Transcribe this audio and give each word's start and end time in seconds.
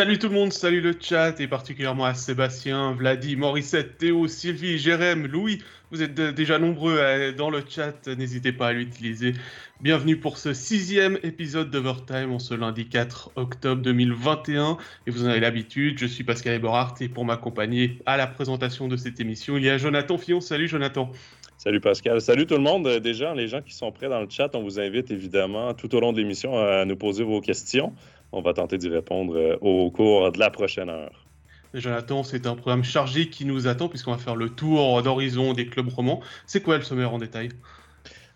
Salut 0.00 0.18
tout 0.18 0.28
le 0.28 0.34
monde, 0.34 0.50
salut 0.50 0.80
le 0.80 0.94
chat 0.98 1.38
et 1.40 1.46
particulièrement 1.46 2.06
à 2.06 2.14
Sébastien, 2.14 2.92
Vladi, 2.92 3.36
Morissette, 3.36 3.98
Théo, 3.98 4.28
Sylvie, 4.28 4.78
Jérém, 4.78 5.26
Louis. 5.26 5.58
Vous 5.90 6.00
êtes 6.00 6.14
déjà 6.14 6.58
nombreux 6.58 7.34
dans 7.36 7.50
le 7.50 7.62
chat, 7.68 8.06
n'hésitez 8.06 8.52
pas 8.52 8.68
à 8.68 8.72
l'utiliser. 8.72 9.34
Bienvenue 9.82 10.16
pour 10.16 10.38
ce 10.38 10.54
sixième 10.54 11.18
épisode 11.22 11.70
d'Overtime 11.70 12.32
en 12.32 12.38
ce 12.38 12.54
lundi 12.54 12.88
4 12.88 13.32
octobre 13.36 13.82
2021. 13.82 14.78
Et 15.06 15.10
vous 15.10 15.26
en 15.26 15.28
avez 15.28 15.40
l'habitude, 15.40 15.98
je 15.98 16.06
suis 16.06 16.24
Pascal 16.24 16.54
Eberhardt 16.54 16.94
et 17.02 17.10
pour 17.10 17.26
m'accompagner 17.26 17.98
à 18.06 18.16
la 18.16 18.26
présentation 18.26 18.88
de 18.88 18.96
cette 18.96 19.20
émission, 19.20 19.58
il 19.58 19.64
y 19.64 19.68
a 19.68 19.76
Jonathan 19.76 20.16
Fillon. 20.16 20.40
Salut 20.40 20.66
Jonathan. 20.66 21.12
Salut 21.58 21.80
Pascal. 21.80 22.22
Salut 22.22 22.46
tout 22.46 22.54
le 22.54 22.62
monde. 22.62 22.88
Déjà, 23.00 23.34
les 23.34 23.48
gens 23.48 23.60
qui 23.60 23.74
sont 23.74 23.92
prêts 23.92 24.08
dans 24.08 24.20
le 24.20 24.30
chat, 24.30 24.48
on 24.54 24.62
vous 24.62 24.80
invite 24.80 25.10
évidemment 25.10 25.74
tout 25.74 25.94
au 25.94 26.00
long 26.00 26.14
de 26.14 26.16
l'émission 26.16 26.58
à 26.58 26.86
nous 26.86 26.96
poser 26.96 27.22
vos 27.22 27.42
questions. 27.42 27.92
On 28.32 28.42
va 28.42 28.54
tenter 28.54 28.78
d'y 28.78 28.88
répondre 28.88 29.36
euh, 29.36 29.56
au 29.60 29.90
cours 29.90 30.30
de 30.30 30.38
la 30.38 30.50
prochaine 30.50 30.88
heure. 30.88 31.26
Jonathan, 31.74 32.22
c'est 32.22 32.46
un 32.46 32.54
programme 32.54 32.84
chargé 32.84 33.28
qui 33.28 33.44
nous 33.44 33.66
attend 33.66 33.88
puisqu'on 33.88 34.12
va 34.12 34.18
faire 34.18 34.36
le 34.36 34.50
tour 34.50 35.02
d'horizon 35.02 35.52
des 35.52 35.66
clubs 35.66 35.88
romans. 35.88 36.20
C'est 36.46 36.62
quoi 36.62 36.76
le 36.76 36.82
sommaire 36.82 37.14
en 37.14 37.18
détail? 37.18 37.50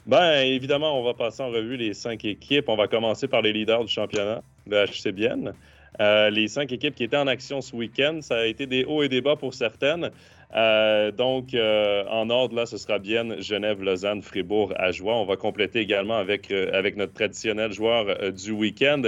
Ben, 0.07 0.43
évidemment, 0.43 1.01
on 1.01 1.03
va 1.03 1.15
passer 1.15 1.43
en 1.43 1.49
revue 1.49 1.77
les 1.77 1.95
cinq 1.95 2.25
équipes. 2.25 2.69
On 2.69 2.77
va 2.77 2.87
commencer 2.87 3.27
par 3.27 3.43
les 3.43 3.53
leaders 3.53 3.85
du 3.85 3.93
championnat, 3.93 4.43
le 4.69 4.85
HCBN. 4.87 5.53
Euh, 6.01 6.31
les 6.31 6.47
cinq 6.47 6.73
équipes 6.73 6.95
qui 6.95 7.05
étaient 7.05 7.17
en 7.17 7.27
action 7.27 7.61
ce 7.61 7.75
week-end, 7.75 8.19
ça 8.21 8.39
a 8.39 8.45
été 8.45 8.67
des 8.67 8.85
hauts 8.85 9.03
et 9.03 9.09
des 9.09 9.21
bas 9.21 9.37
pour 9.37 9.55
certaines. 9.55 10.11
Euh, 10.55 11.11
donc, 11.11 11.55
en 11.55 12.31
ordre, 12.31 12.55
là, 12.55 12.67
ce 12.67 12.77
sera 12.77 13.01
Bienne, 13.01 13.41
Genève, 13.41 13.83
Lausanne, 13.83 14.23
Fribourg, 14.23 14.73
Ajoie. 14.77 15.17
On 15.17 15.25
va 15.25 15.37
compléter 15.37 15.81
également 15.81 16.19
avec, 16.19 16.53
avec 16.53 16.97
notre 16.97 17.15
traditionnel 17.15 17.73
joueur 17.73 18.33
du 18.33 18.53
week-end. 18.53 19.03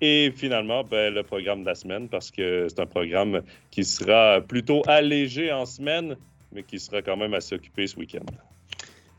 Et 0.00 0.32
finalement, 0.36 0.84
ben, 0.84 1.14
le 1.14 1.22
programme 1.22 1.62
de 1.62 1.66
la 1.66 1.74
semaine, 1.74 2.08
parce 2.08 2.30
que 2.30 2.66
c'est 2.68 2.80
un 2.80 2.86
programme 2.86 3.40
qui 3.70 3.84
sera 3.84 4.40
plutôt 4.40 4.82
allégé 4.86 5.52
en 5.52 5.64
semaine, 5.64 6.16
mais 6.52 6.62
qui 6.62 6.78
sera 6.78 7.00
quand 7.02 7.16
même 7.16 7.34
assez 7.34 7.54
occupé 7.54 7.86
ce 7.86 7.96
week-end. 7.96 8.26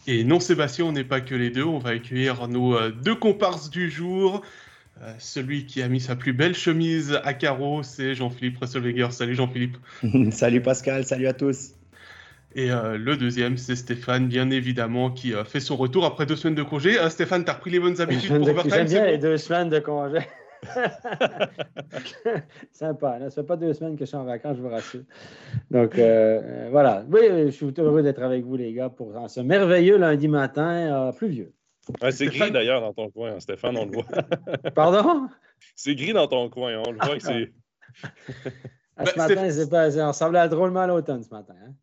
Et 0.06 0.24
non, 0.24 0.40
Sébastien, 0.40 0.86
on 0.86 0.92
n'est 0.92 1.04
pas 1.04 1.20
que 1.20 1.36
les 1.36 1.50
deux. 1.50 1.66
On 1.66 1.80
va 1.80 1.92
accueillir 1.92 2.48
nos 2.48 2.76
euh, 2.76 2.92
deux 2.92 3.16
comparses 3.16 3.70
du 3.70 3.90
jour. 3.90 4.42
Euh, 5.02 5.14
celui 5.20 5.66
qui 5.66 5.82
a 5.82 5.90
mis 5.90 6.00
sa 6.00 6.16
plus 6.16 6.32
belle 6.32 6.56
chemise 6.56 7.20
à 7.24 7.34
carreaux, 7.34 7.84
c'est 7.84 8.16
Jean-Philippe 8.16 8.58
Resselweger. 8.60 9.08
Salut 9.12 9.36
Jean-Philippe. 9.36 9.78
salut 10.32 10.62
Pascal, 10.62 11.04
salut 11.04 11.28
à 11.28 11.34
tous. 11.34 11.72
Et 12.56 12.72
euh, 12.72 12.98
le 12.98 13.18
deuxième, 13.18 13.58
c'est 13.58 13.76
Stéphane, 13.76 14.28
bien 14.28 14.50
évidemment, 14.50 15.12
qui 15.12 15.34
fait 15.46 15.60
son 15.60 15.76
retour 15.76 16.06
après 16.06 16.26
deux 16.26 16.36
semaines 16.36 16.56
de 16.56 16.64
congé. 16.64 16.98
Stéphane, 17.10 17.44
tu 17.44 17.52
as 17.52 17.56
repris 17.56 17.72
les 17.72 17.80
bonnes 17.80 18.00
habitudes 18.00 18.38
pour 18.38 18.70
J'aime 18.70 18.88
bien 18.88 19.06
les 19.06 19.18
deux 19.18 19.38
semaines 19.38 19.70
de 19.70 19.80
congé. 19.80 20.20
Sympa. 22.72 23.20
Ça 23.20 23.30
fait 23.30 23.44
pas 23.44 23.58
deux 23.58 23.74
semaines 23.74 23.96
que 23.96 24.06
je 24.06 24.06
suis 24.06 24.18
en 24.18 24.26
vacances, 24.26 24.58
je 24.58 24.62
vous 24.62 24.70
rassure. 24.70 25.04
Donc, 25.72 25.98
euh, 25.98 26.42
euh, 26.44 26.68
voilà. 26.72 27.04
Oui, 27.10 27.22
je 27.46 27.50
suis 27.50 27.74
heureux 27.78 28.04
d'être 28.04 28.22
avec 28.22 28.44
vous, 28.44 28.56
les 28.56 28.74
gars, 28.74 28.90
pour 28.90 29.14
ce 29.30 29.42
merveilleux 29.42 29.98
lundi 29.98 30.28
matin 30.28 31.08
euh, 31.08 31.12
pluvieux. 31.12 31.54
c'est 32.12 32.28
gris 32.28 32.52
d'ailleurs 32.52 32.82
dans 32.82 32.94
ton 32.94 33.10
coin, 33.10 33.34
hein, 33.34 33.40
Stéphane, 33.40 33.78
on 33.78 33.86
le 33.86 33.92
voit. 33.92 34.06
Pardon? 34.76 35.28
C'est 35.76 35.96
gris 35.96 36.14
dans 36.14 36.28
ton 36.28 36.50
coin, 36.50 36.82
on 36.86 36.92
le 36.92 36.98
voit 36.98 37.18
que 37.18 37.24
c'est. 37.24 37.52
Ah, 38.98 39.06
ce 39.06 39.16
ben, 39.16 39.28
matin, 39.28 39.52
c'est 39.52 39.70
pas, 39.70 39.92
ça 39.92 40.08
ressemblait 40.08 40.50
drôlement 40.50 40.82
à 40.82 40.88
l'automne 40.88 41.24
ce 41.24 41.30
matin. 41.30 41.54
Hein. 41.64 41.74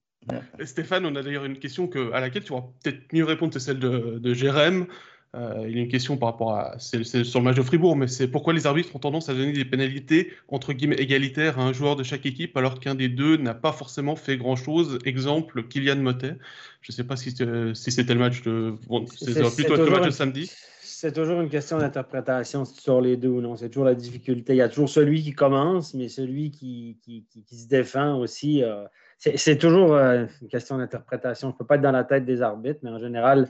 Stéphane, 0.65 1.05
on 1.07 1.15
a 1.17 1.23
d'ailleurs 1.23 1.45
une 1.45 1.59
question 1.59 1.87
que, 1.87 2.13
à 2.13 2.21
laquelle 2.21 2.45
tu 2.45 2.53
vas 2.53 2.65
peut-être 2.83 3.13
mieux 3.13 3.25
répondre, 3.25 3.53
c'est 3.53 3.61
celle 3.61 3.79
de, 3.79 4.19
de 4.19 4.35
Jérém. 4.35 4.87
Euh, 5.35 5.65
il 5.67 5.77
y 5.77 5.81
a 5.81 5.83
une 5.83 5.89
question 5.89 6.17
par 6.17 6.31
rapport 6.31 6.55
à. 6.55 6.77
C'est 6.79 7.03
sur 7.03 7.41
le 7.41 7.45
match 7.45 7.57
de 7.57 7.63
Fribourg, 7.63 7.97
mais 7.97 8.07
c'est 8.07 8.29
pourquoi 8.29 8.53
les 8.53 8.67
arbitres 8.67 8.95
ont 8.95 9.01
tendance 9.01 9.29
à 9.29 9.35
donner 9.35 9.53
des 9.53 9.65
pénalité 9.65 10.33
entre 10.49 10.73
guillemets 10.73 10.97
égalitaires 10.97 11.59
à 11.59 11.63
un 11.63 11.73
joueur 11.73 11.97
de 11.97 12.05
chaque 12.05 12.25
équipe 12.25 12.57
alors 12.57 12.79
qu'un 12.79 12.95
des 12.95 13.09
deux 13.09 13.37
n'a 13.37 13.55
pas 13.55 13.73
forcément 13.73 14.15
fait 14.15 14.37
grand-chose. 14.37 14.99
Exemple, 15.05 15.65
Kylian 15.65 15.97
Motet. 15.97 16.37
Je 16.83 16.93
ne 16.93 16.95
sais 16.95 17.05
pas 17.05 17.17
si, 17.17 17.31
c'était 17.31 18.15
le 18.15 18.21
match 18.21 18.43
de. 18.43 18.75
c'est 19.17 19.55
plutôt 19.55 19.77
le 19.77 19.91
match 19.91 20.05
de 20.05 20.11
samedi. 20.11 20.51
C'est 20.83 21.13
toujours 21.13 21.41
une 21.41 21.51
question 21.51 21.79
d'interprétation 21.79 22.65
sur 22.65 23.01
les 23.01 23.17
deux 23.17 23.29
ou 23.29 23.41
non? 23.41 23.57
C'est 23.57 23.69
toujours 23.69 23.85
la 23.85 23.95
difficulté. 23.95 24.55
Il 24.55 24.59
y 24.59 24.63
a 24.63 24.69
toujours 24.69 24.89
celui 24.89 25.23
qui 25.23 25.33
commence, 25.33 25.93
mais 25.95 26.09
celui 26.09 26.51
qui, 26.51 26.99
qui, 27.03 27.27
se 27.51 27.67
défend 27.67 28.19
aussi. 28.19 28.63
Euh, 28.63 28.85
c'est 29.19 29.59
toujours 29.59 29.95
euh, 29.95 30.27
une 30.41 30.49
question 30.49 30.79
d'interprétation. 30.79 31.49
Je 31.49 31.55
ne 31.55 31.59
peux 31.59 31.67
pas 31.67 31.75
être 31.75 31.83
dans 31.83 31.93
la 31.93 32.05
tête 32.05 32.25
des 32.25 32.41
arbitres, 32.41 32.81
mais 32.83 32.91
en 32.91 32.99
général, 32.99 33.49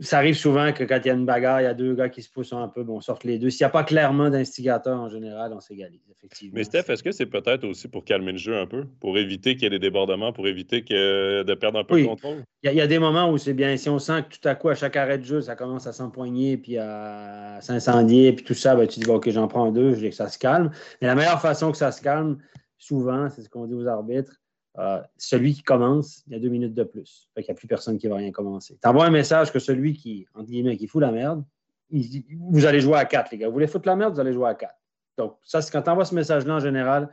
ça 0.00 0.18
arrive 0.18 0.36
souvent 0.36 0.72
que 0.72 0.84
quand 0.84 0.98
il 1.04 1.08
y 1.08 1.10
a 1.10 1.14
une 1.14 1.26
bagarre, 1.26 1.60
il 1.60 1.64
y 1.64 1.66
a 1.66 1.74
deux 1.74 1.94
gars 1.94 2.08
qui 2.08 2.22
se 2.22 2.30
poussent 2.30 2.52
un 2.52 2.68
peu, 2.68 2.84
bon, 2.84 2.98
on 2.98 3.00
sort 3.00 3.18
les 3.24 3.38
deux. 3.38 3.50
S'il 3.50 3.64
n'y 3.64 3.66
a 3.66 3.70
pas 3.70 3.84
clairement 3.84 4.30
d'instigateur 4.30 4.98
en 4.98 5.08
général, 5.08 5.52
on 5.52 5.60
s'égalise, 5.60 6.00
effectivement. 6.10 6.54
Mais 6.56 6.64
Steph, 6.64 6.84
est-ce 6.88 7.02
que 7.02 7.12
c'est 7.12 7.26
peut-être 7.26 7.64
aussi 7.64 7.88
pour 7.88 8.04
calmer 8.04 8.32
le 8.32 8.38
jeu 8.38 8.56
un 8.56 8.66
peu, 8.66 8.86
pour 9.00 9.18
éviter 9.18 9.54
qu'il 9.54 9.64
y 9.64 9.66
ait 9.66 9.70
des 9.70 9.78
débordements, 9.78 10.32
pour 10.32 10.46
éviter 10.46 10.84
que, 10.84 11.42
de 11.42 11.54
perdre 11.54 11.80
un 11.80 11.84
peu 11.84 12.00
le 12.00 12.06
contrôle? 12.06 12.44
Il 12.62 12.72
y, 12.72 12.80
a, 12.80 12.86
des 12.86 12.98
moments 12.98 13.30
où 13.30 13.38
c'est 13.38 13.54
bien, 13.54 13.76
si 13.76 13.88
on 13.88 13.98
sent 13.98 14.24
que 14.30 14.36
tout 14.36 14.48
à 14.48 14.54
coup, 14.54 14.68
à 14.68 14.74
chaque 14.74 14.96
arrêt 14.96 15.18
de 15.18 15.24
jeu, 15.24 15.40
ça 15.40 15.56
commence 15.56 15.86
à 15.86 15.92
s'empoigner, 15.92 16.56
puis 16.56 16.78
à 16.78 17.58
s'incendier, 17.60 18.32
puis 18.32 18.44
tout 18.44 18.54
ça, 18.54 18.76
ben, 18.76 18.86
tu 18.86 19.00
dis, 19.00 19.10
OK, 19.10 19.28
j'en 19.30 19.48
prends 19.48 19.70
deux, 19.72 19.92
je 19.94 20.00
dis 20.00 20.10
que 20.10 20.16
ça 20.16 20.28
se 20.28 20.38
calme. 20.38 20.70
Mais 21.00 21.08
la 21.08 21.14
meilleure 21.14 21.40
façon 21.40 21.72
que 21.72 21.78
ça 21.78 21.90
se 21.90 22.00
calme, 22.00 22.38
souvent, 22.78 23.28
c'est 23.28 23.42
ce 23.42 23.48
qu'on 23.48 23.66
dit 23.66 23.74
aux 23.74 23.86
arbitres, 23.86 24.39
euh, 24.78 25.00
celui 25.16 25.54
qui 25.54 25.62
commence, 25.62 26.22
il 26.26 26.32
y 26.32 26.36
a 26.36 26.38
deux 26.38 26.48
minutes 26.48 26.74
de 26.74 26.84
plus. 26.84 27.28
il 27.36 27.42
n'y 27.42 27.50
a 27.50 27.54
plus 27.54 27.66
personne 27.66 27.98
qui 27.98 28.06
va 28.06 28.16
rien 28.16 28.30
commencer. 28.30 28.78
Tu 28.80 28.88
envoies 28.88 29.04
un 29.04 29.10
message 29.10 29.52
que 29.52 29.58
celui 29.58 29.94
qui, 29.94 30.26
entre 30.34 30.46
guillemets, 30.46 30.76
qui 30.76 30.86
fout 30.86 31.00
la 31.00 31.10
merde, 31.10 31.44
vous 31.90 32.66
allez 32.66 32.80
jouer 32.80 32.96
à 32.96 33.04
quatre, 33.04 33.32
les 33.32 33.38
gars. 33.38 33.48
Vous 33.48 33.52
voulez 33.52 33.66
foutre 33.66 33.88
la 33.88 33.96
merde, 33.96 34.14
vous 34.14 34.20
allez 34.20 34.32
jouer 34.32 34.48
à 34.48 34.54
quatre. 34.54 34.76
Donc, 35.18 35.36
ça, 35.42 35.60
c'est 35.60 35.72
quand 35.72 35.82
tu 35.82 35.90
envoies 35.90 36.04
ce 36.04 36.14
message-là, 36.14 36.54
en 36.54 36.60
général, 36.60 37.10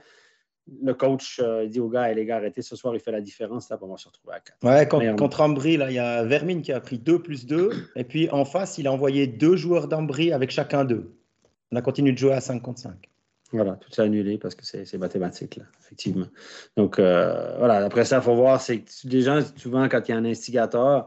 le 0.84 0.94
coach 0.94 1.40
euh, 1.42 1.66
dit 1.68 1.80
aux 1.80 1.90
gars, 1.90 2.14
les 2.14 2.26
gars, 2.26 2.38
arrêtez, 2.38 2.62
ce 2.62 2.76
soir, 2.76 2.94
il 2.94 3.00
fait 3.00 3.12
la 3.12 3.22
différence, 3.22 3.70
là, 3.70 3.78
on 3.82 3.88
va 3.88 3.98
se 3.98 4.08
retrouver 4.08 4.36
à 4.36 4.40
quatre. 4.40 4.64
Ouais, 4.64 4.88
contre, 4.88 5.16
contre 5.16 5.42
Ambry, 5.42 5.78
là, 5.78 5.90
il 5.90 5.96
y 5.96 6.00
a 6.00 6.24
Vermine 6.24 6.62
qui 6.62 6.72
a 6.72 6.80
pris 6.80 7.00
2 7.00 7.22
plus 7.22 7.46
2, 7.46 7.72
et 7.96 8.04
puis 8.04 8.30
en 8.30 8.46
face, 8.46 8.78
il 8.78 8.88
a 8.88 8.92
envoyé 8.92 9.28
deux 9.28 9.56
joueurs 9.56 9.88
d'Ambry 9.88 10.32
avec 10.32 10.52
chacun 10.52 10.86
deux. 10.86 11.16
On 11.72 11.76
a 11.76 11.82
continué 11.82 12.12
de 12.12 12.18
jouer 12.18 12.34
à 12.34 12.42
5 12.42 12.62
contre 12.62 12.80
5. 12.80 13.10
Voilà, 13.54 13.74
tout 13.80 13.90
ça 13.92 14.04
annulé 14.04 14.38
parce 14.38 14.56
que 14.56 14.66
c'est 14.66 14.98
mathématique, 14.98 15.56
là, 15.56 15.64
effectivement. 15.80 16.28
Donc, 16.76 17.00
euh, 17.00 17.56
voilà, 17.58 17.86
après 17.86 18.04
ça, 18.04 18.18
il 18.18 18.22
faut 18.22 18.36
voir, 18.36 18.60
c'est 18.60 18.80
que 18.80 18.90
les 19.06 19.22
gens, 19.22 19.40
souvent, 19.56 19.88
quand 19.88 20.02
il 20.08 20.12
y 20.12 20.14
a 20.14 20.18
un 20.18 20.26
instigateur, 20.26 21.06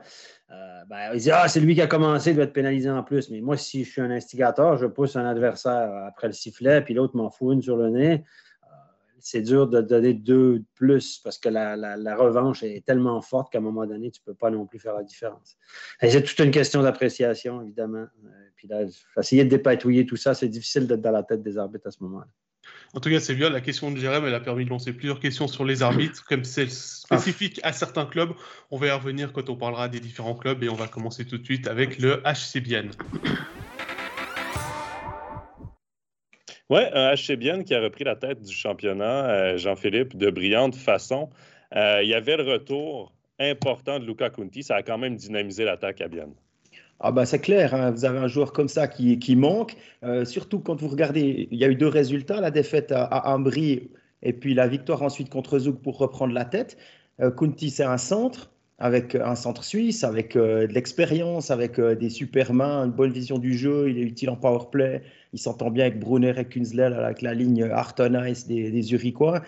euh, 0.51 0.85
ben, 0.89 1.11
ils 1.13 1.19
disent 1.19 1.33
Ah, 1.35 1.49
c'est 1.49 1.61
lui 1.61 1.75
qui 1.75 1.83
a 1.83 1.87
commencé, 1.87 2.31
il 2.31 2.37
doit 2.37 2.45
être 2.45 2.53
pénalisé 2.53 2.89
en 2.89 3.03
plus. 3.03 3.31
Mais 3.31 3.41
moi, 3.41 3.59
si 3.59 3.85
je 3.85 3.91
suis 3.91 4.01
un 4.01 4.11
instigateur, 4.11 4.79
je 4.79 4.87
pousse 4.87 5.17
un 5.17 5.27
adversaire 5.27 5.93
après 6.09 6.29
le 6.29 6.33
sifflet, 6.33 6.81
puis 6.81 6.95
l'autre 6.95 7.15
m'en 7.15 7.31
fout 7.31 7.55
une 7.55 7.63
sur 7.63 7.77
le 7.77 7.91
nez. 7.91 8.25
Euh, 9.21 9.23
c'est 9.23 9.43
dur 9.43 9.69
de 9.69 9.81
donner 9.81 10.15
deux 10.15 10.63
plus 10.75 11.19
parce 11.23 11.39
que 11.39 11.49
la, 11.49 11.77
la, 11.77 12.17
revanche 12.17 12.63
est 12.63 12.85
tellement 12.85 13.21
forte 13.21 13.53
qu'à 13.53 13.59
un 13.59 13.63
moment 13.63 13.87
donné, 13.87 14.11
tu 14.11 14.21
ne 14.27 14.33
peux 14.33 14.37
pas 14.37 14.51
non 14.51 14.67
plus 14.67 14.79
faire 14.79 14.95
la 14.95 15.03
différence. 15.03 15.57
C'est 16.01 16.23
toute 16.23 16.39
une 16.39 16.51
question 16.51 16.83
d'appréciation, 16.83 17.63
évidemment. 17.63 18.07
Puis 18.57 18.69
là, 18.69 18.83
essayer 19.19 19.45
de 19.45 19.51
dépatouiller 19.51 20.07
tout 20.07 20.17
ça, 20.17 20.35
c'est 20.35 20.49
difficile 20.49 20.87
d'être 20.87 21.01
dans 21.01 21.13
la 21.13 21.23
tête 21.23 21.43
des 21.43 21.59
arbitres 21.59 21.87
à 21.87 21.91
ce 21.91 22.03
moment-là. 22.03 22.27
En 22.93 23.01
tout 23.01 23.09
cas, 23.09 23.21
c'est 23.21 23.35
bien. 23.35 23.51
La 23.51 23.61
question 23.61 23.91
de 23.91 23.97
Jérém, 23.97 24.25
elle 24.25 24.35
a 24.35 24.41
permis 24.41 24.65
de 24.65 24.71
lancer 24.71 24.93
plusieurs 24.93 25.21
questions 25.21 25.47
sur 25.47 25.65
les 25.65 25.83
arbitres, 25.83 26.25
comme 26.25 26.45
c'est 26.45 26.71
spécifique 26.71 27.61
à 27.63 27.73
certains 27.73 28.07
clubs. 28.07 28.33
On 28.71 28.79
va 28.79 28.89
y 28.89 28.91
revenir 28.91 29.33
quand 29.33 29.49
on 29.49 29.57
parlera 29.57 29.89
des 29.89 30.01
différents 30.01 30.35
clubs 30.35 30.63
et 30.63 30.69
on 30.69 30.75
va 30.75 30.89
commencer 30.89 31.25
tout 31.25 31.39
de 31.39 31.45
suite 31.45 31.69
avec 31.69 31.99
le 31.99 32.23
HCBN. 32.25 32.91
Oui, 36.71 36.83
un 36.93 37.17
HCBN 37.17 37.65
qui 37.65 37.75
a 37.75 37.81
repris 37.81 38.05
la 38.05 38.15
tête 38.15 38.43
du 38.43 38.55
championnat, 38.55 39.29
euh, 39.29 39.59
Jean-Philippe, 39.59 40.17
de 40.17 40.31
brillante 40.31 40.77
façon. 40.77 41.29
Euh, 41.75 41.99
il 42.05 42.09
y 42.09 42.15
avait 42.15 42.37
le 42.37 42.45
retour 42.45 43.13
important 43.41 43.99
de 43.99 44.07
Luca 44.07 44.31
Conti. 44.31 44.63
Ça 44.63 44.77
a 44.77 44.83
quand 44.83 44.97
même 44.97 45.17
dynamisé 45.17 45.65
l'attaque 45.65 46.01
à 46.01 46.07
Bienne. 46.07 46.33
Ah 47.01 47.11
bah 47.11 47.27
c'est 47.27 47.41
clair, 47.41 47.75
hein. 47.75 47.91
vous 47.91 48.05
avez 48.05 48.19
un 48.19 48.29
joueur 48.29 48.53
comme 48.53 48.69
ça 48.69 48.87
qui, 48.87 49.19
qui 49.19 49.35
manque, 49.35 49.75
euh, 50.05 50.27
surtout 50.27 50.61
quand 50.61 50.79
vous 50.79 50.89
regardez, 50.89 51.49
il 51.51 51.59
y 51.59 51.65
a 51.65 51.69
eu 51.69 51.75
deux 51.75 51.89
résultats, 51.89 52.43
la 52.43 52.51
défaite 52.51 52.93
à, 52.93 53.05
à 53.05 53.39
et 54.23 54.33
puis 54.35 54.53
la 54.53 54.69
victoire 54.69 55.03
ensuite 55.03 55.31
contre 55.31 55.59
Zouk 55.59 55.81
pour 55.81 55.97
reprendre 55.97 56.35
la 56.35 56.45
tête. 56.45 56.77
Euh, 57.21 57.31
c'est 57.57 57.85
un 57.85 57.97
centre, 57.97 58.53
avec 58.79 59.15
un 59.15 59.35
centre 59.35 59.65
suisse, 59.65 60.05
avec 60.05 60.35
de 60.37 60.69
l'expérience, 60.71 61.51
avec 61.51 61.81
des 61.81 62.11
super 62.11 62.53
mains, 62.53 62.85
une 62.85 62.93
bonne 62.93 63.13
vision 63.13 63.39
du 63.39 63.57
jeu, 63.57 63.89
il 63.89 63.99
est 63.99 64.03
utile 64.03 64.29
en 64.29 64.37
power 64.37 64.67
play, 64.71 65.03
il 65.33 65.39
s'entend 65.39 65.71
bien 65.71 65.87
avec 65.87 65.99
Brunner 65.99 66.35
et 66.37 66.45
Kunzler, 66.45 66.91
avec 66.97 67.23
la 67.23 67.35
ligne 67.35 67.65
Artonice 67.65 68.47
des, 68.47 68.71
des 68.71 68.93
Uriquois. 68.93 69.43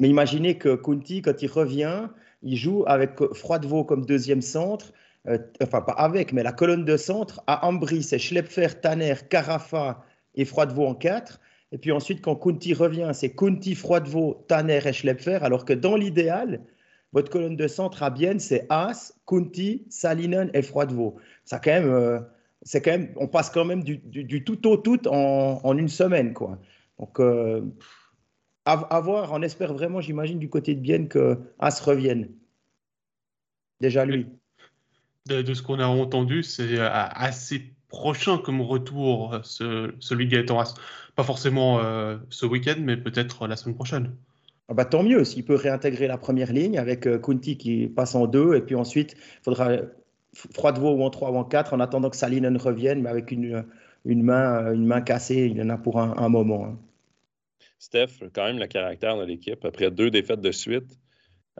Mais 0.00 0.08
imaginez 0.08 0.56
que 0.56 0.74
Kunti, 0.74 1.22
quand 1.22 1.42
il 1.42 1.50
revient, 1.50 2.08
il 2.42 2.56
joue 2.56 2.84
avec 2.86 3.12
Froidevaux 3.32 3.84
comme 3.84 4.04
deuxième 4.04 4.42
centre, 4.42 4.92
euh, 5.28 5.38
enfin 5.62 5.80
pas 5.80 5.92
avec, 5.92 6.32
mais 6.32 6.42
la 6.42 6.52
colonne 6.52 6.84
de 6.84 6.96
centre, 6.96 7.42
à 7.46 7.66
Ambry, 7.66 8.02
c'est 8.02 8.18
Schlepfer, 8.18 8.68
Tanner, 8.80 9.14
Carafa 9.28 10.04
et 10.34 10.44
Froidevaux 10.44 10.86
en 10.86 10.94
4. 10.94 11.40
Et 11.72 11.78
puis 11.78 11.92
ensuite, 11.92 12.22
quand 12.22 12.36
Kunti 12.36 12.74
revient, 12.74 13.10
c'est 13.12 13.30
Kunti, 13.30 13.74
Froidevaux, 13.74 14.44
Tanner 14.48 14.80
et 14.84 14.92
Schlepfer, 14.92 15.38
alors 15.42 15.64
que 15.64 15.72
dans 15.72 15.96
l'idéal, 15.96 16.60
votre 17.12 17.30
colonne 17.30 17.56
de 17.56 17.66
centre 17.66 18.02
à 18.02 18.10
Bienne, 18.10 18.38
c'est 18.38 18.66
As, 18.68 19.14
Kunti, 19.26 19.84
Salinen 19.88 20.50
et 20.54 20.62
Froidevaux. 20.62 21.16
Ça 21.44 21.58
quand 21.58 21.72
même, 21.72 21.90
euh, 21.90 22.20
c'est 22.66 22.82
quand 22.82 22.90
même, 22.90 23.12
on 23.14 23.28
passe 23.28 23.48
quand 23.48 23.64
même 23.64 23.84
du, 23.84 24.44
tout 24.44 24.66
au 24.66 24.76
tout 24.76 25.06
en, 25.06 25.60
en, 25.62 25.78
une 25.78 25.88
semaine, 25.88 26.34
quoi. 26.34 26.58
Donc, 26.98 27.20
euh, 27.20 27.62
à, 28.64 29.00
voir, 29.00 29.32
on 29.32 29.42
espère 29.42 29.72
vraiment, 29.72 30.00
j'imagine, 30.00 30.40
du 30.40 30.48
côté 30.48 30.74
de 30.74 30.80
Bienne 30.80 31.06
que 31.06 31.38
As 31.60 31.80
revienne. 31.80 32.28
Déjà 33.80 34.04
lui. 34.04 34.26
De, 35.26 35.54
ce 35.54 35.62
qu'on 35.62 35.78
a 35.78 35.86
entendu, 35.86 36.42
c'est 36.42 36.76
euh, 36.76 36.88
assez 36.90 37.62
prochain 37.88 38.38
comme 38.38 38.60
retour, 38.60 39.34
euh, 39.34 39.38
ce, 39.44 39.94
celui 40.00 40.26
de 40.26 40.32
Gaëtan 40.32 40.58
As. 40.58 40.74
Pas 41.14 41.22
forcément 41.22 41.78
euh, 41.78 42.16
ce 42.30 42.46
week-end, 42.46 42.76
mais 42.80 42.96
peut-être 42.96 43.46
la 43.46 43.54
semaine 43.54 43.76
prochaine. 43.76 44.16
Ah 44.68 44.74
bah, 44.74 44.84
tant 44.84 45.04
mieux, 45.04 45.22
s'il 45.22 45.44
peut 45.44 45.54
réintégrer 45.54 46.08
la 46.08 46.18
première 46.18 46.52
ligne 46.52 46.78
avec 46.78 47.08
Kunti 47.22 47.56
qui 47.56 47.86
passe 47.86 48.16
en 48.16 48.26
deux, 48.26 48.56
et 48.56 48.60
puis 48.60 48.74
ensuite, 48.74 49.12
il 49.12 49.44
faudra 49.44 49.76
Froidevaux 50.52 50.92
ou 50.92 51.02
en 51.02 51.10
3 51.10 51.30
ou 51.30 51.36
en 51.36 51.44
4 51.44 51.72
en 51.72 51.80
attendant 51.80 52.10
que 52.10 52.16
Salinen 52.16 52.56
revienne, 52.56 53.02
mais 53.02 53.08
avec 53.08 53.30
une, 53.30 53.64
une, 54.04 54.22
main, 54.22 54.72
une 54.72 54.86
main 54.86 55.00
cassée, 55.00 55.50
il 55.52 55.60
en 55.62 55.70
a 55.70 55.78
pour 55.78 55.98
un, 55.98 56.28
moment. 56.28 56.66
Hein. 56.66 56.78
Steph, 57.78 58.22
quand 58.32 58.44
même 58.44 58.58
le 58.58 58.66
caractère 58.66 59.16
de 59.16 59.24
l'équipe. 59.24 59.64
Après 59.64 59.90
deux 59.90 60.10
défaites 60.10 60.40
de 60.40 60.52
suite, 60.52 60.98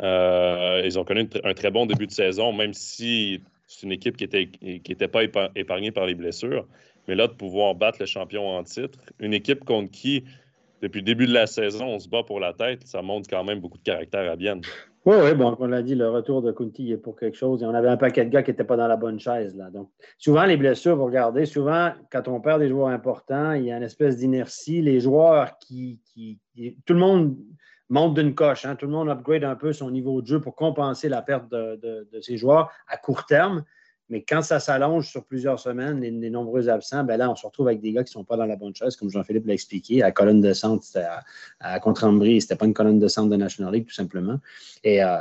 euh, 0.03 0.83
ils 0.85 0.99
ont 0.99 1.05
connu 1.05 1.29
un 1.45 1.55
très 1.55 1.71
bon 1.71 1.87
début 1.87 2.07
de 2.07 2.13
saison, 2.13 2.53
même 2.53 2.75
si 2.75 3.43
c'est 3.67 3.85
une 3.85 3.93
équipe 3.93 4.17
qui 4.17 4.25
n'était 4.25 4.49
qui 4.79 4.95
pas 4.95 5.23
épargnée 5.55 5.91
par 5.91 6.07
les 6.07 6.15
blessures. 6.15 6.67
Mais 7.09 7.15
là, 7.15 7.29
de 7.29 7.33
pouvoir 7.33 7.75
battre 7.75 7.99
le 8.01 8.07
champion 8.07 8.49
en 8.49 8.63
titre, 8.65 8.99
une 9.21 9.33
équipe 9.33 9.65
contre 9.65 9.91
qui, 9.91 10.25
depuis 10.83 11.01
le 11.01 11.05
début 11.05 11.27
de 11.27 11.33
la 11.33 11.47
saison, 11.47 11.87
on 11.87 11.99
se 11.99 12.09
bat 12.09 12.23
pour 12.23 12.41
la 12.41 12.53
tête, 12.53 12.87
ça 12.87 13.03
montre 13.03 13.29
quand 13.29 13.45
même 13.45 13.61
beaucoup 13.61 13.79
de 13.79 13.83
caractère 13.83 14.31
à 14.31 14.37
Bienne. 14.37 14.63
Oui, 15.07 15.15
oui, 15.23 15.35
bon, 15.35 15.57
on 15.61 15.67
l'a 15.69 15.83
dit, 15.83 15.95
le 15.95 16.11
retour 16.11 16.43
de 16.43 16.51
Kunti 16.51 16.91
est 16.91 16.97
pour 16.97 17.15
quelque 17.15 17.37
chose. 17.37 17.63
Et 17.63 17.67
on 17.67 17.75
avait 17.75 17.89
un 17.89 17.97
paquet 17.97 18.25
de 18.25 18.31
gars 18.31 18.43
qui 18.43 18.51
n'étaient 18.51 18.65
pas 18.65 18.77
dans 18.77 18.89
la 18.89 18.97
bonne 18.97 19.21
chaise. 19.21 19.57
Là. 19.57 19.71
Donc, 19.71 19.89
souvent, 20.19 20.45
les 20.45 20.57
blessures, 20.57 20.97
vous 20.97 21.05
regardez, 21.05 21.47
souvent, 21.47 21.93
quand 22.11 22.27
on 22.27 22.41
perd 22.41 22.61
des 22.61 22.69
joueurs 22.69 22.89
importants, 22.89 23.53
il 23.53 23.67
y 23.67 23.71
a 23.71 23.77
une 23.77 23.85
espèce 23.85 24.17
d'inertie. 24.17 24.83
Les 24.83 24.99
joueurs 24.99 25.59
qui, 25.59 26.01
qui, 26.07 26.41
Tout 26.85 26.95
le 26.95 26.99
monde 26.99 27.37
monte 27.89 28.15
d'une 28.15 28.35
coche. 28.35 28.67
Hein. 28.67 28.75
Tout 28.75 28.87
le 28.87 28.93
monde 28.93 29.09
upgrade 29.09 29.45
un 29.45 29.55
peu 29.55 29.73
son 29.73 29.93
niveau 29.93 30.21
de 30.23 30.27
jeu 30.27 30.41
pour 30.41 30.57
compenser 30.57 31.09
la 31.09 31.23
perte 31.23 31.49
de, 31.53 31.77
de, 31.77 32.09
de 32.13 32.21
ses 32.21 32.37
joueurs 32.37 32.73
à 32.89 32.97
court 32.97 33.27
terme. 33.27 33.63
Mais 34.09 34.23
quand 34.23 34.43
ça 34.43 34.61
s'allonge 34.61 35.09
sur 35.09 35.25
plusieurs 35.25 35.59
semaines, 35.59 36.01
les, 36.01 36.31
nombreux 36.31 36.69
absents, 36.69 37.03
ben 37.03 37.17
là, 37.17 37.29
on 37.29 37.35
se 37.35 37.45
retrouve 37.45 37.67
avec 37.67 37.81
des 37.81 37.93
gars 37.93 38.05
qui 38.05 38.11
ne 38.11 38.21
sont 38.21 38.25
pas 38.25 38.37
dans 38.37 38.47
la 38.47 38.55
bonne 38.55 38.75
chaise, 38.75 38.95
comme 38.95 39.11
Jean-Philippe 39.11 39.47
l'a 39.47 39.55
expliqué. 39.55 40.03
À 40.03 40.13
colonne 40.13 40.41
de 40.41 40.53
centre, 40.53 40.85
c'était 40.85 41.07
à, 41.59 41.81
Contre-Ambry, 41.81 42.41
ce 42.41 42.47
n'était 42.47 42.57
pas 42.57 42.67
une 42.67 42.75
colonne 42.75 43.01
de 43.01 43.09
centre 43.09 43.31
de 43.31 43.37
National 43.37 43.75
League, 43.75 43.87
tout 43.87 43.95
simplement. 43.95 44.39
Et 44.85 45.03
euh, 45.03 45.19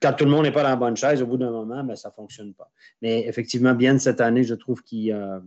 quand 0.00 0.12
tout 0.12 0.24
le 0.24 0.30
monde 0.30 0.44
n'est 0.44 0.52
pas 0.52 0.62
dans 0.62 0.68
la 0.68 0.76
bonne 0.76 0.96
chaise, 0.96 1.20
au 1.22 1.26
bout 1.26 1.38
d'un 1.38 1.50
moment, 1.50 1.82
ben, 1.82 1.96
ça 1.96 2.10
ne 2.10 2.14
fonctionne 2.14 2.54
pas. 2.54 2.70
Mais 3.02 3.26
effectivement, 3.26 3.74
bien 3.74 3.98
cette 3.98 4.20
année, 4.20 4.44
je 4.44 4.54
trouve 4.54 4.82
qu'il 4.84 5.12
euh, 5.12 5.40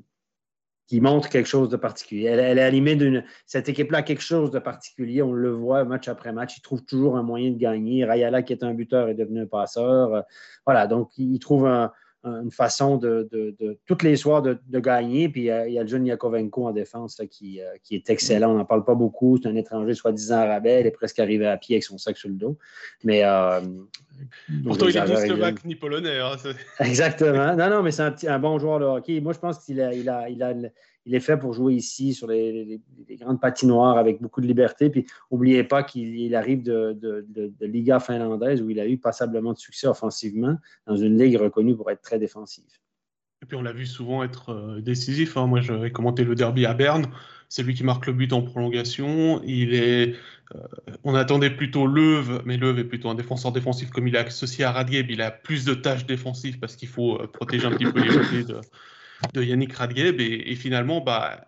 montre 0.91 1.29
quelque 1.29 1.47
chose 1.47 1.69
de 1.69 1.77
particulier. 1.77 2.25
Elle, 2.25 2.57
est 2.57 2.63
animée 2.63 2.97
d'une. 2.97 3.23
Cette 3.45 3.69
équipe-là 3.69 3.99
a 3.99 4.03
quelque 4.03 4.21
chose 4.21 4.51
de 4.51 4.59
particulier. 4.59 5.21
On 5.21 5.31
le 5.31 5.51
voit 5.51 5.85
match 5.85 6.09
après 6.09 6.33
match. 6.33 6.57
Il 6.57 6.61
trouve 6.61 6.83
toujours 6.83 7.15
un 7.15 7.23
moyen 7.23 7.51
de 7.51 7.57
gagner. 7.57 8.03
Rayala, 8.03 8.43
qui 8.43 8.51
est 8.51 8.63
un 8.63 8.73
buteur, 8.73 9.07
est 9.07 9.15
devenu 9.15 9.43
un 9.43 9.47
passeur. 9.47 10.25
Voilà, 10.65 10.85
donc 10.85 11.11
il 11.17 11.39
trouve 11.39 11.65
un 11.65 11.93
une 12.23 12.51
façon 12.51 12.97
de, 12.97 13.27
de, 13.31 13.77
toutes 13.85 14.03
les 14.03 14.15
soirs 14.15 14.41
de, 14.41 14.57
gagner. 14.79 15.29
Puis 15.29 15.49
euh, 15.49 15.67
il 15.67 15.73
y 15.73 15.79
a 15.79 15.83
le 15.83 15.87
jeune 15.87 16.05
Yakovenko 16.05 16.67
en 16.67 16.71
défense 16.71 17.21
qui, 17.29 17.61
euh, 17.61 17.65
qui, 17.83 17.95
est 17.95 18.09
excellent. 18.09 18.51
On 18.51 18.57
n'en 18.57 18.65
parle 18.65 18.85
pas 18.85 18.95
beaucoup. 18.95 19.37
C'est 19.41 19.49
un 19.49 19.55
étranger 19.55 19.93
soi-disant 19.93 20.47
rabais. 20.47 20.81
Il 20.81 20.87
est 20.87 20.91
presque 20.91 21.19
arrivé 21.19 21.45
à 21.47 21.57
pied 21.57 21.75
avec 21.75 21.83
son 21.83 21.97
sac 21.97 22.17
sur 22.17 22.29
le 22.29 22.35
dos. 22.35 22.57
Mais. 23.03 23.23
Euh, 23.23 23.61
Pourtant, 24.63 24.87
il 24.87 24.95
est 24.95 25.03
plus 25.03 25.27
slovaque 25.27 25.65
ni 25.65 25.75
polonais. 25.75 26.19
Hein, 26.19 26.35
Exactement. 26.79 27.55
Non, 27.63 27.69
non, 27.69 27.83
mais 27.83 27.91
c'est 27.91 28.03
un, 28.03 28.15
un, 28.27 28.39
bon 28.39 28.57
joueur 28.57 28.79
de 28.79 28.85
hockey. 28.85 29.19
Moi, 29.19 29.33
je 29.33 29.39
pense 29.39 29.59
qu'il 29.59 29.81
a, 29.81 29.93
il 29.93 30.07
a, 30.09 30.29
il 30.29 30.41
a 30.41 30.53
il 31.05 31.15
est 31.15 31.19
fait 31.19 31.37
pour 31.37 31.53
jouer 31.53 31.73
ici 31.73 32.13
sur 32.13 32.27
les, 32.27 32.81
grandes 33.19 33.41
patinoires 33.41 33.97
avec 33.97 34.21
beaucoup 34.21 34.41
de 34.41 34.47
liberté. 34.47 34.89
Puis 34.89 35.05
n'oubliez 35.31 35.63
pas 35.63 35.83
qu'il 35.83 36.35
arrive 36.35 36.63
de, 36.63 37.25
Liga 37.61 37.99
finlandaise 37.99 38.61
où 38.61 38.69
il 38.69 38.79
a 38.79 38.87
eu 38.87 38.97
passablement 38.97 39.53
de 39.53 39.57
succès 39.57 39.87
offensivement 39.87 40.57
dans 40.87 40.95
une 40.95 41.17
ligue 41.17 41.37
reconnue 41.37 41.75
pour 41.75 41.89
être 41.91 42.01
très 42.01 42.19
défensive. 42.19 42.65
Et 43.41 43.45
puis 43.45 43.57
on 43.57 43.61
l'a 43.61 43.73
vu 43.73 43.85
souvent 43.85 44.23
être 44.23 44.51
euh, 44.51 44.79
décisif. 44.79 45.35
Hein. 45.35 45.47
Moi, 45.47 45.59
j'avais 45.59 45.91
commenté 45.91 46.23
le 46.23 46.33
derby 46.33 46.65
à 46.65 46.73
Berne. 46.73 47.07
C'est 47.49 47.61
lui 47.61 47.73
qui 47.73 47.83
marque 47.83 48.07
le 48.07 48.13
but 48.13 48.31
en 48.31 48.41
prolongation. 48.41 49.41
Il 49.43 49.73
est, 49.73 50.15
euh, 50.55 50.59
on 51.03 51.13
attendait 51.13 51.49
plutôt 51.49 51.85
Leuve, 51.85 52.41
mais 52.45 52.55
Leuve 52.55 52.79
est 52.79 52.85
plutôt 52.85 53.09
un 53.09 53.15
défenseur 53.15 53.51
défensif 53.51 53.89
comme 53.89 54.07
il 54.07 54.15
est 54.15 54.19
associé 54.19 54.63
à 54.63 54.71
Radgeb. 54.71 55.11
Il 55.11 55.21
a 55.21 55.29
plus 55.29 55.65
de 55.65 55.73
tâches 55.73 56.05
défensives 56.05 56.57
parce 56.57 56.77
qu'il 56.77 56.87
faut 56.87 57.19
euh, 57.19 57.27
protéger 57.27 57.65
un 57.65 57.71
petit 57.71 57.83
peu 57.83 57.99
les 57.99 58.07
côtés 58.07 58.45
de 59.33 59.43
Yannick 59.43 59.73
Radgeb. 59.73 60.19
Et, 60.19 60.55
finalement, 60.55 61.01
bah, 61.01 61.45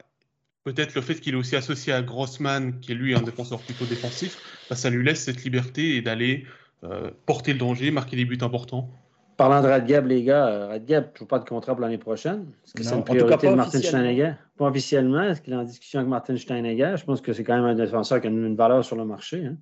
peut-être 0.63 0.95
le 0.95 1.01
fait 1.01 1.15
qu'il 1.15 1.33
est 1.33 1.37
aussi 1.37 1.55
associé 1.55 1.93
à 1.93 2.01
Grossman, 2.01 2.79
qui 2.79 2.91
est 2.91 2.95
lui 2.95 3.15
un 3.15 3.21
défenseur 3.21 3.59
plutôt 3.59 3.85
défensif, 3.85 4.37
bah, 4.69 4.75
ça 4.75 4.89
lui 4.89 5.03
laisse 5.03 5.23
cette 5.23 5.43
liberté 5.43 5.95
et 5.95 6.01
d'aller 6.01 6.45
euh, 6.83 7.11
porter 7.25 7.53
le 7.53 7.59
danger, 7.59 7.91
marquer 7.91 8.15
des 8.15 8.25
buts 8.25 8.37
importants. 8.41 8.89
Parlant 9.37 9.61
de 9.61 9.67
Radgeb, 9.67 10.05
les 10.05 10.23
gars, 10.23 10.47
euh, 10.47 10.67
Radgeb, 10.67 11.05
ne 11.19 11.25
pas 11.25 11.39
de 11.39 11.49
contrat 11.49 11.73
pour 11.73 11.81
l'année 11.81 11.97
prochaine. 11.97 12.45
Est-ce 12.63 12.73
que 12.73 12.83
c'est 12.83 12.95
une 12.95 13.03
priorité 13.03 13.49
de 13.49 13.55
Martin 13.55 13.79
Steinegger? 13.79 14.33
Pas 14.57 14.67
officiellement. 14.67 15.23
Est-ce 15.23 15.41
qu'il 15.41 15.51
est 15.51 15.57
en 15.57 15.63
discussion 15.63 15.99
avec 15.99 16.09
Martin 16.09 16.37
Steinegger? 16.37 16.95
Je 16.97 17.03
pense 17.03 17.19
que 17.19 17.33
c'est 17.33 17.43
quand 17.43 17.55
même 17.55 17.65
un 17.65 17.75
défenseur 17.75 18.21
qui 18.21 18.27
a 18.27 18.29
une, 18.29 18.55
valeur 18.55 18.85
sur 18.85 18.95
le 18.95 19.03
marché. 19.03 19.45
Hein. 19.45 19.57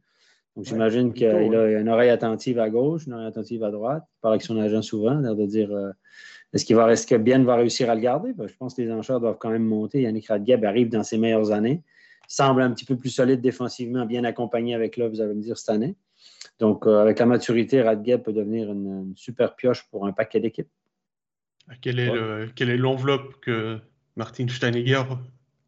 Donc, 0.56 0.66
j'imagine 0.66 1.12
qu'il 1.12 1.26
a, 1.26 1.80
une 1.80 1.90
oreille 1.90 2.12
attentive 2.12 2.60
à 2.60 2.70
gauche, 2.70 3.08
une 3.08 3.14
oreille 3.14 3.28
attentive 3.28 3.64
à 3.64 3.72
droite. 3.72 4.04
Il 4.08 4.22
parle 4.22 4.36
avec 4.36 4.44
son 4.44 4.60
agent 4.60 4.84
souvent, 4.84 5.16
l'air 5.16 5.36
de 5.36 5.46
dire 5.48 5.72
euh, 5.72 5.90
est-ce 6.54 6.66
qu'il 6.66 6.76
va 6.76 6.86
rester 6.86 7.18
bien 7.18 7.44
va 7.44 7.56
réussir 7.56 7.90
à 7.90 7.96
le 7.96 8.02
garder? 8.02 8.34
Ben, 8.34 8.48
je 8.48 8.54
pense 8.56 8.76
que 8.76 8.82
les 8.82 8.92
enchères 8.92 9.20
doivent 9.20 9.38
quand 9.40 9.50
même 9.50 9.66
monter. 9.66 10.02
Yannick 10.02 10.28
Radgeb 10.28 10.64
arrive 10.64 10.90
dans 10.90 11.04
ses 11.04 11.18
meilleures 11.18 11.52
années. 11.52 11.82
Semble 12.28 12.62
un 12.62 12.72
petit 12.72 12.86
peu 12.86 12.96
plus 12.96 13.10
solide 13.10 13.42
défensivement, 13.42 14.06
bien 14.06 14.24
accompagné 14.24 14.76
avec 14.76 14.98
là, 14.98 15.08
vous 15.08 15.20
allez 15.20 15.34
me 15.34 15.42
dire, 15.42 15.58
cette 15.58 15.70
année. 15.70 15.96
Donc, 16.60 16.86
euh, 16.86 17.02
avec 17.02 17.20
la 17.20 17.26
maturité, 17.26 17.82
Radgeb 17.82 18.22
peut 18.22 18.34
devenir 18.34 18.72
une, 18.72 19.14
super 19.16 19.56
pioche 19.56 19.88
pour 19.90 20.06
un 20.06 20.12
paquet 20.12 20.40
d'équipes. 20.40 20.70
Quelle 21.82 22.00
est 22.00 22.78
l'enveloppe 22.78 23.40
que 23.42 23.80
Martin 24.16 24.48
Steinegger 24.48 25.04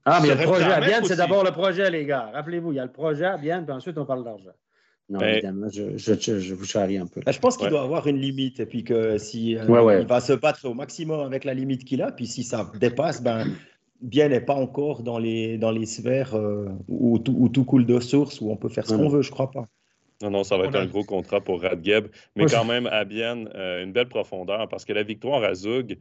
ah, 0.07 0.19
mais 0.21 0.35
le 0.35 0.43
projet 0.43 0.71
à 0.71 0.79
Bienne, 0.79 1.03
c'est 1.03 1.15
d'abord 1.15 1.43
le 1.43 1.49
projet, 1.49 1.89
les 1.89 2.05
gars. 2.05 2.29
Rappelez-vous, 2.31 2.71
il 2.71 2.75
y 2.75 2.79
a 2.79 2.85
le 2.85 2.91
projet 2.91 3.25
à 3.25 3.37
Bienne, 3.37 3.65
puis 3.65 3.73
ensuite 3.73 3.97
on 3.97 4.05
parle 4.05 4.23
d'argent. 4.23 4.51
Non, 5.07 5.19
ben, 5.19 5.33
évidemment, 5.33 5.67
je, 5.69 5.97
je, 5.97 6.53
vous 6.55 6.65
charrie 6.65 6.97
un 6.97 7.05
peu. 7.05 7.21
Ben, 7.23 7.31
je 7.31 7.39
pense 7.39 7.57
qu'il 7.57 7.69
doit 7.69 7.83
avoir 7.83 8.07
une 8.07 8.17
limite 8.17 8.59
et 8.59 8.65
puis 8.65 8.83
que 8.83 9.17
si 9.19 9.55
euh, 9.55 9.99
il 9.99 10.07
va 10.07 10.19
se 10.19 10.33
battre 10.33 10.67
au 10.67 10.73
maximum 10.73 11.19
avec 11.19 11.43
la 11.43 11.53
limite 11.53 11.83
qu'il 11.83 12.01
a, 12.01 12.11
puis 12.11 12.25
si 12.25 12.43
ça 12.43 12.71
dépasse, 12.79 13.21
ben 13.21 13.45
bien 14.01 14.29
n'est 14.29 14.41
pas 14.41 14.55
encore 14.55 15.03
dans 15.03 15.19
les 15.19 15.59
dans 15.59 15.71
les 15.71 15.85
sphères 15.85 16.35
euh, 16.35 16.69
où, 16.87 17.19
tout, 17.19 17.65
coule 17.65 17.85
de 17.85 17.99
source 17.99 18.41
où 18.41 18.49
on 18.49 18.57
peut 18.57 18.69
faire 18.69 18.87
ce 18.87 18.95
qu'on 18.95 19.09
veut, 19.09 19.21
je 19.21 19.31
crois 19.31 19.51
pas. 19.51 19.67
Non, 20.23 20.31
non, 20.31 20.43
ça 20.43 20.57
va 20.57 20.65
être 20.65 20.77
un 20.77 20.85
gros 20.85 21.03
contrat 21.03 21.41
pour 21.41 21.61
Radgeb, 21.61 22.07
mais 22.35 22.45
quand 22.45 22.65
même 22.65 22.87
à 22.87 23.03
Bienne, 23.05 23.49
euh, 23.53 23.83
une 23.83 23.91
belle 23.91 24.07
profondeur 24.07 24.67
parce 24.69 24.85
que 24.85 24.93
la 24.93 25.03
victoire 25.03 25.43
à 25.43 25.53
Zug, 25.53 25.99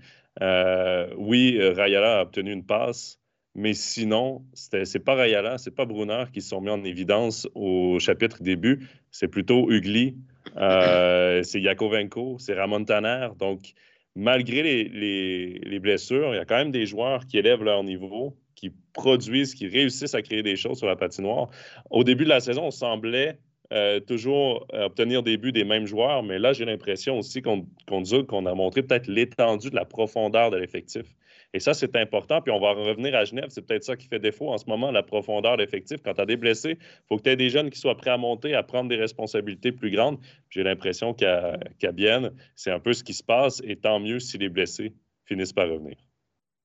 oui, 1.18 1.58
Rayala 1.61 2.20
a 2.20 2.23
obtenu 2.23 2.52
une 2.52 2.64
passe, 2.64 3.20
mais 3.54 3.75
sinon, 3.75 4.42
c'est 4.52 4.99
pas 4.99 5.14
Rayala, 5.14 5.58
c'est 5.58 5.70
pas 5.75 5.84
Brunner 5.84 6.25
qui 6.32 6.40
sont 6.40 6.61
mis 6.61 6.70
en 6.70 6.82
évidence 6.82 7.49
au 7.54 8.00
chapitre 8.00 8.42
début. 8.42 8.88
C'est 9.12 9.28
plutôt 9.28 9.70
Ugly, 9.70 10.16
euh, 10.56 11.42
c'est 11.44 11.61
Yakovenko, 11.61 12.38
c'est 12.40 12.54
Ramon 12.54 12.84
Tanner. 12.84 13.28
Donc, 13.38 13.75
malgré 14.16 14.62
les, 14.62 15.61
les, 15.62 15.78
blessures, 15.78 16.34
il 16.34 16.37
y 16.37 16.40
a 16.40 16.44
quand 16.44 16.56
même 16.56 16.73
des 16.73 16.84
joueurs 16.84 17.26
qui 17.26 17.38
élèvent 17.38 17.62
leur 17.62 17.84
niveau, 17.84 18.37
qui 18.56 18.73
produisent, 18.92 19.54
qui 19.54 19.68
réussissent 19.68 20.14
à 20.14 20.23
créer 20.23 20.42
des 20.42 20.56
choses 20.56 20.78
sur 20.78 20.88
la 20.88 20.96
patinoire. 20.96 21.49
Au 21.90 22.02
début 22.02 22.25
de 22.25 22.30
la 22.30 22.40
saison, 22.40 22.64
on 22.64 22.70
semblait 22.73 23.38
euh, 23.73 24.00
toujours 24.00 24.66
obtenir 24.73 25.23
des 25.23 25.37
buts 25.37 25.52
des 25.52 25.64
mêmes 25.64 25.87
joueurs, 25.87 26.25
mais 26.25 26.40
là, 26.40 26.52
j'ai 26.52 26.64
l'impression 26.64 27.18
aussi 27.18 27.40
qu'on 27.40 27.66
qu'on 27.87 28.46
a 28.46 28.54
montré 28.54 28.82
peut-être 28.82 29.06
l'étendue 29.06 29.70
de 29.70 29.76
la 29.76 29.84
profondeur 29.84 30.50
de 30.50 30.56
l'effectif. 30.56 31.06
Et 31.54 31.61
ça, 31.61 31.73
c'est 31.73 31.94
important. 31.94 32.42
Puis 32.42 32.52
on 32.52 32.58
va 32.58 32.73
revenir 32.73 33.14
à 33.14 33.25
Genève. 33.25 33.46
C'est 33.49 33.64
peut-être 33.64 33.84
ça 33.84 33.96
qui 33.96 34.08
fait 34.08 34.18
défaut 34.18 34.50
en 34.50 34.58
ce 34.58 34.66
moment, 34.66 34.90
la 34.90 35.04
profondeur 35.04 35.56
d'effectif. 35.56 36.00
Quand 36.04 36.12
tu 36.12 36.20
as 36.20 36.26
des 36.26 36.37
blessés, 36.37 36.78
il 36.80 37.06
faut 37.08 37.16
que 37.16 37.23
tu 37.23 37.30
aies 37.30 37.37
des 37.37 37.49
jeunes 37.49 37.70
qui 37.70 37.78
soient 37.78 37.96
prêts 37.96 38.11
à 38.11 38.18
monter, 38.18 38.54
à 38.54 38.64
prendre 38.64 38.88
des 38.88 38.96
responsabilités 38.96 39.70
plus 39.70 39.92
grandes. 39.92 40.18
J'ai 40.50 40.64
l'impression 40.64 41.14
qu'à 41.14 41.92
Bienne, 41.92 42.32
c'est 42.56 42.73
un 42.73 42.80
peu 42.80 42.92
ce 42.92 43.04
qui 43.04 43.14
se 43.14 43.23
passe. 43.23 43.62
Et 43.64 43.76
tant 43.76 44.00
mieux 44.00 44.18
si 44.18 44.37
les 44.37 44.49
blessés 44.49 44.94
finissent 45.25 45.52
par 45.52 45.68
revenir. 45.68 45.96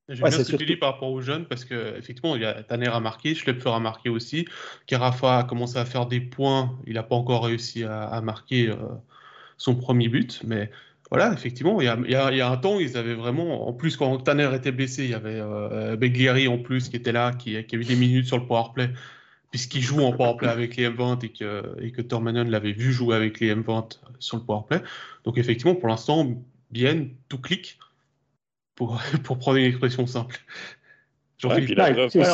J'aime 0.09 0.27
bien 0.27 0.43
ce 0.43 0.51
que 0.51 0.57
tu 0.57 0.65
dis 0.65 0.75
par 0.75 0.93
rapport 0.93 1.11
aux 1.11 1.21
jeunes 1.21 1.45
parce 1.45 1.63
qu'effectivement, 1.65 2.35
il 2.35 2.41
y 2.41 2.45
a 2.45 2.63
Tanner 2.63 2.87
a 2.87 2.99
marqué, 2.99 3.35
Schlepfer 3.35 3.69
a 3.69 3.79
marqué 3.79 4.09
aussi. 4.09 4.47
Karafa 4.87 5.37
a 5.37 5.43
commencé 5.43 5.77
à 5.77 5.85
faire 5.85 6.07
des 6.07 6.19
points. 6.19 6.79
Il 6.87 6.95
n'a 6.95 7.03
pas 7.03 7.15
encore 7.15 7.45
réussi 7.45 7.83
à, 7.83 8.19
marquer 8.21 8.69
euh, 8.69 8.75
son 9.57 9.75
premier 9.75 10.09
but, 10.09 10.41
mais 10.43 10.71
voilà, 11.11 11.33
effectivement, 11.33 11.81
il 11.81 11.85
y, 11.85 12.15
a, 12.15 12.51
un 12.51 12.57
temps, 12.57 12.79
ils 12.79 12.95
avaient 12.95 13.15
vraiment, 13.15 13.67
en 13.67 13.73
plus 13.73 13.97
quand 13.97 14.15
Tanner 14.19 14.49
était 14.53 14.71
blessé, 14.71 15.05
il 15.05 15.09
y 15.09 15.15
avait 15.15 15.39
euh, 15.39 16.47
en 16.47 16.59
plus 16.59 16.89
qui 16.89 16.97
était 16.97 17.11
là, 17.11 17.31
qui, 17.33 17.57
a 17.57 17.61
eu 17.61 17.83
des 17.83 17.95
minutes 17.95 18.27
sur 18.27 18.37
le 18.37 18.45
powerplay, 18.45 18.91
puisqu'il 19.49 19.81
joue 19.81 20.01
en 20.01 20.11
powerplay 20.11 20.49
avec 20.49 20.75
les 20.75 20.87
M20 20.87 21.25
et 21.25 21.29
que, 21.29 21.75
et 21.81 21.91
que 21.91 22.01
l'avait 22.51 22.73
vu 22.73 22.93
jouer 22.93 23.15
avec 23.15 23.39
les 23.39 23.55
M20 23.55 23.99
sur 24.19 24.37
le 24.37 24.43
powerplay. 24.43 24.83
Donc 25.23 25.39
effectivement, 25.39 25.73
pour 25.73 25.89
l'instant, 25.89 26.27
bien, 26.69 27.07
tout 27.27 27.39
clique, 27.39 27.79
pour, 28.75 29.01
pour 29.23 29.39
prendre 29.39 29.57
une 29.57 29.65
expression 29.65 30.05
simple. 30.05 30.39
Ouais, 31.45 31.75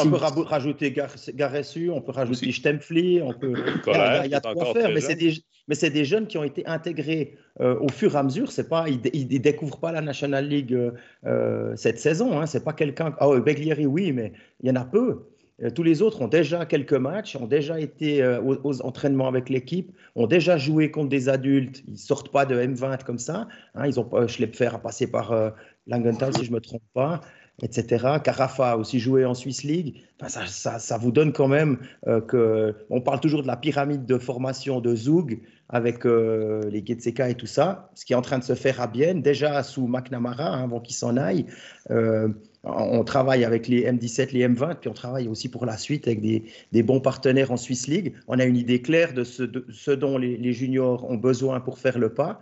on 0.03 0.09
peut 0.09 0.43
rajouter 0.43 0.91
Garessu, 0.91 1.91
on 1.91 2.01
peut 2.01 2.12
rajouter 2.12 2.51
Stempfli, 2.51 3.21
on 3.21 3.33
peut. 3.33 3.53
il 3.85 4.31
y 4.31 4.33
a, 4.33 4.39
de 4.39 4.53
quoi 4.53 4.74
faire, 4.74 4.89
mais 4.89 5.01
c'est 5.01 5.15
des, 5.15 5.33
mais 5.67 5.75
c'est 5.75 5.91
des 5.91 6.05
jeunes 6.05 6.25
qui 6.25 6.39
ont 6.39 6.43
été 6.43 6.65
intégrés 6.65 7.38
euh, 7.59 7.77
au 7.79 7.89
fur 7.89 8.15
et 8.15 8.17
à 8.17 8.24
mesure. 8.24 8.51
C'est 8.51 8.67
pas, 8.67 8.85
ils, 8.89 8.97
ne 8.97 9.38
découvrent 9.38 9.79
pas 9.79 9.91
la 9.91 10.01
National 10.01 10.47
League 10.47 10.74
euh, 10.74 10.91
euh, 11.25 11.75
cette 11.75 12.00
saison. 12.00 12.39
Hein. 12.39 12.47
C'est 12.47 12.63
pas 12.63 12.74
quelqu'un. 12.74 13.13
Ah, 13.19 13.29
oh, 13.29 13.39
Beglieri, 13.39 13.85
oui, 13.85 14.12
mais 14.12 14.33
il 14.62 14.69
y 14.69 14.71
en 14.71 14.75
a 14.75 14.85
peu. 14.85 15.25
Tous 15.74 15.83
les 15.83 16.01
autres 16.01 16.21
ont 16.21 16.27
déjà 16.27 16.65
quelques 16.65 16.91
matchs, 16.91 17.38
ont 17.38 17.47
déjà 17.47 17.79
été 17.79 18.21
aux, 18.43 18.81
entraînements 18.81 19.29
avec 19.29 19.47
l'équipe, 19.47 19.89
ont 20.15 20.27
déjà 20.27 20.57
joué 20.57 20.91
contre 20.91 21.07
des 21.07 21.29
adultes. 21.29 21.81
Ils 21.88 21.97
sortent 21.97 22.29
pas 22.29 22.45
de 22.45 22.59
M20 22.59 23.05
comme 23.05 23.19
ça. 23.19 23.47
Hein. 23.74 23.88
Ils 23.88 23.97
ont 23.97 24.27
Schlepfer 24.27 24.75
à 24.75 24.79
passer 24.79 25.07
par 25.09 25.53
Langenthal, 25.88 26.35
si 26.35 26.43
je 26.43 26.51
me 26.51 26.59
trompe 26.59 26.83
pas 26.93 27.21
etc. 27.62 28.05
Carafa 28.24 28.71
a 28.71 28.77
aussi 28.77 29.00
joué 29.00 29.25
en 29.25 29.33
Swiss 29.33 29.63
League. 29.63 30.03
ça, 30.27 30.79
ça, 30.79 30.97
vous 30.97 31.12
donne 31.12 31.31
quand 31.33 31.47
même 31.47 31.77
euh, 32.07 32.21
que. 32.21 32.75
On 32.89 33.01
parle 33.01 33.19
toujours 33.19 33.41
de 33.41 33.47
la 33.47 33.57
pyramide 33.57 34.05
de 34.05 34.17
formation 34.17 34.81
de 34.81 34.95
Zug 34.95 35.41
avec 35.69 36.05
euh, 36.05 36.62
les 36.69 36.85
Getseka 36.85 37.29
et 37.29 37.35
tout 37.35 37.47
ça, 37.47 37.89
ce 37.95 38.05
qui 38.05 38.13
est 38.13 38.15
en 38.15 38.21
train 38.21 38.38
de 38.38 38.43
se 38.43 38.53
faire 38.53 38.81
à 38.81 38.88
Bienne, 38.88 39.21
déjà 39.21 39.63
sous 39.63 39.88
McNamara, 39.88 40.47
hein, 40.47 40.63
avant 40.63 40.79
qu'il 40.79 40.95
s'en 40.95 41.17
aille. 41.17 41.45
Euh, 41.89 42.29
on 42.63 43.03
travaille 43.03 43.45
avec 43.45 43.67
les 43.67 43.83
M17, 43.85 44.31
les 44.31 44.47
M20, 44.47 44.77
puis 44.79 44.89
on 44.89 44.93
travaille 44.93 45.27
aussi 45.27 45.50
pour 45.50 45.67
la 45.67 45.77
suite 45.77 46.07
avec 46.07 46.21
des, 46.21 46.45
des 46.71 46.81
bons 46.81 47.00
partenaires 47.00 47.51
en 47.51 47.57
Swiss 47.57 47.88
League. 47.88 48.13
On 48.27 48.39
a 48.39 48.45
une 48.45 48.57
idée 48.57 48.81
claire 48.81 49.13
de 49.13 49.24
ce, 49.24 49.91
dont 49.91 50.17
les 50.17 50.53
juniors 50.53 51.07
ont 51.09 51.17
besoin 51.17 51.59
pour 51.59 51.77
faire 51.77 52.00
le 52.00 52.12
pas. 52.13 52.41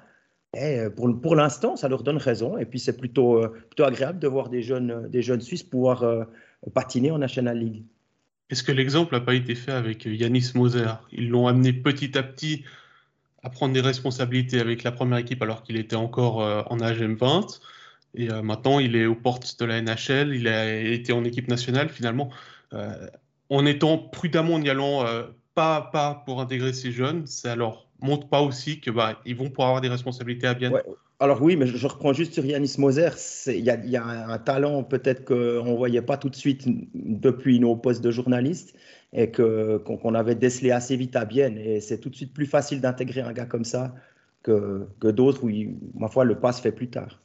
Et 0.56 0.80
euh, 0.80 0.90
pour, 0.90 1.36
l'instant, 1.36 1.76
ça 1.76 1.90
leur 1.90 2.04
donne 2.04 2.18
raison. 2.18 2.58
Et 2.58 2.66
puis, 2.66 2.80
c'est 2.80 2.98
plutôt, 2.98 3.38
euh, 3.38 3.54
agréable 3.80 4.20
de 4.20 4.28
voir 4.28 4.50
des 4.50 4.62
jeunes, 4.62 4.92
euh, 4.92 5.08
des 5.08 5.22
jeunes 5.22 5.42
Suisses 5.42 5.64
pouvoir 5.64 6.28
patiner 6.74 7.12
en 7.12 7.18
National 7.18 7.58
League. 7.58 7.84
Est-ce 8.50 8.64
que 8.64 8.72
l'exemple 8.72 9.16
n'a 9.16 9.22
pas 9.22 9.34
été 9.34 9.56
fait 9.56 9.72
avec 9.72 10.06
Yanis 10.06 10.52
Moser? 10.56 10.86
Ils 11.12 11.30
l'ont 11.30 11.48
amené 11.48 11.74
petit 11.74 12.18
à 12.18 12.24
petit 12.24 12.64
à 13.42 13.50
prendre 13.50 13.74
des 13.74 13.82
responsabilités 13.82 14.60
avec 14.60 14.84
la 14.84 14.92
première 14.92 15.18
équipe 15.18 15.42
alors 15.42 15.64
qu'il 15.64 15.76
était 15.76 15.96
encore 15.96 16.38
en 16.38 16.80
âge 16.82 17.02
M20. 17.02 17.60
Et 18.16 18.30
maintenant, 18.30 18.80
il 18.80 18.96
est 18.96 19.06
aux 19.06 19.16
portes 19.16 19.60
de 19.60 19.66
la 19.66 19.82
NHL. 19.82 20.34
Il 20.36 20.48
a 20.48 20.80
été 20.80 21.12
en 21.12 21.26
équipe 21.26 21.50
nationale 21.50 21.90
finalement. 21.90 22.30
en 23.50 23.66
étant 23.66 23.98
prudemment, 23.98 24.54
en 24.54 24.62
y 24.62 24.70
allant 24.70 25.04
pas 25.56 25.76
à 25.76 25.82
pas 25.82 26.24
pour 26.26 26.40
intégrer 26.40 26.72
ces 26.72 26.92
jeunes, 26.92 27.26
c'est 27.26 27.50
alors 27.50 27.90
montre 28.04 28.28
pas 28.28 28.42
aussi 28.42 28.80
que 28.80 28.92
bah, 28.92 29.20
ils 29.26 29.36
vont 29.36 29.50
pouvoir 29.50 29.70
avoir 29.70 29.82
des 29.82 29.88
responsabilités 29.88 30.48
à 30.48 30.54
bien. 30.54 30.72
Alors 31.20 31.42
oui, 31.42 31.56
mais 31.56 31.66
je, 31.66 31.88
reprends 31.88 32.12
juste 32.12 32.34
sur 32.34 32.46
Yanis 32.46 32.76
Moser. 32.78 33.10
Il 33.48 33.64
y, 33.64 33.98
a 33.98 34.06
un 34.06 34.38
talent 34.40 34.84
peut-être 34.84 35.24
qu'on 35.24 35.72
ne 35.72 35.76
voyait 35.76 36.02
pas 36.02 36.18
tout 36.18 36.30
de 36.30 36.36
suite 36.36 36.66
depuis 36.94 37.60
nos 37.60 37.76
postes 37.76 38.04
de 38.04 38.12
journalistes 38.12 38.76
et 39.14 39.32
qu'on 39.32 40.16
avait 40.16 40.36
décelé 40.36 40.72
assez 40.72 40.98
vite 40.98 41.16
à 41.16 41.24
Bienne. 41.24 41.58
Et 41.58 41.80
c'est 41.80 42.00
tout 42.00 42.10
de 42.10 42.16
suite 42.16 42.34
plus 42.34 42.46
facile 42.46 42.82
d'intégrer 42.82 43.22
un 43.22 43.32
gars 43.32 43.46
comme 43.46 43.64
ça 43.64 43.96
que, 44.42 44.86
que 45.00 45.08
d'autres 45.08 45.46
où, 45.46 45.50
ma 45.96 46.10
foi, 46.10 46.26
le 46.26 46.40
pas 46.40 46.52
se 46.52 46.62
fait 46.62 46.74
plus 46.74 46.90
tard. 46.90 47.22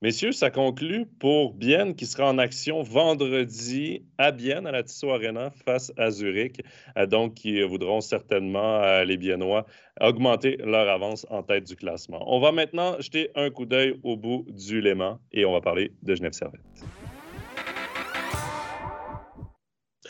Messieurs, 0.00 0.30
ça 0.30 0.48
conclut 0.48 1.06
pour 1.18 1.54
Bienne 1.54 1.96
qui 1.96 2.06
sera 2.06 2.30
en 2.30 2.38
action 2.38 2.84
vendredi 2.84 4.04
à 4.16 4.30
Bienne, 4.30 4.64
à 4.68 4.70
la 4.70 4.84
Tissot 4.84 5.10
Arena, 5.10 5.50
face 5.64 5.92
à 5.96 6.12
Zurich. 6.12 6.62
Euh, 6.96 7.06
donc, 7.06 7.34
qui 7.34 7.60
voudront 7.62 8.00
certainement, 8.00 8.80
euh, 8.80 9.02
les 9.02 9.16
Biennois, 9.16 9.66
augmenter 10.00 10.56
leur 10.58 10.88
avance 10.88 11.26
en 11.30 11.42
tête 11.42 11.64
du 11.64 11.74
classement. 11.74 12.22
On 12.32 12.38
va 12.38 12.52
maintenant 12.52 12.94
jeter 13.00 13.30
un 13.34 13.50
coup 13.50 13.66
d'œil 13.66 13.98
au 14.04 14.16
bout 14.16 14.46
du 14.50 14.80
Léman 14.80 15.18
et 15.32 15.44
on 15.44 15.52
va 15.52 15.60
parler 15.60 15.90
de 16.04 16.14
Genève 16.14 16.30
Servette. 16.30 16.60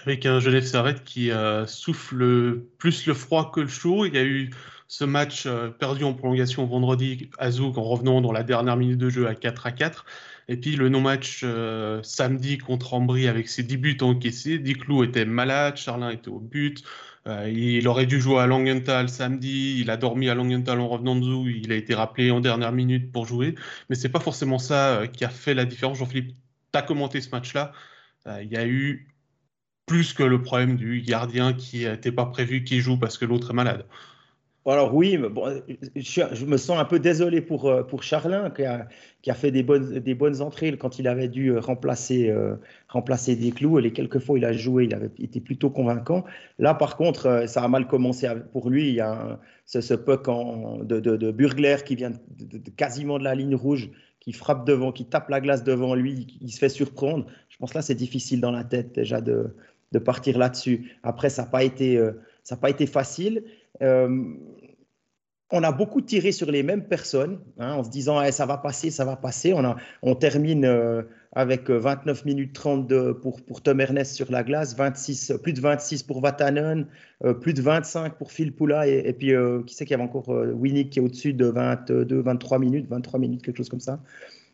Avec 0.04 0.26
un 0.26 0.38
Genève 0.38 0.64
Servette 0.64 1.02
qui 1.04 1.30
euh, 1.30 1.66
souffle 1.66 2.60
plus 2.76 3.06
le 3.06 3.14
froid 3.14 3.50
que 3.50 3.60
le 3.60 3.68
chaud. 3.68 4.04
Il 4.04 4.14
y 4.14 4.18
a 4.18 4.24
eu 4.24 4.50
ce 4.88 5.04
match 5.04 5.44
euh, 5.46 5.68
perdu 5.68 6.02
en 6.04 6.14
prolongation 6.14 6.66
vendredi 6.66 7.30
à 7.38 7.50
Zouk 7.50 7.76
en 7.76 7.82
revenant 7.82 8.22
dans 8.22 8.32
la 8.32 8.42
dernière 8.42 8.76
minute 8.76 8.98
de 8.98 9.10
jeu 9.10 9.28
à 9.28 9.34
4 9.34 9.66
à 9.66 9.72
4. 9.72 10.06
Et 10.48 10.56
puis 10.56 10.76
le 10.76 10.88
non-match 10.88 11.42
euh, 11.44 12.02
samedi 12.02 12.56
contre 12.56 12.94
Ambry 12.94 13.28
avec 13.28 13.48
ses 13.48 13.62
10 13.62 13.76
buts 13.76 13.98
encaissés. 14.00 14.58
Diclou 14.58 15.04
était 15.04 15.26
malade, 15.26 15.76
Charlin 15.76 16.10
était 16.10 16.30
au 16.30 16.40
but. 16.40 16.82
Euh, 17.26 17.50
il 17.50 17.86
aurait 17.86 18.06
dû 18.06 18.18
jouer 18.18 18.40
à 18.40 18.46
Langenthal 18.46 19.10
samedi. 19.10 19.78
Il 19.80 19.90
a 19.90 19.98
dormi 19.98 20.30
à 20.30 20.34
Langenthal 20.34 20.80
en 20.80 20.88
revenant 20.88 21.16
de 21.16 21.22
Zouk. 21.22 21.48
Il 21.48 21.70
a 21.70 21.76
été 21.76 21.94
rappelé 21.94 22.30
en 22.30 22.40
dernière 22.40 22.72
minute 22.72 23.12
pour 23.12 23.26
jouer. 23.26 23.54
Mais 23.90 23.96
c'est 23.96 24.08
pas 24.08 24.20
forcément 24.20 24.58
ça 24.58 25.02
qui 25.12 25.26
a 25.26 25.28
fait 25.28 25.52
la 25.52 25.66
différence. 25.66 25.98
Jean-Philippe, 25.98 26.34
tu 26.72 26.78
as 26.78 26.82
commenté 26.82 27.20
ce 27.20 27.28
match-là. 27.30 27.72
Il 28.42 28.50
y 28.50 28.56
a 28.56 28.66
eu 28.66 29.08
plus 29.86 30.12
que 30.12 30.22
le 30.22 30.42
problème 30.42 30.76
du 30.76 31.02
gardien 31.02 31.52
qui 31.54 31.84
n'était 31.84 32.12
pas 32.12 32.26
prévu 32.26 32.64
qui 32.64 32.80
joue 32.80 32.98
parce 32.98 33.18
que 33.18 33.24
l'autre 33.24 33.50
est 33.50 33.54
malade. 33.54 33.86
Alors 34.66 34.94
oui, 34.94 35.16
mais 35.16 35.30
bon, 35.30 35.62
je, 35.96 36.44
me 36.44 36.58
sens 36.58 36.78
un 36.78 36.84
peu 36.84 36.98
désolé 36.98 37.40
pour, 37.40 37.66
euh, 37.66 37.82
pour 37.82 38.02
Charlin 38.02 38.50
qui 38.50 38.64
a, 38.64 38.86
qui 39.22 39.30
a, 39.30 39.34
fait 39.34 39.50
des 39.50 39.62
bonnes, 39.62 39.98
des 39.98 40.14
bonnes 40.14 40.42
entrées 40.42 40.76
quand 40.76 40.98
il 40.98 41.08
avait 41.08 41.28
dû 41.28 41.52
euh, 41.52 41.60
remplacer, 41.60 42.28
euh, 42.28 42.56
remplacer 42.88 43.34
des 43.34 43.50
clous. 43.50 43.78
Et 43.78 43.92
quelques 43.92 44.18
fois 44.18 44.38
il 44.38 44.44
a 44.44 44.52
joué, 44.52 44.84
il 44.84 44.94
avait 44.94 45.10
été 45.18 45.40
plutôt 45.40 45.70
convaincant. 45.70 46.24
Là, 46.58 46.74
par 46.74 46.96
contre, 46.96 47.44
ça 47.46 47.62
a 47.62 47.68
mal 47.68 47.86
commencé 47.86 48.28
pour 48.52 48.68
lui. 48.68 48.88
Il 48.88 48.94
y 48.94 49.00
a 49.00 49.40
ce, 49.64 49.94
puck 49.94 50.28
en, 50.28 50.78
de, 50.84 51.00
de, 51.00 51.30
Burgler 51.30 51.76
qui 51.84 51.96
vient 51.96 52.12
quasiment 52.76 53.18
de 53.18 53.24
la 53.24 53.34
ligne 53.34 53.54
rouge, 53.54 53.90
qui 54.20 54.32
frappe 54.32 54.66
devant, 54.66 54.92
qui 54.92 55.06
tape 55.06 55.30
la 55.30 55.40
glace 55.40 55.64
devant 55.64 55.94
lui, 55.94 56.38
il 56.42 56.50
se 56.50 56.58
fait 56.58 56.68
surprendre. 56.68 57.26
Je 57.48 57.56
pense 57.56 57.72
là, 57.72 57.80
c'est 57.80 57.94
difficile 57.94 58.42
dans 58.42 58.50
la 58.50 58.64
tête 58.64 58.94
déjà 58.94 59.22
de, 59.22 59.54
partir 60.04 60.36
là-dessus. 60.36 60.92
Après, 61.02 61.30
ça 61.30 61.42
n'a 61.42 61.48
pas, 61.48 61.60
pas 62.60 62.70
été 62.70 62.86
facile. 62.86 63.44
Euh, 63.82 64.34
on 65.50 65.62
a 65.62 65.72
beaucoup 65.72 66.02
tiré 66.02 66.30
sur 66.30 66.50
les 66.50 66.62
mêmes 66.62 66.86
personnes, 66.86 67.40
hein, 67.58 67.72
en 67.72 67.82
se 67.84 67.88
disant 67.88 68.22
eh, 68.22 68.32
ça 68.32 68.44
va 68.44 68.58
passer, 68.58 68.90
ça 68.90 69.04
va 69.06 69.16
passer. 69.16 69.54
On, 69.54 69.64
a, 69.64 69.76
termine 70.16 70.66
euh, 70.66 71.02
avec 71.32 71.70
29 71.70 72.18
euh, 72.18 72.22
minutes 72.26 72.52
32 72.52 73.14
pour, 73.14 73.40
pour 73.40 73.62
Tom 73.62 73.80
Ernest 73.80 74.14
sur 74.14 74.30
la 74.30 74.42
glace, 74.42 74.76
26, 74.76 75.34
plus 75.42 75.54
de 75.54 75.60
26 75.60 76.02
pour 76.02 76.20
Vatanen, 76.20 76.86
plus 77.40 77.54
de 77.54 77.62
25 77.62 78.18
pour 78.18 78.30
Phil 78.30 78.54
Poula, 78.54 78.86
et, 78.86 79.12
puis 79.14 79.32
qui 79.66 79.74
sait 79.74 79.86
qu'il 79.86 79.92
y 79.92 79.94
avait 79.94 80.08
encore 80.08 80.28
Winnick 80.28 80.90
qui 80.90 80.98
est 80.98 81.02
au-dessus 81.02 81.32
de 81.32 81.46
22, 81.46 82.20
23 82.20 82.58
minutes, 82.58 82.86
23 82.88 83.18
minutes, 83.18 83.42
quelque 83.42 83.56
chose 83.56 83.70
comme 83.70 83.80
ça. 83.80 84.00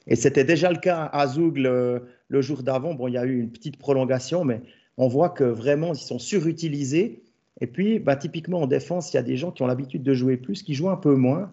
Et 0.06 0.14
c'était 0.14 0.44
déjà 0.44 0.70
le 0.70 0.78
cas 0.78 1.10
à 1.12 1.26
Zoug 1.26 1.56
le 1.56 2.40
jour 2.40 2.62
d'avant. 2.62 2.94
Bon, 2.94 3.08
il 3.08 3.14
y 3.14 3.18
a 3.18 3.24
eu 3.24 3.40
une 3.40 3.50
petite 3.50 3.78
prolongation, 3.78 4.44
mais 4.44 4.60
on 4.96 5.08
voit 5.08 5.30
que 5.30 5.44
vraiment, 5.44 5.92
ils 5.92 5.98
sont 5.98 6.18
surutilisés. 6.18 7.23
Et 7.64 7.66
puis, 7.66 7.98
bah, 7.98 8.14
typiquement 8.14 8.60
en 8.60 8.66
défense, 8.66 9.10
il 9.10 9.16
y 9.16 9.18
a 9.18 9.22
des 9.22 9.38
gens 9.38 9.50
qui 9.50 9.62
ont 9.62 9.66
l'habitude 9.66 10.02
de 10.02 10.12
jouer 10.12 10.36
plus, 10.36 10.62
qui 10.62 10.74
jouent 10.74 10.90
un 10.90 10.98
peu 10.98 11.14
moins. 11.14 11.50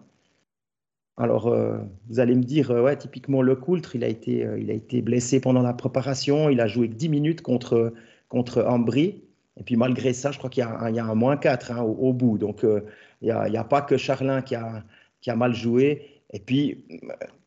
Alors, 1.16 1.46
euh, 1.46 1.78
vous 2.10 2.20
allez 2.20 2.34
me 2.34 2.42
dire, 2.42 2.70
euh, 2.70 2.82
ouais, 2.82 2.98
typiquement 2.98 3.40
Le 3.40 3.56
Coultre, 3.56 3.96
il 3.96 4.04
a, 4.04 4.08
été, 4.08 4.44
euh, 4.44 4.60
il 4.60 4.70
a 4.70 4.74
été 4.74 5.00
blessé 5.00 5.40
pendant 5.40 5.62
la 5.62 5.72
préparation, 5.72 6.50
il 6.50 6.60
a 6.60 6.66
joué 6.66 6.90
que 6.90 6.94
10 6.96 7.08
minutes 7.08 7.40
contre, 7.40 7.94
contre 8.28 8.62
Ambry. 8.62 9.22
Et 9.58 9.62
puis, 9.62 9.76
malgré 9.76 10.12
ça, 10.12 10.32
je 10.32 10.36
crois 10.36 10.50
qu'il 10.50 10.62
y, 10.62 10.66
a 10.66 11.04
un 11.06 11.14
moins 11.14 11.38
4 11.38 11.70
hein, 11.70 11.80
au, 11.80 12.12
bout. 12.12 12.36
Donc, 12.36 12.60
il 12.62 12.82
n'y 13.22 13.30
a, 13.30 13.40
a, 13.44 13.64
pas 13.64 13.80
que 13.80 13.96
Charlin 13.96 14.42
qui 14.42 14.54
a, 14.54 14.84
qui 15.22 15.30
a 15.30 15.36
mal 15.36 15.54
joué. 15.54 16.20
Et 16.34 16.40
puis, 16.40 16.84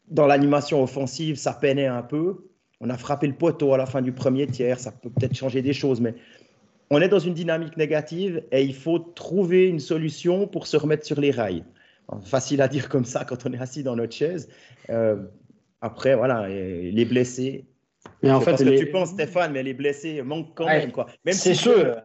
dans 0.08 0.26
l'animation 0.26 0.82
offensive, 0.82 1.36
ça 1.36 1.54
peinait 1.54 1.86
un 1.86 2.02
peu. 2.02 2.48
On 2.82 2.90
a 2.90 2.98
frappé 2.98 3.28
le 3.28 3.36
poteau 3.36 3.74
à 3.74 3.78
la 3.78 3.86
fin 3.86 4.02
du 4.02 4.12
premier 4.12 4.48
tiers, 4.48 4.80
ça 4.80 4.92
peut 4.92 5.12
peut-être 5.12 5.36
changer 5.36 5.62
des 5.62 5.74
choses, 5.74 6.02
mais 6.02 6.16
on 6.90 7.02
est 7.02 7.10
dans 7.10 7.20
une 7.20 7.34
dynamique 7.34 7.78
négative 7.78 8.44
et 8.52 8.64
il 8.64 8.76
faut 8.76 9.00
trouver 9.00 9.68
une 9.68 9.80
solution 9.80 10.48
pour 10.48 10.68
se 10.68 10.78
remettre 10.78 11.06
sur 11.06 11.20
les 11.20 11.32
rails. 11.32 11.64
Facile 12.24 12.62
à 12.62 12.68
dire 12.68 12.90
comme 12.90 13.06
ça 13.06 13.26
quand 13.26 13.46
on 13.48 13.54
est 13.54 13.60
assis 13.60 13.82
dans 13.82 13.96
notre 13.96 14.14
chaise. 14.14 14.48
Euh, 14.90 15.18
après, 15.82 16.16
voilà, 16.16 16.48
les 16.48 17.06
blessés. 17.06 17.66
Mais 18.22 18.32
en 18.32 18.42
fait, 18.42 18.58
ce 18.58 18.64
que 18.64 18.78
tu 18.78 18.92
penses, 18.92 19.10
Stéphane, 19.10 19.52
mais 19.52 19.64
les 19.64 19.74
blessés 19.74 20.22
manquent 20.22 20.54
quand 20.56 20.68
même. 20.68 20.92
Quoi. 20.92 21.08
Même 21.26 21.34
c'est 21.34 21.56
sûr. 21.56 21.96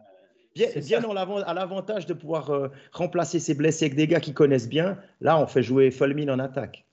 Bien, 0.55 0.67
bien 0.75 1.01
à 1.45 1.53
l'avantage 1.53 2.07
de 2.07 2.13
pouvoir 2.13 2.49
euh, 2.49 2.67
remplacer 2.91 3.39
ces 3.39 3.53
blessés 3.53 3.85
avec 3.85 3.95
des 3.95 4.07
gars 4.07 4.19
qui 4.19 4.33
connaissent 4.33 4.67
bien. 4.67 4.97
Là, 5.21 5.39
on 5.39 5.47
fait 5.47 5.63
jouer 5.63 5.91
Fulmin 5.91 6.27
en 6.27 6.39
attaque. 6.39 6.85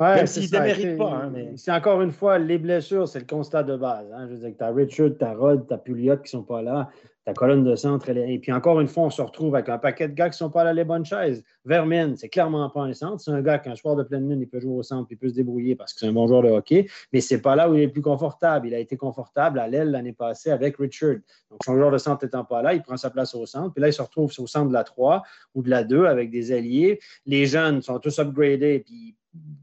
Ouais, 0.00 0.14
Même 0.14 0.26
s'ils 0.26 0.50
ne 0.50 0.60
méritent 0.60 0.96
pas. 0.96 1.10
Hein, 1.10 1.30
mais... 1.34 1.52
C'est 1.56 1.72
encore 1.72 2.00
une 2.00 2.12
fois, 2.12 2.38
les 2.38 2.56
blessures, 2.56 3.06
c'est 3.06 3.18
le 3.18 3.26
constat 3.26 3.64
de 3.64 3.76
base. 3.76 4.06
Hein. 4.14 4.26
Je 4.28 4.34
veux 4.34 4.38
dire 4.38 4.52
que 4.52 4.58
tu 4.58 4.64
as 4.64 4.70
Richard, 4.70 5.10
tu 5.18 5.24
as 5.24 5.34
Rod, 5.34 5.66
tu 5.68 5.74
as 5.74 5.78
Pouliot 5.78 6.16
qui 6.16 6.22
ne 6.22 6.28
sont 6.28 6.42
pas 6.42 6.62
là 6.62 6.90
ta 7.26 7.34
colonne 7.34 7.64
de 7.64 7.74
centre. 7.74 8.08
Et 8.08 8.38
puis 8.38 8.52
encore 8.52 8.80
une 8.80 8.86
fois, 8.86 9.04
on 9.04 9.10
se 9.10 9.20
retrouve 9.20 9.56
avec 9.56 9.68
un 9.68 9.78
paquet 9.78 10.08
de 10.08 10.14
gars 10.14 10.26
qui 10.26 10.34
ne 10.34 10.46
sont 10.46 10.50
pas 10.50 10.62
à 10.62 10.72
les 10.72 10.84
bonnes 10.84 11.04
chaises. 11.04 11.42
Vermin, 11.64 12.14
c'est 12.14 12.28
clairement 12.28 12.70
pas 12.70 12.82
un 12.82 12.92
centre. 12.92 13.20
C'est 13.20 13.32
un 13.32 13.42
gars 13.42 13.58
qu'un 13.58 13.74
soir 13.74 13.96
de 13.96 14.04
pleine 14.04 14.28
lune, 14.28 14.40
il 14.40 14.48
peut 14.48 14.60
jouer 14.60 14.76
au 14.76 14.84
centre, 14.84 15.08
il 15.10 15.18
peut 15.18 15.28
se 15.28 15.34
débrouiller 15.34 15.74
parce 15.74 15.92
que 15.92 15.98
c'est 15.98 16.06
un 16.06 16.12
bon 16.12 16.28
joueur 16.28 16.44
de 16.44 16.50
hockey, 16.50 16.86
mais 17.12 17.20
ce 17.20 17.34
n'est 17.34 17.40
pas 17.40 17.56
là 17.56 17.68
où 17.68 17.74
il 17.74 17.80
est 17.80 17.88
plus 17.88 18.00
confortable. 18.00 18.68
Il 18.68 18.74
a 18.74 18.78
été 18.78 18.96
confortable 18.96 19.58
à 19.58 19.66
l'aile 19.66 19.90
l'année 19.90 20.12
passée 20.12 20.52
avec 20.52 20.76
Richard. 20.76 21.16
Donc 21.50 21.64
son 21.64 21.74
joueur 21.74 21.90
de 21.90 21.98
centre 21.98 22.24
n'étant 22.24 22.44
pas 22.44 22.62
là, 22.62 22.74
il 22.74 22.82
prend 22.82 22.96
sa 22.96 23.10
place 23.10 23.34
au 23.34 23.44
centre. 23.44 23.72
Puis 23.72 23.82
là, 23.82 23.88
il 23.88 23.92
se 23.92 24.02
retrouve 24.02 24.32
au 24.38 24.46
centre 24.46 24.68
de 24.68 24.72
la 24.72 24.84
3 24.84 25.24
ou 25.56 25.62
de 25.62 25.70
la 25.70 25.82
2 25.82 26.04
avec 26.04 26.30
des 26.30 26.52
alliés. 26.52 27.00
Les 27.26 27.46
jeunes 27.46 27.82
sont 27.82 27.98
tous 27.98 28.20
upgradés, 28.20 28.84
puis 28.86 29.16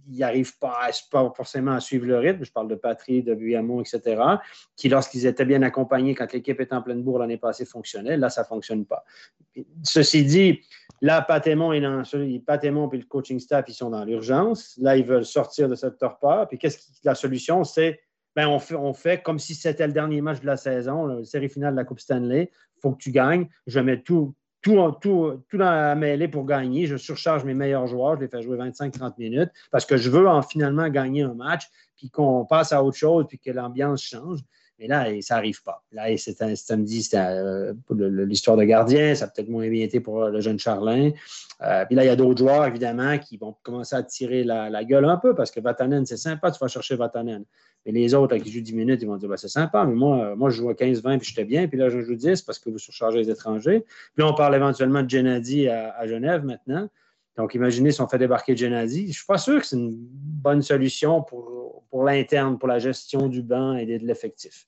n'arrivent 0.07 0.57
pas, 0.59 0.89
forcément 1.35 1.71
à 1.71 1.79
suivre 1.79 2.05
le 2.05 2.17
rythme. 2.17 2.43
Je 2.43 2.51
parle 2.51 2.67
de 2.67 2.75
Patry, 2.75 3.23
de 3.23 3.33
Buyamo, 3.33 3.81
etc., 3.81 4.21
qui, 4.75 4.89
lorsqu'ils 4.89 5.25
étaient 5.25 5.45
bien 5.45 5.61
accompagnés, 5.61 6.15
quand 6.15 6.31
l'équipe 6.31 6.59
était 6.59 6.75
en 6.75 6.81
pleine 6.81 7.03
bourre 7.03 7.19
l'année 7.19 7.37
passée, 7.37 7.65
fonctionnait. 7.65 8.17
Là, 8.17 8.29
ça 8.29 8.41
ne 8.41 8.47
fonctionne 8.47 8.85
pas. 8.85 9.03
Ceci 9.83 10.23
dit, 10.23 10.61
là, 11.01 11.21
Patémon 11.21 11.73
et, 11.73 11.81
puis 11.81 12.99
le 12.99 13.05
coaching 13.07 13.39
staff, 13.39 13.65
ils 13.67 13.73
sont 13.73 13.89
dans 13.89 14.03
l'urgence. 14.03 14.77
Là, 14.79 14.97
ils 14.97 15.05
veulent 15.05 15.25
sortir 15.25 15.69
de 15.69 15.75
cette 15.75 15.97
torpeur. 15.97 16.47
Puis 16.47 16.57
qu'est-ce 16.57 16.77
que 16.77 16.83
la 17.03 17.15
solution, 17.15 17.63
c'est 17.63 17.99
ben, 18.35 18.47
on, 18.47 18.59
fait, 18.59 18.75
on 18.75 18.93
fait 18.93 19.21
comme 19.21 19.37
si 19.37 19.53
c'était 19.53 19.85
le 19.85 19.93
dernier 19.93 20.21
match 20.21 20.41
de 20.41 20.47
la 20.47 20.57
saison, 20.57 21.05
la 21.05 21.23
série 21.23 21.49
finale 21.49 21.73
de 21.73 21.77
la 21.77 21.85
Coupe 21.85 21.99
Stanley. 21.99 22.49
Il 22.77 22.79
faut 22.81 22.91
que 22.91 22.97
tu 22.97 23.11
gagnes. 23.11 23.47
Je 23.67 23.79
mets 23.79 24.01
tout, 24.01 24.33
tout, 24.63 24.91
tout, 25.01 25.43
tout 25.49 25.57
dans 25.57 25.65
la 25.71 25.93
mêlée 25.93 26.27
pour 26.27 26.45
gagner. 26.45 26.87
Je 26.87 26.95
surcharge 26.95 27.43
mes 27.43 27.53
meilleurs 27.53 27.85
joueurs. 27.85 28.15
Je 28.15 28.21
les 28.21 28.27
fais 28.29 28.41
jouer 28.41 28.57
25-30 28.57 29.13
minutes 29.19 29.49
parce 29.69 29.85
que 29.85 29.97
je 29.97 30.09
veux 30.09 30.27
en 30.27 30.41
finalement 30.41 30.87
gagner 30.89 31.21
un 31.21 31.33
match, 31.33 31.63
puis 31.97 32.09
qu'on 32.09 32.45
passe 32.45 32.71
à 32.71 32.83
autre 32.83 32.97
chose, 32.97 33.25
puis 33.27 33.37
que 33.37 33.51
l'ambiance 33.51 34.01
change. 34.01 34.39
Mais 34.79 34.87
là, 34.87 35.05
ça 35.21 35.35
n'arrive 35.35 35.61
pas. 35.63 35.83
Là, 35.91 36.05
c'est 36.17 36.41
un 36.41 36.55
samedi, 36.55 37.03
c'était 37.03 37.17
euh, 37.17 37.73
l'histoire 37.91 38.57
de 38.57 38.63
gardien. 38.63 39.13
Ça 39.13 39.25
a 39.25 39.27
peut-être 39.27 39.49
moins 39.49 39.69
bien 39.69 39.83
été 39.83 39.99
pour 39.99 40.25
le 40.25 40.41
jeune 40.41 40.57
Charlin. 40.57 41.11
Euh, 41.61 41.85
puis 41.85 41.95
là, 41.95 42.03
il 42.03 42.07
y 42.07 42.09
a 42.09 42.15
d'autres 42.15 42.39
joueurs, 42.39 42.65
évidemment, 42.65 43.17
qui 43.19 43.37
vont 43.37 43.55
commencer 43.63 43.95
à 43.95 44.03
tirer 44.03 44.43
la, 44.43 44.83
gueule 44.83 45.05
un 45.05 45.17
peu 45.17 45.35
parce 45.35 45.51
que 45.51 45.59
Vatanen, 45.59 46.05
c'est 46.05 46.17
sympa, 46.17 46.51
tu 46.51 46.59
vas 46.59 46.67
chercher 46.67 46.95
Vatanen. 46.95 47.45
Mais 47.85 47.91
les 47.91 48.13
autres 48.13 48.35
qui 48.37 48.51
jouent 48.51 48.61
10 48.61 48.73
minutes, 48.73 49.01
ils 49.01 49.07
vont 49.07 49.17
dire 49.17 49.29
ben, 49.29 49.37
c'est 49.37 49.47
sympa, 49.47 49.85
mais 49.85 49.93
moi, 49.93 50.25
euh, 50.25 50.35
moi, 50.35 50.49
je 50.49 50.57
joue 50.57 50.69
à 50.69 50.73
15-20 50.73 51.19
puis 51.19 51.29
j'étais 51.29 51.45
bien. 51.45 51.67
Puis 51.67 51.77
là, 51.77 51.89
je 51.89 52.01
joue 52.01 52.15
10 52.15 52.41
parce 52.41 52.59
que 52.59 52.69
vous 52.69 52.79
surchargez 52.79 53.19
les 53.19 53.29
étrangers. 53.29 53.85
Puis 54.15 54.23
on 54.23 54.33
parle 54.33 54.55
éventuellement 54.55 55.03
de 55.03 55.09
Gennady 55.09 55.69
à, 55.69 56.07
Genève 56.07 56.43
maintenant. 56.43 56.89
Donc, 57.35 57.55
imaginez 57.55 57.91
si 57.91 58.01
on 58.01 58.07
fait 58.07 58.19
débarquer 58.19 58.55
Gennady. 58.55 59.03
Je 59.03 59.07
ne 59.07 59.13
suis 59.13 59.25
pas 59.25 59.37
sûr 59.37 59.59
que 59.59 59.65
c'est 59.65 59.75
une 59.75 59.95
bonne 59.95 60.61
solution 60.61 61.23
pour, 61.23 61.83
pour 61.89 62.03
l'interne, 62.03 62.59
pour 62.59 62.67
la 62.67 62.79
gestion 62.79 63.27
du 63.27 63.41
banc 63.41 63.75
et 63.75 63.85
de 63.85 64.05
l'effectif. 64.05 64.65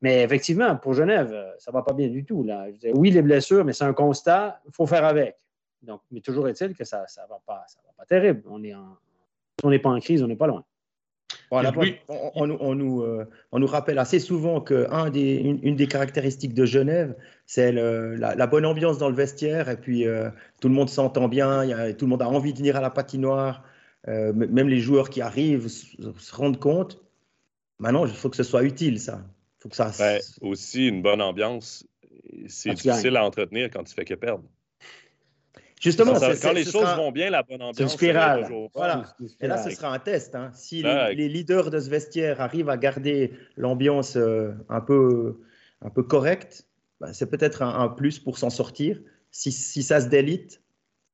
Mais 0.00 0.22
effectivement, 0.22 0.76
pour 0.76 0.94
Genève, 0.94 1.28
ça 1.58 1.70
ne 1.70 1.74
va 1.74 1.82
pas 1.82 1.92
bien 1.92 2.08
du 2.08 2.24
tout. 2.24 2.42
Là. 2.42 2.68
oui, 2.94 3.10
les 3.10 3.20
blessures, 3.20 3.64
mais 3.64 3.74
c'est 3.74 3.84
un 3.84 3.92
constat, 3.92 4.60
il 4.66 4.72
faut 4.72 4.86
faire 4.86 5.04
avec. 5.04 5.36
Donc, 5.82 6.00
mais 6.10 6.20
toujours 6.20 6.48
est-il 6.48 6.74
que 6.74 6.84
ça 6.84 7.00
ne 7.00 7.28
va, 7.28 7.40
pas, 7.46 7.64
va 7.84 7.92
pas 7.96 8.06
terrible. 8.06 8.42
On 8.48 8.62
est 8.64 8.74
on 9.62 9.70
n'est 9.70 9.78
pas 9.78 9.90
en 9.90 10.00
crise, 10.00 10.22
on 10.22 10.26
n'est 10.26 10.36
pas 10.36 10.46
loin. 10.46 10.64
On, 11.50 12.74
nous, 12.74 13.02
euh, 13.02 13.26
on, 13.50 13.58
nous, 13.58 13.66
rappelle 13.66 13.98
assez 13.98 14.20
souvent 14.20 14.60
qu'une 14.60 15.10
des, 15.12 15.34
une, 15.36 15.76
des 15.76 15.86
caractéristiques 15.88 16.54
de 16.54 16.64
Genève, 16.64 17.16
c'est 17.46 17.72
la, 17.72 18.46
bonne 18.46 18.64
ambiance 18.64 18.98
dans 18.98 19.08
le 19.08 19.14
vestiaire, 19.14 19.68
et 19.68 19.76
puis 19.76 20.06
euh, 20.06 20.30
tout 20.60 20.68
le 20.68 20.74
monde 20.74 20.88
s'entend 20.88 21.28
bien, 21.28 21.64
tout 21.94 22.04
le 22.04 22.10
monde 22.10 22.22
a 22.22 22.28
envie 22.28 22.52
de 22.52 22.58
venir 22.58 22.76
à 22.76 22.80
la 22.80 22.90
patinoire, 22.90 23.64
euh, 24.08 24.32
même 24.32 24.68
les 24.68 24.78
joueurs 24.78 25.10
qui 25.10 25.20
arrivent 25.20 25.68
se, 25.68 26.34
rendent 26.34 26.60
compte. 26.60 27.02
Maintenant, 27.78 28.06
il 28.06 28.12
faut 28.12 28.30
que 28.30 28.36
ce 28.36 28.42
soit 28.42 28.62
utile, 28.62 29.00
ça. 29.00 29.24
Faut 29.58 29.68
que 29.68 29.76
ça... 29.76 29.90
Ben, 29.98 30.20
aussi, 30.42 30.88
une 30.88 31.02
bonne 31.02 31.20
ambiance, 31.20 31.86
c'est 32.46 32.74
difficile 32.74 33.16
à 33.16 33.24
entretenir 33.24 33.70
quand 33.70 33.82
tu 33.84 33.94
fais 33.94 34.04
que 34.04 34.14
perdre. 34.14 34.44
Justement, 35.80 36.12
quand 36.12 36.52
les 36.52 36.64
choses 36.64 36.94
vont 36.96 37.10
bien, 37.10 37.30
la 37.30 37.42
bonne 37.42 37.62
ambiance. 37.62 37.76
C'est 37.76 37.82
une 37.84 37.88
spirale. 37.88 38.46
Voilà. 38.74 39.04
Et 39.40 39.46
là, 39.46 39.56
ce 39.56 39.70
sera 39.70 39.92
un 39.92 39.98
test. 39.98 40.34
Hein. 40.34 40.50
Si 40.54 40.82
les, 40.82 41.28
leaders 41.28 41.70
de 41.70 41.78
ce 41.80 41.88
vestiaire 41.88 42.40
arrivent 42.40 42.68
à 42.68 42.76
garder 42.76 43.32
l'ambiance 43.56 44.16
euh, 44.16 44.52
un, 44.68 44.82
peu, 44.82 45.40
un 45.80 45.88
peu 45.88 46.02
correcte, 46.02 46.66
ben, 47.00 47.14
c'est 47.14 47.30
peut-être 47.30 47.62
un, 47.62 47.88
plus 47.88 48.18
pour 48.18 48.36
s'en 48.36 48.50
sortir. 48.50 49.00
Si, 49.30 49.52
si, 49.52 49.82
ça 49.82 50.00
se 50.00 50.08
délite, 50.08 50.62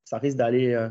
ça 0.05 0.19
risque 0.19 0.37
d'aller 0.37 0.75
euh, 0.75 0.89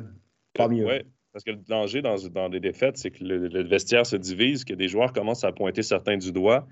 pas 0.53 0.69
mieux. 0.69 0.85
Oui, 0.85 1.01
parce 1.33 1.43
que 1.43 1.51
le 1.51 1.57
danger 1.57 2.01
dans, 2.01 2.15
dans 2.29 2.47
les 2.47 2.61
défaites, 2.61 2.97
c'est 2.97 3.11
que 3.11 3.25
le, 3.25 3.63
vestiaire 3.63 4.05
se 4.05 4.15
divise, 4.15 4.63
que 4.63 4.73
des 4.73 4.87
joueurs 4.87 5.11
commencent 5.11 5.43
à 5.43 5.51
pointer 5.51 5.83
certains 5.83 6.15
du 6.15 6.31
doigt 6.31 6.65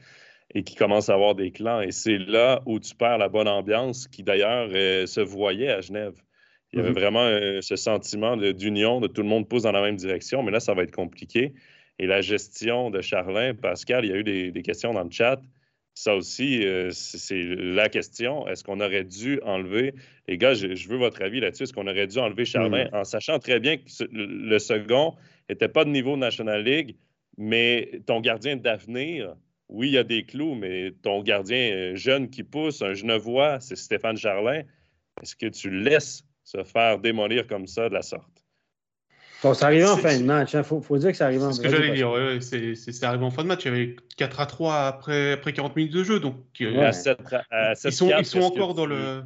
et 0.56 0.64
qui 0.64 0.76
commencent 0.76 1.10
à 1.10 1.16
avoir 1.16 1.36
des 1.36 1.52
clans. 1.52 1.82
Et 1.82 1.92
c'est 1.92 2.18
là 2.18 2.62
où 2.66 2.80
tu 2.80 2.96
perds 2.96 3.18
la 3.18 3.28
bonne 3.28 3.50
ambiance 3.50 4.08
qui, 4.08 4.24
d'ailleurs, 4.24 4.70
euh, 4.72 5.06
se 5.06 5.20
voyait 5.20 5.70
à 5.70 5.82
Genève. 5.82 6.16
Il 6.74 6.78
y 6.78 6.80
avait 6.80 6.90
mhm. 6.90 6.96
vraiment 6.96 7.26
euh, 7.26 7.62
ce 7.62 7.76
sentiment 7.76 8.36
d'union, 8.36 9.00
de, 9.00 9.08
tout 9.08 9.22
le 9.22 9.28
monde 9.28 9.48
pousse 9.48 9.64
dans 9.64 9.72
la 9.72 9.82
même 9.82 9.96
direction, 9.96 10.42
mais 10.42 10.52
là, 10.52 10.60
ça 10.60 10.74
va 10.74 10.84
être 10.84 10.96
compliqué. 10.96 11.54
Et 12.00 12.08
la 12.08 12.22
gestion 12.22 12.90
de 12.90 13.02
Charlin, 13.02 13.54
Pascal, 13.54 14.06
il 14.06 14.12
y 14.12 14.14
a 14.14 14.18
eu 14.18 14.24
des, 14.24 14.62
questions 14.64 14.94
dans 14.94 15.04
le 15.04 15.12
chat. 15.12 15.40
Ça 15.94 16.16
aussi, 16.16 16.66
euh, 16.66 16.90
c'est 16.92 17.44
la 17.44 17.88
question. 17.90 18.48
Est-ce 18.48 18.64
qu'on 18.64 18.80
aurait 18.80 19.04
dû 19.04 19.40
enlever, 19.44 19.94
les 20.28 20.40
gars, 20.40 20.56
je, 20.56 20.88
veux 20.88 20.98
votre 20.98 21.22
avis 21.22 21.40
là-dessus, 21.40 21.64
est-ce 21.64 21.74
qu'on 21.74 21.86
aurait 21.86 22.08
dû 22.08 22.18
enlever 22.18 22.46
Charlin 22.46 22.86
mhm. 22.86 22.96
en 22.96 23.04
sachant 23.04 23.38
très 23.38 23.60
bien 23.60 23.78
que 23.78 23.84
le 24.12 24.58
second 24.58 25.14
n'était 25.48 25.68
pas 25.68 25.86
de 25.86 25.92
niveau 25.92 26.18
National 26.18 26.64
League, 26.64 26.96
mais 27.38 28.02
ton 28.08 28.22
gardien 28.22 28.56
d'avenir, 28.56 29.36
oui, 29.70 29.90
il 29.90 29.94
y 29.94 29.98
a 30.00 30.04
des 30.04 30.24
clous, 30.24 30.56
mais 30.56 30.92
ton 31.04 31.22
gardien 31.22 31.72
euh, 31.72 31.96
jeune 31.96 32.32
qui 32.32 32.44
pousse, 32.44 32.82
un 32.82 32.94
Genevois, 32.94 33.60
c'est 33.60 33.76
Stéphane 33.76 34.18
Charlin. 34.18 34.64
Est-ce 35.22 35.36
que 35.36 35.46
tu 35.46 35.70
laisses 35.70 36.24
se 36.44 36.64
faire 36.64 37.00
démolir 37.00 37.48
comme 37.48 37.68
ça 37.68 37.90
de 37.90 37.94
la 37.94 38.02
sorte. 38.02 38.44
Bon, 39.44 39.54
ça 39.54 39.66
arrive 39.66 39.86
en 39.86 39.98
fin 39.98 40.18
de 40.18 40.24
match. 40.24 40.54
Il 40.54 40.58
hein. 40.58 40.64
faut, 40.64 40.98
dire 40.98 41.12
que 41.12 41.18
ça 41.18 41.26
arrive 41.26 41.44
en 41.44 41.52
fin 41.52 41.58
de 41.58 41.64
match. 41.64 41.64
C'est 41.64 41.68
ce 41.68 41.76
que 41.76 41.84
j'allais 41.84 41.96
dire. 41.96 42.12
Ouais, 42.12 42.40
c'est 42.40 43.04
arrivé 43.04 43.26
en 43.26 43.32
fin 43.32 43.44
de 43.44 43.50
match. 43.50 43.66
Il 43.66 43.68
y 43.68 43.72
avait 43.72 43.96
4 44.16 44.40
à 44.40 44.46
3 44.46 44.76
après, 44.86 45.34
après 45.34 45.52
40 45.52 45.76
minutes 45.76 45.94
de 45.94 46.04
jeu. 46.04 46.20
Donc, 46.22 46.38
euh, 46.62 46.82
à 46.82 46.94
7, 46.94 47.20
à 47.52 47.76
7, 47.76 47.92
ils 47.92 47.96
sont, 47.96 48.12
ils 48.18 48.26
sont 48.26 48.42
encore 48.42 48.74
dans 48.74 48.86
le. 48.86 49.24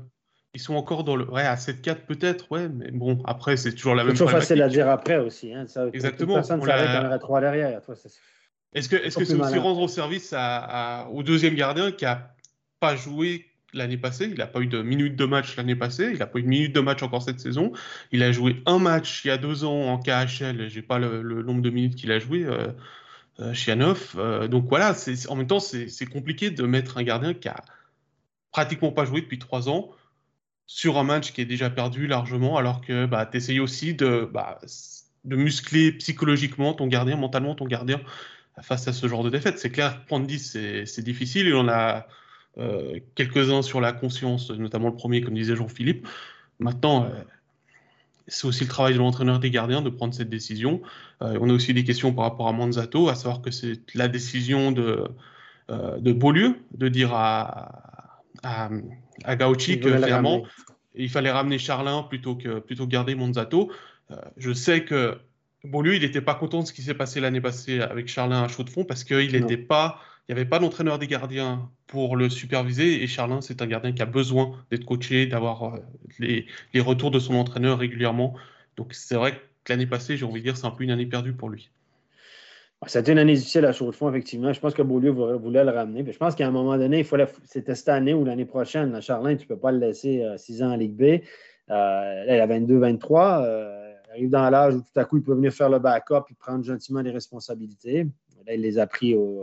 Ils 0.56 0.60
sont 0.60 0.74
encore 0.74 1.04
dans 1.04 1.16
le. 1.16 1.30
Ouais, 1.30 1.44
à 1.44 1.54
7-4 1.54 2.06
peut-être, 2.08 2.52
ouais, 2.52 2.68
mais 2.68 2.90
bon, 2.90 3.22
après, 3.26 3.58
c'est 3.58 3.74
toujours 3.74 3.94
la 3.94 4.04
même 4.04 4.16
chose. 4.16 4.20
C'est 4.20 4.26
toujours 4.26 4.40
facile 4.40 4.62
à 4.64 4.70
dire 4.70 4.90
après 4.90 5.18
aussi. 5.18 5.54
Hein. 5.54 5.68
Ça, 5.68 5.88
Exactement. 5.94 6.36
Personne 6.36 6.62
ne 6.62 6.66
en 6.66 7.06
aurait 7.06 7.20
3 7.20 7.42
derrière. 7.42 7.80
Est-ce 8.74 8.90
que 8.90 8.98
c'est 8.98 9.10
-ce 9.10 9.26
c'est 9.26 9.40
aussi 9.40 9.60
rendre 9.60 9.88
service 9.88 10.34
à, 10.36 11.10
au 11.12 11.22
deuxième 11.22 11.54
gardien 11.54 11.92
qui 11.92 12.06
n'a 12.06 12.36
pas 12.80 12.96
joué 12.96 13.46
l'année 13.74 13.98
passée. 13.98 14.26
Il 14.26 14.38
n'a 14.38 14.48
pas 14.48 14.60
eu 14.62 14.68
de 14.68 14.82
minutes 14.82 15.16
de 15.16 15.26
match 15.26 15.56
l'année 15.56 15.76
passée. 15.76 16.10
Il 16.12 16.20
n'a 16.20 16.28
pas 16.28 16.40
eu 16.40 16.44
de 16.44 16.48
minutes 16.48 16.76
de 16.76 16.80
match 16.80 17.04
encore 17.04 17.24
cette 17.24 17.40
saison. 17.40 17.72
Il 18.12 18.24
a 18.24 18.32
joué 18.32 18.62
un 18.66 18.80
match 18.80 19.24
il 19.26 19.30
y 19.30 19.32
a 19.32 19.38
deux 19.38 19.64
ans 19.64 19.94
en 19.94 20.00
KHL. 20.00 20.70
J'ai 20.70 20.82
pas 20.82 21.00
le, 21.00 21.44
nombre 21.44 21.62
de 21.62 21.70
minutes 21.70 21.96
qu'il 21.96 22.12
a 22.12 22.20
joué. 22.20 22.44
Euh, 22.44 22.68
euh. 23.40 23.54
Euh, 24.16 24.48
donc 24.48 24.68
voilà, 24.70 24.96
en 25.30 25.36
même 25.36 25.48
temps, 25.48 25.60
c'est 25.60 26.06
compliqué 26.06 26.50
de 26.50 26.64
mettre 26.64 26.98
un 26.98 27.04
gardien 27.04 27.34
qui 27.34 27.48
a 27.48 27.58
pratiquement 28.52 28.92
pas 28.92 29.06
joué 29.06 29.22
depuis 29.22 29.40
trois 29.40 29.70
ans 29.70 29.92
sur 30.66 30.98
un 30.98 31.04
match 31.04 31.32
qui 31.34 31.42
est 31.42 31.46
déjà 31.46 31.70
perdu 31.70 32.08
largement, 32.08 32.58
alors 32.58 32.82
que 32.82 33.06
bah, 33.06 33.26
tu 33.26 33.38
essayes 33.38 33.60
aussi 33.60 33.94
de, 33.94 34.30
bah, 34.32 34.60
de 35.24 35.36
muscler 35.36 35.94
psychologiquement 35.94 36.74
ton 36.74 36.88
gardien, 36.88 37.16
mentalement 37.16 37.56
ton 37.56 37.66
gardien 37.66 38.02
face 38.62 38.88
à 38.88 38.94
ce 38.94 39.08
genre 39.08 39.24
de 39.24 39.30
défaite. 39.30 39.60
C'est 39.60 39.70
clair, 39.70 40.04
prendre 40.06 40.26
10, 40.26 40.86
c'est 40.86 41.04
difficile. 41.04 41.48
Et 41.48 41.54
on 41.54 41.70
a 41.70 42.08
euh, 42.60 43.00
quelques-uns 43.14 43.62
sur 43.62 43.82
la 43.82 43.94
conscience, 43.94 44.50
notamment 44.50 44.88
le 44.88 44.96
premier, 44.96 45.22
comme 45.22 45.36
disait 45.36 45.56
Jean-Philippe. 45.56 46.08
Maintenant, 46.60 47.06
euh, 47.06 47.10
c'est 48.28 48.48
aussi 48.48 48.64
le 48.64 48.70
travail 48.70 48.94
de 48.94 48.98
l'entraîneur 48.98 49.40
des 49.40 49.52
gardiens 49.52 49.82
de 49.82 49.90
prendre 49.90 50.14
cette 50.14 50.30
décision. 50.30 50.82
Euh, 51.22 51.38
on 51.40 51.50
a 51.50 51.54
aussi 51.54 51.74
des 51.74 51.84
questions 51.84 52.14
par 52.14 52.24
rapport 52.24 52.48
à 52.48 52.54
Manzato, 52.54 53.10
à 53.10 53.16
savoir 53.16 53.42
que 53.42 53.52
c'est 53.52 53.80
la 53.94 54.08
décision 54.08 54.72
de, 54.72 55.08
de 55.70 56.12
Beaulieu 56.12 56.56
de 56.74 56.88
dire 56.88 57.14
à, 57.14 58.24
à, 58.44 59.36
Gauchi 59.36 59.80
que 59.80 59.94
finalement, 59.94 60.44
il 60.96 61.10
fallait 61.10 61.32
ramener 61.32 61.60
Charlin 61.60 62.04
plutôt 62.04 62.36
que, 62.36 62.60
plutôt 62.60 62.88
garder 62.88 63.14
Manzato. 63.14 63.72
je 64.38 64.52
sais 64.52 64.84
que 64.84 65.20
Beaulieu, 65.64 65.96
il 65.96 66.02
n'était 66.02 66.22
pas 66.22 66.36
content 66.36 66.62
de 66.62 66.68
ce 66.68 66.74
qui 66.74 66.82
s'est 66.82 66.96
passé 66.96 67.20
l'année 67.20 67.42
passée 67.42 67.82
avec 67.82 68.08
Charlin 68.08 68.44
à 68.44 68.48
chaud 68.48 68.64
de 68.64 68.70
fond 68.70 68.84
parce 68.84 69.04
qu'il 69.04 69.32
n'était 69.32 69.58
pas 69.58 70.02
il 70.28 70.36
n'y 70.36 70.42
avait 70.42 70.50
pas 70.50 70.60
d'entraîneur 70.60 71.00
des 71.00 71.08
gardiens 71.08 71.70
pour 71.88 72.18
le 72.18 72.30
superviser. 72.30 73.02
Et 73.02 73.08
Charlin, 73.08 73.40
c'est 73.40 73.62
un 73.62 73.68
gardien 73.68 73.94
qui 73.94 74.02
a 74.02 74.06
besoin 74.06 74.52
d'être 74.70 74.84
coaché, 74.84 75.26
d'avoir 75.26 75.76
euh, 75.76 75.80
les, 76.20 76.82
retours 76.82 77.12
de 77.12 77.20
son 77.20 77.36
entraîneur 77.36 77.80
régulièrement. 77.80 78.36
Donc 78.76 78.94
c'est 78.94 79.16
vrai 79.16 79.40
que 79.64 79.72
l'année 79.72 79.88
passée, 79.88 80.18
j'ai 80.18 80.26
envie 80.26 80.42
de 80.42 80.46
dire, 80.46 80.58
c'est 80.58 80.66
un 80.66 80.72
peu 80.72 80.84
une 80.84 80.92
année 80.92 81.06
perdue 81.06 81.32
pour 81.32 81.50
lui. 81.50 81.70
C'était 82.86 83.14
une 83.14 83.20
année 83.20 83.34
difficile 83.34 83.66
à 83.66 83.72
chaud 83.72 83.88
de 83.88 83.92
fond, 83.92 84.10
effectivement. 84.10 84.52
Je 84.52 84.60
pense 84.60 84.74
que 84.74 84.82
Beaulieu 84.82 85.12
voulait 85.12 85.64
le 85.64 85.72
ramener. 85.72 86.06
je 86.12 86.18
pense 86.18 86.36
qu'à 86.36 86.46
un 86.46 86.52
moment 86.52 86.78
donné, 86.78 87.00
il 87.00 87.06
fallait, 87.06 87.28
c'était 87.46 87.74
cette 87.74 87.90
année 87.90 88.14
ou 88.14 88.26
l'année 88.26 88.46
prochaine. 88.46 89.02
Charlin, 89.02 89.36
tu 89.36 89.46
ne 89.46 89.48
peux 89.48 89.58
pas 89.58 89.72
le 89.72 89.80
laisser 89.80 90.24
euh, 90.24 90.38
six 90.38 90.62
ans 90.62 90.74
en 90.74 90.76
Ligue 90.76 90.94
B. 90.94 91.02
Euh, 91.04 91.24
là, 91.70 92.36
il 92.36 92.40
a 92.40 92.48
22-23. 92.48 93.00
il 93.00 94.12
arrive 94.12 94.30
dans 94.30 94.50
l'âge 94.50 94.76
où 94.76 94.82
tout 94.82 95.00
à 95.00 95.06
coup, 95.06 95.18
il 95.18 95.24
peut 95.24 95.34
venir 95.34 95.54
faire 95.54 95.70
le 95.70 95.80
backup 95.80 96.26
et 96.30 96.34
prendre 96.34 96.66
gentiment 96.66 97.02
les 97.02 97.12
responsabilités. 97.12 98.08
Là, 98.46 98.54
il 98.54 98.62
les 98.62 98.78
a 98.78 98.86
pris 98.86 99.16
au, 99.16 99.42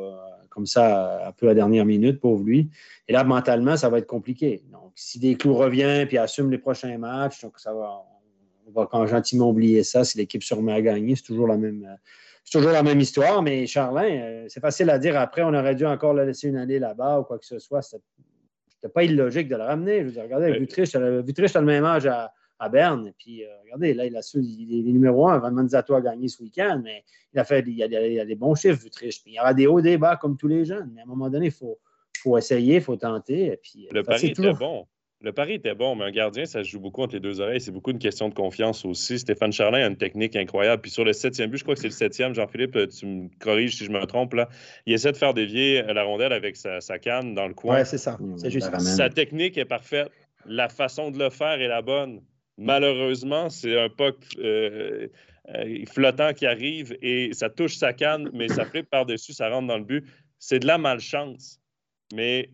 comme 0.54 0.66
ça 0.66 1.26
un 1.28 1.32
peu 1.32 1.46
à 1.46 1.50
la 1.50 1.54
dernière 1.54 1.84
minute, 1.84 2.20
pauvre 2.20 2.44
lui. 2.44 2.70
Et 3.08 3.12
là, 3.12 3.24
mentalement, 3.24 3.76
ça 3.76 3.88
va 3.88 3.98
être 3.98 4.06
compliqué. 4.06 4.62
Donc, 4.72 4.92
si 4.94 5.18
Desclous 5.18 5.54
revient 5.54 6.04
puis 6.06 6.16
assume 6.16 6.50
les 6.50 6.58
prochains 6.58 6.96
matchs, 6.96 7.42
donc 7.42 7.58
ça 7.58 7.74
va, 7.74 8.02
on 8.66 8.70
va 8.70 8.86
quand 8.86 9.06
gentiment 9.06 9.50
oublier 9.50 9.82
ça. 9.82 10.04
Si 10.04 10.16
l'équipe 10.16 10.42
se 10.42 10.54
remet 10.54 10.72
à 10.72 10.80
gagner, 10.80 11.16
c'est 11.16 11.24
toujours 11.24 11.48
la 11.48 11.56
même. 11.56 11.98
C'est 12.44 12.58
toujours 12.58 12.72
la 12.72 12.82
même 12.82 13.00
histoire, 13.00 13.42
mais 13.42 13.66
Charlin, 13.66 14.04
euh, 14.04 14.44
c'est 14.48 14.60
facile 14.60 14.90
à 14.90 14.98
dire. 14.98 15.18
Après, 15.18 15.42
on 15.42 15.54
aurait 15.54 15.74
dû 15.74 15.86
encore 15.86 16.12
le 16.12 16.26
laisser 16.26 16.48
une 16.48 16.56
année 16.56 16.78
là-bas 16.78 17.20
ou 17.20 17.24
quoi 17.24 17.38
que 17.38 17.46
ce 17.46 17.58
soit. 17.58 17.80
C'était 17.80 18.92
pas 18.92 19.02
illogique 19.02 19.48
de 19.48 19.56
le 19.56 19.62
ramener. 19.62 20.00
Je 20.00 20.04
veux 20.04 20.10
dire, 20.12 20.24
regardez, 20.24 20.58
Vutriche, 20.58 20.94
Vutriche 20.94 21.56
a 21.56 21.60
le 21.60 21.66
même 21.66 21.84
âge 21.84 22.06
à, 22.06 22.34
à 22.64 22.68
Berne. 22.68 23.06
Et 23.06 23.14
puis, 23.16 23.42
regardez, 23.64 23.94
là, 23.94 24.06
il, 24.06 24.16
a 24.16 24.22
su, 24.22 24.40
il 24.40 24.88
est 24.88 24.92
numéro 24.92 25.28
un. 25.28 25.38
Van 25.38 25.52
Manzato 25.52 25.94
a 25.94 26.00
gagné 26.00 26.28
ce 26.28 26.42
week-end, 26.42 26.80
mais 26.82 27.04
il 27.32 27.38
a 27.38 27.44
fait 27.44 27.64
il 27.66 27.82
a, 27.82 27.86
il 27.86 28.20
a 28.20 28.24
des 28.24 28.34
bons 28.34 28.54
chiffres, 28.54 28.82
Vutriche. 28.82 29.22
Puis 29.22 29.32
il 29.32 29.34
y 29.36 29.40
aura 29.40 29.54
des 29.54 29.66
hauts, 29.66 29.80
des 29.80 29.98
bas, 29.98 30.16
comme 30.16 30.36
tous 30.36 30.48
les 30.48 30.64
jeunes. 30.64 30.90
Mais 30.94 31.00
à 31.00 31.04
un 31.04 31.08
moment 31.08 31.28
donné, 31.28 31.46
il 31.46 31.52
faut, 31.52 31.78
faut 32.18 32.38
essayer, 32.38 32.76
il 32.76 32.80
faut 32.82 32.96
tenter. 32.96 33.46
Et 33.46 33.56
puis, 33.56 33.88
le 33.90 34.02
pari 34.02 34.28
était 34.28 34.52
bon. 34.52 34.86
Le 35.24 35.32
pari 35.32 35.54
était 35.54 35.74
bon, 35.74 35.96
mais 35.96 36.04
un 36.04 36.10
gardien, 36.10 36.44
ça 36.44 36.62
se 36.62 36.68
joue 36.68 36.80
beaucoup 36.80 37.00
entre 37.00 37.14
les 37.14 37.20
deux 37.20 37.40
oreilles. 37.40 37.60
C'est 37.60 37.70
beaucoup 37.70 37.92
une 37.92 37.98
question 37.98 38.28
de 38.28 38.34
confiance 38.34 38.84
aussi. 38.84 39.18
Stéphane 39.18 39.52
Charlin 39.52 39.78
a 39.78 39.86
une 39.86 39.96
technique 39.96 40.36
incroyable. 40.36 40.82
Puis 40.82 40.90
sur 40.90 41.02
le 41.02 41.14
septième 41.14 41.48
but, 41.48 41.56
je 41.56 41.62
crois 41.62 41.74
que 41.74 41.80
c'est 41.80 41.88
le 41.88 41.94
septième, 41.94 42.34
Jean-Philippe, 42.34 42.76
tu 42.90 43.06
me 43.06 43.28
corriges 43.38 43.76
si 43.76 43.86
je 43.86 43.90
me 43.90 44.04
trompe, 44.04 44.34
là. 44.34 44.50
il 44.84 44.92
essaie 44.92 45.12
de 45.12 45.16
faire 45.16 45.32
dévier 45.32 45.82
la 45.82 46.02
rondelle 46.02 46.34
avec 46.34 46.56
sa, 46.56 46.80
canne 46.98 47.34
dans 47.34 47.48
le 47.48 47.54
coin. 47.54 47.78
Oui, 47.78 47.86
c'est 47.86 47.96
ça. 47.96 48.18
C'est 48.36 48.50
juste 48.50 48.78
Sa 48.80 49.08
technique 49.08 49.56
est 49.56 49.64
parfaite. 49.64 50.10
La 50.44 50.68
façon 50.68 51.10
de 51.10 51.18
le 51.18 51.30
faire 51.30 51.58
est 51.58 51.68
la 51.68 51.80
bonne. 51.80 52.20
Malheureusement, 52.56 53.50
c'est 53.50 53.78
un 53.78 53.88
puck 53.88 54.16
euh, 54.38 55.08
euh, 55.54 55.84
flottant 55.92 56.32
qui 56.32 56.46
arrive 56.46 56.96
et 57.02 57.32
ça 57.32 57.50
touche 57.50 57.76
sa 57.76 57.92
canne, 57.92 58.30
mais 58.32 58.48
ça 58.48 58.64
flippe 58.64 58.88
par-dessus, 58.90 59.32
ça 59.32 59.48
rentre 59.48 59.68
dans 59.68 59.78
le 59.78 59.84
but. 59.84 60.06
C'est 60.38 60.60
de 60.60 60.66
la 60.66 60.78
malchance. 60.78 61.60
Mais 62.12 62.50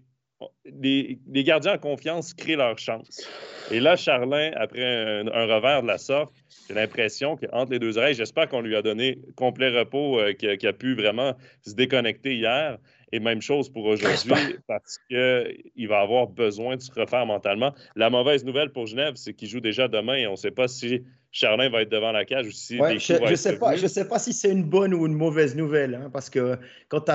les, 0.64 1.18
gardiens 1.44 1.74
en 1.74 1.78
confiance 1.78 2.34
créent 2.34 2.56
leur 2.56 2.78
chance. 2.78 3.26
Et 3.70 3.80
là, 3.80 3.96
Charlin, 3.96 4.50
après 4.56 4.82
un, 4.82 5.46
revers 5.46 5.82
de 5.82 5.86
la 5.86 5.98
sorte, 5.98 6.34
j'ai 6.68 6.74
l'impression 6.74 7.36
qu'entre 7.36 7.72
les 7.72 7.78
deux 7.78 7.98
oreilles, 7.98 8.14
j'espère 8.14 8.48
qu'on 8.48 8.60
lui 8.60 8.76
a 8.76 8.82
donné 8.82 9.18
complet 9.36 9.68
repos, 9.68 10.20
euh, 10.20 10.32
qu'il 10.32 10.66
a 10.66 10.72
pu 10.72 10.94
vraiment 10.94 11.34
se 11.66 11.74
déconnecter 11.74 12.34
hier. 12.36 12.78
Et 13.12 13.18
même 13.18 13.42
chose 13.42 13.68
pour 13.68 13.86
aujourd'hui, 13.86 14.56
parce 14.68 14.98
qu'il 15.08 15.88
va 15.88 16.00
avoir 16.00 16.28
besoin 16.28 16.76
de 16.76 16.80
se 16.80 16.92
refaire 16.92 17.26
mentalement. 17.26 17.74
La 17.96 18.08
mauvaise 18.08 18.44
nouvelle 18.44 18.70
pour 18.70 18.86
Genève, 18.86 19.14
c'est 19.16 19.34
qu'il 19.34 19.48
joue 19.48 19.60
déjà 19.60 19.88
demain 19.88 20.14
et 20.14 20.26
on 20.28 20.32
ne 20.32 20.36
sait 20.36 20.52
pas 20.52 20.68
si 20.68 21.02
Charlin 21.32 21.68
va 21.68 21.82
être 21.82 21.90
devant 21.90 22.10
la 22.10 22.24
cage 22.24 22.48
ou 22.48 22.50
si 22.50 22.76
je 22.76 22.82
ne 22.82 23.36
sais, 23.36 23.58
pas, 23.58 23.76
je 23.76 23.86
sais 23.86 24.08
pas 24.08 24.18
si 24.18 24.32
c'est 24.32 24.50
une 24.50 24.64
bonne 24.64 24.92
ou 24.92 25.06
une 25.06 25.14
mauvaise 25.14 25.54
nouvelle, 25.54 25.94
hein, 25.94 26.10
parce 26.12 26.28
que 26.28 26.58
quand 26.88 27.02
tu 27.02 27.10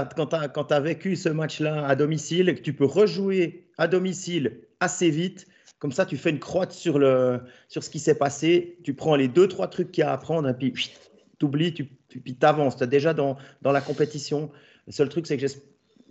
as, 0.73 0.79
vécu 0.79 1.15
ce 1.15 1.29
match-là 1.29 1.85
à 1.85 1.95
domicile, 1.95 2.55
que 2.55 2.61
tu 2.61 2.73
peux 2.73 2.85
rejouer 2.85 3.67
à 3.77 3.87
domicile 3.87 4.61
assez 4.79 5.09
vite, 5.09 5.47
comme 5.79 5.91
ça 5.91 6.05
tu 6.05 6.15
fais 6.15 6.29
une 6.29 6.39
croix 6.39 6.69
sur, 6.69 6.97
le, 6.97 7.41
sur 7.67 7.83
ce 7.83 7.89
qui 7.89 7.99
s'est 7.99 8.17
passé, 8.17 8.77
tu 8.83 8.93
prends 8.93 9.17
les 9.17 9.27
deux, 9.27 9.49
trois 9.49 9.67
trucs 9.67 9.91
qu'il 9.91 10.03
y 10.03 10.07
a 10.07 10.13
à 10.13 10.17
prendre, 10.17 10.47
et 10.47 10.53
puis 10.53 10.91
tu 11.37 11.45
oublies, 11.45 11.73
tu, 11.73 11.83
puis 11.83 12.37
tu 12.37 12.45
avances, 12.45 12.77
tu 12.77 12.85
es 12.85 12.87
déjà 12.87 13.13
dans, 13.13 13.37
dans 13.61 13.73
la 13.73 13.81
compétition. 13.81 14.49
Le 14.87 14.93
seul 14.93 15.09
truc, 15.09 15.27
c'est 15.27 15.35
que 15.35 15.41
j'espère 15.41 15.65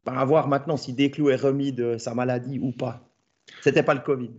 à 0.04 0.24
voir 0.26 0.48
maintenant 0.48 0.76
si 0.76 0.92
Desclous 0.92 1.30
est 1.30 1.36
remis 1.36 1.72
de 1.72 1.96
sa 1.96 2.14
maladie 2.14 2.58
ou 2.58 2.72
pas. 2.72 3.08
C'était 3.62 3.82
pas 3.82 3.94
le 3.94 4.00
Covid, 4.00 4.30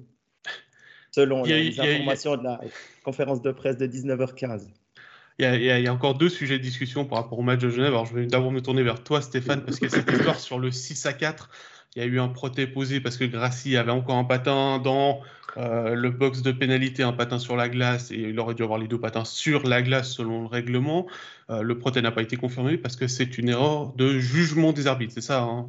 selon 1.16 1.44
les 1.44 1.80
informations 1.80 2.36
de 2.36 2.44
la 2.44 2.60
conférence 3.04 3.42
de 3.42 3.52
presse 3.52 3.78
de 3.78 3.88
19h15. 3.88 4.68
Il 5.40 5.46
y, 5.46 5.88
a, 5.88 5.94
encore 5.94 6.16
deux 6.16 6.30
sujets 6.30 6.58
de 6.58 6.64
discussion 6.64 7.06
par 7.06 7.20
rapport 7.20 7.40
au 7.40 7.42
match 7.42 7.60
de 7.60 7.70
Genève. 7.70 7.90
Alors, 7.90 8.06
je 8.06 8.14
vais 8.14 8.26
d'abord 8.26 8.52
me 8.52 8.62
tourner 8.62 8.84
vers 8.84 9.04
toi, 9.04 9.22
Stéphane, 9.22 9.64
parce 9.64 9.80
qu'il 9.80 9.90
y 9.90 9.94
a 9.94 9.96
cette 9.96 10.10
histoire 10.10 10.40
sur 10.40 10.60
le 10.60 10.72
6 10.72 11.06
à 11.06 11.14
4. 11.14 11.50
Il 11.96 12.02
y 12.02 12.06
a 12.06 12.08
eu 12.08 12.20
un 12.20 12.30
proté 12.30 12.68
posé 12.68 13.00
parce 13.00 13.18
que 13.18 13.26
Grassi 13.26 13.76
avait 13.78 13.92
encore 13.92 14.16
un 14.16 14.24
patin 14.24 14.80
dans 14.80 15.22
euh, 15.58 15.96
le 15.96 16.10
box 16.10 16.42
de 16.42 16.52
pénalité, 16.52 17.04
un 17.04 17.14
patin 17.14 17.40
sur 17.40 17.56
la 17.56 17.70
glace, 17.70 18.12
et 18.12 18.16
il 18.16 18.40
aurait 18.40 18.56
dû 18.56 18.64
avoir 18.64 18.80
les 18.80 18.88
deux 18.88 19.00
patins 19.00 19.26
sur 19.26 19.68
la 19.68 19.82
glace 19.82 20.12
selon 20.12 20.42
le 20.42 20.48
règlement. 20.48 21.08
Euh, 21.50 21.62
le 21.62 21.78
proté 21.78 22.02
n'a 22.02 22.12
pas 22.12 22.24
été 22.24 22.38
confirmé 22.38 22.76
parce 22.78 22.96
que 22.96 23.08
c'est 23.08 23.38
une 23.38 23.50
erreur 23.50 23.94
de 23.96 24.18
jugement 24.18 24.74
des 24.74 24.88
arbitres, 24.88 25.14
c'est 25.14 25.22
ça. 25.22 25.44
Hein 25.44 25.68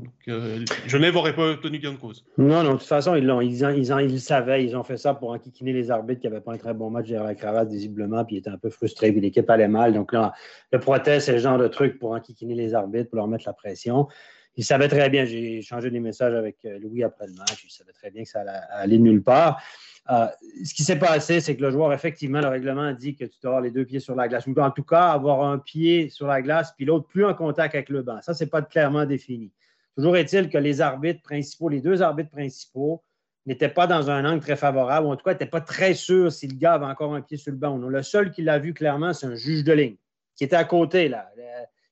Genève 0.87 1.15
n'aurait 1.15 1.35
pas 1.37 1.55
tenu 1.57 1.79
gain 1.79 1.93
de 1.93 1.99
cause. 1.99 2.25
Non, 2.39 2.63
non, 2.63 2.75
de 2.75 2.79
toute 2.79 2.87
façon, 2.87 3.15
ils 3.15 3.25
l'ont. 3.27 3.43
Ils, 3.43 3.61
ils, 3.77 4.11
ils, 4.11 4.21
savaient, 4.21 4.65
ils 4.65 4.75
ont 4.77 4.85
fait 4.85 4.97
ça 4.97 5.15
pour 5.15 5.31
enquiquiner 5.31 5.73
les 5.73 5.91
arbitres 5.91 6.23
qui 6.23 6.29
n'avaient 6.29 6.41
pas 6.41 6.55
un 6.55 6.59
très 6.59 6.73
bon 6.73 6.91
match 6.91 7.09
derrière 7.09 7.27
la 7.27 7.35
cravate, 7.35 7.69
visiblement, 7.69 8.25
puis 8.25 8.37
ils 8.37 8.39
étaient 8.39 8.51
un 8.51 8.59
peu 8.59 8.71
frustrés, 8.71 9.13
puis 9.13 9.21
l'équipe 9.21 9.49
allait 9.51 9.69
mal. 9.69 9.93
Donc 9.93 10.13
là, 10.13 10.33
le 10.73 10.81
proté, 10.81 11.21
c'est 11.21 11.33
le 11.33 11.39
genre 11.39 11.59
de 11.59 11.69
truc 11.69 11.99
pour 11.99 12.13
enquiquiner 12.13 12.55
les 12.55 12.75
arbitres, 12.75 13.11
pour 13.11 13.19
leur 13.19 13.29
mettre 13.29 13.45
la 13.47 13.53
pression. 13.53 14.09
Ils 14.57 14.65
savaient 14.65 14.89
très 14.89 15.11
bien, 15.11 15.25
j'ai 15.25 15.59
échangé 15.59 15.91
des 15.91 16.01
messages 16.01 16.35
avec 16.35 16.57
Louis 16.81 17.05
après 17.05 17.27
le 17.27 17.35
match, 17.35 17.65
ils 17.65 17.71
savaient 17.71 17.93
très 17.93 18.11
bien 18.11 18.23
que 18.23 18.29
ça 18.29 18.41
allait 18.41 18.61
aller 18.71 18.99
nulle 18.99 19.23
part. 19.23 19.63
Euh, 20.09 20.27
ce 20.65 20.73
qui 20.73 20.85
s'est 20.85 20.99
passé, 20.99 21.41
c'est 21.41 21.57
que 21.57 21.63
le 21.63 21.71
joueur, 21.71 21.93
effectivement, 21.93 22.41
le 22.41 22.49
règlement 22.49 22.93
dit 22.93 23.17
que 23.17 23.25
tu 23.25 23.39
dois 23.43 23.53
avoir 23.53 23.61
les 23.61 23.71
deux 23.71 23.85
pieds 23.85 24.01
sur 24.01 24.15
la 24.15 24.29
glace. 24.29 24.47
Ou 24.47 24.59
en 24.59 24.71
tout 24.71 24.85
cas, 24.85 25.11
avoir 25.11 25.45
un 25.45 25.59
pied 25.59 26.09
sur 26.11 26.27
la 26.27 26.43
glace, 26.43 26.73
puis 26.77 26.85
l'autre 26.85 27.09
plus 27.09 27.25
en 27.25 27.35
contact 27.35 27.75
avec 27.75 27.89
le 27.89 28.03
banc. 28.03 28.21
Ça, 28.23 28.33
ce 28.33 28.45
n'est 28.45 28.51
pas 28.51 28.63
clairement 28.63 29.05
défini. 29.05 29.53
Toujours 29.97 30.17
est-il 30.17 30.49
que 30.49 30.59
les 30.59 30.81
arbitres 30.81 31.23
principaux, 31.23 31.69
les 31.69 31.81
deux 31.81 32.03
arbitres 32.03 32.31
principaux, 32.31 33.03
n'étaient 33.47 33.69
pas 33.69 33.87
dans 33.87 34.11
un 34.11 34.25
angle 34.25 34.41
très 34.41 34.57
favorable, 34.57 35.07
ou 35.07 35.11
en 35.11 35.17
tout 35.17 35.25
cas, 35.25 35.33
n'étaient 35.33 35.47
pas 35.47 35.61
très 35.61 35.95
sûrs 35.95 36.33
si 36.33 36.47
le 36.47 36.57
gars 36.57 36.75
avait 36.75 36.87
encore 36.87 37.15
un 37.15 37.23
pied 37.23 37.37
sur 37.37 37.53
le 37.53 37.59
banc 37.59 37.75
ou 37.75 37.79
non. 37.79 37.89
Le 37.89 38.03
seul 38.03 38.31
qui 38.31 38.43
l'a 38.43 38.59
vu 38.59 38.75
clairement, 38.75 39.13
c'est 39.13 39.27
un 39.27 39.35
juge 39.35 39.65
de 39.65 39.73
ligne 39.73 39.97
qui 40.37 40.45
était 40.45 40.57
à 40.57 40.65
côté. 40.65 41.09
Là. 41.09 41.29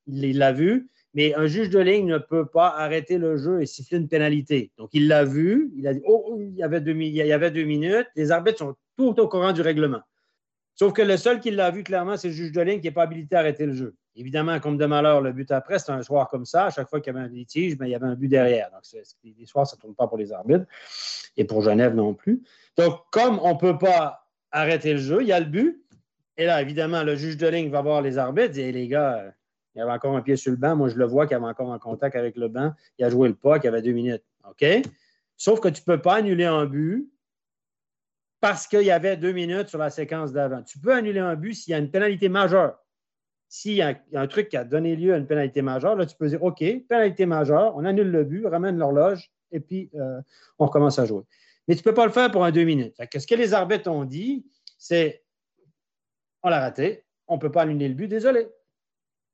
Il 0.07 0.39
l'a 0.39 0.53
vu 0.53 0.89
mais 1.15 1.35
un 1.35 1.47
juge 1.47 1.71
de 1.71 1.79
ligne 1.79 2.07
ne 2.07 2.19
peut 2.19 2.45
pas 2.45 2.69
arrêter 2.69 3.19
le 3.19 3.37
jeu 3.37 3.63
et 3.63 3.67
siffler 3.67 3.99
une 3.99 4.09
pénalité. 4.09 4.73
Donc, 4.79 4.91
il 4.93 5.07
l'a 5.07 5.25
vu, 5.25 5.73
il 5.77 5.87
a 5.87 5.95
dit 5.95 6.03
Oh, 6.07 6.39
il 6.41 6.57
y, 6.57 6.63
avait 6.63 6.81
deux, 6.81 6.93
il 6.93 7.15
y 7.15 7.33
avait 7.33 7.53
deux 7.53 7.65
minutes. 7.65 8.09
Les 8.17 8.33
arbitres 8.33 8.59
sont 8.59 8.75
tout 8.97 9.19
au 9.21 9.29
courant 9.29 9.53
du 9.53 9.63
règlement. 9.63 10.01
Sauf 10.75 10.93
que 10.93 11.03
le 11.03 11.17
seul 11.17 11.39
qui 11.39 11.53
l'a 11.53 11.71
vu 11.71 11.85
clairement, 11.85 12.17
c'est 12.17 12.29
le 12.29 12.35
juge 12.35 12.51
de 12.51 12.61
ligne 12.61 12.81
qui 12.81 12.89
n'est 12.89 12.93
pas 12.93 13.05
habilité 13.05 13.37
à 13.37 13.41
arrêter 13.41 13.65
le 13.65 13.75
jeu. 13.75 13.95
Évidemment, 14.17 14.59
comme 14.59 14.77
de 14.77 14.87
malheur, 14.87 15.21
le 15.21 15.33
but 15.33 15.51
après, 15.53 15.79
c'est 15.79 15.93
un 15.93 16.03
soir 16.03 16.29
comme 16.29 16.45
ça. 16.45 16.67
À 16.67 16.71
chaque 16.71 16.89
fois 16.89 17.01
qu'il 17.01 17.13
y 17.13 17.17
avait 17.17 17.27
un 17.27 17.29
litige, 17.29 17.77
ben, 17.77 17.87
il 17.87 17.91
y 17.91 17.95
avait 17.95 18.07
un 18.07 18.15
but 18.15 18.29
derrière. 18.29 18.71
Donc, 18.71 18.83
les 19.23 19.47
soirs, 19.47 19.67
ça 19.67 19.77
ne 19.77 19.81
tourne 19.81 19.95
pas 19.95 20.09
pour 20.09 20.19
les 20.19 20.33
arbitres 20.33 20.67
et 21.37 21.45
pour 21.45 21.63
Genève 21.63 21.95
non 21.95 22.15
plus. 22.15 22.43
Donc, 22.77 23.01
comme 23.11 23.39
on 23.41 23.55
ne 23.55 23.59
peut 23.59 23.79
pas 23.79 24.27
arrêter 24.51 24.93
le 24.93 25.01
jeu, 25.01 25.23
il 25.23 25.29
y 25.29 25.33
a 25.33 25.39
le 25.39 25.47
but. 25.47 25.81
Et 26.37 26.47
là, 26.47 26.61
évidemment, 26.61 27.05
le 27.05 27.15
juge 27.15 27.37
de 27.37 27.47
ligne 27.47 27.71
va 27.71 27.83
voir 27.83 28.03
les 28.03 28.19
arbitres 28.19 28.59
et 28.59 28.73
les 28.73 28.89
gars, 28.89 29.33
il 29.75 29.81
avait 29.81 29.93
encore 29.93 30.17
un 30.17 30.23
pied 30.23 30.37
sur 30.37 30.51
le 30.51 30.57
banc. 30.57 30.77
Moi, 30.77 30.89
je 30.89 30.97
le 30.97 31.05
vois 31.05 31.27
qu'il 31.27 31.37
avait 31.37 31.47
encore 31.47 31.69
en 31.69 31.79
contact 31.79 32.17
avec 32.17 32.37
le 32.37 32.49
banc. 32.49 32.73
Il 32.99 33.05
a 33.05 33.11
joué 33.11 33.29
le 33.29 33.35
pas, 33.35 33.59
il 33.59 33.67
avait 33.67 33.83
deux 33.83 33.93
minutes. 33.93 34.23
OK? 34.49 34.65
Sauf 35.37 35.61
que 35.61 35.69
tu 35.69 35.81
ne 35.81 35.85
peux 35.85 36.01
pas 36.01 36.17
annuler 36.17 36.45
un 36.45 36.67
but 36.67 37.11
parce 38.41 38.67
qu'il 38.67 38.83
y 38.83 38.91
avait 38.91 39.17
deux 39.17 39.33
minutes 39.33 39.69
sur 39.69 39.79
la 39.79 39.91
séquence 39.91 40.33
d'avant. 40.33 40.63
Tu 40.63 40.79
peux 40.79 40.93
annuler 40.93 41.21
un 41.21 41.35
but 41.35 41.55
s'il 41.55 41.73
y 41.73 41.75
a 41.75 41.79
une 41.79 41.91
pénalité 41.91 42.29
majeure. 42.29 42.79
S'il 43.49 43.75
y, 43.75 43.83
a 43.83 43.97
un 44.15 44.27
truc 44.27 44.49
qui 44.49 44.57
a 44.57 44.65
donné 44.65 44.97
lieu 44.97 45.15
à 45.15 45.17
une 45.17 45.27
pénalité 45.27 45.63
majeure, 45.63 45.97
là, 45.97 46.07
tu 46.07 46.17
peux 46.17 46.29
dire 46.29 46.43
OK, 46.43 46.59
pénalité 46.89 47.25
majeure, 47.25 47.77
on 47.77 47.85
annule 47.85 48.11
le 48.11 48.25
but, 48.25 48.47
ramène 48.47 48.77
l'horloge 48.77 49.31
et 49.53 49.61
puis 49.61 49.91
euh, 49.95 50.21
on 50.59 50.67
recommence 50.67 50.99
à 50.99 51.07
jouer. 51.07 51.23
Mais 51.67 51.75
tu 51.75 51.81
ne 51.81 51.85
peux 51.85 51.95
pas 51.95 52.05
le 52.05 52.13
faire 52.13 52.31
pour 52.31 52.45
un 52.45 52.51
deux 52.51 52.65
minutes. 52.65 52.97
ce 52.99 53.27
que 53.27 53.35
les 53.35 53.55
arbitres 53.55 53.91
ont 53.91 54.05
dit, 54.05 54.45
c'est 54.77 55.25
on 56.43 56.51
l'a 56.51 56.61
raté, 56.61 57.05
on 57.27 57.37
ne 57.37 57.41
peut 57.41 57.51
pas 57.51 57.63
annuler 57.63 57.89
le 57.89 57.95
but, 57.95 58.09
désolé. 58.09 58.49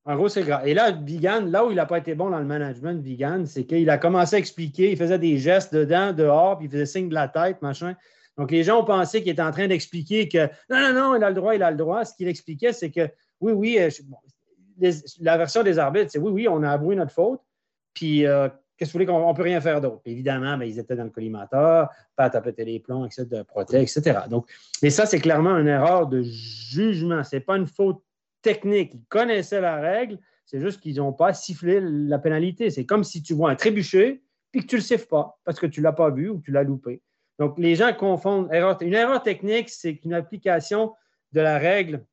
En 0.07 0.17
gros, 0.17 0.29
c'est 0.29 0.43
grave. 0.43 0.67
Et 0.67 0.73
là, 0.73 0.93
Vigan, 0.93 1.43
là 1.43 1.65
où 1.65 1.71
il 1.71 1.77
n'a 1.77 1.87
pas 1.87 1.99
été 1.99 2.15
bon 2.15 2.31
dans 2.31 2.39
le 2.39 2.47
management, 2.47 3.03
Vigan, 3.03 3.45
c'est 3.45 3.65
qu'il 3.65 3.89
a 3.91 3.99
commencé 3.99 4.37
à 4.37 4.39
expliquer, 4.39 4.93
il 4.93 4.97
faisait 4.97 5.19
des 5.19 5.37
gestes 5.37 5.75
dedans, 5.75 6.13
dehors, 6.13 6.57
puis 6.57 6.69
il 6.69 6.71
faisait 6.71 6.87
signe 6.87 7.09
de 7.09 7.15
la 7.15 7.29
tête, 7.29 7.61
machin. 7.61 7.95
Donc, 8.39 8.51
les 8.51 8.63
gens 8.63 8.81
ont 8.81 8.85
pensé 8.85 9.23
qu'il 9.23 9.33
était 9.33 9.43
en 9.43 9.51
train 9.51 9.69
d'expliquer 9.69 10.27
que 10.29 10.47
non, 10.71 10.81
non, 10.81 10.93
non, 10.95 11.17
il 11.17 11.23
a 11.23 11.29
le 11.29 11.35
droit, 11.35 11.55
il 11.55 11.63
a 11.63 11.71
le 11.71 11.77
droit. 11.77 12.05
Ce 12.07 12.15
qu'il 12.15 12.29
expliquait, 12.29 12.73
c'est 12.73 12.91
que 12.91 13.11
oui, 13.41 13.53
oui, 13.53 13.79
euh, 13.79 13.91
la 15.21 15.37
version 15.37 15.63
des 15.63 15.79
arbitres, 15.79 16.11
c'est 16.11 16.19
oui, 16.19 16.31
oui, 16.33 16.49
on 16.49 16.63
a 16.63 16.71
avoué 16.71 16.97
notre 16.97 17.13
faute, 17.13 17.41
puis 17.93 18.27
euh, 18.27 18.49
qu'est-ce 18.77 18.91
que 18.91 18.93
vous 18.99 19.05
voulez 19.05 19.07
qu'on 19.07 19.29
ne 19.29 19.37
peut 19.37 19.43
rien 19.43 19.61
faire 19.61 19.83
d'autre? 19.83 20.01
Évidemment, 20.07 20.57
ben, 20.57 20.65
ils 20.65 20.79
étaient 20.79 20.97
dans 20.97 21.05
le 21.05 21.11
collimateur, 21.11 21.91
Pat 22.17 22.35
a 22.35 22.41
pété 22.41 22.65
les 22.65 22.81
plombs, 22.81 23.05
etc., 23.05 23.27
de 23.27 23.77
etc. 23.77 24.21
Donc, 24.31 24.51
mais 24.83 24.89
ça, 24.89 25.05
c'est 25.05 25.21
clairement 25.21 25.59
une 25.59 25.69
erreur 25.69 26.07
de 26.07 26.23
jugement. 26.23 27.23
Ce 27.23 27.37
n'est 27.37 27.41
pas 27.41 27.59
une 27.59 27.67
faute 27.67 28.01
technique. 28.43 28.93
Ils 28.95 29.05
connaissaient 29.09 29.61
la 29.61 29.77
règle, 29.77 30.19
c'est 30.47 30.61
juste 30.61 30.81
qu'ils 30.81 30.97
n'ont 30.97 31.13
pas 31.13 31.33
sifflé 31.33 31.81
la 31.81 32.19
pénalité. 32.19 32.71
C'est 32.71 32.87
comme 32.87 33.05
si 33.05 33.23
tu 33.23 33.35
vois 33.35 33.51
un 33.51 33.57
trébuchet 33.57 34.23
puis 34.51 34.63
que 34.63 34.67
tu 34.67 34.75
ne 34.77 34.81
le 34.81 34.85
siffles 34.85 35.07
pas 35.07 35.39
parce 35.45 35.61
que 35.61 35.67
tu 35.67 35.81
ne 35.81 35.85
l'as 35.85 35.93
pas 35.93 36.11
vu 36.11 36.29
ou 36.29 36.41
tu 36.41 36.51
l'as 36.51 36.65
loupé. 36.65 37.03
Donc, 37.39 37.59
les 37.59 37.75
gens 37.75 37.93
confondent. 37.95 38.49
Une 38.81 38.95
erreur 38.95 39.23
technique, 39.23 39.71
c'est 39.71 40.01
une 40.05 40.13
application 40.13 40.93
de 41.33 41.41
la 41.41 41.59
règle 41.59 42.05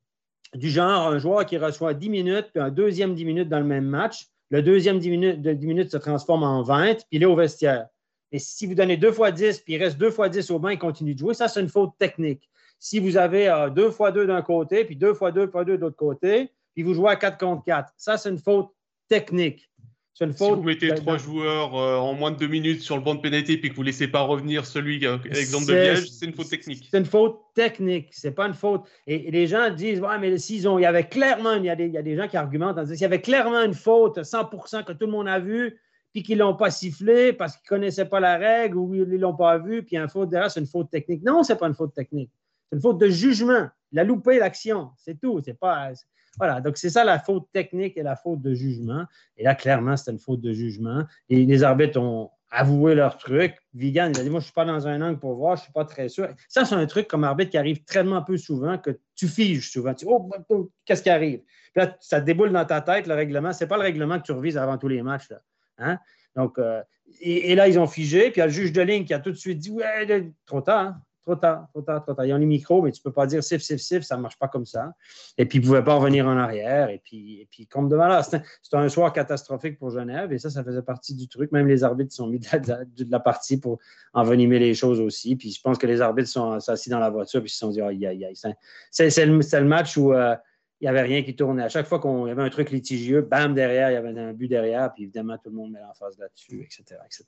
du 0.54 0.70
genre 0.70 1.08
un 1.08 1.20
joueur 1.20 1.46
qui 1.46 1.58
reçoit 1.58 1.94
10 1.94 2.10
minutes 2.10 2.48
puis 2.54 2.62
un 2.62 2.70
deuxième 2.70 3.14
10 3.16 3.26
minutes 3.26 3.50
dans 3.50 3.60
le 3.60 3.66
même 3.66 3.86
match. 3.86 4.28
Le 4.50 4.62
deuxième 4.62 5.00
10 5.00 5.10
minutes, 5.10 5.42
de 5.42 5.54
10 5.54 5.68
minutes 5.68 5.92
se 5.92 5.98
transforme 5.98 6.44
en 6.44 6.64
20 6.64 6.96
puis 6.96 7.06
il 7.12 7.24
est 7.24 7.26
au 7.26 7.36
vestiaire. 7.36 7.88
Et 8.32 8.40
si 8.40 8.66
vous 8.66 8.76
donnez 8.76 8.98
deux 8.98 9.12
fois 9.12 9.32
10 9.32 9.60
puis 9.60 9.74
il 9.74 9.84
reste 9.84 9.98
deux 9.98 10.12
fois 10.12 10.30
10 10.30 10.52
au 10.52 10.60
banc, 10.60 10.70
il 10.70 10.80
continue 10.80 11.14
de 11.14 11.20
jouer, 11.20 11.34
ça, 11.34 11.48
c'est 11.48 11.62
une 11.62 11.70
faute 11.70 11.92
technique. 11.98 12.50
Si 12.80 13.00
vous 13.00 13.18
avez 13.18 13.50
euh, 13.50 13.70
deux 13.70 13.92
fois 13.92 14.12
deux 14.12 14.28
d'un 14.28 14.42
côté, 14.42 14.86
puis 14.86 14.96
deux 14.96 15.14
fois 15.14 15.32
deux 15.32 15.48
fois 15.48 15.66
deux 15.66 15.78
de 15.78 15.82
l'autre 15.82 15.96
côté, 15.96 16.52
puis 16.74 16.84
vous 16.84 16.94
jouez 16.94 17.10
à 17.10 17.16
4 17.16 17.38
contre 17.38 17.64
4, 17.66 17.92
ça, 17.98 18.18
c'est 18.18 18.30
une 18.30 18.38
faute 18.38 18.70
technique. 19.08 19.70
Une 20.20 20.34
faute 20.34 20.48
si 20.48 20.56
vous 20.56 20.64
mettez 20.64 20.96
trois 20.96 21.18
joueurs 21.18 21.76
euh, 21.76 21.98
en 21.98 22.14
moins 22.14 22.32
de 22.32 22.38
deux 22.38 22.48
minutes 22.48 22.82
sur 22.82 22.96
le 22.96 23.04
banc 23.04 23.16
de 23.16 23.22
pénalité 23.22 23.58
puis 23.58 23.70
que 23.70 23.76
vous 23.76 23.84
ne 23.84 23.88
laissez 23.88 24.08
pas 24.08 24.22
revenir 24.22 24.66
celui, 24.66 25.06
euh, 25.06 25.18
exemple 25.26 25.68
de 25.68 25.74
Liège, 25.74 26.10
c'est 26.10 26.26
une 26.26 26.34
faute 26.34 26.50
technique. 26.50 26.88
C'est 26.90 26.98
une 26.98 27.06
faute 27.06 27.40
technique, 27.54 28.10
c'est 28.12 28.32
pas 28.32 28.48
une 28.48 28.56
faute. 28.56 28.82
Et, 29.06 29.30
les 29.30 29.46
gens 29.46 29.70
disent, 29.70 30.02
ouais, 30.02 30.18
mais 30.20 30.36
s'ils 30.40 30.68
ont, 30.68 30.80
il 30.80 30.84
y 30.84 30.86
avait 30.86 31.08
clairement, 31.08 31.54
il 31.54 31.66
y 31.66 31.70
a 31.70 31.76
des, 31.76 31.86
il 31.86 31.94
y 31.94 31.98
a 31.98 32.02
des 32.02 32.16
gens 32.16 32.28
qui 32.28 32.36
argumentent 32.36 32.80
en 32.80 32.84
disant, 32.84 32.96
s'il 32.96 33.02
y 33.04 33.06
avait 33.06 33.22
clairement 33.22 33.62
une 33.62 33.76
faute 33.76 34.18
100% 34.18 34.86
que 34.86 34.94
tout 34.94 35.06
le 35.06 35.12
monde 35.12 35.28
a 35.28 35.40
vu, 35.40 35.80
puis 36.14 36.24
qu'ils 36.24 36.40
ne 36.40 36.44
l'ont 36.44 36.56
pas 36.56 36.72
sifflé 36.72 37.32
parce 37.32 37.56
qu'ils 37.56 37.66
ne 37.66 37.78
connaissaient 37.78 38.10
pas 38.10 38.20
la 38.20 38.38
règle 38.38 38.78
ou 38.78 38.96
ils 38.96 39.02
ne 39.02 39.18
l'ont 39.18 39.36
pas 39.36 39.60
vu, 39.60 39.84
puis 39.84 39.98
un 39.98 40.08
faute 40.08 40.30
derrière, 40.30 40.50
c'est 40.50 40.60
une 40.60 40.68
faute 40.68 40.90
technique. 40.90 41.24
Non, 41.24 41.44
ce 41.44 41.54
n'est 41.54 41.60
pas 41.60 41.68
une 41.68 41.76
faute 41.76 41.94
technique. 41.94 42.32
C'est 42.70 42.76
une 42.76 42.82
faute 42.82 43.00
de 43.00 43.10
jugement. 43.10 43.68
Il 43.92 44.00
a 44.00 44.04
loupé 44.04 44.40
l'action. 44.40 44.92
C'est 44.98 45.20
tout. 45.20 45.42
C'est 45.44 45.58
pas. 45.58 45.92
Voilà. 46.38 46.62
Donc, 46.62 46.78
c'est 46.78 46.90
ça 46.90 47.04
la 47.04 47.20
faute 47.20 47.48
technique 47.52 47.98
et 47.98 48.04
la 48.04 48.16
faute 48.16 48.42
de 48.42 48.54
jugement. 48.54 49.06
Et 49.38 49.44
là, 49.44 49.56
clairement, 49.56 49.98
c'était 49.98 50.12
une 50.12 50.20
faute 50.20 50.42
de 50.42 50.54
jugement. 50.54 51.04
Et 51.30 51.46
les 51.46 51.64
arbitres 51.64 52.00
ont 52.00 52.30
avoué 52.52 52.96
leur 52.96 53.18
truc. 53.18 53.56
Vigan, 53.74 54.12
il 54.14 54.20
a 54.20 54.24
dit 54.24 54.30
Moi, 54.30 54.40
je 54.40 54.44
ne 54.44 54.48
suis 54.48 54.54
pas 54.54 54.66
dans 54.66 54.88
un 54.88 55.02
angle 55.02 55.20
pour 55.20 55.36
voir, 55.36 55.56
je 55.56 55.62
ne 55.62 55.64
suis 55.64 55.74
pas 55.74 55.86
très 55.86 56.10
sûr. 56.10 56.30
Ça, 56.48 56.66
c'est 56.66 56.76
un 56.76 56.86
truc 56.86 57.08
comme 57.08 57.24
arbitre 57.24 57.52
qui 57.52 57.58
arrive 57.58 57.84
tellement 57.84 58.22
peu 58.22 58.38
souvent 58.38 58.78
que 58.78 59.00
tu 59.16 59.28
figes 59.28 59.72
souvent. 59.72 59.94
Tu 59.94 60.06
dis 60.06 60.12
Oh, 60.12 60.30
oh 60.50 60.72
qu'est-ce 60.86 61.04
qui 61.04 61.10
arrive? 61.10 61.40
Puis 61.74 61.86
là, 61.86 61.96
ça 62.00 62.22
déboule 62.22 62.52
dans 62.52 62.66
ta 62.66 62.82
tête, 62.82 63.08
le 63.08 63.16
règlement. 63.16 63.52
Ce 63.54 63.64
n'est 63.64 63.68
pas 63.68 63.78
le 63.78 63.84
règlement 63.84 64.20
que 64.20 64.26
tu 64.26 64.32
revises 64.32 64.58
avant 64.58 64.78
tous 64.78 64.88
les 64.88 65.02
matchs. 65.02 65.30
Là. 65.30 65.42
Hein? 65.80 66.00
Donc, 66.36 66.58
euh, 66.60 66.82
et, 67.22 67.56
là, 67.56 67.68
ils 67.68 67.80
ont 67.80 67.88
figé. 67.88 68.32
Puis 68.32 68.36
il 68.36 68.40
y 68.40 68.42
a 68.42 68.48
le 68.48 68.52
juge 68.52 68.72
de 68.72 68.82
ligne 68.82 69.06
qui 69.06 69.14
a 69.14 69.20
tout 69.20 69.32
de 69.32 69.38
suite 69.38 69.60
dit 69.60 69.72
Ouais, 69.72 70.32
trop 70.46 70.62
tard. 70.62 70.80
Hein? 70.80 71.02
Trop 71.28 71.36
tard, 71.36 71.68
trop 71.74 71.82
tard, 71.82 72.02
trop 72.02 72.14
tard. 72.14 72.26
Ils 72.26 72.32
ont 72.32 72.38
les 72.38 72.46
micros, 72.46 72.82
mais 72.82 72.90
tu 72.94 73.02
ne 73.02 73.04
peux 73.04 73.12
pas 73.12 73.28
dire 73.28 73.44
sif, 73.44 73.62
sif, 73.62 73.82
sif, 73.82 74.04
ça 74.04 74.16
ne 74.16 74.22
marche 74.22 74.40
pas 74.40 74.48
comme 74.48 74.66
ça. 74.66 74.94
Et 75.38 75.46
puis, 75.46 75.58
ils 75.58 75.62
ne 75.62 75.66
pouvaient 75.66 75.84
pas 75.84 75.96
revenir 75.96 76.26
en 76.26 76.38
arrière. 76.38 76.90
Et 76.90 77.02
puis, 77.04 77.42
et 77.42 77.50
puis 77.52 77.68
comme 77.68 77.90
de 77.90 77.98
malheur, 77.98 78.24
c'était 78.24 78.42
un 78.72 78.88
soir 78.88 79.12
catastrophique 79.12 79.78
pour 79.78 79.90
Genève. 79.90 80.32
Et 80.32 80.38
ça, 80.38 80.50
ça 80.50 80.64
faisait 80.64 80.82
partie 80.82 81.16
du 81.16 81.28
truc. 81.28 81.52
Même 81.52 81.68
les 81.68 81.84
arbitres 81.84 82.14
sont 82.14 82.28
mis 82.28 82.40
de 82.40 83.12
la, 83.12 83.20
partie 83.20 83.60
pour 83.60 83.80
envenimer 84.14 84.58
les 84.58 84.74
choses 84.74 85.02
aussi. 85.02 85.36
Puis, 85.36 85.52
je 85.52 85.60
pense 85.60 85.78
que 85.78 85.86
les 85.86 86.00
arbitres 86.00 86.30
sont 86.30 86.54
assis 86.66 86.90
dans 86.90 87.00
la 87.00 87.10
voiture 87.10 87.42
puis 87.42 87.50
ils 87.50 87.54
se 87.54 87.58
sont 87.58 87.72
dit 87.72 87.82
aïe, 87.82 88.08
aïe, 88.08 88.24
aïe. 88.24 88.56
C'est 88.90 89.26
le, 89.26 89.66
match 89.66 89.98
où. 89.98 90.14
Euh, 90.14 90.34
il 90.80 90.84
n'y 90.84 90.90
avait 90.90 91.02
rien 91.02 91.24
qui 91.24 91.36
tournait. 91.36 91.64
À 91.64 91.70
chaque 91.70 91.88
fois 91.88 92.00
qu'on 92.00 92.28
y 92.28 92.32
avait 92.32 92.44
un 92.44 92.50
truc 92.52 92.70
litigieux, 92.70 93.22
bam, 93.22 93.54
derrière, 93.54 93.90
il 93.90 93.96
y 93.96 93.98
avait 93.98 94.18
un 94.18 94.32
but 94.32 94.48
derrière, 94.48 94.94
puis 94.94 95.04
évidemment, 95.04 95.36
tout 95.40 95.50
le 95.50 95.56
monde 95.56 95.72
met 95.72 95.82
l'emphase 95.82 96.20
là-dessus, 96.20 96.62
etc., 96.62 97.02
etc. 97.04 97.26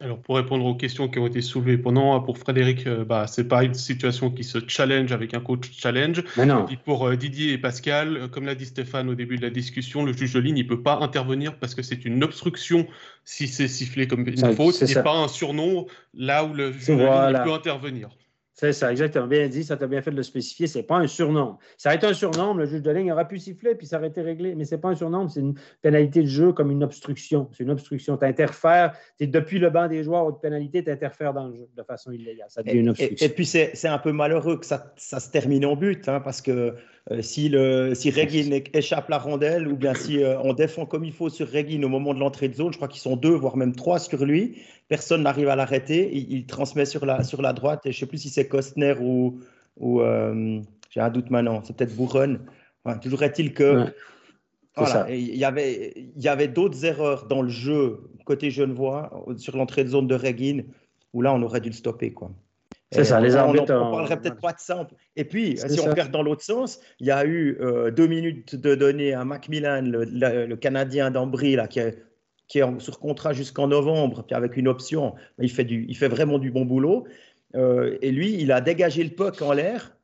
Alors, 0.00 0.18
pour 0.18 0.36
répondre 0.36 0.64
aux 0.64 0.74
questions 0.74 1.08
qui 1.08 1.20
ont 1.20 1.26
été 1.26 1.40
soulevées 1.40 1.78
pendant, 1.78 2.18
pour 2.20 2.36
Frédéric, 2.36 2.86
euh, 2.86 3.04
bah, 3.04 3.28
ce 3.28 3.40
n'est 3.40 3.48
pas 3.48 3.62
une 3.62 3.74
situation 3.74 4.30
qui 4.30 4.42
se 4.42 4.58
challenge 4.66 5.12
avec 5.12 5.34
un 5.34 5.40
coach 5.40 5.70
challenge. 5.72 6.24
Mais 6.36 6.46
non. 6.46 6.66
Et 6.68 6.76
pour 6.76 7.06
euh, 7.06 7.16
Didier 7.16 7.52
et 7.52 7.58
Pascal, 7.58 8.16
euh, 8.16 8.28
comme 8.28 8.44
l'a 8.44 8.56
dit 8.56 8.66
Stéphane 8.66 9.08
au 9.08 9.14
début 9.14 9.36
de 9.36 9.42
la 9.42 9.50
discussion, 9.50 10.04
le 10.04 10.12
juge 10.12 10.34
de 10.34 10.40
ligne, 10.40 10.58
ne 10.58 10.62
peut 10.64 10.82
pas 10.82 10.98
intervenir 10.98 11.56
parce 11.58 11.76
que 11.76 11.82
c'est 11.82 12.04
une 12.04 12.24
obstruction 12.24 12.88
si 13.24 13.46
c'est 13.46 13.68
sifflé 13.68 14.08
comme 14.08 14.26
une 14.26 14.54
faute 14.54 14.82
et 14.82 14.94
pas 15.02 15.14
un 15.14 15.28
surnom 15.28 15.86
là 16.12 16.44
où 16.44 16.54
le 16.54 16.72
juge 16.72 16.88
de 16.88 17.32
ligne 17.32 17.44
peut 17.44 17.52
intervenir. 17.52 18.08
C'est 18.58 18.72
ça, 18.72 18.90
exactement. 18.90 19.28
Bien 19.28 19.46
dit, 19.46 19.62
ça 19.62 19.76
t'a 19.76 19.86
bien 19.86 20.02
fait 20.02 20.10
de 20.10 20.16
le 20.16 20.24
spécifier. 20.24 20.66
Ce 20.66 20.78
n'est 20.78 20.84
pas 20.84 20.96
un 20.96 21.06
surnom. 21.06 21.58
Ça 21.76 21.90
aurait 21.90 21.96
été 21.96 22.08
un 22.08 22.12
surnom, 22.12 22.54
le 22.54 22.66
juge 22.66 22.82
de 22.82 22.90
ligne 22.90 23.12
aurait 23.12 23.28
pu 23.28 23.38
siffler 23.38 23.76
puis 23.76 23.86
ça 23.86 23.98
aurait 23.98 24.08
été 24.08 24.20
réglé. 24.20 24.56
Mais 24.56 24.64
ce 24.64 24.74
n'est 24.74 24.80
pas 24.80 24.88
un 24.88 24.96
surnom, 24.96 25.28
c'est 25.28 25.38
une 25.38 25.54
pénalité 25.80 26.22
de 26.22 26.26
jeu 26.26 26.52
comme 26.52 26.72
une 26.72 26.82
obstruction. 26.82 27.48
C'est 27.52 27.62
une 27.62 27.70
obstruction. 27.70 28.16
Tu 28.16 28.24
interfères, 28.24 28.96
depuis 29.20 29.60
le 29.60 29.70
banc 29.70 29.86
des 29.86 30.02
joueurs, 30.02 30.26
haute 30.26 30.40
pénalité, 30.42 30.82
tu 30.82 30.90
interfères 30.90 31.32
dans 31.34 31.46
le 31.46 31.54
jeu 31.54 31.68
de 31.76 31.82
façon 31.84 32.10
illégale. 32.10 32.48
Ça 32.48 32.64
devient 32.64 32.78
une 32.78 32.88
obstruction. 32.88 33.26
Et, 33.26 33.30
puis, 33.30 33.46
c'est 33.46 33.86
un 33.86 33.98
peu 33.98 34.10
malheureux 34.10 34.58
que 34.58 34.66
ça, 34.66 34.92
ça 34.96 35.20
se 35.20 35.30
termine 35.30 35.64
en 35.64 35.76
but, 35.76 36.08
hein, 36.08 36.18
parce 36.18 36.42
que 36.42 36.74
euh, 37.10 37.22
si, 37.22 37.48
le, 37.48 37.94
si 37.94 38.12
échappe 38.74 39.08
la 39.08 39.18
rondelle 39.18 39.68
ou 39.68 39.76
bien 39.76 39.94
si 39.94 40.22
euh, 40.22 40.38
on 40.42 40.52
défend 40.52 40.84
comme 40.84 41.04
il 41.04 41.12
faut 41.12 41.30
sur 41.30 41.50
Regin 41.50 41.82
au 41.82 41.88
moment 41.88 42.12
de 42.12 42.18
l'entrée 42.18 42.48
de 42.48 42.54
zone, 42.54 42.72
je 42.72 42.76
crois 42.76 42.88
qu'ils 42.88 43.00
sont 43.00 43.16
deux, 43.16 43.34
voire 43.34 43.56
même 43.56 43.74
trois 43.74 43.98
sur 43.98 44.24
lui, 44.26 44.58
personne 44.88 45.22
n'arrive 45.22 45.48
à 45.48 45.56
l'arrêter. 45.56 46.10
Il, 46.16 46.46
transmet 46.46 46.84
sur 46.84 47.06
la, 47.06 47.22
sur 47.22 47.42
la 47.42 47.52
droite, 47.52 47.86
et 47.86 47.92
je 47.92 47.96
ne 47.96 48.00
sais 48.00 48.06
plus 48.06 48.18
si 48.18 48.30
c'est 48.30 48.48
Kostner 48.48 48.94
ou, 49.00 49.40
ou 49.76 50.00
euh, 50.00 50.60
j'ai 50.90 51.00
un 51.00 51.10
doute 51.10 51.30
maintenant, 51.30 51.62
c'est 51.64 51.76
peut-être 51.76 51.94
Bourron. 51.94 52.38
toujours 53.00 53.22
est-il 53.22 53.52
que. 53.54 53.86
il 55.08 55.36
y 55.36 55.44
avait, 55.44 55.92
il 55.96 56.22
y 56.22 56.28
avait 56.28 56.48
d'autres 56.48 56.84
erreurs 56.84 57.26
dans 57.26 57.42
le 57.42 57.48
jeu 57.48 58.00
côté 58.24 58.50
Genevois 58.50 59.24
sur 59.38 59.56
l'entrée 59.56 59.84
de 59.84 59.88
zone 59.88 60.06
de 60.06 60.14
Regin 60.14 60.60
où 61.14 61.22
là 61.22 61.32
on 61.32 61.42
aurait 61.42 61.60
dû 61.60 61.70
le 61.70 61.74
stopper 61.74 62.12
quoi. 62.12 62.30
C'est 62.90 63.04
ça, 63.04 63.20
les 63.20 63.36
arbitres. 63.36 63.72
On, 63.74 63.86
ne 63.86 63.90
parlerait 63.90 64.18
peut-être 64.18 64.40
pas 64.40 64.52
de 64.52 64.60
ça. 64.60 64.88
Et 65.14 65.24
puis, 65.24 65.58
si 65.58 65.78
on 65.80 65.84
regarde 65.90 66.10
dans 66.10 66.22
l'autre 66.22 66.42
sens, 66.42 66.80
il 67.00 67.06
y 67.06 67.10
a 67.10 67.24
eu 67.26 67.58
euh, 67.60 67.90
deux 67.90 68.06
minutes 68.06 68.56
de 68.56 68.74
données 68.74 69.12
à 69.12 69.26
Macmillan, 69.26 69.82
le, 69.82 70.04
le, 70.46 70.56
Canadien 70.56 71.10
d'Ambry, 71.10 71.54
là, 71.54 71.68
qui 71.68 71.80
est, 71.80 72.02
qui 72.48 72.58
est 72.58 72.80
sur 72.80 72.98
contrat 72.98 73.32
jusqu'en 73.32 73.68
novembre, 73.68 74.24
puis 74.26 74.34
avec 74.34 74.56
une 74.56 74.68
option. 74.68 75.14
Il 75.38 75.50
fait, 75.50 75.64
du, 75.64 75.84
il 75.88 75.96
fait 75.96 76.08
vraiment 76.08 76.38
du 76.38 76.50
bon 76.50 76.64
boulot. 76.64 77.06
Euh, 77.54 77.96
et 78.02 78.10
lui, 78.10 78.34
il 78.40 78.52
a 78.52 78.60
dégagé 78.60 79.04
le 79.04 79.10
puck 79.10 79.40
en 79.42 79.52
l'air. 79.52 79.96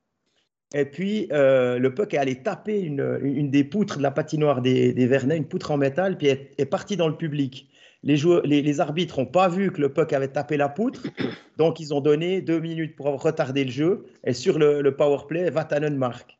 Et 0.74 0.84
puis, 0.84 1.28
euh, 1.32 1.78
le 1.78 1.94
puck 1.94 2.14
est 2.14 2.18
allé 2.18 2.42
taper 2.42 2.80
une, 2.80 3.18
une, 3.22 3.50
des 3.50 3.64
poutres 3.64 3.98
de 3.98 4.02
la 4.02 4.10
patinoire 4.10 4.60
des, 4.60 4.92
des 4.92 5.06
Vernets, 5.06 5.36
une 5.36 5.46
poutre 5.46 5.70
en 5.70 5.76
métal, 5.76 6.18
puis 6.18 6.26
est, 6.28 6.50
est 6.58 6.66
parti 6.66 6.96
dans 6.96 7.08
le 7.08 7.16
public 7.16 7.68
les, 8.04 8.16
joueurs, 8.16 8.42
les, 8.44 8.80
arbitres 8.80 9.18
n'ont 9.18 9.26
pas 9.26 9.48
vu 9.48 9.72
que 9.72 9.80
le 9.80 9.92
puck 9.92 10.12
avait 10.12 10.28
tapé 10.28 10.56
la 10.56 10.68
poutre, 10.68 11.02
donc 11.56 11.80
ils 11.80 11.92
ont 11.94 12.00
donné 12.00 12.40
deux 12.42 12.60
minutes 12.60 12.94
pour 12.94 13.06
retarder 13.20 13.64
le 13.64 13.70
jeu. 13.70 14.06
Et 14.24 14.34
sur 14.34 14.58
le, 14.58 14.82
le 14.82 14.96
power 14.96 15.26
play, 15.26 15.50
Vatanen 15.50 15.96
marque. 15.96 16.38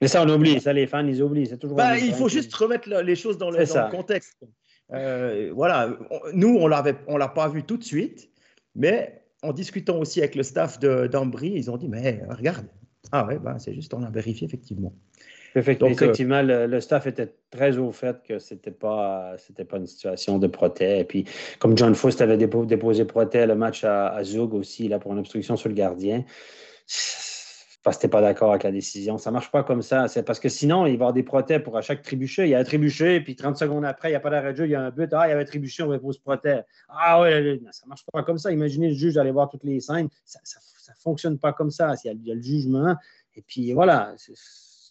Mais 0.00 0.08
ça, 0.08 0.22
on 0.22 0.28
oublie, 0.28 0.60
ça, 0.60 0.72
les 0.72 0.86
fans, 0.86 1.06
ils 1.06 1.22
oublient. 1.22 1.58
Toujours 1.58 1.76
bah, 1.76 1.96
il 1.98 2.12
faut 2.12 2.28
juste 2.28 2.54
remettre 2.54 2.88
les 2.88 3.16
choses 3.16 3.38
dans 3.38 3.50
le, 3.50 3.90
contexte. 3.90 4.44
Euh, 4.94 5.50
voilà, 5.54 5.96
nous, 6.32 6.56
on 6.56 6.68
ne 6.68 7.18
l'a 7.18 7.28
pas 7.28 7.48
vu 7.48 7.62
tout 7.64 7.76
de 7.76 7.84
suite, 7.84 8.30
mais 8.74 9.22
en 9.42 9.52
discutant 9.52 9.98
aussi 9.98 10.20
avec 10.20 10.34
le 10.34 10.42
staff 10.42 10.78
d'Ambry, 10.78 11.52
ils 11.54 11.70
ont 11.70 11.76
dit 11.76 11.88
Mais 11.88 12.22
regarde, 12.28 12.66
ah 13.12 13.26
ouais, 13.26 13.38
bah, 13.38 13.56
c'est 13.58 13.74
juste, 13.74 13.92
on 13.94 14.02
a 14.02 14.10
vérifié 14.10 14.46
effectivement. 14.46 14.92
Effectivement, 15.56 16.42
euh, 16.48 16.66
le, 16.66 16.80
staff 16.80 17.06
était 17.06 17.32
très 17.50 17.78
au 17.78 17.92
fait 17.92 18.16
que 18.26 18.40
ce 18.40 18.54
n'était 18.54 18.72
pas, 18.72 19.36
pas 19.68 19.76
une 19.76 19.86
situation 19.86 20.38
de 20.38 20.48
protège. 20.48 21.00
Et 21.00 21.04
puis, 21.04 21.24
comme 21.60 21.78
John 21.78 21.94
Faust 21.94 22.20
avait 22.20 22.36
déposé 22.36 23.04
protège 23.04 23.46
le 23.46 23.54
match 23.54 23.84
à, 23.84 24.18
Zug 24.24 24.52
aussi, 24.54 24.88
là, 24.88 24.98
pour 24.98 25.12
une 25.12 25.20
obstruction 25.20 25.56
sur 25.56 25.68
le 25.68 25.76
gardien, 25.76 26.24
parce 27.84 27.98
que 27.98 28.06
pas 28.06 28.22
d'accord 28.22 28.50
avec 28.50 28.62
la 28.62 28.72
décision. 28.72 29.18
Ça 29.18 29.30
ne 29.30 29.34
marche 29.34 29.50
pas 29.50 29.62
comme 29.62 29.82
ça. 29.82 30.08
C'est 30.08 30.22
parce 30.22 30.40
que 30.40 30.48
sinon, 30.48 30.86
il 30.86 30.88
va 30.88 30.90
y 30.90 30.94
avoir 30.94 31.12
des 31.12 31.22
protèges 31.22 31.62
pour 31.62 31.76
à 31.76 31.82
chaque 31.82 32.00
trébuché. 32.00 32.44
Il 32.44 32.48
y 32.48 32.54
a 32.54 32.58
un 32.58 32.64
trébuché, 32.64 33.20
puis 33.20 33.36
30 33.36 33.58
secondes 33.58 33.84
après, 33.84 34.08
il 34.08 34.12
n'y 34.12 34.16
a 34.16 34.20
pas 34.20 34.30
d'arrêt 34.30 34.52
de 34.52 34.56
jeu, 34.56 34.64
il 34.64 34.70
y 34.70 34.74
a 34.74 34.80
un 34.80 34.90
but. 34.90 35.12
Ah, 35.12 35.26
il 35.26 35.30
y 35.30 35.32
avait 35.32 35.42
un 35.42 35.46
trébuché, 35.46 35.82
on 35.82 35.92
dépose 35.92 36.18
protège. 36.18 36.64
Ah 36.88 37.20
ouais, 37.20 37.60
ça 37.72 37.84
ne 37.84 37.90
marche 37.90 38.04
pas 38.10 38.22
comme 38.22 38.38
ça. 38.38 38.50
Imaginez 38.50 38.88
le 38.88 38.94
juge 38.94 39.18
aller 39.18 39.30
voir 39.30 39.50
toutes 39.50 39.64
les 39.64 39.80
scènes. 39.80 40.08
Ça 40.24 40.40
ne 40.40 40.94
fonctionne 40.98 41.38
pas 41.38 41.52
comme 41.52 41.70
ça. 41.70 41.92
Il 42.04 42.26
y 42.26 42.30
a 42.32 42.34
le 42.34 42.42
jugement. 42.42 42.96
Et 43.36 43.42
puis 43.42 43.72
voilà 43.74 44.14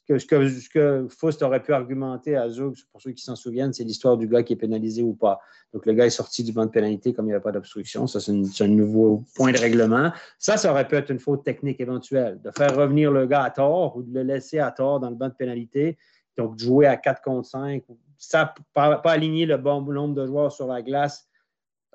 que, 0.07 0.17
ce, 0.17 0.69
que, 0.69 1.07
Faust 1.09 1.41
aurait 1.43 1.61
pu 1.61 1.73
argumenter 1.73 2.35
à 2.35 2.49
Zug, 2.49 2.75
pour 2.91 3.01
ceux 3.01 3.11
qui 3.11 3.23
s'en 3.23 3.35
souviennent, 3.35 3.73
c'est 3.73 3.83
l'histoire 3.83 4.17
du 4.17 4.27
gars 4.27 4.43
qui 4.43 4.53
est 4.53 4.57
pénalisé 4.57 5.01
ou 5.01 5.13
pas. 5.13 5.39
Donc, 5.73 5.85
le 5.85 5.93
gars 5.93 6.05
est 6.05 6.11
sorti 6.11 6.43
du 6.43 6.51
banc 6.51 6.65
de 6.65 6.71
pénalité 6.71 7.13
comme 7.13 7.25
il 7.25 7.29
n'y 7.29 7.33
avait 7.33 7.43
pas 7.43 7.51
d'obstruction. 7.51 8.05
Ça, 8.07 8.19
c'est 8.19 8.63
un 8.63 8.67
nouveau 8.67 9.23
point 9.35 9.51
de 9.51 9.59
règlement. 9.59 10.11
Ça, 10.37 10.57
ça 10.57 10.71
aurait 10.71 10.87
pu 10.87 10.95
être 10.95 11.09
une 11.09 11.19
faute 11.19 11.43
technique 11.43 11.79
éventuelle. 11.79 12.39
De 12.43 12.51
faire 12.51 12.75
revenir 12.75 13.11
le 13.11 13.25
gars 13.25 13.43
à 13.43 13.49
tort 13.49 13.95
ou 13.97 14.03
de 14.03 14.13
le 14.13 14.23
laisser 14.23 14.59
à 14.59 14.71
tort 14.71 14.99
dans 14.99 15.09
le 15.09 15.15
banc 15.15 15.29
de 15.29 15.33
pénalité. 15.33 15.97
Donc, 16.37 16.59
jouer 16.59 16.85
à 16.85 16.97
4 16.97 17.21
contre 17.21 17.47
5. 17.47 17.83
Ça, 18.17 18.53
pas, 18.73 18.97
pas 18.97 19.11
aligner 19.11 19.45
le 19.45 19.57
bon 19.57 19.81
nombre 19.81 20.15
de 20.15 20.25
joueurs 20.25 20.51
sur 20.51 20.67
la 20.67 20.81
glace 20.81 21.27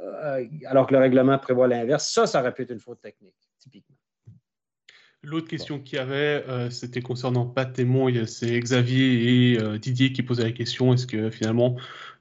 euh, 0.01 0.47
alors 0.67 0.87
que 0.87 0.95
le 0.95 1.01
règlement 1.01 1.39
prévoit 1.39 1.69
l'inverse. 1.69 2.09
Ça, 2.13 2.27
ça 2.27 2.41
aurait 2.41 2.55
pu 2.55 2.63
être 2.63 2.71
une 2.71 2.81
faute 2.81 3.01
technique, 3.01 3.35
typiquement. 3.59 3.97
L'autre 5.29 5.49
question 5.49 5.79
qu'il 5.79 5.99
y 5.99 6.01
avait, 6.01 6.43
euh, 6.49 6.71
c'était 6.71 7.03
concernant 7.03 7.45
Pat 7.45 7.71
Témon. 7.71 8.11
C'est 8.27 8.59
Xavier 8.59 9.53
et 9.53 9.61
euh, 9.61 9.77
Didier 9.77 10.13
qui 10.13 10.23
posaient 10.23 10.45
la 10.45 10.53
question 10.53 10.95
est-ce 10.95 11.07
que 11.07 11.29
finalement 11.29 11.77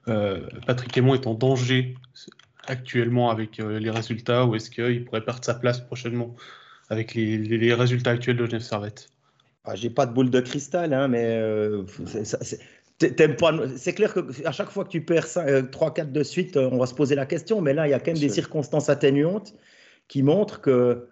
euh, 0.08 0.46
Patrick 0.66 0.94
Aymon 0.96 1.14
est 1.14 1.26
en 1.26 1.32
danger 1.32 1.94
actuellement 2.66 3.30
avec 3.30 3.56
les 3.56 3.90
résultats 3.90 4.44
ou 4.44 4.54
est-ce 4.56 4.68
qu'il 4.68 5.06
pourrait 5.06 5.24
perdre 5.24 5.42
sa 5.42 5.54
place 5.54 5.80
prochainement 5.80 6.36
avec 6.90 7.14
les, 7.14 7.72
résultats 7.72 8.10
actuels 8.10 8.36
de 8.36 8.44
Genève 8.44 8.60
Servette? 8.60 9.08
Ah, 9.64 9.74
J'ai 9.74 9.88
pas 9.88 10.04
de 10.04 10.12
boule 10.12 10.28
de 10.28 10.40
cristal, 10.40 10.92
hein, 10.92 11.08
mais 11.08 11.40
c'est 12.98 13.94
clair 13.94 14.12
qu'à 14.12 14.52
chaque 14.52 14.68
fois 14.68 14.84
que 14.84 14.90
tu 14.90 15.00
perds 15.00 15.28
3-4 15.28 16.12
de 16.12 16.22
suite, 16.22 16.58
on 16.58 16.76
va 16.76 16.84
se 16.84 16.94
poser 16.94 17.14
la 17.14 17.24
question, 17.24 17.62
mais 17.62 17.72
là, 17.72 17.86
il 17.88 17.90
y 17.90 17.94
a 17.94 18.00
quand 18.00 18.12
même 18.12 18.20
des 18.20 18.28
circonstances 18.28 18.90
atténuantes 18.90 19.54
qui 20.08 20.22
montrent 20.22 20.60
que 20.60 21.08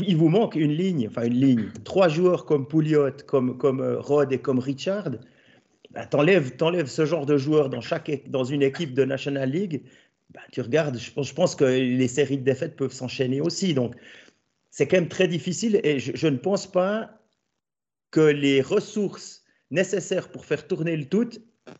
il 0.00 0.16
vous 0.16 0.28
manque 0.28 0.56
une 0.56 0.72
ligne, 0.72 1.08
enfin 1.08 1.24
une 1.24 1.34
ligne. 1.34 1.70
Trois 1.84 2.08
joueurs 2.08 2.46
comme 2.46 2.66
Pouliot, 2.66 3.10
comme, 3.26 3.58
comme 3.58 3.80
euh, 3.80 4.00
Rod 4.00 4.32
et 4.32 4.38
comme 4.38 4.58
Richard, 4.58 5.10
bah, 5.90 6.06
t'enlèves, 6.06 6.86
ce 6.86 7.04
genre 7.04 7.26
de 7.26 7.36
joueurs 7.36 7.68
dans, 7.68 7.82
chaque, 7.82 8.28
dans 8.28 8.44
une 8.44 8.62
équipe 8.62 8.94
de 8.94 9.04
National 9.04 9.50
League, 9.50 9.82
bah, 10.30 10.40
tu 10.50 10.62
regardes, 10.62 10.98
je 10.98 11.34
pense, 11.34 11.54
que 11.54 11.64
les 11.64 12.08
séries 12.08 12.38
de 12.38 12.44
défaites 12.44 12.76
peuvent 12.76 12.92
s'enchaîner 12.92 13.42
aussi. 13.42 13.74
Donc, 13.74 13.94
c'est 14.70 14.88
quand 14.88 14.96
même 14.96 15.08
très 15.08 15.28
difficile 15.28 15.80
et 15.84 15.98
je, 15.98 16.26
ne 16.26 16.38
pense 16.38 16.66
pas 16.66 17.10
que 18.10 18.20
les 18.20 18.62
ressources 18.62 19.44
nécessaires 19.70 20.30
pour 20.30 20.46
faire 20.46 20.66
tourner 20.66 20.96
le 20.96 21.04
tout 21.04 21.28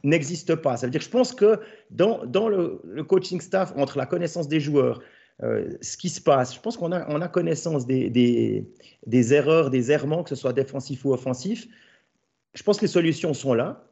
n'existent 0.05 0.57
pas. 0.59 0.77
Ça 0.77 0.87
veut 0.87 0.91
dire, 0.91 1.01
je 1.01 1.09
pense 1.09 1.33
que 1.33 1.61
dans, 1.91 2.27
dans 2.27 2.51
le 2.51 3.03
coaching 3.05 3.41
staff, 3.41 3.73
entre 3.77 3.97
la 3.97 4.05
connaissance 4.05 4.49
des 4.49 4.61
joueurs, 4.61 5.01
euh, 5.43 5.71
ce 5.81 5.97
qui 5.97 6.09
se 6.09 6.21
passe. 6.21 6.55
Je 6.55 6.61
pense 6.61 6.77
qu'on 6.77 6.93
a, 6.93 7.09
on 7.09 7.21
a 7.21 7.29
connaissance 7.29 7.87
des, 7.87 8.11
des, 9.07 9.35
erreurs, 9.35 9.71
des 9.71 9.91
errements, 9.91 10.23
que 10.23 10.29
ce 10.29 10.37
soit 10.37 10.53
défensif 10.53 11.05
ou 11.05 11.13
offensif. 11.13 11.67
Je 12.55 12.63
pense 12.63 12.77
que 12.77 12.83
les 12.83 12.89
solutions 12.89 13.35
sont 13.35 13.55
là. 13.55 13.85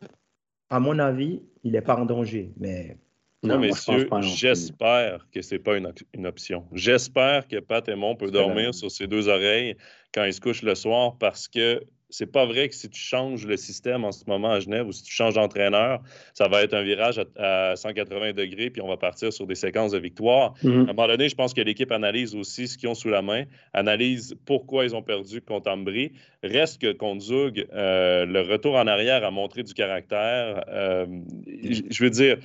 À 0.68 0.78
mon 0.78 0.98
avis, 0.98 1.42
il 1.64 1.72
n'est 1.72 1.80
pas 1.80 1.96
en 1.96 2.04
danger. 2.04 2.52
Mais 2.56 2.96
Non, 3.42 3.58
messieurs, 3.58 4.08
j'espère 4.20 5.26
que 5.32 5.42
ce 5.42 5.54
n'est 5.54 5.58
pas 5.58 5.76
une, 5.76 5.92
une 6.14 6.26
option. 6.26 6.66
J'espère 6.72 7.48
que 7.48 7.58
Pat 7.58 7.88
Aymon 7.88 8.14
peut 8.14 8.30
dormir 8.30 8.72
sur 8.72 8.90
ses 8.90 9.08
deux 9.08 9.28
oreilles 9.28 9.76
quand 10.14 10.24
il 10.24 10.32
se 10.32 10.40
couche 10.40 10.62
le 10.62 10.76
soir 10.76 11.16
parce 11.18 11.48
que 11.48 11.82
c'est 12.10 12.30
pas 12.30 12.44
vrai 12.44 12.68
que 12.68 12.74
si 12.74 12.88
tu 12.88 13.00
changes 13.00 13.46
le 13.46 13.56
système 13.56 14.04
en 14.04 14.12
ce 14.12 14.24
moment 14.26 14.52
à 14.52 14.60
Genève 14.60 14.86
ou 14.86 14.92
si 14.92 15.02
tu 15.02 15.12
changes 15.12 15.34
d'entraîneur, 15.34 16.00
ça 16.34 16.48
va 16.48 16.62
être 16.62 16.74
un 16.74 16.82
virage 16.82 17.20
à, 17.36 17.74
180 17.76 18.32
degrés 18.32 18.70
puis 18.70 18.82
on 18.82 18.88
va 18.88 18.96
partir 18.96 19.32
sur 19.32 19.46
des 19.46 19.54
séquences 19.54 19.92
de 19.92 19.98
victoires. 19.98 20.54
Mhm. 20.62 20.72
À 20.72 20.90
un 20.90 20.94
moment 20.94 21.06
donné, 21.06 21.28
je 21.28 21.34
pense 21.34 21.54
que 21.54 21.60
l'équipe 21.60 21.92
analyse 21.92 22.34
aussi 22.34 22.68
ce 22.68 22.76
qu'ils 22.76 22.88
ont 22.88 22.94
sous 22.94 23.08
la 23.08 23.22
main, 23.22 23.44
analyse 23.72 24.36
pourquoi 24.44 24.84
ils 24.84 24.94
ont 24.94 25.02
perdu 25.02 25.40
contre 25.40 25.70
Ambry. 25.70 26.12
Reste 26.42 26.80
que 26.80 26.92
contre 26.92 27.22
Zug, 27.22 27.66
euh, 27.72 28.24
le 28.26 28.40
retour 28.40 28.74
en 28.74 28.86
arrière 28.86 29.24
a 29.24 29.30
montré 29.30 29.62
du 29.62 29.74
caractère. 29.74 30.64
Euh, 30.68 31.06
je 31.46 32.02
veux 32.02 32.10
dire, 32.10 32.38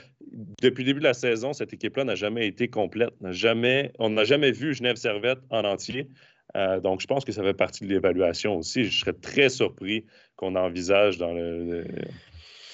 depuis 0.62 0.84
le 0.84 0.88
début 0.88 1.00
de 1.00 1.06
la 1.06 1.14
saison, 1.14 1.54
cette 1.54 1.74
équipe-là 1.74 2.04
n'a 2.04 2.16
jamais 2.16 2.48
été 2.48 2.68
complète. 2.68 3.14
jamais, 3.30 3.92
on 4.00 4.10
n'a 4.10 4.26
jamais 4.26 4.52
vu 4.52 4.74
Genève 4.74 4.98
Servette 4.98 5.40
en 5.50 5.64
entier. 5.64 6.08
Euh, 6.56 6.80
donc, 6.80 7.02
je 7.02 7.08
pense 7.08 7.26
que 7.26 7.32
ça 7.32 7.44
fait 7.44 7.54
partie 7.54 7.86
de 7.86 7.90
l'évaluation 7.90 8.58
aussi. 8.58 8.86
Je 8.86 9.00
serais 9.00 9.14
très 9.14 9.50
surpris 9.50 10.06
qu'on 10.36 10.56
envisage 10.56 11.18
dans 11.18 11.34
le. 11.34 11.86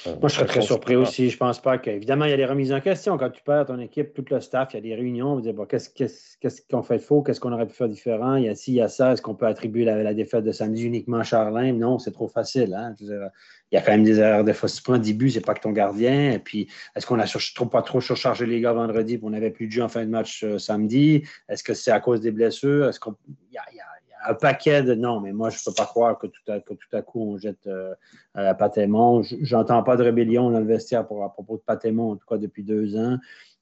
Moi, 0.05 0.29
je 0.29 0.35
serais 0.35 0.45
très 0.45 0.61
surpris 0.61 0.95
aussi. 0.95 1.29
Je 1.29 1.37
pense 1.37 1.61
pas 1.61 1.77
qu'évidemment, 1.77 2.25
il 2.25 2.31
y 2.31 2.33
a 2.33 2.37
des 2.37 2.45
remises 2.45 2.73
en 2.73 2.81
question. 2.81 3.17
Quand 3.17 3.29
tu 3.29 3.43
perds 3.43 3.67
ton 3.67 3.79
équipe, 3.79 4.13
tout 4.13 4.25
le 4.29 4.39
staff, 4.39 4.69
il 4.73 4.77
y 4.77 4.79
a 4.79 4.81
des 4.81 4.95
réunions. 4.95 5.33
On 5.33 5.35
va 5.35 5.41
dire 5.41 5.53
qu'est-ce 5.67 6.61
qu'on 6.69 6.81
fait 6.81 6.97
de 6.97 7.01
faux, 7.01 7.21
qu'est-ce 7.21 7.39
qu'on 7.39 7.51
aurait 7.51 7.67
pu 7.67 7.73
faire 7.73 7.89
différent? 7.89 8.35
Il 8.35 8.45
y 8.45 8.49
a 8.49 8.55
ci, 8.55 8.71
il 8.71 8.75
y 8.75 8.81
a 8.81 8.87
ça. 8.87 9.13
Est-ce 9.13 9.21
qu'on 9.21 9.35
peut 9.35 9.45
attribuer 9.45 9.85
la, 9.85 10.13
défaite 10.13 10.43
de 10.43 10.51
samedi 10.51 10.85
uniquement 10.85 11.17
à 11.17 11.23
Charlin? 11.23 11.73
Non, 11.73 11.99
c'est 11.99 12.11
trop 12.11 12.27
facile. 12.27 12.73
Hein. 12.73 12.95
il 12.99 13.29
y 13.71 13.77
a 13.77 13.81
quand 13.81 13.91
même 13.91 14.03
des 14.03 14.19
erreurs 14.19 14.43
de 14.43 14.53
fois. 14.53 14.67
Si 14.69 14.77
tu 14.77 14.83
prends 14.83 14.97
10 14.97 15.13
buts, 15.13 15.29
c'est 15.29 15.45
pas 15.45 15.53
que 15.53 15.61
ton 15.61 15.71
gardien. 15.71 16.31
Et 16.31 16.39
puis, 16.39 16.67
est-ce 16.95 17.05
qu'on 17.05 17.19
a 17.19 17.25
trop, 17.25 17.65
pas 17.65 17.81
trop 17.83 18.01
surchargé 18.01 18.45
les 18.45 18.59
gars 18.59 18.73
vendredi 18.73 19.15
et 19.15 19.19
on 19.21 19.29
n'avait 19.29 19.51
plus 19.51 19.67
de 19.67 19.71
jeu 19.71 19.83
en 19.83 19.89
fin 19.89 20.03
de 20.03 20.09
match 20.09 20.43
euh, 20.43 20.57
samedi? 20.57 21.23
Est-ce 21.47 21.63
que 21.63 21.73
c'est 21.73 21.91
à 21.91 21.99
cause 21.99 22.21
des 22.21 22.31
blessures? 22.31 22.89
Est-ce 22.89 22.99
qu'on. 22.99 23.15
Il 23.51 23.53
y 23.53 23.57
a 23.57 23.90
un 24.27 24.33
paquet 24.33 24.83
de 24.83 24.93
non, 24.93 25.19
mais 25.19 25.31
moi, 25.31 25.49
je 25.49 25.57
ne 25.57 25.65
peux 25.65 25.75
pas 25.75 25.85
croire 25.85 26.17
que 26.17 26.27
tout 26.27 26.51
à, 26.51 26.59
tout 26.59 26.77
à 26.93 27.01
coup, 27.01 27.21
on 27.33 27.37
jette 27.37 27.67
euh, 27.67 27.93
à 28.33 28.53
Patémon. 28.53 29.21
J'entends 29.41 29.83
pas 29.83 29.97
de 29.97 30.03
rébellion 30.03 30.49
dans 30.49 30.59
le 30.59 30.65
vestiaire 30.65 31.05
pour, 31.07 31.23
à 31.23 31.31
propos 31.31 31.57
de 31.57 31.61
Patémon, 31.61 32.11
en 32.11 32.15
tout 32.15 32.27
cas 32.27 32.37
depuis 32.37 32.63
deux 32.63 32.95
ans. 32.97 33.17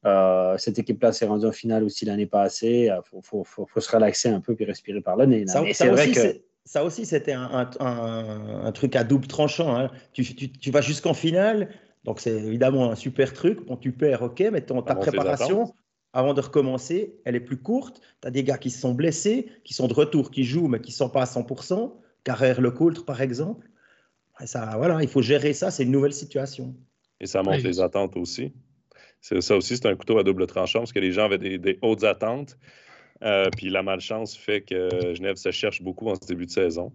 Euh, 0.06 0.58
cette 0.58 0.80
équipe-là 0.80 1.12
s'est 1.12 1.26
rendue 1.26 1.46
en 1.46 1.52
finale 1.52 1.84
aussi 1.84 2.06
l'année 2.06 2.26
passée. 2.26 2.88
Il 2.88 2.92
euh, 2.92 3.22
faut, 3.22 3.46
se 3.78 3.92
relaxer 3.92 4.30
un 4.30 4.40
peu 4.40 4.56
et 4.58 4.66
respirer 4.66 5.02
par 5.02 5.18
le 5.18 5.26
nez. 5.26 5.48
Ça, 5.48 5.62
aussi, 5.62 6.12
que... 6.12 6.42
ça 6.64 6.84
aussi, 6.84 7.06
c'était 7.06 7.34
un, 7.34 8.72
truc 8.74 8.96
à 8.96 9.04
double 9.04 9.28
tranchant. 9.28 9.76
Hein. 9.76 9.92
Tu, 10.14 10.72
vas 10.72 10.82
jusqu'en 10.82 11.14
finale, 11.14 11.70
donc 12.06 12.22
c'est 12.22 12.32
évidemment 12.34 12.92
un 12.92 12.96
super 12.96 13.34
truc. 13.34 13.66
Bon, 13.66 13.76
tu 13.76 13.92
perds, 13.92 14.24
ok, 14.24 14.44
mais 14.52 14.62
ton, 14.62 14.82
ta 14.82 14.96
préparation, 14.96 15.74
avant 16.14 16.34
de 16.34 16.42
recommencer, 16.42 17.16
elle 17.26 17.36
est 17.36 17.42
plus 17.42 17.58
courte. 17.58 18.02
Tu 18.22 18.28
as 18.28 18.32
des 18.32 18.44
gars 18.44 18.58
qui 18.58 18.72
se 18.72 18.80
sont 18.80 18.94
blessés, 18.94 19.48
qui 19.64 19.74
sont 19.74 19.88
de 19.88 19.94
retour, 19.94 20.32
qui 20.32 20.44
jouent, 20.44 20.68
mais 20.68 20.80
qui 20.80 20.92
ne 20.92 20.96
sont 20.96 21.10
pas 21.10 21.22
à 21.22 21.26
100%. 21.26 21.94
Carrère 22.24 22.62
Le 22.62 22.72
Coultre, 22.72 23.06
par 23.06 23.22
exemple. 23.22 23.68
ça, 24.46 24.74
voilà, 24.78 25.02
il 25.02 25.08
faut 25.08 25.22
gérer 25.22 25.54
ça, 25.54 25.72
c'est 25.72 25.84
une 25.84 25.92
nouvelle 25.92 26.14
situation. 26.14 26.76
Et 27.22 27.28
ça 27.28 27.44
monte 27.44 27.64
les 27.64 27.80
attentes 27.80 28.16
aussi. 28.18 28.54
Ça 29.22 29.56
aussi, 29.56 29.76
c'est 29.76 29.86
un 29.86 29.96
couteau 29.96 30.18
à 30.18 30.24
double 30.24 30.48
tranchant 30.48 30.80
parce 30.80 30.94
que 30.94 31.00
les 31.00 31.12
gens 31.12 31.26
avaient 31.26 31.38
des, 31.38 31.80
hautes 31.82 32.04
attentes. 32.04 32.58
Euh, 33.22 33.50
puis 33.56 33.70
la 33.70 33.84
malchance 33.84 34.38
fait 34.38 34.62
que 34.62 35.14
Genève 35.14 35.36
se 35.36 35.52
cherche 35.52 35.82
beaucoup 35.82 36.08
en 36.08 36.16
ce 36.16 36.26
début 36.26 36.46
de 36.46 36.52
saison. 36.52 36.94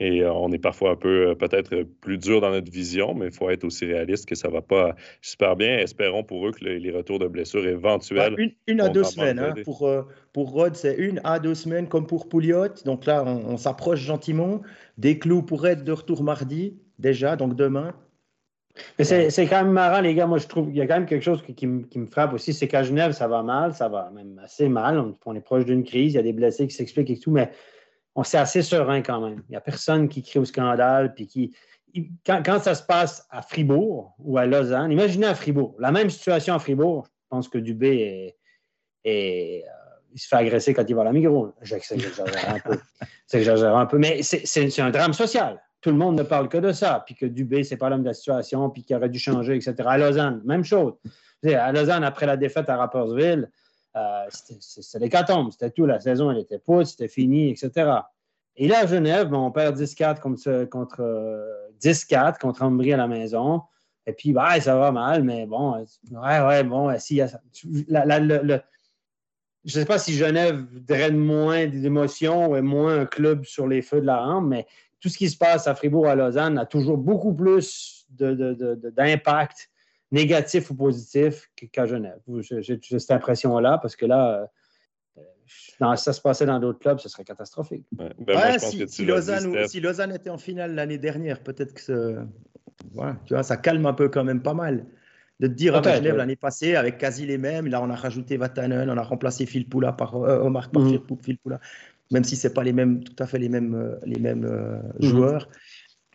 Et 0.00 0.22
euh, 0.22 0.32
on 0.32 0.52
est 0.52 0.58
parfois 0.58 0.90
un 0.90 0.96
peu 0.96 1.28
euh, 1.28 1.34
peut-être 1.34 1.82
plus 1.82 2.18
dur 2.18 2.40
dans 2.40 2.50
notre 2.50 2.70
vision, 2.70 3.14
mais 3.14 3.26
il 3.26 3.32
faut 3.32 3.48
être 3.48 3.64
aussi 3.64 3.86
réaliste 3.86 4.26
que 4.26 4.34
ça 4.34 4.48
ne 4.48 4.52
va 4.52 4.60
pas 4.60 4.94
super 5.22 5.56
bien. 5.56 5.78
Espérons 5.78 6.22
pour 6.22 6.46
eux 6.46 6.52
que 6.52 6.64
les 6.64 6.90
retours 6.90 7.18
de 7.18 7.26
blessures 7.26 7.66
éventuels. 7.66 8.54
une, 8.66 8.80
à 8.80 8.90
deux 8.90 9.04
semaines. 9.04 9.38
Hein, 9.38 9.54
pour, 9.64 9.88
euh, 9.88 10.02
pour 10.34 10.50
Rod, 10.50 10.76
c'est 10.76 10.94
une 10.96 11.20
à 11.24 11.38
deux 11.38 11.54
semaines 11.54 11.88
comme 11.88 12.06
pour 12.06 12.28
Pouliot. 12.28 12.68
Donc 12.84 13.06
là, 13.06 13.24
on, 13.24 13.56
s'approche 13.56 14.00
gentiment. 14.00 14.60
Des 14.98 15.18
clous 15.18 15.42
pourraient 15.42 15.72
être 15.72 15.84
de 15.84 15.92
retour 15.92 16.22
mardi, 16.22 16.78
déjà, 16.98 17.36
donc 17.36 17.56
demain. 17.56 17.94
Mais 18.98 19.04
c'est 19.04 19.46
quand 19.46 19.64
même 19.64 19.72
marrant, 19.72 20.02
les 20.02 20.14
gars. 20.14 20.26
Moi, 20.26 20.38
je 20.38 20.46
trouve 20.46 20.66
qu'il 20.66 20.76
y 20.76 20.82
a 20.82 20.86
quand 20.86 20.94
même 20.94 21.06
quelque 21.06 21.24
chose 21.24 21.42
qui, 21.42 21.66
me 21.66 22.06
frappe 22.10 22.34
aussi. 22.34 22.52
C'est 22.52 22.68
qu'à 22.68 22.82
Genève, 22.82 23.12
ça 23.12 23.26
va 23.26 23.42
mal, 23.42 23.72
ça 23.72 23.88
va 23.88 24.12
même 24.14 24.38
assez 24.44 24.68
mal. 24.68 24.98
On, 24.98 25.16
on 25.24 25.34
est 25.34 25.40
proche 25.40 25.64
d'une 25.64 25.82
crise, 25.82 26.12
il 26.12 26.16
y 26.16 26.20
a 26.20 26.22
des 26.22 26.34
blessés 26.34 26.68
qui 26.68 26.76
s'expliquent 26.76 27.10
et 27.10 27.18
tout, 27.18 27.32
mais 27.32 27.50
on 28.18 28.24
s'est 28.24 28.38
assez 28.38 28.62
serein 28.62 29.00
quand 29.00 29.20
même. 29.20 29.44
Il 29.48 29.52
n'y 29.52 29.56
a 29.56 29.60
personne 29.60 30.08
qui 30.08 30.24
crie 30.24 30.40
au 30.40 30.44
scandale. 30.44 31.14
Quand, 32.26 32.60
ça 32.60 32.74
se 32.74 32.82
passe 32.82 33.24
à 33.30 33.42
Fribourg 33.42 34.16
ou 34.18 34.38
à 34.38 34.44
Lausanne, 34.44 34.90
imaginez 34.90 35.26
à 35.26 35.36
Fribourg, 35.36 35.76
la 35.78 35.92
même 35.92 36.10
situation 36.10 36.52
à 36.52 36.58
Fribourg, 36.58 37.06
je 37.06 37.28
pense 37.30 37.48
que 37.48 37.58
Dubé 37.58 38.34
est, 39.04 39.62
euh, 39.62 39.68
il 40.12 40.18
se 40.18 40.26
fait 40.26 40.34
agresser 40.34 40.74
quand 40.74 40.84
il 40.88 40.96
va 40.96 41.02
à 41.02 41.04
la 41.04 41.12
Migros. 41.12 41.52
J'exagère 41.62 42.10
un 42.48 42.58
peu. 42.58 42.76
Un 43.32 43.86
peu. 43.86 43.98
Mais 43.98 44.22
c'est 44.22 44.80
un 44.80 44.90
drame 44.90 45.12
social. 45.12 45.62
Tout 45.80 45.90
le 45.90 45.96
monde 45.96 46.18
ne 46.18 46.24
parle 46.24 46.48
que 46.48 46.58
de 46.58 46.72
ça. 46.72 47.04
Puis 47.06 47.14
que 47.14 47.24
Dubé, 47.24 47.62
c'est 47.62 47.76
pas 47.76 47.88
l'homme 47.88 48.02
de 48.02 48.08
la 48.08 48.14
situation, 48.14 48.68
puis 48.68 48.82
qu'il 48.82 48.96
aurait 48.96 49.10
dû 49.10 49.20
changer, 49.20 49.54
etc. 49.54 49.76
À 49.86 49.96
Lausanne, 49.96 50.42
même 50.44 50.64
chose. 50.64 50.94
À 51.46 51.70
Lausanne, 51.70 52.02
après 52.02 52.26
la 52.26 52.36
défaite 52.36 52.68
à 52.68 52.78
Rappersville, 52.78 53.48
euh, 53.98 54.26
c'était 54.30 54.98
l'hécatombe, 54.98 55.50
c'était 55.50 55.70
tout. 55.70 55.86
La 55.86 56.00
saison, 56.00 56.30
elle 56.30 56.38
était 56.38 56.58
pousse, 56.58 56.90
c'était 56.90 57.08
fini, 57.08 57.50
etc. 57.50 57.90
Et 58.56 58.68
là, 58.68 58.80
à 58.80 58.86
Genève, 58.86 59.32
on 59.32 59.50
perd 59.50 59.76
10-4 59.78 60.20
contre, 60.20 60.64
contre 60.64 61.02
10-4 61.80 62.28
euh, 62.28 62.32
contre 62.40 62.62
à 62.62 62.96
la 62.96 63.08
maison. 63.08 63.62
Et 64.06 64.12
puis, 64.12 64.32
bah, 64.32 64.60
ça 64.60 64.76
va 64.76 64.90
mal, 64.90 65.22
mais 65.22 65.46
bon, 65.46 65.76
ouais, 65.76 66.40
ouais, 66.40 66.64
bon, 66.64 66.98
si, 66.98 67.20
je 69.64 69.78
ne 69.78 69.82
sais 69.82 69.84
pas 69.84 69.98
si 69.98 70.14
Genève 70.14 70.64
draine 70.72 71.18
moins 71.18 71.66
d'émotions 71.66 72.52
ou 72.52 72.62
moins 72.62 73.00
un 73.00 73.06
club 73.06 73.44
sur 73.44 73.68
les 73.68 73.82
feux 73.82 74.00
de 74.00 74.06
la 74.06 74.16
rampe, 74.18 74.46
mais 74.46 74.66
tout 75.00 75.08
ce 75.08 75.18
qui 75.18 75.28
se 75.28 75.36
passe 75.36 75.66
à 75.66 75.74
Fribourg, 75.74 76.06
à 76.06 76.14
Lausanne, 76.14 76.58
a 76.58 76.64
toujours 76.64 76.96
beaucoup 76.96 77.34
plus 77.34 78.06
d'impact 78.10 79.68
négatif 80.10 80.70
ou 80.70 80.74
positif 80.74 81.50
qu'à 81.72 81.86
Genève. 81.86 82.18
J'ai 82.40 82.78
cette 82.80 83.10
impression-là 83.10 83.78
parce 83.78 83.96
que 83.96 84.06
là, 84.06 84.50
euh, 85.18 85.96
ça 85.96 86.12
se 86.12 86.20
passait 86.20 86.46
dans 86.46 86.58
d'autres 86.58 86.78
clubs, 86.78 86.98
ce 86.98 87.08
serait 87.08 87.24
catastrophique. 87.24 87.84
Ben, 87.92 88.58
si, 88.58 89.04
Lausanne, 89.04 90.12
était 90.12 90.30
en 90.30 90.38
finale 90.38 90.74
l'année 90.74 90.98
dernière, 90.98 91.42
peut-être 91.42 91.74
que 91.74 92.18
tu 93.26 93.34
vois, 93.34 93.42
ça 93.42 93.56
calme 93.56 93.86
un 93.86 93.92
peu 93.92 94.08
quand 94.08 94.24
même 94.24 94.42
pas 94.42 94.54
mal. 94.54 94.86
De 95.40 95.46
te 95.46 95.52
dire, 95.52 95.76
à 95.76 95.82
ah, 95.84 95.96
Genève 95.96 96.16
l'année 96.16 96.36
passée, 96.36 96.74
avec 96.74 96.98
quasi 96.98 97.24
les 97.24 97.38
mêmes, 97.38 97.68
là 97.68 97.80
on 97.80 97.90
a 97.90 97.94
rajouté 97.94 98.36
Vatanen, 98.36 98.90
on 98.90 98.96
a 98.96 99.02
remplacé 99.02 99.46
Phil 99.46 99.68
Poula 99.68 99.92
par 99.92 100.16
euh, 100.16 100.40
Omar 100.40 100.68
par 100.70 100.82
mm. 100.82 100.98
Phil 101.22 101.38
Poula, 101.38 101.60
même 102.10 102.24
si 102.24 102.34
ce 102.34 102.48
n'est 102.48 102.54
pas 102.54 102.64
les 102.64 102.72
mêmes, 102.72 103.04
tout 103.04 103.14
à 103.22 103.26
fait 103.26 103.38
les 103.38 103.48
mêmes, 103.48 103.74
euh, 103.74 103.96
les 104.04 104.18
mêmes 104.18 104.44
mm. 104.98 105.04
joueurs. 105.04 105.48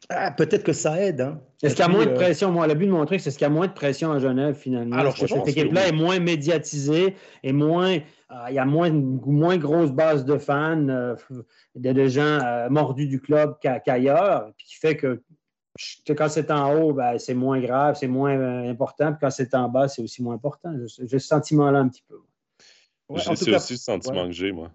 Ah, 0.09 0.31
peut-être 0.31 0.63
que 0.63 0.73
ça 0.73 1.01
aide. 1.01 1.21
Hein. 1.21 1.41
Est-ce 1.61 1.75
qu'il 1.75 1.85
y 1.85 1.87
a 1.87 1.91
moins 1.91 2.05
de 2.05 2.11
euh, 2.11 2.15
pression? 2.15 2.51
Moi, 2.51 2.67
le 2.67 2.73
but 2.73 2.87
de 2.87 2.91
montrer, 2.91 3.19
c'est 3.19 3.31
qu'il 3.31 3.41
y 3.41 3.45
a 3.45 3.49
moins 3.49 3.67
de 3.67 3.73
pression 3.73 4.11
à 4.11 4.19
Genève, 4.19 4.55
finalement. 4.55 4.97
Alors, 4.97 5.15
cette 5.17 5.47
équipe-là 5.47 5.87
est 5.87 5.93
moins 5.93 6.19
médiatisée 6.19 7.15
et 7.43 7.53
moins. 7.53 7.97
Euh, 8.31 8.45
il 8.49 8.55
y 8.55 8.59
a 8.59 8.65
moins, 8.65 8.91
moins 8.91 9.57
grosse 9.57 9.91
base 9.91 10.25
de 10.25 10.37
fans, 10.37 10.87
euh, 10.89 11.15
de, 11.75 12.07
gens 12.07 12.39
mordus 12.69 13.07
du 13.07 13.21
club 13.21 13.55
qu'ailleurs, 13.61 14.51
qui 14.57 14.75
fait 14.75 14.97
que 14.97 15.21
quand 16.09 16.29
c'est 16.29 16.51
en 16.51 16.75
haut, 16.75 16.93
ben, 16.93 17.17
c'est 17.17 17.33
moins 17.33 17.59
grave, 17.59 17.95
c'est 17.99 18.07
moins 18.07 18.67
important. 18.67 19.11
Puis 19.11 19.19
quand 19.21 19.31
c'est 19.31 19.53
en 19.55 19.69
bas, 19.69 19.87
c'est 19.87 20.01
aussi 20.01 20.21
moins 20.21 20.35
important. 20.35 20.73
J'ai 20.99 21.19
ce 21.19 21.27
sentiment-là 21.27 21.79
un 21.79 21.87
petit 21.87 22.03
peu. 22.07 22.19
c'est 23.17 23.29
aussi 23.29 23.73
le 23.73 23.77
sentiment 23.77 24.25
que 24.25 24.33
j'ai, 24.33 24.51
moi. 24.51 24.71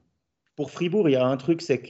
Pour 0.57 0.71
Fribourg, 0.73 1.09
il 1.09 1.13
y 1.13 1.17
a 1.17 1.25
un 1.25 1.37
truc, 1.37 1.63
c'est 1.63 1.79
que 1.79 1.89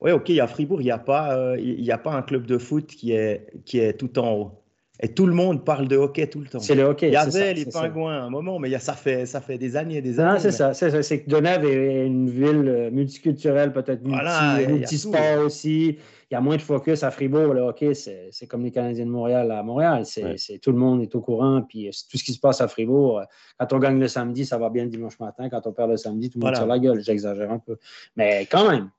oui, 0.00 0.12
OK, 0.12 0.30
à 0.30 0.46
Fribourg, 0.46 0.80
il 0.80 0.84
n'y 0.84 0.90
a, 0.90 0.98
pas, 0.98 1.36
euh, 1.36 1.58
il 1.58 1.90
a 1.92 1.98
pas 1.98 2.12
un 2.12 2.22
club 2.22 2.46
de 2.46 2.56
foot 2.58 2.86
qui 2.86 3.12
est, 3.12 3.46
qui 3.64 3.78
est 3.78 3.92
tout 3.94 4.18
en 4.18 4.32
haut. 4.32 4.60
Et 5.02 5.08
tout 5.08 5.26
le 5.26 5.32
monde 5.32 5.64
parle 5.64 5.88
de 5.88 5.96
hockey 5.96 6.26
tout 6.26 6.40
le 6.40 6.46
temps. 6.46 6.58
C'est 6.58 6.74
le 6.74 6.82
hockey. 6.82 7.08
Il 7.08 7.14
y 7.14 7.16
avait 7.16 7.54
les 7.54 7.64
pingouins 7.64 8.18
à 8.18 8.22
un 8.24 8.30
moment, 8.30 8.58
mais 8.58 8.78
ça, 8.78 8.92
fait, 8.92 9.24
ça 9.24 9.40
fait 9.40 9.56
des 9.56 9.74
années 9.76 9.96
et 9.96 10.02
des 10.02 10.20
années. 10.20 10.38
c'est 10.38 10.50
ça. 10.50 10.74
C'est 10.74 11.22
que 11.22 11.30
Genève 11.30 11.64
est 11.64 12.06
une 12.06 12.28
ville 12.28 12.68
euh, 12.68 12.90
multiculturelle, 12.90 13.72
peut-être 13.72 14.02
multi-sport 14.04 15.44
aussi. 15.44 15.98
Il 16.30 16.34
y 16.34 16.36
a 16.36 16.40
moins 16.40 16.56
de 16.56 16.62
focus 16.62 17.02
à 17.02 17.10
Fribourg. 17.10 17.54
Le 17.54 17.62
hockey, 17.62 17.94
c'est 17.94 18.46
comme 18.46 18.62
les 18.62 18.70
Canadiens 18.70 19.06
de 19.06 19.10
Montréal 19.10 19.50
à 19.50 19.62
Montréal. 19.62 20.04
C'est 20.04 20.58
Tout 20.58 20.70
le 20.70 20.78
monde 20.78 21.00
est 21.00 21.14
au 21.14 21.20
courant. 21.22 21.62
Puis 21.62 21.88
euh, 21.88 21.90
tout 22.10 22.18
ce 22.18 22.24
qui 22.24 22.34
se 22.34 22.40
passe 22.40 22.60
à 22.60 22.68
Fribourg, 22.68 23.22
quand 23.58 23.72
on 23.72 23.78
gagne 23.78 23.98
le 23.98 24.08
samedi, 24.08 24.44
ça 24.44 24.58
va 24.58 24.68
bien 24.68 24.84
le 24.84 24.90
dimanche 24.90 25.18
matin. 25.18 25.48
Quand 25.48 25.66
on 25.66 25.72
perd 25.72 25.90
le 25.90 25.96
samedi, 25.96 26.28
tout 26.28 26.38
le 26.38 26.44
monde 26.44 26.56
sur 26.56 26.66
la 26.66 26.78
gueule. 26.78 27.00
J'exagère 27.00 27.50
un 27.50 27.58
peu. 27.58 27.78
Mais 28.16 28.46
quand 28.50 28.70
même, 28.70 28.90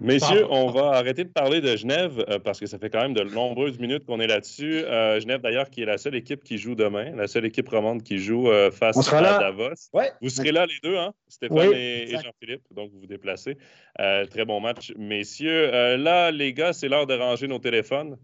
Messieurs, 0.00 0.46
on 0.50 0.70
va 0.70 0.90
arrêter 0.90 1.24
de 1.24 1.30
parler 1.30 1.62
de 1.62 1.74
Genève 1.74 2.22
euh, 2.28 2.38
parce 2.38 2.60
que 2.60 2.66
ça 2.66 2.78
fait 2.78 2.90
quand 2.90 3.00
même 3.00 3.14
de 3.14 3.22
nombreuses 3.22 3.78
minutes 3.78 4.04
qu'on 4.04 4.20
est 4.20 4.26
là-dessus. 4.26 4.84
Euh, 4.84 5.18
Genève, 5.20 5.40
d'ailleurs, 5.40 5.70
qui 5.70 5.82
est 5.82 5.86
la 5.86 5.96
seule 5.96 6.14
équipe 6.14 6.44
qui 6.44 6.58
joue 6.58 6.74
demain, 6.74 7.16
la 7.16 7.26
seule 7.26 7.46
équipe 7.46 7.70
romande 7.70 8.02
qui 8.02 8.18
joue 8.18 8.50
euh, 8.50 8.70
face 8.70 9.10
à 9.10 9.20
Davos. 9.22 9.90
Vous 10.20 10.28
serez 10.28 10.52
là 10.52 10.66
les 10.66 10.78
deux, 10.82 10.98
hein? 10.98 11.14
Stéphane 11.28 11.72
et, 11.72 12.08
Jean-Philippe, 12.10 12.62
donc 12.72 12.90
vous 12.92 13.00
vous 13.00 13.06
déplacez. 13.06 13.56
très 13.96 14.44
bon 14.44 14.60
match, 14.60 14.92
messieurs. 14.98 15.96
là, 15.96 16.30
les 16.30 16.52
gars, 16.52 16.74
c'est 16.74 16.88
l'heure 16.88 17.06
de 17.06 17.14
ranger 17.14 17.48
nos 17.48 17.58
téléphones. 17.58 18.18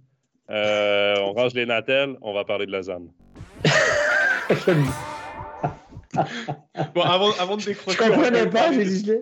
on 0.48 1.32
range 1.32 1.54
les 1.54 1.64
natels, 1.64 2.16
on 2.20 2.34
va 2.34 2.44
parler 2.44 2.66
de 2.66 2.72
Lausanne. 2.72 3.08
bon, 6.94 7.00
avant, 7.00 7.30
avant 7.38 7.56
de 7.56 7.62
décrocher. 7.62 7.96
Je 7.96 8.10
comprenais 8.10 8.46
pas, 8.50 8.72
j'ai 8.72 8.84
dit. 8.84 9.12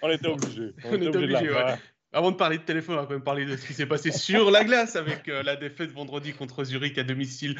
On 0.00 0.10
était 0.10 0.26
obligé. 0.26 0.72
On, 0.84 0.94
était 0.94 1.06
obligé, 1.16 1.50
ouais. 1.50 1.74
Avant 2.14 2.30
de 2.30 2.36
parler 2.36 2.58
de 2.58 2.62
téléphone, 2.62 2.96
on 2.96 3.00
va 3.00 3.06
quand 3.06 3.14
même 3.14 3.22
parler 3.22 3.46
de 3.46 3.56
ce 3.56 3.66
qui 3.66 3.72
s'est 3.72 3.86
passé 3.86 4.12
sur 4.12 4.50
la 4.50 4.64
glace 4.64 4.96
avec 4.96 5.28
euh, 5.28 5.42
la 5.42 5.56
défaite 5.56 5.92
vendredi 5.92 6.34
contre 6.34 6.62
Zurich 6.62 6.98
à 6.98 7.04
domicile. 7.04 7.56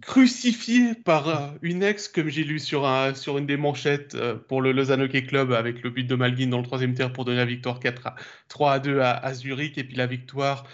Crucifié 0.00 0.94
par 0.94 1.28
euh, 1.28 1.48
une 1.60 1.82
ex, 1.82 2.08
comme 2.08 2.30
j'ai 2.30 2.44
lu 2.44 2.58
sur, 2.58 2.86
un, 2.86 3.14
sur 3.14 3.36
une 3.36 3.44
des 3.44 3.58
manchettes 3.58 4.14
euh, 4.14 4.34
pour 4.34 4.62
le 4.62 4.72
Lausanne 4.72 5.02
Hockey 5.02 5.26
Club, 5.26 5.52
avec 5.52 5.82
le 5.82 5.90
but 5.90 6.04
de 6.04 6.14
Malguin 6.14 6.46
dans 6.46 6.60
le 6.60 6.64
troisième 6.64 6.94
tiers 6.94 7.12
pour 7.12 7.26
donner 7.26 7.36
la 7.36 7.44
victoire 7.44 7.78
4 7.78 8.06
à, 8.06 8.14
3 8.48 8.72
à 8.72 8.78
2 8.78 9.00
à, 9.00 9.34
Zurich, 9.34 9.76
et 9.76 9.84
puis 9.84 9.96
la 9.96 10.06
victoire 10.06 10.64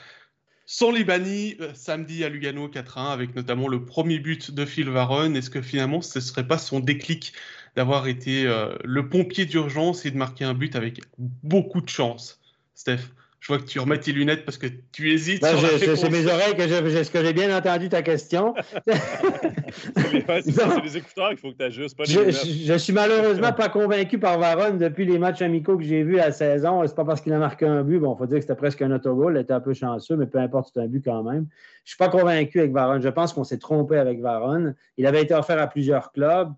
sans 0.65 0.93
les 0.93 1.03
bannis 1.03 1.57
samedi 1.75 2.23
à 2.23 2.29
Lugano 2.29 2.69
4 2.69 2.99
à 2.99 3.01
1, 3.01 3.13
avec 3.13 3.35
notamment 3.35 3.67
le 3.67 3.85
premier 3.85 4.21
but 4.21 4.53
de 4.53 4.65
Phil 4.65 4.89
Varon. 4.89 5.35
Est-ce 5.35 5.51
que 5.51 5.61
finalement 5.61 6.03
ce 6.03 6.21
ne 6.21 6.23
serait 6.23 6.47
pas 6.47 6.57
son 6.57 6.79
déclic 6.79 7.33
d'avoir 7.75 8.07
été 8.07 8.45
le 8.85 9.09
pompier 9.09 9.45
d'urgence 9.45 10.07
et 10.07 10.13
de 10.13 10.17
marquer 10.17 10.45
un 10.45 10.55
but 10.55 10.77
avec 10.77 11.01
beaucoup 11.19 11.81
de 11.81 11.89
chance? 11.89 12.42
Steph, 12.75 13.01
je 13.43 13.49
vois 13.49 13.59
que 13.59 13.65
tu 13.65 13.81
remets 13.81 13.99
tes 13.99 14.13
lunettes 14.13 14.45
parce 14.45 14.57
que 14.57 14.69
tu 14.93 15.11
hésites. 15.11 15.43
Ben, 15.43 15.57
c'est 15.57 16.11
mes 16.11 16.27
oreilles 16.27 16.55
que 16.55 16.69
j'ai 16.69 17.05
que 17.11 17.25
j'ai 17.25 17.33
bien 17.33 17.57
entendu 17.57 17.89
ta 17.89 18.01
question. 18.01 18.55
c'est 18.87 20.85
les, 20.85 20.97
écouteurs 20.97 21.31
qu'il 21.31 21.39
faut 21.39 21.51
que 21.51 21.57
tu 21.57 21.65
ajustes, 21.65 21.97
pas 21.97 22.05
je, 22.05 22.31
je, 22.31 22.79
suis 22.79 22.93
malheureusement 22.93 23.53
pas 23.53 23.69
convaincu 23.69 24.21
par 24.21 24.39
Varon 24.39 24.77
depuis 24.77 25.07
les 25.07 25.19
matchs 25.19 25.43
amicaux 25.43 25.77
que 25.77 25.83
j'ai 25.83 26.05
vus 26.05 26.21
à 26.21 26.27
la 26.27 26.33
saison. 26.33 26.87
C'est 26.87 26.95
pas 26.95 27.05
parce 27.05 27.21
qu'il 27.21 27.33
a 27.33 27.39
marqué 27.39 27.67
un 27.67 27.83
but. 27.83 27.99
Bon, 27.99 28.15
il 28.15 28.19
faut 28.19 28.27
dire 28.27 28.37
que 28.37 28.43
c'était 28.43 28.55
presque 28.55 28.81
un 28.81 28.93
autogol. 28.93 29.37
Il 29.37 29.41
était 29.41 29.55
un 29.55 29.61
peu 29.61 29.75
chanceux, 29.75 30.15
mais 30.15 30.27
peu 30.27 30.39
importe, 30.39 30.71
c'est 30.73 30.81
un 30.81 30.87
but 30.87 31.05
quand 31.05 31.25
même. 31.25 31.49
Je 31.85 31.91
suis 31.91 31.99
pas 31.99 32.11
convaincu 32.11 32.61
avec 32.61 32.71
Varon. 32.71 33.01
Je 33.01 33.09
pense 33.09 33.33
qu'on 33.33 33.43
s'est 33.43 33.59
trompé 33.59 33.97
avec 33.97 34.21
Varon. 34.21 34.73
Il 34.99 35.07
avait 35.07 35.23
été 35.23 35.35
offert 35.35 35.61
à 35.61 35.67
plusieurs 35.67 36.13
clubs. 36.13 36.53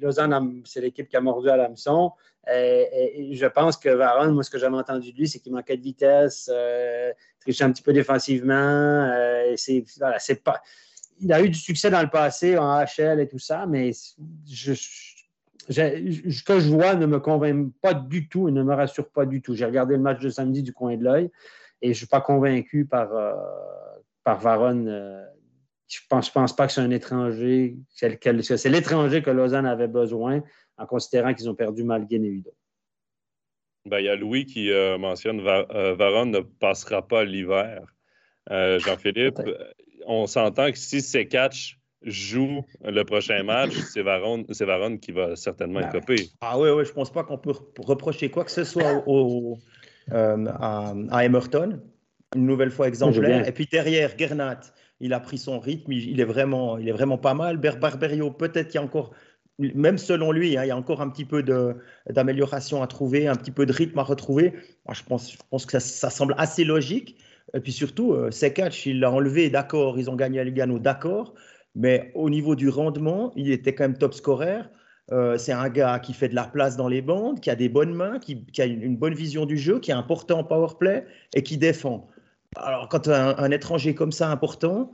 Lausanne, 0.00 0.62
c'est 0.64 0.80
l'équipe 0.80 1.08
qui 1.08 1.16
a 1.16 1.20
mordu 1.20 1.48
à 1.48 1.56
l'hameçon. 1.56 2.12
Euh, 2.48 2.84
et 2.92 3.34
je 3.34 3.46
pense 3.46 3.76
que 3.76 3.88
Varon, 3.88 4.32
moi, 4.32 4.42
ce 4.42 4.50
que 4.50 4.58
j'avais 4.58 4.76
entendu 4.76 5.12
de 5.12 5.18
lui, 5.18 5.28
c'est 5.28 5.38
qu'il 5.38 5.52
manquait 5.52 5.76
de 5.76 5.82
vitesse, 5.82 6.50
euh, 6.52 7.12
trichait 7.40 7.64
un 7.64 7.72
petit 7.72 7.82
peu 7.82 7.92
défensivement. 7.92 8.54
Euh. 8.54 9.54
Il 11.22 11.32
a 11.32 11.42
eu 11.42 11.50
du 11.50 11.58
succès 11.58 11.90
dans 11.90 12.00
le 12.00 12.08
passé 12.08 12.56
en 12.56 12.82
HL 12.82 13.20
et 13.20 13.28
tout 13.28 13.38
ça, 13.38 13.66
mais 13.66 13.90
je, 14.50 14.72
ce 14.72 16.42
que 16.42 16.60
je 16.60 16.70
vois 16.70 16.94
ne 16.94 17.04
me 17.04 17.20
convainc 17.20 17.72
pas 17.82 17.92
du 17.92 18.26
tout 18.26 18.48
et 18.48 18.52
ne 18.52 18.62
me 18.62 18.74
rassure 18.74 19.10
pas 19.10 19.26
du 19.26 19.42
tout. 19.42 19.54
J'ai 19.54 19.66
regardé 19.66 19.96
le 19.96 20.02
match 20.02 20.20
de 20.20 20.30
samedi 20.30 20.62
du 20.62 20.72
coin 20.72 20.96
de 20.96 21.04
l'œil 21.04 21.30
et 21.82 21.88
je 21.88 21.90
ne 21.90 21.94
suis 21.94 22.06
pas 22.06 22.22
convaincu 22.22 22.86
par, 22.86 23.10
par 24.24 24.40
Varon. 24.40 24.86
Je 25.90 25.98
ne 25.98 26.08
pense, 26.08 26.30
pense, 26.30 26.54
pas 26.54 26.68
que 26.68 26.72
c'est 26.72 26.80
un 26.80 26.90
étranger, 26.90 27.76
c'est 27.88 28.68
l'étranger 28.68 29.22
que 29.22 29.30
Lausanne 29.30 29.66
avait 29.66 29.88
besoin 29.88 30.40
en 30.78 30.86
considérant 30.86 31.34
qu'ils 31.34 31.50
ont 31.50 31.54
perdu 31.54 31.82
Malguin 31.82 32.22
et 32.22 32.28
Udo. 32.28 32.54
Ben, 33.86 33.98
il 33.98 34.04
y 34.04 34.08
a 34.08 34.14
Louis 34.14 34.46
qui 34.46 34.70
euh, 34.70 34.98
mentionne 34.98 35.40
euh, 35.40 35.94
Varon 35.94 36.26
ne 36.26 36.40
passera 36.40 37.06
pas 37.06 37.24
l'hiver. 37.24 37.82
Euh, 38.50 38.78
Jean-Philippe, 38.78 39.40
on 40.06 40.26
s'entend 40.26 40.70
que 40.70 40.78
si 40.78 41.00
ces 41.00 41.26
catch 41.26 41.78
joue 42.02 42.64
le 42.84 43.02
prochain 43.02 43.42
match, 43.42 43.72
c'est 43.92 44.02
Varon, 44.02 44.44
qui 44.98 45.10
va 45.10 45.34
certainement 45.34 45.80
être 45.80 45.92
copé. 45.92 46.28
Ah 46.40 46.58
oui, 46.58 46.70
oui, 46.70 46.84
je 46.84 46.90
ne 46.90 46.94
pense 46.94 47.12
pas 47.12 47.24
qu'on 47.24 47.38
peut 47.38 47.52
reprocher 47.78 48.30
quoi 48.30 48.44
que 48.44 48.50
ce 48.50 48.64
soit 48.64 49.02
au, 49.06 49.58
à, 50.10 50.94
à, 51.10 51.24
Emerton. 51.24 51.80
Une 52.36 52.46
nouvelle 52.46 52.70
fois 52.70 52.86
exemplaire. 52.86 53.48
Et 53.48 53.52
puis 53.52 53.66
derrière, 53.66 54.16
Gernat, 54.16 54.60
il 55.00 55.12
a 55.12 55.20
pris 55.20 55.38
son 55.38 55.58
rythme, 55.58 55.92
il, 55.92 56.20
est, 56.20 56.24
vraiment, 56.24 56.78
il 56.78 56.88
est 56.88 56.92
vraiment 56.92 57.18
pas 57.18 57.34
mal. 57.34 57.56
Barberio, 57.56 58.30
peut-être 58.30 58.68
qu'il 58.68 58.76
y 58.76 58.82
a 58.82 58.84
encore 58.84 59.12
même 59.74 59.98
selon 59.98 60.32
lui, 60.32 60.56
hein, 60.56 60.64
il 60.64 60.68
y 60.68 60.70
a 60.70 60.76
encore 60.76 61.02
un 61.02 61.10
petit 61.10 61.24
peu 61.24 61.42
d'amélioration 62.08 62.82
à 62.82 62.86
trouver, 62.86 63.28
un 63.28 63.34
petit 63.34 63.50
peu 63.50 63.66
de 63.66 63.72
rythme 63.72 63.98
à 63.98 64.02
retrouver. 64.02 64.52
Moi, 64.86 64.94
je, 64.94 65.02
pense, 65.02 65.32
je 65.32 65.36
pense 65.50 65.66
que 65.66 65.78
ça, 65.78 66.10
semble 66.10 66.34
assez 66.38 66.64
logique. 66.64 67.16
Et 67.54 67.60
puis 67.60 67.72
surtout, 67.72 68.12
euh, 68.12 68.30
catch, 68.30 68.86
il 68.86 69.00
l'a 69.00 69.10
enlevé, 69.10 69.50
d'accord, 69.50 69.98
ils 69.98 70.08
ont 70.08 70.16
gagné 70.16 70.40
à 70.40 70.44
Lugano, 70.44 70.78
d'accord. 70.78 71.34
Mais 71.74 72.10
au 72.14 72.30
niveau 72.30 72.56
du 72.56 72.68
rendement, 72.68 73.32
il 73.36 73.50
était 73.50 73.74
quand 73.74 73.84
même 73.84 73.98
top 73.98 74.14
scorer. 74.14 74.60
Euh, 75.12 75.36
c'est 75.38 75.52
un 75.52 75.68
gars 75.68 75.98
qui 75.98 76.12
fait 76.12 76.28
de 76.28 76.34
la 76.34 76.44
place 76.44 76.76
dans 76.76 76.88
les 76.88 77.02
bandes, 77.02 77.40
qui 77.40 77.50
a 77.50 77.56
des 77.56 77.68
bonnes 77.68 77.92
mains, 77.92 78.18
qui, 78.20 78.44
a 78.58 78.64
une, 78.64 78.96
bonne 78.96 79.14
vision 79.14 79.44
du 79.44 79.58
jeu, 79.58 79.80
qui 79.80 79.90
est 79.90 79.94
important 79.94 80.38
en 80.38 80.44
power 80.44 80.74
play 80.78 81.04
et 81.34 81.42
qui 81.42 81.58
défend. 81.58 82.06
Alors, 82.56 82.88
quand 82.88 83.08
un, 83.08 83.36
un 83.38 83.50
étranger 83.50 83.94
comme 83.94 84.12
ça 84.12 84.30
important, 84.30 84.90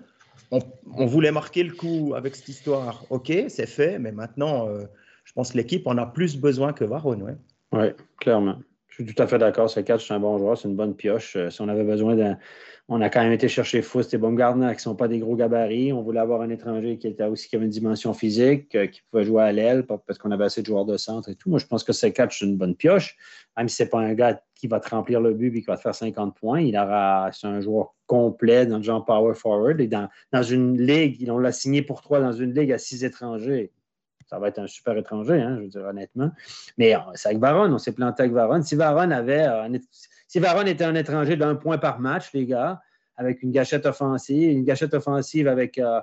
on, 0.50 1.06
voulait 1.06 1.32
marquer 1.32 1.62
le 1.62 1.74
coup 1.74 2.14
avec 2.16 2.36
cette 2.36 2.48
histoire. 2.48 3.04
Ok, 3.10 3.32
c'est 3.48 3.66
fait, 3.66 3.98
mais 3.98 4.12
maintenant, 4.12 4.68
euh, 4.68 4.84
je 5.24 5.32
pense 5.32 5.52
que 5.52 5.56
l'équipe 5.56 5.86
en 5.86 5.96
a 5.98 6.06
plus 6.06 6.36
besoin 6.36 6.72
que 6.72 6.84
Varone. 6.84 7.22
Oui, 7.72 7.78
ouais, 7.78 7.96
clairement. 8.18 8.58
Je 8.88 9.02
suis 9.02 9.14
tout 9.14 9.22
à 9.22 9.26
fait 9.26 9.38
d'accord. 9.38 9.68
Ce 9.68 9.80
catch, 9.80 10.06
c'est 10.06 10.14
un 10.14 10.20
bon 10.20 10.38
joueur, 10.38 10.56
c'est 10.56 10.68
une 10.68 10.76
bonne 10.76 10.94
pioche. 10.94 11.36
Euh, 11.36 11.50
si 11.50 11.60
on 11.60 11.68
avait 11.68 11.84
besoin 11.84 12.14
d'un. 12.14 12.38
On 12.88 13.00
a 13.00 13.10
quand 13.10 13.20
même 13.20 13.32
été 13.32 13.48
chercher 13.48 13.82
Foust 13.82 14.14
et 14.14 14.18
Baumgartner 14.18 14.68
qui 14.68 14.76
ne 14.76 14.80
sont 14.80 14.94
pas 14.94 15.08
des 15.08 15.18
gros 15.18 15.34
gabarits. 15.34 15.92
On 15.92 16.02
voulait 16.02 16.20
avoir 16.20 16.42
un 16.42 16.50
étranger 16.50 16.98
qui 16.98 17.08
était 17.08 17.24
aussi 17.24 17.48
qui 17.48 17.56
avait 17.56 17.64
une 17.64 17.70
dimension 17.70 18.14
physique, 18.14 18.76
euh, 18.76 18.86
qui 18.86 19.02
pouvait 19.10 19.24
jouer 19.24 19.42
à 19.42 19.50
l'aile 19.50 19.84
parce 19.86 20.18
qu'on 20.18 20.30
avait 20.30 20.44
assez 20.44 20.62
de 20.62 20.66
joueurs 20.66 20.84
de 20.84 20.96
centre 20.96 21.28
et 21.28 21.34
tout. 21.34 21.50
Moi, 21.50 21.58
je 21.58 21.66
pense 21.66 21.82
que 21.82 21.92
ce 21.92 22.06
catch, 22.06 22.38
c'est 22.38 22.46
une 22.46 22.56
bonne 22.56 22.76
pioche. 22.76 23.16
Même 23.56 23.68
si 23.68 23.76
ce 23.76 23.82
n'est 23.82 23.88
pas 23.88 23.98
un 23.98 24.14
gars 24.14 24.40
qui 24.54 24.68
va 24.68 24.78
te 24.78 24.88
remplir 24.88 25.20
le 25.20 25.34
but 25.34 25.48
et 25.56 25.60
qui 25.62 25.66
va 25.66 25.76
te 25.76 25.80
faire 25.80 25.96
50 25.96 26.36
points, 26.36 26.60
il 26.60 26.76
aura. 26.78 27.30
C'est 27.32 27.48
un 27.48 27.60
joueur 27.60 27.96
complet 28.06 28.66
dans 28.66 28.76
le 28.76 28.84
genre 28.84 29.04
power 29.04 29.34
forward. 29.34 29.80
Et 29.80 29.88
dans, 29.88 30.08
une 30.44 30.80
ligue, 30.80 31.28
on 31.28 31.38
l'a 31.38 31.50
signé 31.50 31.82
pour 31.82 32.02
trois 32.02 32.20
dans 32.20 32.32
une 32.32 32.54
ligue 32.54 32.70
à 32.70 32.78
six 32.78 33.04
étrangers 33.04 33.72
ça 34.28 34.40
va 34.40 34.48
être 34.48 34.58
un 34.58 34.66
super 34.66 34.96
étranger, 34.96 35.40
hein, 35.40 35.54
je 35.56 35.62
veux 35.62 35.68
dire 35.68 35.84
honnêtement. 35.84 36.32
Mais 36.78 36.96
euh, 36.96 36.98
c'est 37.14 37.28
avec 37.28 37.38
Varon, 37.38 37.72
on 37.72 37.78
s'est 37.78 37.92
planté 37.92 38.24
avec 38.24 38.32
Varon. 38.32 38.60
Si 38.60 38.74
Varon 38.74 39.12
avait 39.12 39.46
euh, 39.46 39.68
si 40.26 40.38
Varon 40.38 40.66
était 40.66 40.84
un 40.84 40.94
étranger 40.94 41.36
d'un 41.36 41.54
point 41.54 41.78
par 41.78 42.00
match, 42.00 42.32
les 42.32 42.46
gars, 42.46 42.80
avec 43.16 43.42
une 43.42 43.50
gâchette 43.50 43.86
offensive, 43.86 44.50
une 44.50 44.64
gâchette 44.64 44.94
offensive 44.94 45.48
avec 45.48 45.78
euh, 45.78 46.00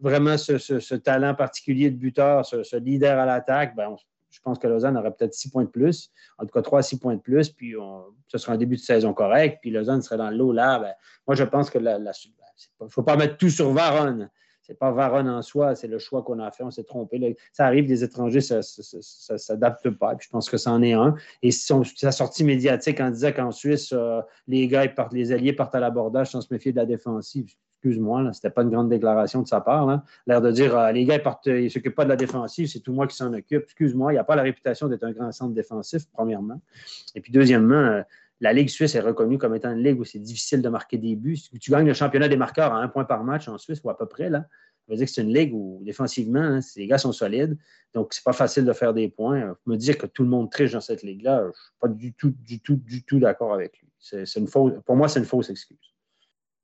vraiment 0.00 0.36
ce, 0.36 0.94
talent 0.94 1.34
particulier 1.34 1.90
de 1.90 1.96
buteur, 1.96 2.44
ce, 2.46 2.76
leader 2.76 3.18
à 3.18 3.26
l'attaque, 3.26 3.74
ben, 3.74 3.96
je 4.30 4.40
pense 4.40 4.58
que 4.58 4.66
Lausanne 4.66 4.96
aurait 4.96 5.12
peut-être 5.12 5.34
six 5.34 5.50
points 5.50 5.64
de 5.64 5.70
plus, 5.70 6.12
en 6.36 6.44
tout 6.44 6.52
cas 6.52 6.62
trois 6.62 6.82
six 6.82 6.98
points 6.98 7.16
de 7.16 7.20
plus, 7.20 7.48
puis 7.48 7.74
ce 8.28 8.38
sera 8.38 8.52
un 8.52 8.58
début 8.58 8.76
de 8.76 8.80
saison 8.80 9.14
correct, 9.14 9.58
puis 9.60 9.70
Lausanne 9.70 10.02
serait 10.02 10.18
dans 10.18 10.30
l'eau 10.30 10.52
là. 10.52 10.78
Ben, 10.78 10.92
moi, 11.26 11.34
je 11.34 11.44
pense 11.44 11.70
que 11.70 11.78
il 11.78 12.84
ne 12.84 12.88
faut 12.88 13.02
pas 13.02 13.16
mettre 13.16 13.36
tout 13.36 13.50
sur 13.50 13.72
Varon 13.72 14.28
c'est 14.68 14.78
pas 14.78 14.92
Varon 14.92 15.26
en 15.26 15.40
soi, 15.40 15.74
c'est 15.74 15.86
le 15.86 15.98
choix 15.98 16.22
qu'on 16.22 16.38
a 16.40 16.50
fait, 16.50 16.62
on 16.62 16.70
s'est 16.70 16.84
trompé. 16.84 17.36
Ça 17.52 17.64
arrive, 17.64 17.86
des 17.86 18.04
étrangers, 18.04 18.40
ne 18.50 18.60
s'adapte 18.60 19.88
pas. 19.88 20.14
je 20.20 20.28
pense 20.28 20.50
que 20.50 20.58
c'en 20.58 20.82
est 20.82 20.92
un. 20.92 21.14
Et 21.42 21.50
sa 21.50 22.12
sortie 22.12 22.44
médiatique 22.44 23.00
en 23.00 23.10
disant 23.10 23.32
qu'en 23.32 23.50
Suisse, 23.50 23.94
euh, 23.94 24.20
les 24.46 24.68
partent, 24.94 25.14
les 25.14 25.32
alliés 25.32 25.54
partent 25.54 25.74
à 25.74 25.80
l'abordage 25.80 26.32
sans 26.32 26.42
se 26.42 26.52
méfier 26.52 26.72
de 26.72 26.76
la 26.76 26.84
défensive. 26.84 27.50
Excuse-moi, 27.76 28.30
ce 28.32 28.38
n'était 28.38 28.50
pas 28.50 28.62
une 28.62 28.70
grande 28.70 28.90
déclaration 28.90 29.40
de 29.40 29.48
sa 29.48 29.62
part. 29.62 30.02
L'air 30.26 30.42
de 30.42 30.50
dire 30.50 30.76
euh, 30.76 30.92
les 30.92 31.06
gars, 31.06 31.18
ils 31.46 31.64
ne 31.64 31.68
s'occupent 31.70 31.94
pas 31.94 32.04
de 32.04 32.10
la 32.10 32.16
défensive, 32.16 32.66
c'est 32.66 32.80
tout 32.80 32.92
moi 32.92 33.06
qui 33.06 33.16
s'en 33.16 33.32
occupe. 33.32 33.62
Excuse-moi, 33.62 34.12
il 34.12 34.16
n'y 34.16 34.20
a 34.20 34.24
pas 34.24 34.36
la 34.36 34.42
réputation 34.42 34.88
d'être 34.88 35.04
un 35.04 35.12
grand 35.12 35.32
centre 35.32 35.54
défensif, 35.54 36.02
premièrement. 36.12 36.60
Et 37.14 37.22
puis, 37.22 37.32
deuxièmement, 37.32 37.74
euh, 37.74 38.02
la 38.40 38.52
Ligue 38.52 38.68
suisse 38.68 38.94
est 38.94 39.00
reconnue 39.00 39.38
comme 39.38 39.54
étant 39.54 39.72
une 39.72 39.82
ligue 39.82 40.00
où 40.00 40.04
c'est 40.04 40.18
difficile 40.18 40.62
de 40.62 40.68
marquer 40.68 40.98
des 40.98 41.16
buts. 41.16 41.36
Si 41.36 41.50
tu 41.58 41.70
gagnes 41.70 41.86
le 41.86 41.94
championnat 41.94 42.28
des 42.28 42.36
marqueurs 42.36 42.72
à 42.72 42.80
un 42.80 42.88
point 42.88 43.04
par 43.04 43.24
match 43.24 43.48
en 43.48 43.58
Suisse, 43.58 43.80
ou 43.82 43.90
à 43.90 43.98
peu 43.98 44.06
près, 44.06 44.30
là, 44.30 44.40
ça 44.40 44.94
veut 44.94 44.96
dire 44.96 45.06
que 45.06 45.12
c'est 45.12 45.22
une 45.22 45.34
ligue 45.34 45.52
où, 45.52 45.80
défensivement, 45.84 46.40
hein, 46.40 46.60
les 46.76 46.86
gars 46.86 46.98
sont 46.98 47.12
solides. 47.12 47.58
Donc, 47.94 48.14
c'est 48.14 48.24
pas 48.24 48.32
facile 48.32 48.64
de 48.64 48.72
faire 48.72 48.94
des 48.94 49.08
points. 49.08 49.56
Me 49.66 49.76
dire 49.76 49.98
que 49.98 50.06
tout 50.06 50.22
le 50.22 50.28
monde 50.28 50.50
triche 50.50 50.72
dans 50.72 50.80
cette 50.80 51.02
ligue-là, 51.02 51.42
je 51.42 51.48
ne 51.48 51.52
suis 51.52 51.72
pas 51.80 51.88
du 51.88 52.14
tout, 52.14 52.30
du 52.30 52.60
tout, 52.60 52.76
du 52.76 53.02
tout 53.02 53.18
d'accord 53.18 53.52
avec 53.52 53.78
lui. 53.80 53.88
C'est, 53.98 54.24
une 54.36 54.46
fausse, 54.46 54.72
pour 54.86 54.96
moi, 54.96 55.08
c'est 55.08 55.18
une 55.18 55.26
fausse 55.26 55.50
excuse. 55.50 55.76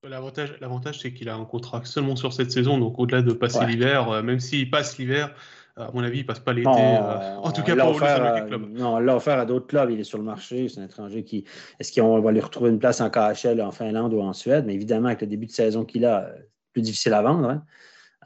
L'avantage, 0.05 0.55
l'avantage 0.61 1.01
c'est 1.01 1.15
qu'il 1.15 1.31
a 1.31 1.35
un 1.35 1.47
contrat 1.47 1.83
seulement 1.85 2.15
sur 2.15 2.33
cette 2.33 2.53
saison. 2.53 2.79
Donc, 2.79 2.99
au-delà 2.99 3.23
de 3.23 3.33
passer 3.33 3.65
l'hiver, 3.67 4.11
euh, 4.11 4.23
même 4.23 4.39
s'il 4.39 4.71
passe 4.71 4.99
l'hiver, 4.99 5.35
à 5.77 5.91
mon 5.93 6.05
avis, 6.05 6.19
il 6.19 6.23
ne 6.23 6.27
passe 6.27 6.39
pas 6.39 6.53
l'été. 6.53 6.69
Euh, 6.69 7.37
en 7.37 7.51
tout 7.51 7.63
cas, 7.63 7.75
pour 7.75 7.99
le 7.99 8.47
Club. 8.47 8.71
Non, 8.71 8.95
on 8.95 8.99
l'a 9.01 9.17
offert 9.17 9.39
à 9.39 9.45
d'autres 9.45 9.67
clubs. 9.67 9.91
Il 9.91 9.99
est 9.99 10.05
sur 10.05 10.19
le 10.19 10.25
marché. 10.25 10.69
C'est 10.69 10.81
un 10.81 10.85
étranger 10.85 11.25
qui. 11.25 11.45
Est-ce 11.81 11.93
qu'on 11.93 12.21
va 12.21 12.31
lui 12.31 12.41
retrouver 12.41 12.71
une 12.71 12.79
place 12.79 13.01
en 13.01 13.11
KHL 13.11 13.61
en 13.61 13.73
Finlande 13.73 14.15
ou 14.15 14.21
en 14.21 14.33
Suède? 14.33 14.65
Mais 14.67 14.75
évidemment, 14.75 15.09
avec 15.09 15.23
le 15.23 15.27
début 15.27 15.47
de 15.47 15.53
saison 15.53 15.85
qu'il 15.85 16.05
a, 16.05 16.25
euh, 16.25 16.33
plus 16.73 16.83
difficile 16.83 17.13
à 17.13 17.23
vendre. 17.23 17.49
Hein. 17.49 17.65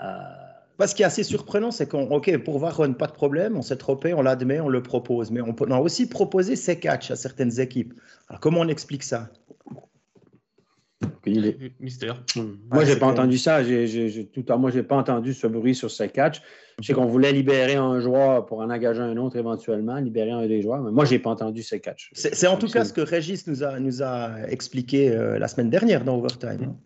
Euh... 0.03 0.86
ce 0.86 0.94
qui 0.94 1.03
est 1.03 1.07
assez 1.07 1.22
surprenant, 1.22 1.70
c'est 1.70 1.88
qu'on, 1.88 2.11
OK, 2.11 2.36
pour 2.44 2.59
Varon, 2.59 2.92
pas 2.92 3.07
de 3.07 3.12
problème, 3.12 3.57
on 3.57 3.62
s'est 3.62 3.76
trompé, 3.76 4.12
on 4.12 4.20
l'admet, 4.20 4.61
on 4.61 4.68
le 4.68 4.82
propose. 4.82 5.30
Mais 5.30 5.40
on, 5.40 5.70
a 5.70 5.80
aussi 5.80 6.07
proposé 6.07 6.55
ces 6.55 6.78
catchs 6.78 7.11
à 7.11 7.16
certaines 7.16 7.61
équipes. 7.61 7.94
Alors, 8.28 8.40
comment 8.40 8.61
on 8.61 8.68
explique 8.68 9.03
ça? 9.03 9.30
Mystère. 11.80 12.22
Moi, 12.70 12.84
j'ai 12.84 12.96
pas 12.96 13.06
entendu 13.06 13.38
ça. 13.38 13.62
J'ai, 13.62 14.28
tout, 14.32 14.44
moi, 14.58 14.70
j'ai 14.70 14.82
pas 14.82 14.96
entendu 14.96 15.34
ce 15.34 15.46
bruit 15.46 15.74
sur 15.74 15.90
ces 15.90 16.08
catchs. 16.08 16.42
Je 16.80 16.86
sais 16.86 16.92
qu'on 16.92 17.06
voulait 17.06 17.32
libérer 17.32 17.74
un 17.74 18.00
joueur 18.00 18.46
pour 18.46 18.60
en 18.60 18.70
engager 18.70 19.00
un 19.00 19.16
autre 19.16 19.36
éventuellement, 19.36 19.96
libérer 19.96 20.30
un 20.30 20.46
des 20.46 20.62
joueurs, 20.62 20.80
mais 20.80 20.92
moi, 20.92 21.04
j'ai 21.04 21.18
pas 21.18 21.30
entendu 21.30 21.62
ces 21.62 21.80
catchs. 21.80 22.10
C'est, 22.14 22.46
en 22.46 22.56
tout 22.56 22.68
cas 22.68 22.84
ce 22.84 22.92
que 22.92 23.00
Régis 23.00 23.46
nous 23.48 23.64
a, 23.64 23.80
nous 23.80 24.02
a 24.02 24.48
expliqué 24.48 25.10
euh, 25.10 25.38
la 25.38 25.48
semaine 25.48 25.70
dernière 25.70 26.04
dans 26.04 26.16
Overtime. 26.18 26.76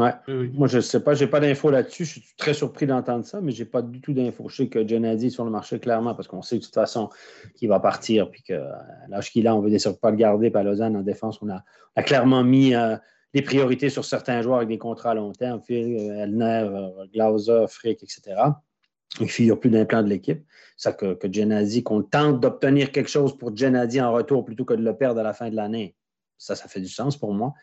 Ouais. 0.00 0.12
Moi, 0.54 0.66
je 0.66 0.78
ne 0.78 0.80
sais 0.80 1.00
pas, 1.00 1.12
je 1.12 1.24
n'ai 1.24 1.30
pas 1.30 1.40
d'infos 1.40 1.70
là-dessus. 1.70 2.06
Je 2.06 2.10
suis 2.12 2.22
très 2.38 2.54
surpris 2.54 2.86
d'entendre 2.86 3.24
ça, 3.26 3.40
mais 3.42 3.52
je 3.52 3.62
n'ai 3.62 3.68
pas 3.68 3.82
du 3.82 4.00
tout 4.00 4.14
d'infos. 4.14 4.48
Je 4.48 4.56
sais 4.56 4.68
que 4.68 4.86
Gennady 4.86 5.26
est 5.26 5.30
sur 5.30 5.44
le 5.44 5.50
marché 5.50 5.78
clairement 5.78 6.14
parce 6.14 6.26
qu'on 6.26 6.40
sait 6.40 6.56
de 6.56 6.62
toute 6.62 6.74
façon 6.74 7.10
qu'il 7.54 7.68
va 7.68 7.80
partir. 7.80 8.30
Puis 8.30 8.42
que 8.42 8.54
l'âge 9.08 9.30
qu'il 9.30 9.46
a, 9.46 9.54
on 9.54 9.60
ne 9.60 9.68
veut 9.68 9.78
sûr 9.78 9.98
pas 9.98 10.10
le 10.10 10.16
garder. 10.16 10.50
Puis 10.50 10.58
à 10.58 10.62
Lausanne, 10.62 10.96
en 10.96 11.02
défense, 11.02 11.38
on 11.42 11.50
a, 11.50 11.62
a 11.96 12.02
clairement 12.02 12.42
mis 12.42 12.74
euh, 12.74 12.96
des 13.32 13.42
priorités 13.42 13.90
sur 13.90 14.04
certains 14.04 14.42
joueurs 14.42 14.58
avec 14.58 14.68
des 14.68 14.78
contrats 14.78 15.10
à 15.10 15.14
long 15.14 15.32
terme. 15.32 15.60
Phil, 15.62 15.96
Elner, 15.96 16.68
euh, 16.70 17.06
Glauser, 17.12 17.66
Frick, 17.68 18.02
etc. 18.02 18.36
Il 19.18 19.24
ne 19.24 19.30
figure 19.30 19.58
plus 19.58 19.70
d'un 19.70 19.84
plan 19.84 20.02
de 20.02 20.08
l'équipe. 20.08 20.42
C'est 20.76 20.90
ça 20.90 20.92
que, 20.92 21.14
que 21.14 21.80
qu'on 21.80 22.02
tente 22.02 22.40
d'obtenir 22.40 22.92
quelque 22.92 23.10
chose 23.10 23.36
pour 23.36 23.56
Gennady 23.56 24.00
en 24.00 24.12
retour 24.12 24.44
plutôt 24.44 24.64
que 24.64 24.74
de 24.74 24.82
le 24.82 24.96
perdre 24.96 25.20
à 25.20 25.22
la 25.22 25.32
fin 25.32 25.50
de 25.50 25.56
l'année. 25.56 25.94
Ça, 26.38 26.56
ça 26.56 26.68
fait 26.68 26.80
du 26.80 26.88
sens 26.88 27.16
pour 27.16 27.34
moi. 27.34 27.54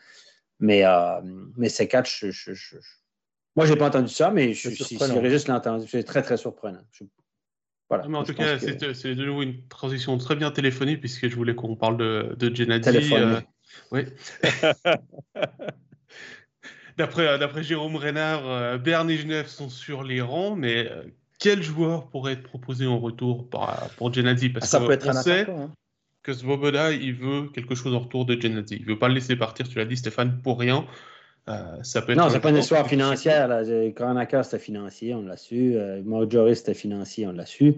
Mais, 0.60 0.84
euh, 0.84 1.20
mais 1.56 1.68
ces 1.68 1.86
quatre, 1.86 2.08
je, 2.08 2.30
je, 2.30 2.52
moi, 3.56 3.66
je 3.66 3.72
n'ai 3.72 3.78
pas 3.78 3.88
entendu 3.88 4.08
ça, 4.08 4.30
mais 4.30 4.52
je, 4.52 4.70
si, 4.70 4.96
si 4.96 5.18
Régis 5.18 5.48
l'a 5.48 5.56
entendu, 5.56 5.86
c'est 5.88 6.04
très, 6.04 6.22
très 6.22 6.36
surprenant. 6.36 6.80
Voilà, 7.88 8.06
mais 8.06 8.18
en 8.18 8.22
tout 8.22 8.34
cas, 8.34 8.58
c'est 8.58 9.14
de 9.14 9.24
nouveau 9.24 9.42
une 9.42 9.66
transition 9.66 10.16
très 10.18 10.36
bien 10.36 10.50
téléphonée, 10.50 10.96
puisque 10.96 11.28
je 11.28 11.34
voulais 11.34 11.54
qu'on 11.54 11.74
parle 11.74 11.96
de, 11.96 12.36
de 12.38 12.54
Gennady. 12.54 13.12
Euh, 13.14 13.40
oui. 13.90 14.02
Euh, 17.00 17.38
d'après 17.38 17.62
Jérôme 17.62 17.94
Reynard, 17.94 18.80
Berne 18.80 19.08
et 19.08 19.16
Genève 19.16 19.46
sont 19.46 19.68
sur 19.68 20.02
les 20.02 20.20
rangs, 20.20 20.56
mais 20.56 20.90
quel 21.38 21.62
joueur 21.62 22.08
pourrait 22.08 22.32
être 22.32 22.42
proposé 22.42 22.88
en 22.88 22.98
retour 22.98 23.48
pour, 23.48 23.70
pour 23.96 24.12
Gennady? 24.12 24.48
Parce 24.48 24.64
ah, 24.74 24.80
Ça 24.80 24.84
peut 24.84 24.90
être 24.90 25.08
un 25.08 25.14
attaquant. 25.14 25.66
Hein 25.66 25.72
que 26.28 26.34
Svoboda, 26.34 26.92
il 26.92 27.14
veut 27.14 27.48
quelque 27.54 27.74
chose 27.74 27.94
en 27.94 28.00
retour 28.00 28.26
de 28.26 28.38
Gennady. 28.38 28.76
Il 28.80 28.84
veut 28.84 28.98
pas 28.98 29.08
le 29.08 29.14
laisser 29.14 29.34
partir, 29.34 29.66
tu 29.66 29.78
l'as 29.78 29.86
dit 29.86 29.96
Stéphane, 29.96 30.40
pour 30.42 30.58
rien. 30.58 30.86
Euh, 31.48 31.82
ça 31.82 32.02
peut 32.02 32.14
non, 32.14 32.28
c'est 32.28 32.40
pas 32.40 32.50
une 32.50 32.58
histoire 32.58 32.86
financière. 32.86 33.48
Là. 33.48 33.64
c'était 33.64 34.58
financier, 34.58 35.14
on 35.14 35.22
l'a 35.22 35.38
su. 35.38 35.74
Euh, 35.74 36.30
Joris, 36.30 36.58
c'était 36.58 36.74
financier, 36.74 37.26
on 37.26 37.32
l'a 37.32 37.46
su. 37.46 37.76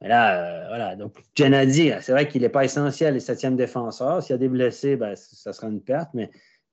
Mais 0.00 0.08
là, 0.08 0.38
euh, 0.38 0.68
voilà. 0.68 0.96
Donc, 0.96 1.14
Gennady, 1.34 1.92
c'est 2.00 2.12
vrai 2.12 2.28
qu'il 2.28 2.42
n'est 2.42 2.48
pas 2.48 2.64
essentiel, 2.64 3.14
les 3.14 3.20
septième 3.20 3.56
défenseurs. 3.56 4.22
S'il 4.22 4.32
y 4.32 4.34
a 4.34 4.38
des 4.38 4.48
blessés, 4.48 4.96
ben, 4.96 5.14
ça 5.16 5.52
sera 5.52 5.68
une 5.68 5.80
perte. 5.80 6.10
Mais 6.14 6.30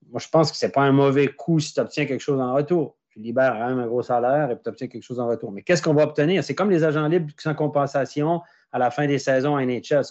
moi, 0.10 0.20
je 0.20 0.30
pense 0.30 0.52
que 0.52 0.58
ce 0.58 0.66
n'est 0.66 0.72
pas 0.72 0.84
un 0.84 0.92
mauvais 0.92 1.28
coup 1.28 1.60
si 1.60 1.74
tu 1.74 1.80
obtiens 1.80 2.06
quelque 2.06 2.22
chose 2.22 2.40
en 2.40 2.54
retour. 2.54 2.98
Tu 3.10 3.20
libères 3.20 3.54
quand 3.54 3.70
même 3.70 3.80
un 3.80 3.88
gros 3.88 4.04
salaire 4.04 4.52
et 4.52 4.62
tu 4.62 4.70
obtiens 4.70 4.88
quelque 4.88 5.04
chose 5.04 5.20
en 5.20 5.28
retour. 5.28 5.52
Mais 5.52 5.64
qu'est-ce 5.64 5.82
qu'on 5.82 5.94
va 5.94 6.04
obtenir? 6.04 6.44
C'est 6.44 6.54
comme 6.54 6.70
les 6.70 6.84
agents 6.84 7.08
libres 7.08 7.32
sans 7.40 7.56
compensation 7.56 8.42
à 8.72 8.78
la 8.78 8.92
fin 8.92 9.08
des 9.08 9.20
saisons 9.20 9.56
à 9.56 9.66
NHL. 9.66 10.02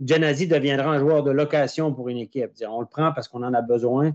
Genasi 0.00 0.46
deviendra 0.46 0.92
un 0.92 0.98
joueur 0.98 1.22
de 1.22 1.30
location 1.30 1.92
pour 1.92 2.08
une 2.08 2.16
équipe. 2.16 2.50
On 2.66 2.80
le 2.80 2.86
prend 2.86 3.12
parce 3.12 3.28
qu'on 3.28 3.42
en 3.42 3.52
a 3.52 3.60
besoin. 3.60 4.12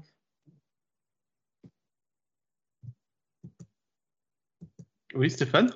Oui, 5.16 5.30
Stéphane? 5.30 5.70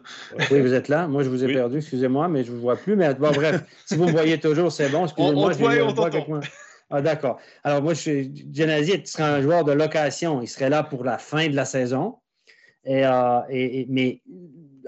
Oui, 0.51 0.59
vous 0.59 0.73
êtes 0.73 0.87
là. 0.87 1.07
Moi, 1.07 1.23
je 1.23 1.29
vous 1.29 1.43
ai 1.43 1.53
perdu, 1.53 1.77
excusez-moi, 1.77 2.27
mais 2.27 2.43
je 2.43 2.51
ne 2.51 2.55
vous 2.55 2.61
vois 2.61 2.75
plus. 2.75 2.95
Mais 2.95 3.13
bref, 3.13 3.63
si 3.85 3.95
vous 3.95 4.05
me 4.05 4.11
voyez 4.11 4.39
toujours, 4.39 4.71
c'est 4.71 4.89
bon. 4.89 5.05
Excusez-moi. 5.05 5.51
On, 6.27 6.41
Ah, 6.89 7.01
d'accord. 7.01 7.39
Alors, 7.63 7.81
moi, 7.81 7.93
je 7.93 7.99
suis... 7.99 8.45
Genasi 8.53 9.01
sera 9.05 9.35
un 9.35 9.41
joueur 9.41 9.63
de 9.63 9.71
location. 9.71 10.41
Il 10.41 10.47
serait 10.47 10.69
là 10.69 10.83
pour 10.83 11.05
la 11.05 11.17
fin 11.17 11.47
de 11.47 11.55
la 11.55 11.63
saison. 11.63 12.17
Et, 12.83 13.05
euh, 13.05 13.85
mais 13.87 14.21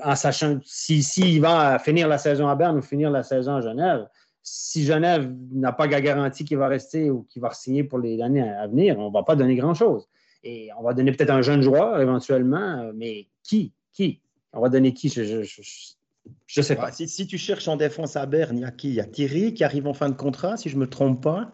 en 0.03 0.15
sachant 0.15 0.59
s'il 0.65 1.03
si, 1.03 1.39
va 1.39 1.79
finir 1.79 2.07
la 2.07 2.17
saison 2.17 2.47
à 2.47 2.55
Berne 2.55 2.77
ou 2.77 2.81
finir 2.81 3.11
la 3.11 3.23
saison 3.23 3.55
à 3.55 3.61
Genève, 3.61 4.07
si 4.41 4.83
Genève 4.83 5.31
n'a 5.53 5.71
pas 5.71 5.87
la 5.87 6.01
garantie 6.01 6.43
qu'il 6.43 6.57
va 6.57 6.67
rester 6.67 7.09
ou 7.09 7.25
qu'il 7.29 7.41
va 7.41 7.51
signer 7.51 7.83
pour 7.83 7.99
les 7.99 8.21
années 8.21 8.41
à 8.41 8.67
venir, 8.67 8.99
on 8.99 9.07
ne 9.07 9.13
va 9.13 9.23
pas 9.23 9.35
donner 9.35 9.55
grand-chose. 9.55 10.09
Et 10.43 10.69
on 10.77 10.83
va 10.83 10.93
donner 10.93 11.13
peut-être 11.13 11.29
un 11.29 11.41
jeune 11.41 11.61
joueur 11.61 12.01
éventuellement, 12.01 12.91
mais 12.93 13.27
qui? 13.43 13.71
Qui? 13.93 14.19
On 14.53 14.61
va 14.61 14.69
donner 14.69 14.93
qui? 14.93 15.09
Je 15.09 16.59
ne 16.59 16.63
sais 16.63 16.75
pas. 16.75 16.91
Si, 16.91 17.07
si, 17.07 17.27
tu 17.27 17.37
cherches 17.37 17.67
en 17.67 17.75
défense 17.75 18.15
à 18.15 18.25
Berne, 18.25 18.57
il 18.57 18.61
y 18.61 18.65
a 18.65 18.71
qui? 18.71 18.89
Il 18.89 18.95
y 18.95 19.01
a 19.01 19.05
Thierry 19.05 19.53
qui 19.53 19.63
arrive 19.63 19.87
en 19.87 19.93
fin 19.93 20.09
de 20.09 20.15
contrat, 20.15 20.57
si 20.57 20.69
je 20.69 20.75
ne 20.75 20.81
me 20.81 20.87
trompe 20.87 21.21
pas. 21.23 21.51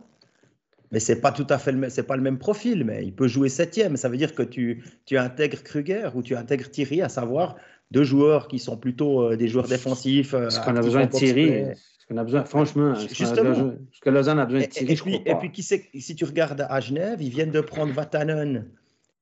Mais 0.91 0.99
c'est 0.99 1.21
pas 1.21 1.31
tout 1.31 1.45
à 1.49 1.59
fait 1.59 1.71
le, 1.71 1.89
c'est 1.89 2.03
pas 2.03 2.15
le 2.15 2.23
même 2.23 2.39
profil, 2.39 2.83
mais 2.83 3.05
il 3.05 3.13
peut 3.13 3.27
jouer 3.27 3.47
septième. 3.49 3.95
Ça 3.95 4.09
veut 4.09 4.17
dire 4.17 4.33
que 4.33 4.41
tu, 4.41 4.83
tu 5.05 5.17
intègres 5.17 5.61
Kruger 5.61 6.09
ou 6.15 6.23
tu 6.23 6.35
intègres 6.35 6.69
Thierry, 6.69 7.01
à 7.01 7.09
savoir 7.09 7.55
deux 7.91 8.03
joueurs 8.03 8.47
qui 8.47 8.59
sont 8.59 8.75
plutôt 8.75 9.21
euh, 9.21 9.37
des 9.37 9.47
joueurs 9.47 9.67
défensifs. 9.67 10.33
Euh, 10.33 10.49
ce 10.49 10.59
qu'on 10.59 10.75
a 10.75 10.81
besoin 10.81 11.05
de 11.05 11.11
Thierry. 11.11 11.65
Ce 11.99 12.07
qu'on 12.07 12.17
a 12.17 12.23
besoin, 12.23 12.43
franchement, 12.43 12.95
justement. 12.95 13.73
Ce 13.91 13.99
que 14.01 14.09
Lausanne 14.09 14.39
a 14.39 14.45
besoin 14.45 14.61
de 14.61 14.65
Thierry. 14.65 14.93
Et, 14.93 14.95
puis, 14.95 15.21
et 15.25 15.35
puis, 15.35 15.51
qui 15.51 15.61
sait, 15.61 15.85
si 15.93 16.15
tu 16.15 16.25
regardes 16.25 16.65
à 16.67 16.79
Genève, 16.79 17.21
ils 17.21 17.29
viennent 17.29 17.51
de 17.51 17.61
prendre 17.61 17.93
Vatanen, 17.93 18.65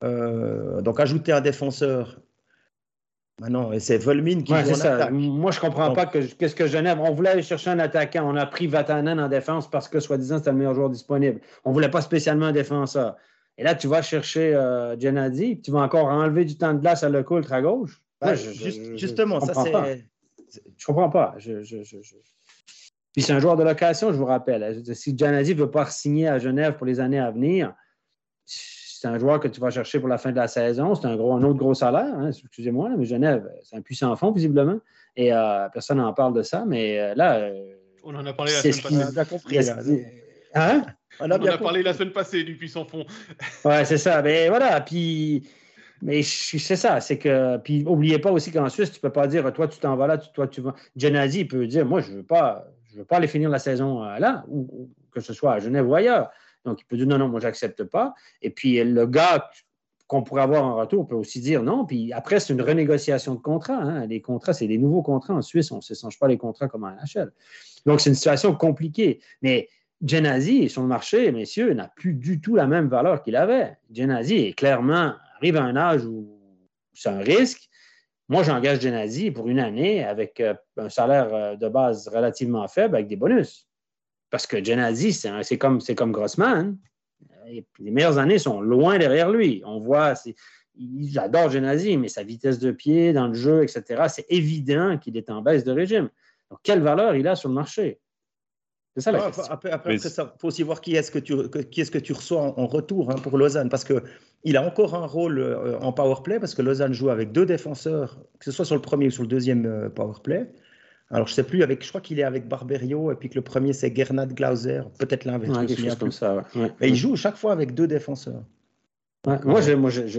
euh, 0.04 0.82
donc 0.82 1.02
ajouter 1.02 1.34
un 1.34 1.42
défenseur 1.42 2.22
bah 3.40 3.50
non, 3.50 3.70
c'est 3.80 4.00
Volmin 4.00 4.42
qui 4.42 4.52
ouais, 4.52 4.74
ça. 4.74 5.12
Moi, 5.12 5.52
je 5.52 5.58
ne 5.58 5.62
comprends 5.62 5.94
pas 5.94 6.08
qu'est-ce 6.08 6.56
que 6.56 6.66
Genève. 6.66 7.00
On 7.00 7.14
voulait 7.14 7.30
aller 7.30 7.44
chercher 7.44 7.70
un 7.70 7.78
attaquant. 7.78 8.28
On 8.28 8.36
a 8.36 8.48
pris 8.48 8.66
Vatanen 8.66 9.20
en 9.20 9.28
défense 9.28 9.70
parce 9.70 9.88
que, 9.88 10.00
soi-disant, 10.00 10.40
c'était 10.40 10.50
le 10.50 10.58
meilleur 10.58 10.74
joueur 10.74 10.90
disponible. 10.90 11.40
On 11.64 11.70
ne 11.70 11.74
voulait 11.76 11.92
pas 11.92 12.02
spécialement 12.02 12.48
un 12.48 12.52
défenseur. 12.52 13.16
Et 13.60 13.64
là, 13.64 13.76
tu 13.76 13.88
vas 13.88 14.02
chercher 14.02 14.54
euh, 14.56 14.96
tu 14.98 15.72
vas 15.72 15.80
encore 15.80 16.08
enlever 16.08 16.46
du 16.46 16.58
temps 16.58 16.74
de 16.74 16.80
glace 16.80 17.04
à 17.04 17.10
le 17.10 17.22
coultre 17.22 17.54
à 17.54 17.62
gauche. 17.62 18.02
Ben, 18.22 18.36
justement, 18.96 19.40
ça, 19.40 19.54
c'est. 19.54 20.06
Je 20.78 20.86
comprends 20.86 21.10
pas. 21.10 21.36
Puis 21.38 23.24
c'est 23.24 23.34
un 23.34 23.40
joueur 23.40 23.56
de 23.56 23.64
location, 23.64 24.12
je 24.12 24.18
vous 24.18 24.26
rappelle. 24.26 24.84
Si 24.96 25.16
Gennady 25.16 25.54
ne 25.54 25.60
veut 25.60 25.72
pas 25.72 25.86
signer 25.88 26.28
à 26.28 26.40
Genève 26.40 26.76
pour 26.78 26.88
les 26.88 27.00
années 27.00 27.20
à 27.20 27.30
venir, 27.32 27.74
c'est 29.00 29.08
un 29.08 29.20
joueur 29.20 29.40
que 29.40 29.48
tu 29.48 29.60
vas 29.60 29.70
chercher 29.70 30.00
pour 30.00 30.10
la 30.10 30.18
fin 30.18 30.32
de 30.32 30.38
la 30.38 30.48
saison. 30.48 30.96
C'est 30.96 31.08
un, 31.08 31.16
gros, 31.16 31.34
un 31.34 31.44
autre 31.44 31.60
gros 31.60 31.74
salaire. 31.74 32.14
Hein, 32.18 32.30
excusez-moi, 32.30 32.90
mais 32.98 33.06
Genève, 33.06 33.48
c'est 33.64 33.76
un 33.76 33.82
puissant 33.82 34.16
fond, 34.16 34.32
visiblement. 34.32 34.80
Et 35.16 35.32
euh, 35.34 35.68
personne 35.70 35.98
n'en 35.98 36.14
parle 36.14 36.34
de 36.34 36.42
ça. 36.42 36.64
Mais 36.68 37.00
euh, 37.00 37.14
là. 37.16 37.38
Euh, 37.38 37.74
on 38.04 38.16
en 38.16 38.26
a 38.26 38.34
parlé 38.34 38.54
la 38.54 38.62
semaine 38.62 38.82
passée. 38.82 39.14
On 39.14 39.18
a 39.18 39.26
compris. 39.26 39.60
Hein? 40.56 40.86
On 41.20 41.30
a, 41.30 41.58
parlé 41.58 41.84
la 41.84 41.94
semaine 41.94 42.12
passée 42.12 42.44
du 42.44 42.56
puissant 42.56 42.86
fond. 42.86 43.06
ouais, 43.66 43.86
c'est 43.86 43.98
ça. 43.98 44.22
Mais 44.22 44.50
voilà. 44.50 44.82
Puis. 44.82 45.48
Mais 46.02 46.22
c'est 46.22 46.76
ça, 46.76 47.02
c'est 47.02 47.18
que. 47.18 47.58
Puis, 47.58 47.84
n'oubliez 47.84 48.20
pas 48.20 48.32
aussi 48.32 48.52
qu'en 48.52 48.70
Suisse, 48.70 48.92
tu 48.92 48.98
ne 48.98 49.02
peux 49.02 49.12
pas 49.12 49.28
dire, 49.28 49.52
toi, 49.54 49.68
tu 49.68 49.80
t'en 49.80 49.96
vas 49.96 50.08
là, 50.08 50.18
toi, 50.18 50.48
tu 50.48 50.62
vas. 50.62 50.76
Genasi 50.96 51.46
peut 51.46 51.66
dire, 51.66 51.86
moi, 51.86 52.02
je 52.02 52.12
ne 52.12 52.18
veux, 52.18 52.24
pas, 52.24 52.68
je 52.92 53.00
veux 53.00 53.06
pas 53.06 53.18
aller 53.18 53.28
finir 53.28 53.50
la 53.50 53.58
saison 53.58 54.04
là, 54.04 54.46
ou, 54.48 54.90
que 55.12 55.20
ce 55.20 55.34
soit 55.34 55.54
à 55.54 55.60
Genève 55.60 55.88
ou 55.88 55.96
ailleurs. 55.96 56.30
Donc, 56.68 56.82
il 56.82 56.86
peut 56.86 56.98
dire 56.98 57.08
non, 57.08 57.18
non, 57.18 57.28
moi, 57.28 57.40
j'accepte 57.40 57.84
pas. 57.84 58.14
Et 58.42 58.50
puis, 58.50 58.84
le 58.84 59.06
gars 59.06 59.50
qu'on 60.08 60.24
pourrait 60.24 60.44
avoir 60.44 60.64
en 60.64 60.78
retour 60.78 61.08
peut 61.08 61.16
aussi 61.16 61.42
dire 61.42 61.64
non. 61.64 61.86
Puis 61.86 62.14
après, 62.14 62.40
c'est 62.40 62.54
une 62.54 62.62
renégociation 62.62 63.36
de 63.36 63.40
contrat. 63.40 63.76
Hein. 63.76 64.06
Les 64.08 64.22
contrats, 64.22 64.54
c'est 64.54 64.68
des 64.68 64.78
nouveaux 64.78 65.02
contrats 65.02 65.34
en 65.34 65.42
Suisse. 65.42 65.72
On 65.72 65.78
ne 65.78 65.82
s'échange 65.82 66.18
pas 66.18 66.28
les 66.28 66.38
contrats 66.38 66.68
comme 66.68 66.86
en 66.86 66.92
NHL. 66.92 67.32
Donc, 67.86 68.00
c'est 68.00 68.10
une 68.10 68.16
situation 68.16 68.56
compliquée. 68.56 69.20
Mais 69.42 69.68
Genazi, 70.04 70.70
sur 70.70 70.82
le 70.82 70.88
marché, 70.88 71.32
messieurs, 71.32 71.74
n'a 71.74 71.88
plus 71.88 72.14
du 72.14 72.40
tout 72.40 72.56
la 72.56 72.68
même 72.68 72.88
valeur 72.88 73.22
qu'il 73.22 73.36
avait. 73.36 73.78
Genazi 73.92 74.36
est 74.36 74.54
clairement 74.54 75.14
arrive 75.38 75.58
à 75.58 75.64
un 75.64 75.76
âge 75.76 76.06
où 76.06 76.28
c'est 76.94 77.10
un 77.10 77.20
risque. 77.20 77.70
Moi, 78.30 78.44
j'engage 78.44 78.82
Genazi 78.82 79.32
pour 79.32 79.48
une 79.48 79.60
année 79.60 80.04
avec 80.04 80.40
euh, 80.40 80.54
un 80.78 80.90
salaire 80.90 81.34
euh, 81.34 81.56
de 81.56 81.70
base 81.70 82.08
relativement 82.10 82.68
faible 82.68 82.96
avec 82.96 83.08
des 83.08 83.16
bonus. 83.16 83.67
Parce 84.30 84.48
que 84.48 84.64
Genasi, 84.64 85.14
c'est 85.14 85.58
comme, 85.58 85.80
comme 85.96 86.12
Grossman. 86.12 86.78
les 87.48 87.92
meilleures 87.92 88.18
années 88.18 88.40
sont 88.40 88.62
loin 88.62 88.98
derrière 88.98 89.32
lui. 89.32 89.62
On 89.66 89.80
voit, 89.80 90.14
j'adore 91.02 91.50
Genasi, 91.50 91.98
mais 91.98 92.10
sa 92.10 92.24
vitesse 92.24 92.60
de 92.60 92.72
pied 92.72 93.14
dans 93.14 93.28
le 93.28 93.34
jeu, 93.34 93.64
etc., 93.64 94.04
c'est 94.10 94.26
évident 94.30 94.98
qu'il 94.98 95.18
est 95.18 95.30
en 95.30 95.42
baisse 95.42 95.64
de 95.64 95.72
régime. 95.72 96.10
Donc, 96.50 96.60
quelle 96.64 96.82
valeur 96.82 97.16
il 97.16 97.28
a 97.28 97.36
sur 97.36 97.50
le 97.50 97.56
marché? 97.56 98.00
C'est 98.96 99.02
ça 99.02 99.12
la 99.12 99.26
question. 99.28 99.44
Après, 99.50 99.70
après, 99.70 99.96
il 99.96 100.00
faut 100.00 100.48
aussi 100.48 100.64
voir 100.64 100.82
qui 100.82 100.96
est-ce 100.96 101.12
que 101.12 101.20
tu, 101.20 101.36
qui 101.70 101.82
est-ce 101.82 101.92
que 101.92 102.00
tu 102.00 102.14
reçois 102.14 102.42
en, 102.42 102.66
retour 102.66 103.12
hein, 103.12 103.16
pour 103.22 103.38
Lausanne. 103.38 103.70
Parce 103.70 103.84
qu'il 103.84 104.58
a 104.58 104.66
encore 104.66 104.96
un 104.96 105.06
rôle 105.06 105.38
euh, 105.38 105.78
en 105.80 105.94
power 105.94 106.16
play, 106.24 106.40
parce 106.40 106.56
que 106.56 106.64
Lausanne 106.64 106.94
joue 106.94 107.12
avec 107.12 107.32
deux 107.32 107.46
défenseurs, 107.46 108.18
que 108.40 108.46
ce 108.46 108.52
soit 108.52 108.66
sur 108.66 108.74
le 108.74 108.82
premier 108.82 109.08
ou 109.08 109.12
sur 109.12 109.22
le 109.22 109.28
deuxième 109.28 109.68
euh, 109.68 109.90
power 109.90 110.16
play. 110.24 110.52
Alors, 111.10 111.28
je 111.28 111.34
sais 111.34 111.44
plus, 111.44 111.64
avec, 111.64 111.84
je 111.84 111.90
crois 111.90 112.02
qu'il 112.02 112.20
est 112.20 112.24
avec 112.24 112.48
Barberio, 112.48 113.12
et 113.12 113.16
puis 113.16 113.30
que 113.30 113.36
le 113.36 113.42
premier, 113.42 113.72
c'est 113.72 113.96
Gernat 113.96 114.28
Glauser, 114.28 114.82
peut-être 115.00 115.24
l'inverse. 115.26 115.58
comme 115.98 116.12
ça. 116.12 116.44
Mais 116.56 116.90
il 116.90 116.96
joue 116.96 117.16
chaque 117.16 117.38
fois 117.38 117.54
avec 117.54 117.74
deux 117.74 117.88
défenseurs. 117.88 118.44
moi, 119.26 119.62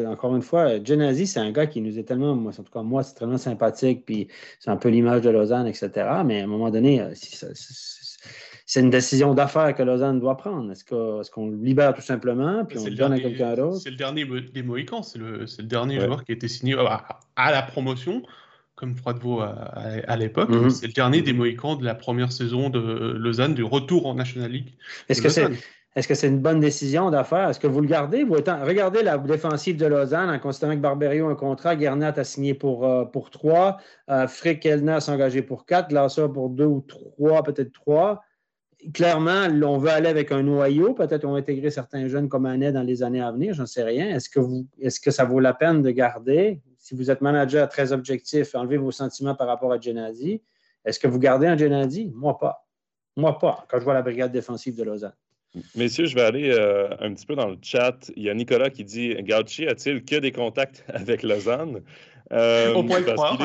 encore 0.06 0.34
une 0.34 0.42
fois, 0.42 0.82
Genasi, 0.82 1.26
c'est 1.26 1.40
un 1.40 1.52
gars 1.52 1.66
qui 1.66 1.82
nous 1.82 1.98
est 1.98 2.04
tellement, 2.04 2.34
moi, 2.34 2.52
en 2.58 2.62
tout 2.62 2.72
cas, 2.72 2.82
moi, 2.82 3.02
c'est 3.02 3.14
tellement 3.14 3.36
sympathique, 3.36 4.04
puis 4.06 4.28
c'est 4.60 4.70
un 4.70 4.76
peu 4.76 4.88
l'image 4.88 5.20
de 5.20 5.30
Lausanne, 5.30 5.66
etc. 5.66 5.90
Mais 6.24 6.40
à 6.40 6.44
un 6.44 6.46
moment 6.46 6.70
donné, 6.70 7.02
euh, 7.02 7.12
c'est 8.64 8.80
une 8.80 8.90
décision 8.90 9.34
d'affaires 9.34 9.74
que 9.74 9.82
Lausanne 9.82 10.20
doit 10.20 10.38
prendre. 10.38 10.72
Est-ce, 10.72 10.84
qu'on 11.30 11.50
le 11.50 11.56
libère 11.56 11.92
tout 11.92 12.02
simplement, 12.02 12.64
puis 12.64 12.78
on 12.78 12.84
le 12.84 12.90
donne 12.92 13.12
à 13.12 13.20
quelqu'un 13.20 13.54
d'autre? 13.54 13.76
C'est 13.76 13.90
le 13.90 13.96
dernier 13.96 14.24
des 14.24 14.62
Mohicans, 14.62 15.02
c'est 15.02 15.18
le, 15.18 15.44
dernier 15.64 16.00
joueur 16.00 16.24
qui 16.24 16.32
a 16.32 16.34
été 16.34 16.48
signé 16.48 16.76
à 17.36 17.52
la 17.52 17.60
promotion 17.60 18.22
comme 18.78 18.94
Froidevaux 18.96 19.40
à, 19.40 19.50
à, 20.06 20.16
l'époque. 20.16 20.50
C'est 20.70 20.86
le 20.86 20.92
dernier 20.92 21.20
des 21.20 21.32
Mohicans 21.32 21.74
de 21.74 21.84
la 21.84 21.96
première 21.96 22.30
saison 22.30 22.70
de 22.70 22.78
Lausanne, 23.18 23.54
du 23.54 23.64
retour 23.64 24.06
en 24.06 24.14
National 24.14 24.52
League. 24.52 24.74
Est-ce 25.08 25.20
que 25.20 25.28
c'est 25.28 25.50
que 26.06 26.14
c'est 26.14 26.28
une 26.28 26.38
bonne 26.38 26.60
décision 26.60 27.10
d'affaire? 27.10 27.48
Est-ce 27.48 27.58
que 27.58 27.66
vous 27.66 27.80
le 27.80 27.88
gardez? 27.88 28.22
Vous 28.22 28.34
regardez 28.34 29.02
la 29.02 29.18
défensive 29.18 29.76
de 29.76 29.86
Lausanne 29.86 30.30
en 30.30 30.38
considérant 30.38 30.74
que 30.74 30.80
Barberio 30.80 31.26
a 31.26 31.32
un 31.32 31.34
contrat, 31.34 31.74
Guernat 31.74 32.14
a 32.16 32.24
signé 32.24 32.54
pour, 32.54 32.86
euh, 32.86 33.04
pour 33.04 33.30
trois, 33.30 33.78
euh, 34.10 34.28
Frick 34.28 34.64
Elna 34.64 35.00
s'est 35.00 35.10
engagé 35.10 35.42
pour 35.42 35.66
quatre, 35.66 35.90
Lassa 35.90 36.28
pour 36.28 36.50
deux 36.50 36.66
ou 36.66 36.84
trois, 36.86 37.42
peut-être 37.42 37.72
trois. 37.72 38.22
Clairement, 38.94 39.48
on 39.66 39.78
veut 39.78 39.90
aller 39.90 40.08
avec 40.08 40.30
un 40.30 40.44
noyau. 40.44 40.94
Peut-être 40.94 41.24
on 41.24 41.32
va 41.32 41.38
intégrer 41.38 41.70
certains 41.70 42.06
jeunes 42.06 42.28
comme 42.28 42.46
Annette 42.46 42.74
dans 42.74 42.84
les 42.84 43.02
années 43.02 43.20
à 43.20 43.32
venir, 43.32 43.52
j'en 43.52 43.66
sais 43.66 43.82
rien. 43.82 44.08
Est-ce 44.08 44.30
que, 44.30 44.38
vous, 44.38 44.68
est-ce 44.80 45.00
que 45.00 45.10
ça 45.10 45.24
vaut 45.24 45.40
la 45.40 45.52
peine 45.52 45.82
de 45.82 45.90
garder? 45.90 46.60
Si 46.88 46.94
vous 46.94 47.10
êtes 47.10 47.20
manager 47.20 47.68
très 47.68 47.92
objectif, 47.92 48.54
enlevez 48.54 48.78
vos 48.78 48.90
sentiments 48.90 49.34
par 49.34 49.46
rapport 49.46 49.70
à 49.70 49.78
Genadi. 49.78 50.40
Est-ce 50.86 50.98
que 50.98 51.06
vous 51.06 51.18
gardez 51.18 51.46
un 51.46 51.54
Genadi? 51.54 52.10
Moi, 52.14 52.38
pas. 52.38 52.66
Moi, 53.14 53.38
pas, 53.38 53.66
quand 53.68 53.78
je 53.78 53.84
vois 53.84 53.92
la 53.92 54.00
brigade 54.00 54.32
défensive 54.32 54.74
de 54.74 54.84
Lausanne. 54.84 55.12
Messieurs, 55.76 56.06
je 56.06 56.14
vais 56.14 56.22
aller 56.22 56.50
euh, 56.50 56.88
un 56.98 57.12
petit 57.12 57.26
peu 57.26 57.34
dans 57.34 57.48
le 57.48 57.58
chat. 57.60 58.10
Il 58.16 58.22
y 58.22 58.30
a 58.30 58.34
Nicolas 58.34 58.70
qui 58.70 58.84
dit 58.84 59.14
Gauchi 59.16 59.66
a-t-il 59.66 60.02
que 60.02 60.16
des 60.16 60.32
contacts 60.32 60.82
avec 60.94 61.22
Lausanne? 61.22 61.82
Euh, 62.32 62.72
On 62.74 62.86
pourrait 62.86 63.02
le 63.02 63.12
croire. 63.12 63.38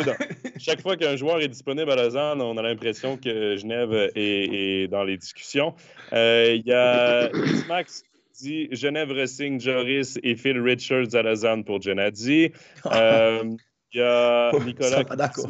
Chaque 0.57 0.79
fois 0.79 0.95
qu'un 0.95 1.17
joueur 1.17 1.41
est 1.41 1.49
disponible 1.49 1.91
à 1.91 1.97
Lausanne, 1.97 2.41
on 2.41 2.55
a 2.55 2.61
l'impression 2.61 3.17
que 3.17 3.57
Genève 3.57 4.09
est, 4.15 4.87
dans 4.89 5.03
les 5.03 5.17
discussions. 5.17 5.73
Euh, 6.13 6.55
il 6.55 6.65
y 6.65 6.71
a 6.71 7.29
Max 7.67 8.05
Genève 8.71 9.11
resigne 9.11 9.59
Joris 9.59 10.19
et 10.23 10.35
Phil 10.35 10.59
Richards 10.59 11.15
à 11.15 11.21
Lausanne 11.21 11.63
pour 11.63 11.81
Genadi. 11.81 12.51
il 12.91 13.57
y 13.93 14.01
a 14.01 14.51
Nicolas 14.65 15.03
qui 15.03 15.41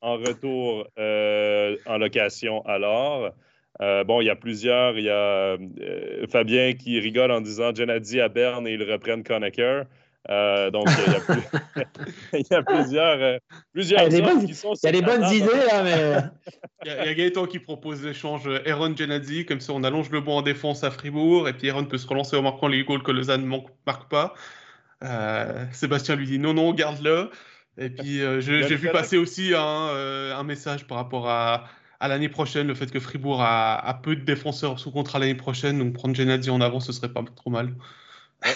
en 0.00 0.16
retour 0.16 0.86
en 0.96 1.98
location 1.98 2.62
alors. 2.66 3.32
Euh, 3.80 4.04
bon, 4.04 4.20
il 4.20 4.26
y 4.26 4.30
a 4.30 4.36
plusieurs. 4.36 4.98
Il 4.98 5.04
y 5.04 5.10
a 5.10 5.56
euh, 5.56 6.26
Fabien 6.30 6.74
qui 6.74 6.98
rigole 7.00 7.30
en 7.30 7.40
disant 7.40 7.74
Genadi 7.74 8.20
à 8.20 8.28
Berne 8.28 8.66
et 8.66 8.74
ils 8.74 8.90
reprennent 8.90 9.24
Conacher. 9.24 9.82
Euh, 10.30 10.70
donc, 10.70 10.88
il 11.06 11.12
y 11.12 11.16
a, 11.16 11.84
il 12.32 12.46
y 12.50 12.54
a 12.54 12.62
plusieurs, 12.62 13.40
plusieurs 13.72 14.02
il 14.04 14.12
y 14.12 14.20
a 14.20 14.20
bonnes, 14.20 14.46
qui 14.46 14.54
sont 14.54 14.72
Il 14.74 14.86
y 14.86 14.88
a 14.88 14.92
des 14.92 15.02
bonnes 15.02 15.30
idées, 15.30 15.66
là, 15.70 15.82
mais. 15.82 16.18
il, 16.84 17.06
y 17.06 17.08
a, 17.08 17.14
Gaëtan 17.14 17.46
qui 17.46 17.58
propose 17.58 18.02
l'échange 18.04 18.48
Aaron 18.66 18.96
Genadi, 18.96 19.44
comme 19.44 19.60
ça 19.60 19.72
on 19.72 19.84
allonge 19.84 20.10
le 20.10 20.20
banc 20.20 20.38
en 20.38 20.42
défense 20.42 20.82
à 20.84 20.90
Fribourg, 20.90 21.48
et 21.48 21.52
puis 21.52 21.68
Aaron 21.68 21.84
peut 21.84 21.98
se 21.98 22.06
relancer 22.06 22.36
en 22.36 22.42
marquant 22.42 22.68
les 22.68 22.84
goals 22.84 23.02
que 23.02 23.12
Lausanne 23.12 23.48
ne 23.48 23.58
marque 23.86 24.10
pas. 24.10 24.34
Sébastien 25.72 26.16
lui 26.16 26.26
dit 26.26 26.38
non, 26.38 26.54
non, 26.54 26.72
garde-le. 26.72 27.30
Et 27.76 27.90
puis, 27.90 28.20
j'ai 28.40 28.76
vu 28.76 28.90
passer 28.90 29.18
aussi 29.18 29.52
un, 29.54 29.60
un, 29.60 30.42
message 30.44 30.86
par 30.86 30.96
rapport 30.96 31.28
à, 31.28 31.64
à 32.00 32.08
l'année 32.08 32.28
prochaine, 32.28 32.66
le 32.66 32.74
fait 32.74 32.90
que 32.90 33.00
Fribourg 33.00 33.40
a, 33.40 34.00
peu 34.02 34.16
de 34.16 34.22
défenseurs 34.22 34.78
sous 34.78 34.90
contrat 34.90 35.18
l'année 35.18 35.34
prochaine, 35.34 35.78
donc 35.78 35.94
prendre 35.94 36.14
Genadi 36.14 36.50
en 36.50 36.60
avant, 36.60 36.80
ce 36.80 36.92
serait 36.92 37.12
pas 37.12 37.22
trop 37.34 37.50
mal. 37.50 37.74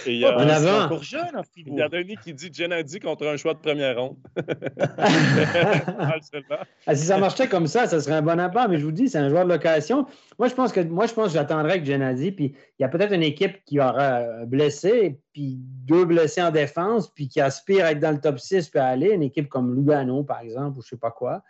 Il 0.07 0.19
y 0.19 0.25
a, 0.25 0.85
encore 0.85 1.03
jeune 1.03 1.35
à 1.35 1.43
Fribourg. 1.43 1.75
Il 1.75 1.79
y 1.79 1.83
a 1.83 1.89
Denis 1.89 2.17
qui 2.23 2.35
dit 2.35 2.51
Genadi 2.53 3.01
contre 3.01 3.27
un 3.27 3.37
choix 3.37 3.55
de 3.55 3.59
première 3.59 3.99
ronde. 3.99 4.17
ah, 4.99 6.95
si 6.95 7.07
ça 7.07 7.19
marchait 7.19 7.49
comme 7.49 7.67
ça, 7.67 7.87
ça 7.87 8.01
serait 8.01 8.17
un 8.17 8.23
bon 8.23 8.39
apport, 8.39 8.69
mais 8.69 8.79
je 8.79 8.85
vous 8.85 8.93
dis, 8.93 9.09
c'est 9.09 9.19
un 9.19 9.31
joueur 9.31 9.45
de 9.45 9.51
location. 9.51 10.07
Moi, 10.39 10.49
je 10.49 10.55
pense 10.55 10.73
que 10.73 10.81
moi, 10.81 11.07
je 11.07 11.15
pense 11.15 11.29
que 11.29 11.33
j'attendrais 11.35 11.73
avec 11.73 11.87
Genadi, 11.87 12.33
puis 12.33 12.55
il 12.79 12.83
y 12.83 12.85
a 12.85 12.89
peut-être 12.89 13.13
une 13.13 13.23
équipe 13.23 13.65
qui 13.65 13.81
aura 13.81 14.45
blessé, 14.47 15.19
puis 15.33 15.57
deux 15.59 16.05
blessés 16.05 16.43
en 16.43 16.51
défense, 16.51 17.09
puis 17.09 17.29
qui 17.29 17.41
aspire 17.41 17.87
à 17.87 17.93
être 17.93 18.01
dans 18.01 18.13
le 18.13 18.21
top 18.21 18.39
6 18.39 18.69
puis 18.69 18.79
à 18.79 18.87
aller, 18.87 19.11
une 19.11 19.23
équipe 19.23 19.49
comme 19.49 19.75
Lugano, 19.75 20.23
par 20.23 20.41
exemple, 20.41 20.79
ou 20.79 20.83
je 20.83 20.89
sais 20.89 20.97
pas 20.97 21.11
quoi. 21.11 21.43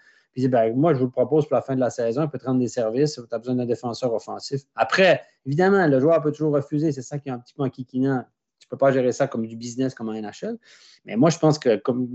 Ben, 0.47 0.77
moi, 0.77 0.95
je 0.95 0.99
vous 1.01 1.07
le 1.07 1.11
propose 1.11 1.47
pour 1.47 1.57
la 1.57 1.63
fin 1.63 1.75
de 1.75 1.81
la 1.81 1.91
saison, 1.91 2.23
il 2.23 2.29
peut 2.29 2.39
te 2.39 2.45
rendre 2.45 2.61
des 2.61 2.69
services, 2.69 3.15
tu 3.15 3.35
as 3.35 3.39
besoin 3.39 3.57
d'un 3.57 3.67
défenseur 3.67 4.15
offensif. 4.15 4.63
Après, 4.77 5.23
évidemment, 5.45 5.85
le 5.87 5.99
joueur 5.99 6.23
peut 6.23 6.31
toujours 6.31 6.55
refuser, 6.55 6.93
c'est 6.93 7.03
ça 7.03 7.19
qui 7.19 7.29
est 7.29 7.33
un 7.33 7.39
petit 7.39 7.55
peu 7.55 7.65
enquiquinant. 7.65 8.25
Tu 8.61 8.67
ne 8.67 8.71
peux 8.71 8.77
pas 8.77 8.93
gérer 8.93 9.11
ça 9.11 9.27
comme 9.27 9.47
du 9.47 9.57
business, 9.57 9.95
comme 9.95 10.11
un 10.11 10.21
NHL. 10.21 10.59
Mais 11.05 11.17
moi, 11.17 11.31
je 11.31 11.39
pense 11.39 11.59
que 11.59 11.77
comme 11.77 12.09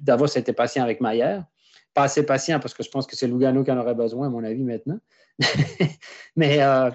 Davos 0.00 0.26
été 0.26 0.52
patient 0.52 0.84
avec 0.84 1.00
Maillère, 1.00 1.44
pas 1.94 2.04
assez 2.04 2.24
patient 2.24 2.60
parce 2.60 2.74
que 2.74 2.82
je 2.82 2.90
pense 2.90 3.06
que 3.06 3.16
c'est 3.16 3.26
Lugano 3.26 3.64
qui 3.64 3.72
en 3.72 3.78
aurait 3.78 3.94
besoin, 3.94 4.26
à 4.26 4.30
mon 4.30 4.44
avis, 4.44 4.62
maintenant. 4.62 4.98
mais 6.36 6.62
euh, 6.62 6.90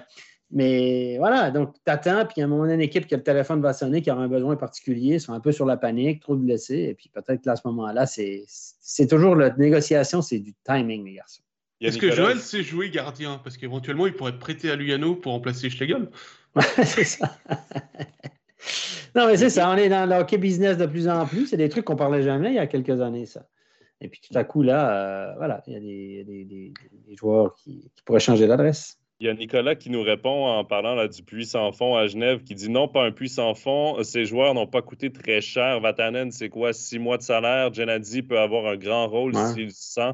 mais 0.54 1.18
voilà, 1.18 1.50
donc 1.50 1.74
tu 1.74 1.90
attends, 1.90 2.24
puis 2.26 2.40
à 2.40 2.44
un 2.44 2.46
moment 2.46 2.62
donné, 2.62 2.74
une 2.74 2.80
équipe 2.80 3.08
qui 3.08 3.14
a 3.14 3.16
le 3.16 3.24
téléphone 3.24 3.60
va 3.60 3.72
sonner, 3.72 4.02
qui 4.02 4.10
aura 4.12 4.22
un 4.22 4.28
besoin 4.28 4.54
particulier, 4.54 5.18
sont 5.18 5.32
un 5.32 5.40
peu 5.40 5.50
sur 5.50 5.66
la 5.66 5.76
panique, 5.76 6.20
trop 6.20 6.36
blessés, 6.36 6.86
et 6.90 6.94
puis 6.94 7.10
peut-être 7.12 7.42
qu'à 7.42 7.56
ce 7.56 7.62
moment-là, 7.66 8.06
c'est 8.06 9.06
toujours 9.08 9.34
la 9.34 9.50
négociation, 9.50 10.22
c'est 10.22 10.38
du 10.38 10.54
timing, 10.64 11.04
les 11.04 11.14
garçons. 11.14 11.42
Est-ce 11.80 11.98
que 11.98 12.12
Joël 12.12 12.38
sait 12.38 12.62
jouer 12.62 12.88
gardien? 12.88 13.40
Parce 13.42 13.56
qu'éventuellement, 13.56 14.06
il 14.06 14.14
pourrait 14.14 14.30
être 14.30 14.38
prêté 14.38 14.70
à 14.70 14.76
Lugano 14.76 15.16
pour 15.16 15.32
remplacer 15.32 15.68
Schlegel. 15.70 16.08
c'est 16.84 17.02
ça. 17.02 17.36
non, 19.16 19.26
mais 19.26 19.36
c'est 19.36 19.50
ça, 19.50 19.68
on 19.70 19.76
est 19.76 19.88
dans 19.88 20.08
le 20.08 20.14
hockey 20.14 20.38
business 20.38 20.78
de 20.78 20.86
plus 20.86 21.08
en 21.08 21.26
plus. 21.26 21.48
C'est 21.48 21.56
des 21.56 21.68
trucs 21.68 21.84
qu'on 21.84 21.96
parlait 21.96 22.22
jamais 22.22 22.50
il 22.50 22.54
y 22.54 22.60
a 22.60 22.68
quelques 22.68 23.00
années, 23.00 23.26
ça. 23.26 23.48
Et 24.00 24.08
puis 24.08 24.20
tout 24.20 24.38
à 24.38 24.44
coup, 24.44 24.62
là, 24.62 25.32
euh, 25.32 25.34
voilà, 25.36 25.62
il 25.66 25.72
y 25.72 25.76
a 25.76 26.24
des, 26.24 26.72
joueurs 27.18 27.56
qui 27.56 27.90
pourraient 28.04 28.20
changer 28.20 28.46
d'adresse. 28.46 29.00
Il 29.20 29.26
y 29.28 29.30
a 29.30 29.34
Nicolas 29.34 29.76
qui 29.76 29.90
nous 29.90 30.02
répond 30.02 30.46
en 30.46 30.64
parlant 30.64 30.96
là, 30.96 31.06
du 31.06 31.22
puits 31.22 31.46
sans 31.46 31.70
fond 31.70 31.94
à 31.96 32.08
Genève, 32.08 32.42
qui 32.42 32.54
dit 32.54 32.68
non, 32.68 32.88
pas 32.88 33.04
un 33.04 33.12
puits 33.12 33.28
sans 33.28 33.54
fond. 33.54 34.02
Ces 34.02 34.24
joueurs 34.24 34.54
n'ont 34.54 34.66
pas 34.66 34.82
coûté 34.82 35.12
très 35.12 35.40
cher. 35.40 35.78
Vatanen, 35.80 36.32
c'est 36.32 36.48
quoi? 36.48 36.72
Six 36.72 36.98
mois 36.98 37.16
de 37.16 37.22
salaire. 37.22 37.72
Genadi 37.72 38.22
peut 38.22 38.40
avoir 38.40 38.66
un 38.66 38.76
grand 38.76 39.06
rôle 39.06 39.34
s'il 39.54 39.70
se 39.70 39.92
sent. 39.92 40.12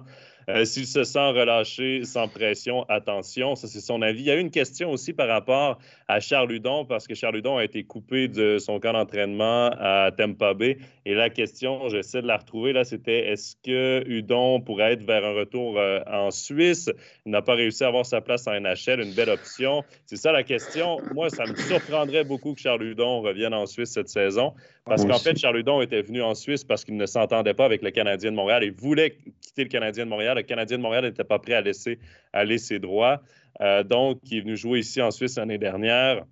Euh, 0.57 0.65
s'il 0.65 0.87
se 0.87 1.05
sent 1.05 1.31
relâché, 1.31 2.05
sans 2.05 2.29
pression, 2.29 2.85
attention. 2.89 3.55
Ça, 3.55 3.69
c'est 3.69 3.81
son 3.81 4.03
avis. 4.03 4.21
Il 4.21 4.27
y 4.27 4.31
a 4.31 4.37
eu 4.37 4.41
une 4.41 4.51
question 4.51 4.91
aussi 4.91 5.13
par 5.13 5.29
rapport 5.29 5.79
à 6.09 6.21
Charles 6.21 6.53
Hudon, 6.53 6.85
parce 6.85 7.07
que 7.07 7.15
Charles 7.15 7.37
Hudon 7.37 7.59
a 7.59 7.65
été 7.65 7.85
coupé 7.85 8.29
de 8.29 8.59
son 8.59 8.81
camp 8.81 8.93
d'entraînement 8.93 9.71
à 9.79 10.11
Tampa 10.17 10.55
Bay. 10.55 10.79
Et 11.07 11.15
la 11.15 11.31
question, 11.31 11.89
j'essaie 11.89 12.23
de 12.23 12.27
la 12.27 12.37
retrouver, 12.37 12.73
là, 12.73 12.85
c'était 12.85 13.29
est-ce 13.29 13.57
que 13.63 14.03
Hudon 14.07 14.61
pourrait 14.61 14.95
être 14.95 15.05
vers 15.05 15.25
un 15.25 15.35
retour 15.35 15.79
euh, 15.79 16.01
en 16.07 16.31
Suisse? 16.31 16.91
Il 17.27 17.33
n'a 17.33 17.43
pas 17.43 17.55
réussi 17.55 17.85
à 17.85 17.89
avoir 17.89 18.05
sa 18.05 18.21
place 18.21 18.47
en 18.47 18.59
NHL, 18.59 19.01
une 19.01 19.15
belle 19.15 19.31
option. 19.31 19.85
C'est 20.07 20.17
ça 20.17 20.33
la 20.33 20.43
question. 20.43 20.99
Moi, 21.15 21.31
ça 21.31 21.45
me 21.47 21.55
surprendrait 21.55 22.25
beaucoup 22.25 22.55
que 22.55 22.61
Charles 22.61 22.83
Hudon 22.83 23.21
revienne 23.21 23.55
en 23.55 23.67
Suisse 23.67 23.91
cette 23.91 24.09
saison. 24.09 24.55
Parce 24.85 25.05
qu'en 25.05 25.19
fait, 25.19 25.37
Charles 25.37 25.59
Hudon 25.59 25.83
était 25.83 26.03
venu 26.03 26.23
en 26.23 26.35
Suisse 26.35 26.65
parce 26.65 26.85
qu'il 26.85 26.97
ne 26.97 27.07
s'entendait 27.07 27.55
pas 27.55 27.65
avec 27.65 27.83
le 27.83 27.91
Canadien 27.91 28.31
de 28.31 28.37
Montréal. 28.37 28.65
Il 28.65 28.73
voulait 28.73 29.19
quitter 29.41 29.65
le 29.65 29.69
Canadien 29.69 30.05
de 30.05 30.11
Montréal. 30.11 30.37
Le 30.37 30.43
Canadien 30.43 30.79
de 30.79 30.83
Montréal 30.83 31.05
n'était 31.05 31.25
pas 31.25 31.39
prêt 31.39 31.55
à 31.55 31.61
laisser 31.61 31.99
aller 32.33 32.59
ses 32.59 32.79
droits. 32.79 33.21
Euh, 33.61 33.83
donc, 33.83 34.19
il 34.31 34.39
est 34.39 34.41
venu 34.41 34.57
jouer 34.57 34.81
ici 34.81 35.03
en 35.03 35.11
Suisse 35.11 35.37
l'année 35.37 35.59
dernière. 35.59 36.25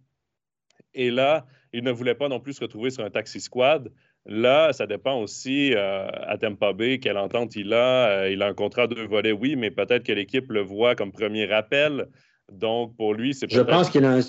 Et 0.95 1.11
là, 1.11 1.47
il 1.73 1.85
ne 1.85 1.93
voulait 1.93 2.15
pas 2.15 2.29
non 2.29 2.41
plus 2.41 2.55
se 2.55 2.61
retrouver 2.61 2.91
sur 2.91 3.05
un 3.05 3.11
taxi 3.11 3.41
squad. 3.41 3.93
Là, 4.27 4.73
ça 4.73 4.87
dépend 4.87 5.21
aussi 5.21 5.73
euh, 5.75 6.09
à 6.27 6.37
Tampa 6.39 6.73
Bay, 6.73 6.99
quelle 6.99 7.17
entente 7.17 7.55
il 7.57 7.73
a. 7.73 8.09
Euh, 8.09 8.31
il 8.31 8.43
a 8.43 8.47
un 8.47 8.55
contrat 8.55 8.87
de 8.87 9.01
volets, 9.03 9.33
oui, 9.33 9.57
mais 9.57 9.71
peut-être 9.71 10.05
que 10.05 10.13
l'équipe 10.13 10.51
le 10.51 10.61
voit 10.61 10.95
comme 10.95 11.13
premier 11.13 11.51
appel. 11.53 12.09
Donc, 12.51 12.97
pour 12.97 13.15
lui, 13.15 13.35
c'est 13.35 13.51
Je 13.51 13.61
pense 13.61 13.91
qu'il 13.91 14.05
a, 14.05 14.21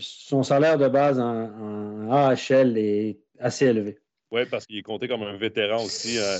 son 0.00 0.42
salaire 0.42 0.78
de 0.78 0.88
base 0.88 1.20
en, 1.20 1.50
en 1.50 2.10
AHL 2.10 2.78
est 2.78 3.18
assez 3.42 3.66
élevé. 3.66 3.98
Oui, 4.30 4.46
parce 4.50 4.66
qu'il 4.66 4.78
est 4.78 4.82
compté 4.82 5.08
comme 5.08 5.22
un 5.22 5.36
vétéran 5.36 5.84
aussi. 5.84 6.18
Euh, 6.18 6.38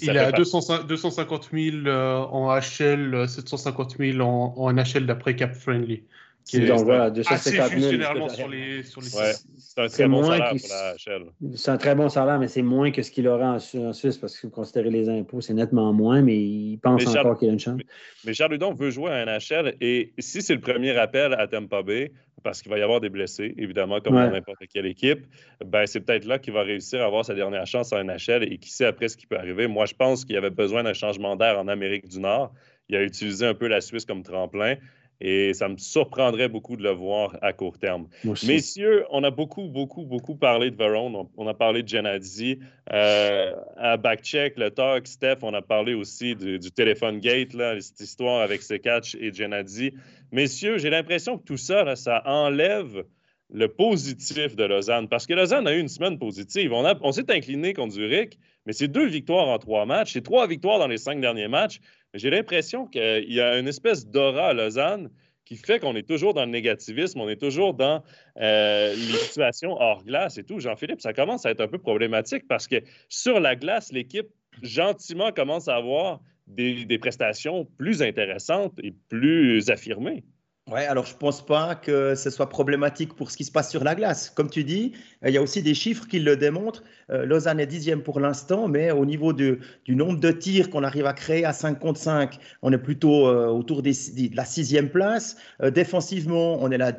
il 0.00 0.16
a 0.16 0.30
250 0.30 1.50
000 1.52 1.76
euh, 1.86 2.18
en 2.18 2.56
HL, 2.56 3.28
750 3.28 3.96
000 3.98 4.20
en, 4.20 4.54
en 4.56 4.72
NHL 4.72 5.06
d'après 5.06 5.34
Cap 5.34 5.52
Friendly. 5.54 6.04
Qui 6.44 6.56
est, 6.56 6.66
donc, 6.66 6.84
voilà, 6.84 7.10
250 7.10 7.70
000. 7.70 7.90
généralement 7.92 8.28
sur 8.28 8.48
les, 8.48 8.82
sur 8.82 9.00
les 9.00 9.14
ouais, 9.16 9.32
C'est 9.58 9.80
un 9.80 9.88
très 9.88 10.08
bon 10.08 10.24
salaire 10.24 10.50
pour 10.50 10.68
la 10.68 10.94
HL. 10.94 11.22
C'est 11.54 11.70
un 11.70 11.76
très 11.76 11.94
bon 11.94 12.08
salaire, 12.08 12.38
mais 12.38 12.48
c'est 12.48 12.62
moins 12.62 12.90
que 12.90 13.02
ce 13.02 13.10
qu'il 13.10 13.28
aura 13.28 13.54
en, 13.54 13.92
Suisse 13.92 14.18
parce 14.18 14.36
que 14.38 14.46
vous 14.46 14.52
considérez 14.52 14.90
les 14.90 15.08
impôts, 15.08 15.40
c'est 15.40 15.54
nettement 15.54 15.92
moins, 15.92 16.20
mais 16.20 16.36
il 16.36 16.78
pense 16.82 17.06
encore 17.06 17.38
qu'il 17.38 17.48
a 17.48 17.52
une 17.52 17.60
chance. 17.60 17.76
Mais, 17.78 17.86
mais 18.26 18.34
Charles 18.34 18.52
Ludon 18.52 18.74
veut 18.74 18.90
jouer 18.90 19.10
à 19.12 19.24
NHL 19.24 19.76
et 19.80 20.12
si 20.18 20.42
c'est 20.42 20.54
le 20.54 20.60
premier 20.60 20.96
appel 20.96 21.34
à 21.34 21.46
Tampa 21.46 21.82
Bay, 21.82 22.12
parce 22.42 22.62
qu'il 22.62 22.70
va 22.70 22.78
y 22.78 22.82
avoir 22.82 23.00
des 23.00 23.08
blessés, 23.08 23.54
évidemment, 23.56 24.00
comme 24.00 24.14
dans 24.14 24.30
n'importe 24.30 24.64
quelle 24.72 24.86
équipe, 24.86 25.26
ben, 25.64 25.86
c'est 25.86 26.00
peut-être 26.00 26.24
là 26.24 26.38
qu'il 26.38 26.52
va 26.52 26.62
réussir 26.62 27.02
à 27.02 27.06
avoir 27.06 27.24
sa 27.24 27.34
dernière 27.34 27.66
chance 27.66 27.92
en 27.92 28.02
NHL 28.02 28.44
et 28.52 28.58
qui 28.58 28.70
sait 28.70 28.86
après 28.86 29.08
ce 29.08 29.16
qui 29.16 29.26
peut 29.26 29.36
arriver. 29.36 29.66
Moi, 29.66 29.86
je 29.86 29.94
pense 29.94 30.24
qu'il 30.24 30.36
avait 30.36 30.50
besoin 30.50 30.82
d'un 30.82 30.92
changement 30.92 31.36
d'air 31.36 31.58
en 31.58 31.68
Amérique 31.68 32.08
du 32.08 32.18
Nord. 32.18 32.52
Il 32.88 32.96
a 32.96 33.02
utilisé 33.02 33.46
un 33.46 33.54
peu 33.54 33.68
la 33.68 33.80
Suisse 33.80 34.04
comme 34.04 34.22
tremplin 34.22 34.76
et 35.24 35.54
ça 35.54 35.68
me 35.68 35.76
surprendrait 35.78 36.48
beaucoup 36.48 36.76
de 36.76 36.82
le 36.82 36.90
voir 36.90 37.38
à 37.42 37.52
court 37.52 37.78
terme. 37.78 38.08
Messieurs, 38.44 39.04
on 39.10 39.22
a 39.22 39.30
beaucoup, 39.30 39.68
beaucoup, 39.68 40.02
beaucoup 40.02 40.34
parlé 40.34 40.72
de 40.72 40.76
Veron. 40.76 41.30
On, 41.36 41.46
a 41.46 41.54
parlé 41.54 41.84
de 41.84 41.88
Genadzi. 41.88 42.58
Euh, 42.92 43.52
à 43.76 43.96
Backcheck, 43.96 44.58
le 44.58 44.72
talk, 44.72 45.06
Steph, 45.06 45.38
on 45.42 45.54
a 45.54 45.62
parlé 45.62 45.94
aussi 45.94 46.34
du, 46.34 46.58
téléphone 46.72 47.20
gate, 47.20 47.54
là, 47.54 47.80
cette 47.80 48.00
histoire 48.00 48.40
avec 48.40 48.62
Sekatch 48.62 49.14
et 49.14 49.32
Genadzi. 49.32 49.92
Messieurs, 50.32 50.78
j'ai 50.78 50.90
l'impression 50.90 51.38
que 51.38 51.44
tout 51.44 51.56
ça, 51.56 51.94
ça 51.94 52.22
enlève 52.26 53.04
le 53.52 53.68
positif 53.68 54.56
de 54.56 54.64
Lausanne. 54.64 55.08
Parce 55.08 55.26
que 55.26 55.34
Lausanne 55.34 55.68
a 55.68 55.74
eu 55.74 55.78
une 55.78 55.88
semaine 55.88 56.18
positive. 56.18 56.72
On, 56.72 56.84
on 57.00 57.12
s'est 57.12 57.30
incliné 57.30 57.74
contre 57.74 57.92
Zurich, 57.92 58.38
mais 58.66 58.72
c'est 58.72 58.88
deux 58.88 59.06
victoires 59.06 59.46
en 59.46 59.58
trois 59.58 59.86
matchs. 59.86 60.14
C'est 60.14 60.22
trois 60.22 60.48
victoires 60.48 60.80
dans 60.80 60.88
les 60.88 60.96
cinq 60.96 61.20
derniers 61.20 61.48
matchs. 61.48 61.80
J'ai 62.14 62.30
l'impression 62.30 62.86
qu'il 62.86 63.32
y 63.32 63.40
a 63.40 63.58
une 63.58 63.68
espèce 63.68 64.06
d'aura 64.06 64.48
à 64.48 64.52
Lausanne 64.54 65.10
qui 65.44 65.56
fait 65.56 65.80
qu'on 65.80 65.96
est 65.96 66.06
toujours 66.06 66.34
dans 66.34 66.44
le 66.44 66.50
négativisme, 66.50 67.20
on 67.20 67.28
est 67.28 67.40
toujours 67.40 67.74
dans 67.74 68.02
euh, 68.38 68.94
les 68.94 69.18
situations 69.18 69.72
hors 69.72 70.04
glace 70.04 70.38
et 70.38 70.44
tout. 70.44 70.60
Jean-Philippe, 70.60 71.00
ça 71.00 71.12
commence 71.12 71.46
à 71.46 71.50
être 71.50 71.60
un 71.60 71.68
peu 71.68 71.78
problématique 71.78 72.46
parce 72.48 72.68
que 72.68 72.76
sur 73.08 73.40
la 73.40 73.56
glace, 73.56 73.92
l'équipe 73.92 74.28
gentiment 74.62 75.32
commence 75.32 75.68
à 75.68 75.76
avoir 75.76 76.20
des, 76.46 76.84
des 76.84 76.98
prestations 76.98 77.66
plus 77.76 78.02
intéressantes 78.02 78.78
et 78.82 78.92
plus 79.08 79.70
affirmées. 79.70 80.24
Ouais, 80.70 80.86
alors 80.86 81.06
je 81.06 81.16
pense 81.16 81.44
pas 81.44 81.74
que 81.74 82.14
ce 82.14 82.30
soit 82.30 82.48
problématique 82.48 83.14
pour 83.14 83.32
ce 83.32 83.36
qui 83.36 83.42
se 83.42 83.50
passe 83.50 83.68
sur 83.68 83.82
la 83.82 83.96
glace. 83.96 84.30
Comme 84.30 84.48
tu 84.48 84.62
dis, 84.62 84.92
euh, 85.24 85.28
il 85.28 85.34
y 85.34 85.36
a 85.36 85.42
aussi 85.42 85.60
des 85.60 85.74
chiffres 85.74 86.06
qui 86.06 86.20
le 86.20 86.36
démontrent. 86.36 86.84
Euh, 87.10 87.26
Lausanne 87.26 87.58
est 87.58 87.66
dixième 87.66 88.00
pour 88.00 88.20
l'instant, 88.20 88.68
mais 88.68 88.92
au 88.92 89.04
niveau 89.04 89.32
du 89.32 89.58
nombre 89.88 90.20
de 90.20 90.30
tirs 90.30 90.70
qu'on 90.70 90.84
arrive 90.84 91.06
à 91.06 91.14
créer 91.14 91.44
à 91.44 91.52
5 91.52 91.80
contre 91.80 91.98
5, 91.98 92.38
on 92.62 92.72
est 92.72 92.78
plutôt 92.78 93.26
euh, 93.26 93.48
autour 93.48 93.82
de 93.82 93.90
la 94.36 94.44
sixième 94.44 94.88
place. 94.88 95.36
défensivement, 95.60 96.62
on 96.62 96.70
est 96.70 96.78
la, 96.78 96.92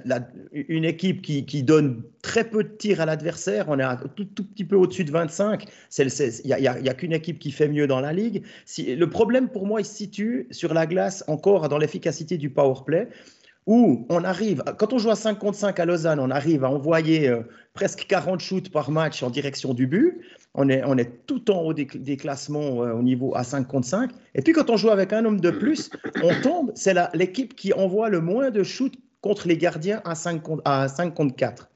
une 0.52 0.84
équipe 0.84 1.22
qui, 1.22 1.64
donne 1.64 2.04
très 2.22 2.44
peu 2.44 2.66
de 2.66 2.70
tirs 2.70 3.00
à 3.00 3.06
l'adversaire. 3.06 3.70
On 3.70 3.80
est 3.80 3.84
un 3.84 3.96
tout, 3.96 4.26
petit 4.26 4.66
peu 4.66 4.76
au-dessus 4.76 5.06
de 5.06 5.12
25. 5.12 5.66
Il 5.98 6.56
n'y 6.60 6.68
a, 6.68 6.94
qu'une 6.94 7.14
équipe 7.14 7.40
qui 7.40 7.52
fait 7.52 7.70
mieux 7.70 7.88
dans 7.88 8.02
la 8.02 8.12
ligue. 8.12 8.44
Le 8.78 9.06
problème 9.06 9.48
pour 9.48 9.66
moi, 9.66 9.80
il 9.80 9.86
se 9.86 9.96
situe 9.96 10.48
sur 10.52 10.74
la 10.74 10.86
glace 10.86 11.24
encore 11.28 11.70
dans 11.70 11.78
l'efficacité 11.78 12.38
du 12.38 12.50
power 12.50 12.82
play 12.86 13.08
où 13.66 14.06
on 14.10 14.24
arrive, 14.24 14.64
quand 14.78 14.94
on 14.94 14.98
joue 14.98 15.10
à 15.10 15.16
5 15.16 15.40
contre 15.40 15.58
5 15.58 15.80
à 15.80 15.86
Lausanne, 15.86 16.20
on 16.20 16.30
arrive 16.30 16.64
à 16.64 16.70
envoyer 16.70 17.30
euh, 17.30 17.42
presque 17.74 18.06
40 18.08 18.40
shoots 18.40 18.70
par 18.70 18.92
match 18.92 19.24
en 19.24 19.30
direction 19.30 19.74
du 19.74 19.88
but. 19.88 20.20
On 20.56 20.70
est, 20.70 21.26
tout 21.26 21.50
en 21.50 21.62
haut 21.62 21.74
des, 21.74 21.86
classements 22.18 22.84
euh, 22.84 22.94
au 22.94 23.02
niveau 23.02 23.36
à 23.36 23.44
5 23.44 23.68
contre 23.68 23.88
5. 23.88 24.12
Et 24.36 24.42
puis 24.42 24.54
quand 24.54 24.70
on 24.70 24.78
joue 24.78 24.90
avec 24.90 25.14
un 25.14 25.26
homme 25.26 25.40
de 25.40 25.50
plus, 25.50 25.90
on 26.22 26.34
tombe, 26.42 26.72
c'est 26.76 26.96
l'équipe 27.14 27.56
qui 27.56 27.74
envoie 27.74 28.10
le 28.10 28.22
moins 28.22 28.52
de 28.52 28.64
shoots 28.64 28.96
contre 29.22 29.48
les 29.48 29.58
gardiens 29.58 30.02
à 30.06 30.16
5 30.16 30.44
contre, 30.44 30.62
à 30.66 30.88
5 30.88 31.14
contre 31.14 31.36
4. 31.36 31.70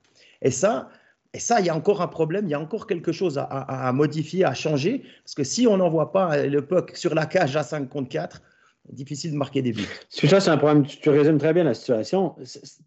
Et 0.44 0.52
ça, 0.52 0.90
et 1.34 1.40
ça, 1.40 1.60
il 1.60 1.66
y 1.66 1.70
a 1.70 1.76
encore 1.76 2.02
un 2.02 2.08
problème, 2.08 2.46
il 2.46 2.52
y 2.52 2.54
a 2.54 2.60
encore 2.60 2.88
quelque 2.88 3.12
chose 3.12 3.38
à, 3.38 3.92
modifier, 3.94 4.46
à 4.46 4.54
changer. 4.54 5.04
Parce 5.24 5.36
que 5.36 5.44
si 5.44 5.68
on 5.68 5.78
n'envoie 5.78 6.12
pas 6.12 6.46
le 6.46 6.66
puck 6.66 6.96
sur 6.96 7.16
la 7.16 7.26
cage 7.26 7.56
à 7.56 7.64
5 7.64 7.90
contre 7.90 8.10
4, 8.10 8.42
difficile 8.92 9.32
de 9.32 9.38
marquer 9.38 9.62
des 9.62 9.72
buts. 9.72 9.88
Ça, 10.10 10.40
c'est 10.40 10.50
un 10.50 10.58
problème. 10.58 10.86
Tu, 10.86 11.10
résumes 11.10 11.38
très 11.38 11.54
bien 11.54 11.64
la 11.64 11.74
situation. 11.74 12.36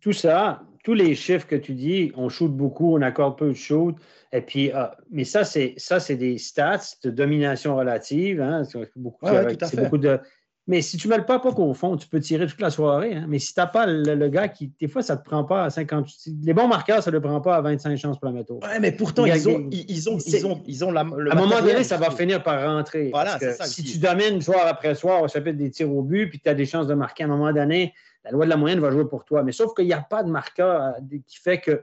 Tout 0.01 0.13
ça, 0.13 0.63
tous 0.85 0.95
les 0.95 1.15
chiffres 1.15 1.47
que 1.47 1.57
tu 1.57 1.75
dis, 1.75 2.13
on 2.17 2.29
shoot 2.29 2.51
beaucoup, 2.51 2.97
on 2.97 3.03
accorde 3.03 3.39
peu 3.39 3.49
de 3.49 3.55
shoot. 3.55 3.97
Et 4.33 4.41
puis, 4.41 4.73
euh, 4.73 4.85
mais 5.11 5.25
ça, 5.25 5.45
c'est 5.45 5.75
ça, 5.77 6.01
c'est 6.01 6.17
des 6.17 6.39
stats 6.39 6.97
de 7.03 7.11
domination 7.11 7.77
relative. 7.77 8.41
Hein, 8.41 8.63
beaucoup, 8.97 9.27
beaucoup 9.27 9.99
de, 9.99 10.21
mais 10.67 10.83
si 10.83 10.97
tu 10.97 11.09
ne 11.09 11.13
mets 11.13 11.19
le 11.19 11.25
pas 11.25 11.41
au 11.43 11.75
fond, 11.75 11.97
tu 11.97 12.07
peux 12.07 12.21
tirer 12.21 12.47
toute 12.47 12.61
la 12.61 12.71
soirée. 12.71 13.15
Hein. 13.15 13.25
Mais 13.29 13.39
si 13.39 13.55
tu 13.55 13.61
n'as 13.61 13.67
pas 13.67 13.87
le, 13.87 14.29
gars 14.29 14.49
qui, 14.49 14.73
des 14.81 14.89
fois, 14.89 15.03
ça 15.03 15.17
ne 15.17 15.21
te 15.21 15.25
prend 15.25 15.43
pas 15.43 15.65
à 15.65 15.71
50. 15.71 16.09
Les 16.45 16.55
bons 16.55 16.69
marqueurs, 16.69 17.03
ça 17.03 17.11
ne 17.11 17.17
le 17.17 17.23
prend 17.23 17.41
pas 17.41 17.57
à 17.57 17.61
25 17.61 17.97
chances 17.97 18.19
pour 18.19 18.27
la 18.27 18.33
météo. 18.33 18.59
Oui, 18.63 18.69
mais 18.81 18.93
pourtant, 18.93 19.25
ils, 19.25 19.49
ont, 19.49 19.69
ils, 19.71 20.09
ont, 20.09 20.19
ils, 20.19 20.47
ont, 20.47 20.63
ils 20.67 20.85
ont 20.85 20.91
la. 20.93 21.01
à 21.01 21.05
un 21.05 21.35
moment 21.35 21.61
donné, 21.61 21.83
ça 21.83 21.97
va 21.97 22.11
finir 22.11 22.43
par 22.43 22.63
rentrer. 22.65 23.11
Voilà, 23.11 23.39
c'est 23.39 23.55
ça. 23.55 23.65
Si 23.65 23.83
tu 23.83 23.99
domines 23.99 24.41
soir 24.43 24.67
après 24.67 24.95
soir, 24.95 25.29
ça 25.29 25.41
peut 25.41 25.51
être 25.51 25.57
des 25.57 25.71
tirs 25.71 25.91
au 25.91 26.03
but, 26.03 26.29
puis 26.29 26.41
tu 26.41 26.49
as 26.49 26.55
des 26.55 26.67
chances 26.67 26.87
de 26.87 26.95
marquer 26.95 27.25
à 27.25 27.27
un 27.27 27.31
moment 27.31 27.53
donné, 27.53 27.95
la 28.25 28.31
loi 28.31 28.45
de 28.45 28.51
la 28.51 28.57
moyenne 28.57 28.81
va 28.81 28.91
jouer 28.91 29.09
pour 29.09 29.25
toi. 29.25 29.43
Mais 29.43 29.53
sauf 29.53 29.75
qu'il 29.75 29.87
n'y 29.87 29.93
a 29.93 30.03
pas 30.03 30.23
de 30.23 30.31
marqueur 30.31 30.83
euh, 30.83 31.19
qui 31.27 31.39
fait 31.39 31.59
que 31.59 31.83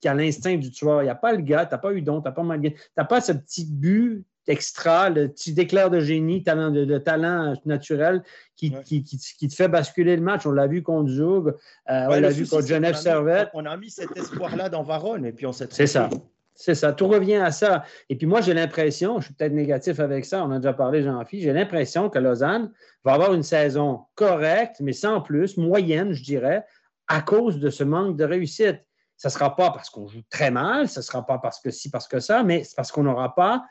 qui 0.00 0.06
a 0.06 0.14
l'instinct 0.14 0.56
du 0.56 0.70
tueur. 0.70 1.02
Il 1.02 1.06
n'y 1.06 1.10
a 1.10 1.16
pas 1.16 1.32
le 1.32 1.42
gars, 1.42 1.66
tu 1.66 1.74
n'as 1.74 1.78
pas 1.78 1.92
eu 1.92 2.02
don, 2.02 2.20
tu 2.20 2.28
n'as 2.28 2.32
pas 2.32 2.42
mal 2.42 2.60
Tu 2.60 2.72
n'as 2.96 3.04
pas 3.04 3.20
ce 3.20 3.32
petit 3.32 3.66
but 3.68 4.24
extra, 4.48 5.10
le 5.10 5.28
petit 5.28 5.52
déclair 5.52 5.90
de 5.90 6.00
génie, 6.00 6.42
talent, 6.42 6.70
de, 6.70 6.98
talent 6.98 7.54
naturel 7.64 8.22
qui, 8.56 8.74
qui, 8.84 9.02
te 9.04 9.54
fait 9.54 9.68
basculer 9.68 10.16
le 10.16 10.22
match. 10.22 10.46
On 10.46 10.52
l'a 10.52 10.66
vu 10.66 10.82
contre 10.82 11.10
Zug, 11.10 11.48
euh, 11.48 11.52
on 11.86 12.20
l'a 12.20 12.30
vu 12.30 12.46
contre 12.46 12.66
Genève 12.66 12.96
Servette. 12.96 13.50
On 13.54 13.66
a 13.66 13.76
mis 13.76 13.90
cet 13.90 14.16
espoir-là 14.16 14.68
dans 14.68 14.82
Varonne 14.82 15.24
et 15.24 15.32
puis 15.32 15.46
on 15.46 15.52
s'est 15.52 15.68
C'est 15.70 15.86
ça. 15.86 16.08
C'est 16.54 16.74
ça. 16.74 16.92
Tout 16.92 17.06
revient 17.06 17.36
à 17.36 17.52
ça. 17.52 17.84
Et 18.08 18.16
puis 18.16 18.26
moi, 18.26 18.40
j'ai 18.40 18.52
l'impression, 18.52 19.20
je 19.20 19.26
suis 19.26 19.34
peut-être 19.34 19.52
négatif 19.52 20.00
avec 20.00 20.24
ça, 20.24 20.44
on 20.44 20.50
a 20.50 20.56
déjà 20.56 20.72
parlé, 20.72 21.04
Jean-Philippe, 21.04 21.44
j'ai 21.44 21.52
l'impression 21.52 22.10
que 22.10 22.18
Lausanne 22.18 22.72
va 23.04 23.12
avoir 23.12 23.32
une 23.32 23.44
saison 23.44 24.06
correcte, 24.16 24.80
mais 24.80 24.92
sans 24.92 25.20
plus, 25.20 25.56
moyenne, 25.56 26.12
je 26.12 26.24
dirais, 26.24 26.64
à 27.06 27.22
cause 27.22 27.60
de 27.60 27.70
ce 27.70 27.84
manque 27.84 28.16
de 28.16 28.24
réussite. 28.24 28.80
Ce 29.16 29.28
ne 29.28 29.32
sera 29.32 29.54
pas 29.54 29.70
parce 29.70 29.88
qu'on 29.88 30.08
joue 30.08 30.22
très 30.30 30.50
mal, 30.50 30.88
ce 30.88 30.98
ne 30.98 31.04
sera 31.04 31.24
pas 31.24 31.38
parce 31.38 31.60
que 31.60 31.70
si, 31.70 31.90
parce 31.90 32.08
que 32.08 32.18
ça, 32.18 32.42
mais 32.42 32.64
c'est 32.64 32.74
parce 32.74 32.90
qu'on 32.90 33.04
n'aura 33.04 33.36
pas 33.36 33.64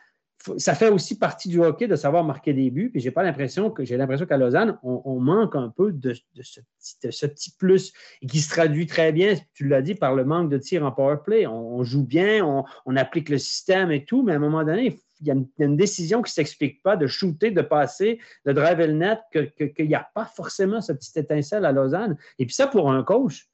ça 0.57 0.75
fait 0.75 0.89
aussi 0.89 1.17
partie 1.17 1.49
du 1.49 1.59
hockey 1.59 1.87
de 1.87 1.95
savoir 1.95 2.23
marquer 2.23 2.53
des 2.53 2.69
buts. 2.69 2.89
Puis 2.91 3.01
j'ai 3.01 3.11
pas 3.11 3.23
l'impression 3.23 3.69
que 3.69 3.83
j'ai 3.83 3.97
l'impression 3.97 4.25
qu'à 4.25 4.37
Lausanne, 4.37 4.77
on, 4.83 5.19
manque 5.19 5.55
un 5.55 5.69
peu 5.69 5.91
de, 5.91 6.13
ce 6.13 7.25
petit, 7.25 7.51
plus 7.57 7.93
qui 8.27 8.39
se 8.39 8.49
traduit 8.49 8.85
très 8.85 9.11
bien, 9.11 9.35
tu 9.53 9.67
l'as 9.67 9.81
dit, 9.81 9.95
par 9.95 10.15
le 10.15 10.25
manque 10.25 10.49
de 10.49 10.57
tir 10.57 10.85
en 10.85 10.91
power 10.91 11.17
play. 11.23 11.47
On, 11.47 11.83
joue 11.83 12.05
bien, 12.05 12.45
on, 12.85 12.95
applique 12.95 13.29
le 13.29 13.37
système 13.37 13.91
et 13.91 14.05
tout, 14.05 14.23
mais 14.23 14.33
à 14.33 14.35
un 14.35 14.39
moment 14.39 14.63
donné, 14.63 14.99
il 15.19 15.27
y 15.27 15.31
a 15.31 15.35
une, 15.59 15.77
décision 15.77 16.21
qui 16.21 16.29
ne 16.29 16.33
s'explique 16.33 16.81
pas 16.83 16.95
de 16.95 17.07
shooter, 17.07 17.51
de 17.51 17.61
passer, 17.61 18.19
de 18.45 18.53
driver 18.53 18.87
le 18.87 18.93
net, 18.93 19.19
qu'il 19.31 19.87
n'y 19.87 19.95
a 19.95 20.07
pas 20.13 20.25
forcément 20.25 20.81
ce 20.81 20.93
petit 20.93 21.17
étincelle 21.17 21.65
à 21.65 21.71
Lausanne. 21.71 22.15
Et 22.39 22.45
puis 22.45 22.53
ça, 22.53 22.67
pour 22.67 22.91
un 22.91 23.03
coach, 23.03 23.49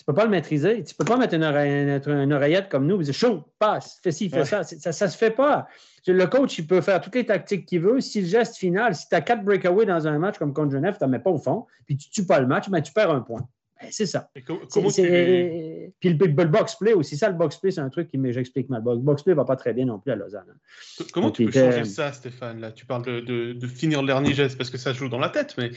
tu 0.00 0.04
ne 0.04 0.14
peux 0.14 0.16
pas 0.16 0.24
le 0.24 0.30
maîtriser. 0.30 0.82
Tu 0.82 0.94
ne 0.94 0.96
peux 0.96 1.04
pas 1.04 1.18
mettre 1.18 1.34
une, 1.34 2.32
oreillette, 2.32 2.70
comme 2.70 2.86
nous 2.86 3.02
dire 3.02 3.12
chaud, 3.12 3.44
passe, 3.58 4.00
fais 4.02 4.12
ci, 4.12 4.30
fais 4.30 4.46
ça. 4.46 4.62
Ça 4.62 5.04
ne 5.04 5.10
se 5.10 5.16
fait 5.16 5.30
pas. 5.30 5.68
Le 6.06 6.24
coach, 6.24 6.58
il 6.58 6.66
peut 6.66 6.80
faire 6.80 7.02
toutes 7.02 7.16
les 7.16 7.26
tactiques 7.26 7.66
qu'il 7.66 7.82
veut. 7.82 8.00
Si 8.00 8.22
le 8.22 8.26
geste 8.26 8.56
final, 8.56 8.94
si 8.94 9.06
tu 9.10 9.14
as 9.14 9.20
quatre 9.20 9.44
breakaways 9.44 9.84
dans 9.84 10.08
un 10.08 10.18
match 10.18 10.38
comme 10.38 10.54
contre 10.54 10.72
Genève, 10.72 10.96
tu 10.96 11.04
ne 11.04 11.10
mets 11.10 11.18
pas 11.18 11.28
au 11.28 11.36
fond, 11.36 11.66
puis 11.84 11.98
tu 11.98 12.08
ne 12.08 12.12
tues 12.12 12.26
pas 12.26 12.40
le 12.40 12.46
match, 12.46 12.70
mais 12.70 12.80
tu 12.80 12.94
perds 12.94 13.10
un 13.10 13.20
point. 13.20 13.46
Ben, 13.80 13.88
c'est 13.90 14.06
ça. 14.06 14.28
comment 14.46 14.90
Puis 14.90 16.08
le, 16.10 16.44
box 16.44 16.76
play 16.76 16.92
aussi, 16.92 17.16
ça, 17.16 17.28
le 17.28 17.34
box 17.34 17.56
play, 17.56 17.70
c'est 17.70 17.80
un 17.80 17.88
truc 17.88 18.08
qui 18.08 18.18
j'explique 18.32 18.68
mal. 18.68 18.82
Le 18.84 18.96
box 18.96 19.22
play 19.22 19.32
ne 19.32 19.36
va 19.36 19.44
pas 19.44 19.56
très 19.56 19.72
bien 19.72 19.86
non 19.86 19.98
plus 19.98 20.12
à 20.12 20.16
Lausanne. 20.16 20.44
Hein. 20.50 21.04
Comment 21.12 21.30
tu 21.30 21.46
peux 21.46 21.52
changer 21.52 21.84
ça, 21.84 22.12
Stéphane? 22.12 22.60
Là? 22.60 22.72
Tu 22.72 22.84
parles 22.84 23.04
de, 23.04 23.52
de, 23.52 23.66
finir 23.66 24.02
le 24.02 24.08
dernier 24.08 24.34
geste 24.34 24.58
parce 24.58 24.70
que 24.70 24.78
ça 24.78 24.92
joue 24.92 25.08
dans 25.08 25.18
la 25.18 25.30
tête, 25.30 25.54
mais 25.56 25.70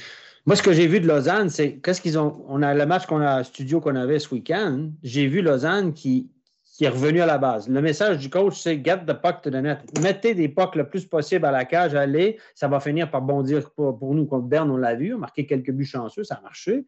moi, 0.45 0.57
ce 0.57 0.63
que 0.63 0.73
j'ai 0.73 0.87
vu 0.87 0.99
de 0.99 1.07
Lausanne, 1.07 1.49
c'est 1.49 1.77
qu'est-ce 1.77 2.01
qu'ils 2.01 2.19
ont. 2.19 2.43
On 2.49 2.61
a 2.61 2.73
le 2.73 2.85
match 2.85 3.05
qu'on 3.05 3.21
a 3.21 3.45
studio 3.45 3.79
qu'on 3.79 3.95
avait 3.95 4.19
ce 4.19 4.33
week-end. 4.33 4.89
J'ai 5.01 5.27
vu 5.27 5.41
Lausanne 5.41 5.93
qui, 5.93 6.29
qui 6.65 6.83
est 6.83 6.89
revenu 6.89 7.21
à 7.21 7.25
la 7.25 7.37
base. 7.37 7.69
Le 7.69 7.81
message 7.81 8.17
du 8.17 8.29
coach, 8.29 8.59
c'est 8.59 8.83
get 8.83 9.05
the 9.07 9.13
puck 9.13 9.41
to 9.41 9.49
the 9.49 9.55
net. 9.55 9.79
Mettez 10.01 10.33
des 10.33 10.49
pucks 10.49 10.75
le 10.75 10.89
plus 10.89 11.05
possible 11.05 11.45
à 11.45 11.51
la 11.51 11.63
cage, 11.63 11.95
allez, 11.95 12.39
ça 12.55 12.67
va 12.67 12.81
finir 12.81 13.09
par 13.09 13.21
bondir 13.21 13.71
pour, 13.71 13.97
pour 13.97 14.13
nous. 14.13 14.25
Contre 14.25 14.47
Berne, 14.47 14.69
on 14.69 14.75
l'a 14.75 14.95
vu, 14.95 15.13
on 15.13 15.17
a 15.17 15.19
marqué 15.21 15.45
quelques 15.45 15.71
buts 15.71 15.85
chanceux, 15.85 16.25
ça 16.25 16.35
a 16.35 16.41
marché. 16.41 16.85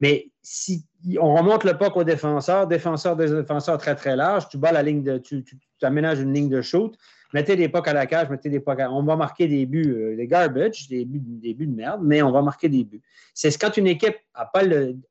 Mais 0.00 0.30
si 0.42 0.84
on 1.20 1.34
remonte 1.34 1.64
le 1.64 1.76
puck 1.76 1.96
au 1.96 2.04
défenseur, 2.04 2.66
défenseur 2.66 3.16
des 3.16 3.30
défenseurs 3.30 3.78
très 3.78 3.94
très 3.94 4.16
large, 4.16 4.48
tu 4.48 4.58
bats 4.58 4.72
la 4.72 4.82
ligne 4.82 5.02
de, 5.02 5.18
tu, 5.18 5.44
tu 5.44 5.58
aménages 5.82 6.20
une 6.20 6.32
ligne 6.32 6.48
de 6.48 6.62
shoot, 6.62 6.96
mettez 7.32 7.56
des 7.56 7.68
pucks 7.68 7.88
à 7.88 7.92
la 7.92 8.06
cage, 8.06 8.28
mettez 8.30 8.48
des 8.48 8.60
pucks 8.60 8.80
à... 8.80 8.90
On 8.90 9.02
va 9.02 9.16
marquer 9.16 9.46
des 9.46 9.66
buts, 9.66 9.94
euh, 9.94 10.16
des 10.16 10.26
garbage, 10.26 10.88
des 10.88 11.04
buts, 11.04 11.22
des 11.22 11.54
buts 11.54 11.66
de 11.66 11.74
merde, 11.74 12.00
mais 12.02 12.22
on 12.22 12.30
va 12.30 12.42
marquer 12.42 12.68
des 12.68 12.84
buts. 12.84 13.02
C'est 13.34 13.56
quand 13.58 13.76
une 13.76 13.86
équipe 13.86 14.16
n'a 14.36 14.46
pas 14.46 14.62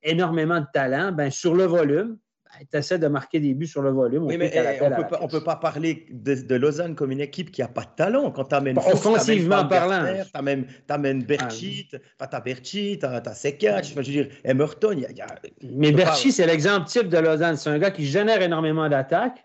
énormément 0.04 0.60
de 0.60 0.68
talent, 0.74 1.12
ben, 1.12 1.30
sur 1.30 1.54
le 1.54 1.66
volume, 1.66 2.18
tu 2.70 2.78
essaies 2.78 3.00
de 3.00 3.08
marquer 3.08 3.40
des 3.40 3.54
buts 3.54 3.68
sur 3.68 3.82
le 3.82 3.92
volume. 3.92 4.24
Oui, 4.24 4.38
mais 4.38 4.52
eh, 4.54 4.82
on 5.20 5.26
ne 5.26 5.30
peut, 5.30 5.44
pas 5.44 5.56
parler 5.56 6.06
de, 6.10 6.56
Lausanne 6.56 6.96
comme 6.96 7.12
une 7.12 7.22
équipe 7.22 7.52
qui 7.52 7.62
n'a 7.62 7.68
pas 7.68 7.84
de 7.84 7.96
talent. 7.96 8.32
Quand 8.32 8.46
tu 8.46 8.56
amènes 8.56 8.78
Offensivement 8.78 9.66
parlant. 9.68 10.06
Tu 10.24 10.30
amènes, 10.34 10.66
amènes 10.90 11.24
Berchit, 11.24 11.90
tu 11.90 12.00
as 12.20 12.40
Berchit, 12.40 13.00
tu 13.00 13.06
as 13.06 13.34
Sekac, 13.34 13.86
je 13.86 13.96
veux 13.96 14.04
dire, 14.04 14.28
Emerton. 14.44 14.94
Y 14.94 15.02
y 15.16 15.22
a, 15.22 15.28
mais 15.64 15.92
Berchit, 15.92 16.32
c'est 16.32 16.46
l'exemple 16.46 16.88
type 16.88 17.10
de 17.10 17.18
Lausanne. 17.18 17.58
C'est 17.58 17.70
un 17.70 17.80
gars 17.80 17.92
qui 17.92 18.06
génère 18.06 18.42
énormément 18.42 18.88
d'attaques 18.90 19.44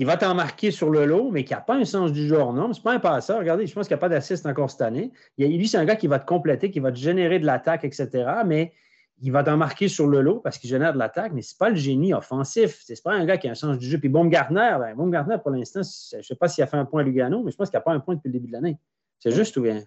qui 0.00 0.04
va 0.04 0.16
t'en 0.16 0.34
marquer 0.34 0.70
sur 0.70 0.88
le 0.88 1.04
lot, 1.04 1.30
mais 1.30 1.44
qui 1.44 1.52
n'a 1.52 1.60
pas 1.60 1.74
un 1.74 1.84
sens 1.84 2.10
du 2.10 2.26
genre. 2.26 2.54
Non, 2.54 2.72
c'est 2.72 2.82
pas 2.82 2.94
un 2.94 3.00
passeur. 3.00 3.38
Regardez, 3.38 3.66
je 3.66 3.74
pense 3.74 3.86
qu'il 3.86 3.94
n'y 3.94 3.98
a 3.98 4.00
pas 4.00 4.08
d'assist 4.08 4.46
encore 4.46 4.70
cette 4.70 4.80
année. 4.80 5.12
lui, 5.36 5.68
c'est 5.68 5.76
un 5.76 5.84
gars 5.84 5.96
qui 5.96 6.06
va 6.06 6.18
te 6.18 6.24
compléter, 6.24 6.70
qui 6.70 6.80
va 6.80 6.90
te 6.90 6.96
générer 6.96 7.38
de 7.38 7.44
l'attaque, 7.44 7.84
etc. 7.84 8.08
Mais 8.46 8.72
il 9.22 9.32
va 9.32 9.44
t'en 9.44 9.56
marquer 9.56 9.88
sur 9.88 10.06
le 10.06 10.20
lot 10.20 10.40
parce 10.40 10.58
qu'il 10.58 10.70
génère 10.70 10.92
de 10.92 10.98
l'attaque, 10.98 11.32
mais 11.32 11.42
ce 11.42 11.54
n'est 11.54 11.58
pas 11.58 11.70
le 11.70 11.76
génie 11.76 12.14
offensif. 12.14 12.82
Ce 12.86 12.92
n'est 12.92 12.98
pas 13.02 13.12
un 13.12 13.24
gars 13.24 13.36
qui 13.36 13.48
a 13.48 13.50
un 13.50 13.54
sens 13.54 13.78
du 13.78 13.86
jeu. 13.86 13.98
Puis 13.98 14.08
Baumgartner, 14.08 14.76
ben, 14.78 15.10
Gardner, 15.10 15.36
pour 15.42 15.50
l'instant, 15.50 15.82
je 15.82 16.16
ne 16.16 16.22
sais 16.22 16.34
pas 16.34 16.48
s'il 16.48 16.64
a 16.64 16.66
fait 16.66 16.76
un 16.76 16.84
point 16.84 17.02
à 17.02 17.04
Lugano, 17.04 17.42
mais 17.42 17.50
je 17.50 17.56
pense 17.56 17.68
qu'il 17.68 17.76
n'y 17.76 17.82
a 17.82 17.84
pas 17.84 17.92
un 17.92 18.00
point 18.00 18.14
depuis 18.14 18.28
le 18.28 18.32
début 18.32 18.48
de 18.48 18.52
l'année. 18.52 18.78
C'est 19.18 19.32
juste 19.32 19.56
ou 19.56 19.62
bien? 19.62 19.82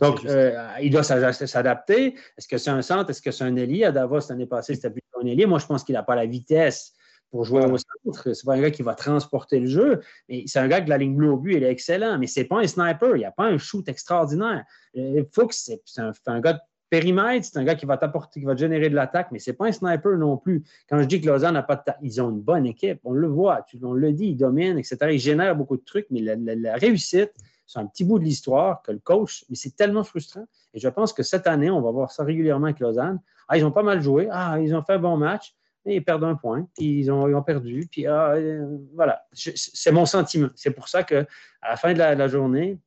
Donc, 0.00 0.24
euh, 0.24 0.68
il 0.80 0.90
doit 0.90 1.02
s'adapter. 1.02 2.14
Est-ce 2.36 2.48
que 2.48 2.58
c'est 2.58 2.70
un 2.70 2.82
centre? 2.82 3.10
Est-ce 3.10 3.20
que 3.20 3.30
c'est 3.30 3.44
un 3.44 3.56
ailier? 3.56 3.84
À 3.84 3.92
Davos, 3.92 4.20
l'année 4.28 4.46
passée, 4.46 4.74
c'était 4.74 4.90
plutôt 4.90 5.20
un 5.22 5.26
ailier. 5.26 5.46
Moi, 5.46 5.58
je 5.58 5.66
pense 5.66 5.84
qu'il 5.84 5.94
n'a 5.94 6.02
pas 6.02 6.14
la 6.14 6.26
vitesse 6.26 6.94
pour 7.30 7.44
jouer 7.44 7.64
au 7.64 7.76
centre. 7.76 8.32
C'est 8.32 8.46
pas 8.46 8.54
un 8.54 8.60
gars 8.60 8.70
qui 8.70 8.82
va 8.82 8.94
transporter 8.94 9.60
le 9.60 9.66
jeu, 9.66 10.00
mais 10.28 10.44
c'est 10.46 10.58
un 10.58 10.68
gars 10.68 10.80
que 10.80 10.88
la 10.88 10.98
ligne 10.98 11.14
bleue 11.14 11.30
au 11.30 11.36
but, 11.36 11.54
il 11.54 11.62
est 11.62 11.70
excellent, 11.70 12.18
mais 12.18 12.26
c'est 12.26 12.44
pas 12.44 12.60
un 12.60 12.66
sniper, 12.66 13.16
il 13.16 13.18
n'y 13.18 13.24
a 13.24 13.32
pas 13.32 13.44
un 13.44 13.58
shoot 13.58 13.86
extraordinaire. 13.88 14.64
Euh, 14.96 15.22
Fuchs, 15.32 15.52
c'est 15.52 15.82
un, 15.98 16.12
un, 16.26 16.40
gars 16.40 16.54
de 16.54 16.60
périmètre, 16.90 17.46
c'est 17.46 17.58
un 17.58 17.64
gars 17.64 17.74
qui 17.74 17.86
va 17.86 17.96
t'apporter, 17.96 18.40
qui 18.40 18.46
va 18.46 18.56
générer 18.56 18.88
de 18.88 18.94
l'attaque, 18.94 19.28
mais 19.32 19.38
c'est 19.38 19.52
pas 19.52 19.66
un 19.66 19.72
sniper 19.72 20.16
non 20.16 20.36
plus. 20.36 20.64
Quand 20.88 21.00
je 21.00 21.06
dis 21.06 21.20
que 21.20 21.26
Lausanne 21.26 21.54
n'a 21.54 21.62
pas 21.62 21.76
de 21.76 21.82
ils 22.02 22.20
ont 22.20 22.30
une 22.30 22.40
bonne 22.40 22.66
équipe, 22.66 23.00
on 23.04 23.12
le 23.12 23.28
voit, 23.28 23.64
on 23.82 23.92
le 23.92 24.12
dit, 24.12 24.26
ils 24.26 24.36
dominent, 24.36 24.78
etc. 24.78 24.96
Ils 25.10 25.18
génèrent 25.18 25.56
beaucoup 25.56 25.76
de 25.76 25.84
trucs, 25.84 26.06
mais 26.10 26.20
la, 26.20 26.74
réussite, 26.74 27.32
c'est 27.66 27.78
un 27.78 27.86
petit 27.86 28.04
bout 28.04 28.18
de 28.18 28.24
l'histoire 28.24 28.82
que 28.82 28.92
le 28.92 28.98
coach, 28.98 29.44
mais 29.50 29.56
c'est 29.56 29.76
tellement 29.76 30.04
frustrant. 30.04 30.46
Et 30.74 30.80
je 30.80 30.88
pense 30.88 31.12
que 31.12 31.22
cette 31.22 31.46
année, 31.46 31.70
on 31.70 31.80
va 31.80 31.90
voir 31.90 32.10
ça 32.10 32.24
régulièrement 32.24 32.66
avec 32.66 32.80
Lausanne 32.80 33.20
Ah, 33.48 33.58
ils 33.58 33.64
ont 33.64 33.70
pas 33.70 33.82
mal 33.82 34.00
joué. 34.00 34.28
Ah, 34.30 34.58
ils 34.60 34.74
ont 34.74 34.82
fait 34.82 34.94
un 34.94 34.98
bon 34.98 35.16
match. 35.16 35.54
Et 35.84 35.96
ils 35.96 36.04
perdent 36.04 36.24
un 36.24 36.34
point. 36.34 36.66
Puis 36.76 37.00
ils 37.00 37.10
ont, 37.10 37.28
ils 37.28 37.34
ont 37.34 37.42
perdu. 37.42 37.86
Puis 37.90 38.06
ah, 38.06 38.32
euh, 38.32 38.78
voilà. 38.94 39.22
C'est 39.32 39.92
mon 39.92 40.06
sentiment. 40.06 40.48
C'est 40.54 40.70
pour 40.70 40.88
ça 40.88 41.02
qu'à 41.02 41.26
la 41.62 41.76
fin 41.76 41.92
de 41.92 41.98
la, 41.98 42.28
journée, 42.28 42.78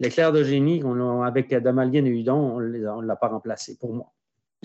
l'éclair 0.00 0.32
de 0.32 0.42
génie 0.42 0.82
on, 0.84 1.22
avec 1.22 1.54
Damalien 1.54 2.04
et 2.04 2.10
Hudon, 2.10 2.56
on 2.56 2.60
ne 2.60 3.06
l'a 3.06 3.16
pas 3.16 3.28
remplacé 3.28 3.76
pour 3.78 3.94
moi. 3.94 4.12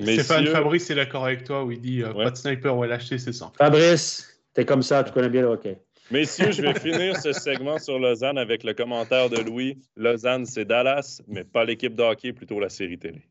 Stéphane 0.01 0.45
Fabrice 0.47 0.89
est 0.89 0.95
d'accord 0.95 1.25
avec 1.25 1.43
toi 1.43 1.63
où 1.63 1.71
il 1.71 1.81
dit 1.81 2.03
euh, 2.03 2.13
pas 2.13 2.31
de 2.31 2.37
sniper 2.37 2.77
ou 2.77 2.83
LHT, 2.83 3.17
c'est 3.17 3.33
ça. 3.33 3.51
Fabrice, 3.57 4.41
tu 4.55 4.61
es 4.61 4.65
comme 4.65 4.81
ça, 4.81 5.03
tu 5.03 5.11
connais 5.11 5.29
bien 5.29 5.41
le 5.41 5.47
hockey. 5.47 5.77
Messieurs, 6.11 6.51
je 6.51 6.61
vais 6.61 6.73
finir 6.79 7.17
ce 7.17 7.33
segment 7.33 7.77
sur 7.77 7.99
Lausanne 7.99 8.37
avec 8.37 8.63
le 8.63 8.73
commentaire 8.73 9.29
de 9.29 9.41
Louis. 9.41 9.77
Lausanne, 9.95 10.45
c'est 10.45 10.65
Dallas, 10.65 11.21
mais 11.27 11.43
pas 11.43 11.65
l'équipe 11.65 11.95
de 11.95 12.01
hockey, 12.01 12.33
plutôt 12.33 12.59
la 12.59 12.69
série 12.69 12.97
télé. 12.97 13.21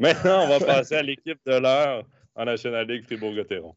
Maintenant, 0.00 0.44
on 0.44 0.48
va 0.48 0.64
passer 0.64 0.96
à 0.96 1.02
l'équipe 1.02 1.38
de 1.46 1.58
l'heure 1.58 2.04
en 2.34 2.44
National 2.44 2.88
League 2.88 3.04
Fribourg-Gotteron. 3.04 3.74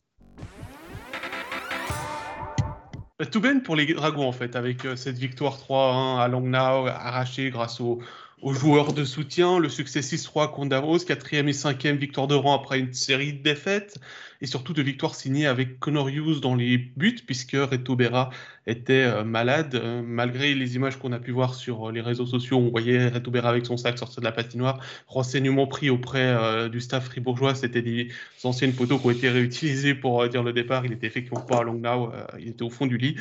Tout 3.26 3.41
bien 3.41 3.59
pour 3.59 3.76
les 3.76 3.93
Dragons, 3.93 4.28
en 4.28 4.32
fait, 4.32 4.55
avec 4.55 4.86
euh, 4.86 4.95
cette 4.95 5.17
victoire 5.17 5.57
3-1 5.57 6.19
à 6.22 6.28
Langnau, 6.28 6.88
arrachée 6.88 7.49
grâce 7.49 7.80
au, 7.82 7.99
aux 8.42 8.54
joueurs 8.54 8.94
de 8.94 9.06
soutien. 9.06 9.60
Le 9.60 9.70
succès 9.70 10.00
6-3 10.02 10.52
contre 10.52 10.70
Davos, 10.70 11.00
quatrième 11.00 11.48
et 11.48 11.54
cinquième 11.54 11.98
victoire 11.98 12.28
de 12.28 12.36
rang 12.36 12.56
après 12.56 12.80
une 12.80 12.94
série 12.94 13.34
de 13.34 13.44
défaites, 13.44 14.00
et 14.42 14.48
surtout 14.48 14.74
de 14.74 14.82
victoires 14.82 15.16
signées 15.16 15.46
avec 15.46 15.80
Connor 15.80 16.10
Hughes 16.10 16.42
dans 16.42 16.56
les 16.56 16.78
buts, 16.78 17.20
puisque 17.26 17.54
Reto 17.54 17.96
Berra 17.96 18.32
était 18.66 19.04
euh, 19.04 19.24
malade. 19.24 19.76
Euh, 19.76 20.02
malgré 20.04 20.56
les 20.56 20.76
images 20.76 20.98
qu'on 20.98 21.12
a 21.12 21.20
pu 21.20 21.32
voir 21.32 21.54
sur 21.54 21.89
euh, 21.89 21.92
les 21.92 22.02
réseaux 22.02 22.26
sociaux, 22.26 22.58
on 22.58 22.70
voyait 22.70 23.08
Reto 23.08 23.30
Berra 23.30 23.50
avec 23.50 23.66
son 23.66 23.78
sac 23.78 23.98
sortir 23.98 24.22
de 24.22 24.26
la 24.26 24.32
patinoire. 24.32 24.80
Renseignement 25.08 25.68
pris 25.68 25.89
auprès 25.89 26.70
du 26.70 26.82
staff 26.82 27.06
fribourgeois, 27.06 27.56
c'était 27.56 27.82
des 27.82 28.10
anciennes 28.44 28.74
photos 28.74 29.00
qui 29.00 29.08
ont 29.08 29.12
été 29.12 29.30
réutilisées 29.30 29.96
pour 29.96 30.28
dire 30.28 30.44
le 30.44 30.54
départ. 30.54 30.86
Il 30.86 30.94
était 30.94 31.08
effectivement 31.08 31.42
pas 31.42 31.60
à 31.60 31.64
Longnau, 31.64 32.12
il 32.39 32.50
était 32.50 32.64
au 32.64 32.70
fond 32.70 32.88
du 32.88 32.98
lit. 32.98 33.16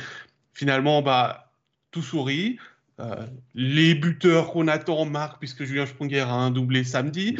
Finalement, 0.53 1.01
bah, 1.01 1.51
tout 1.91 2.01
sourit. 2.01 2.57
Euh, 3.01 3.25
les 3.55 3.95
buteurs 3.95 4.51
qu'on 4.51 4.67
attend 4.67 5.05
marquent, 5.05 5.39
puisque 5.39 5.63
Julien 5.63 5.85
Sprunger 5.85 6.21
a 6.21 6.33
un 6.33 6.51
doublé 6.51 6.83
samedi. 6.83 7.37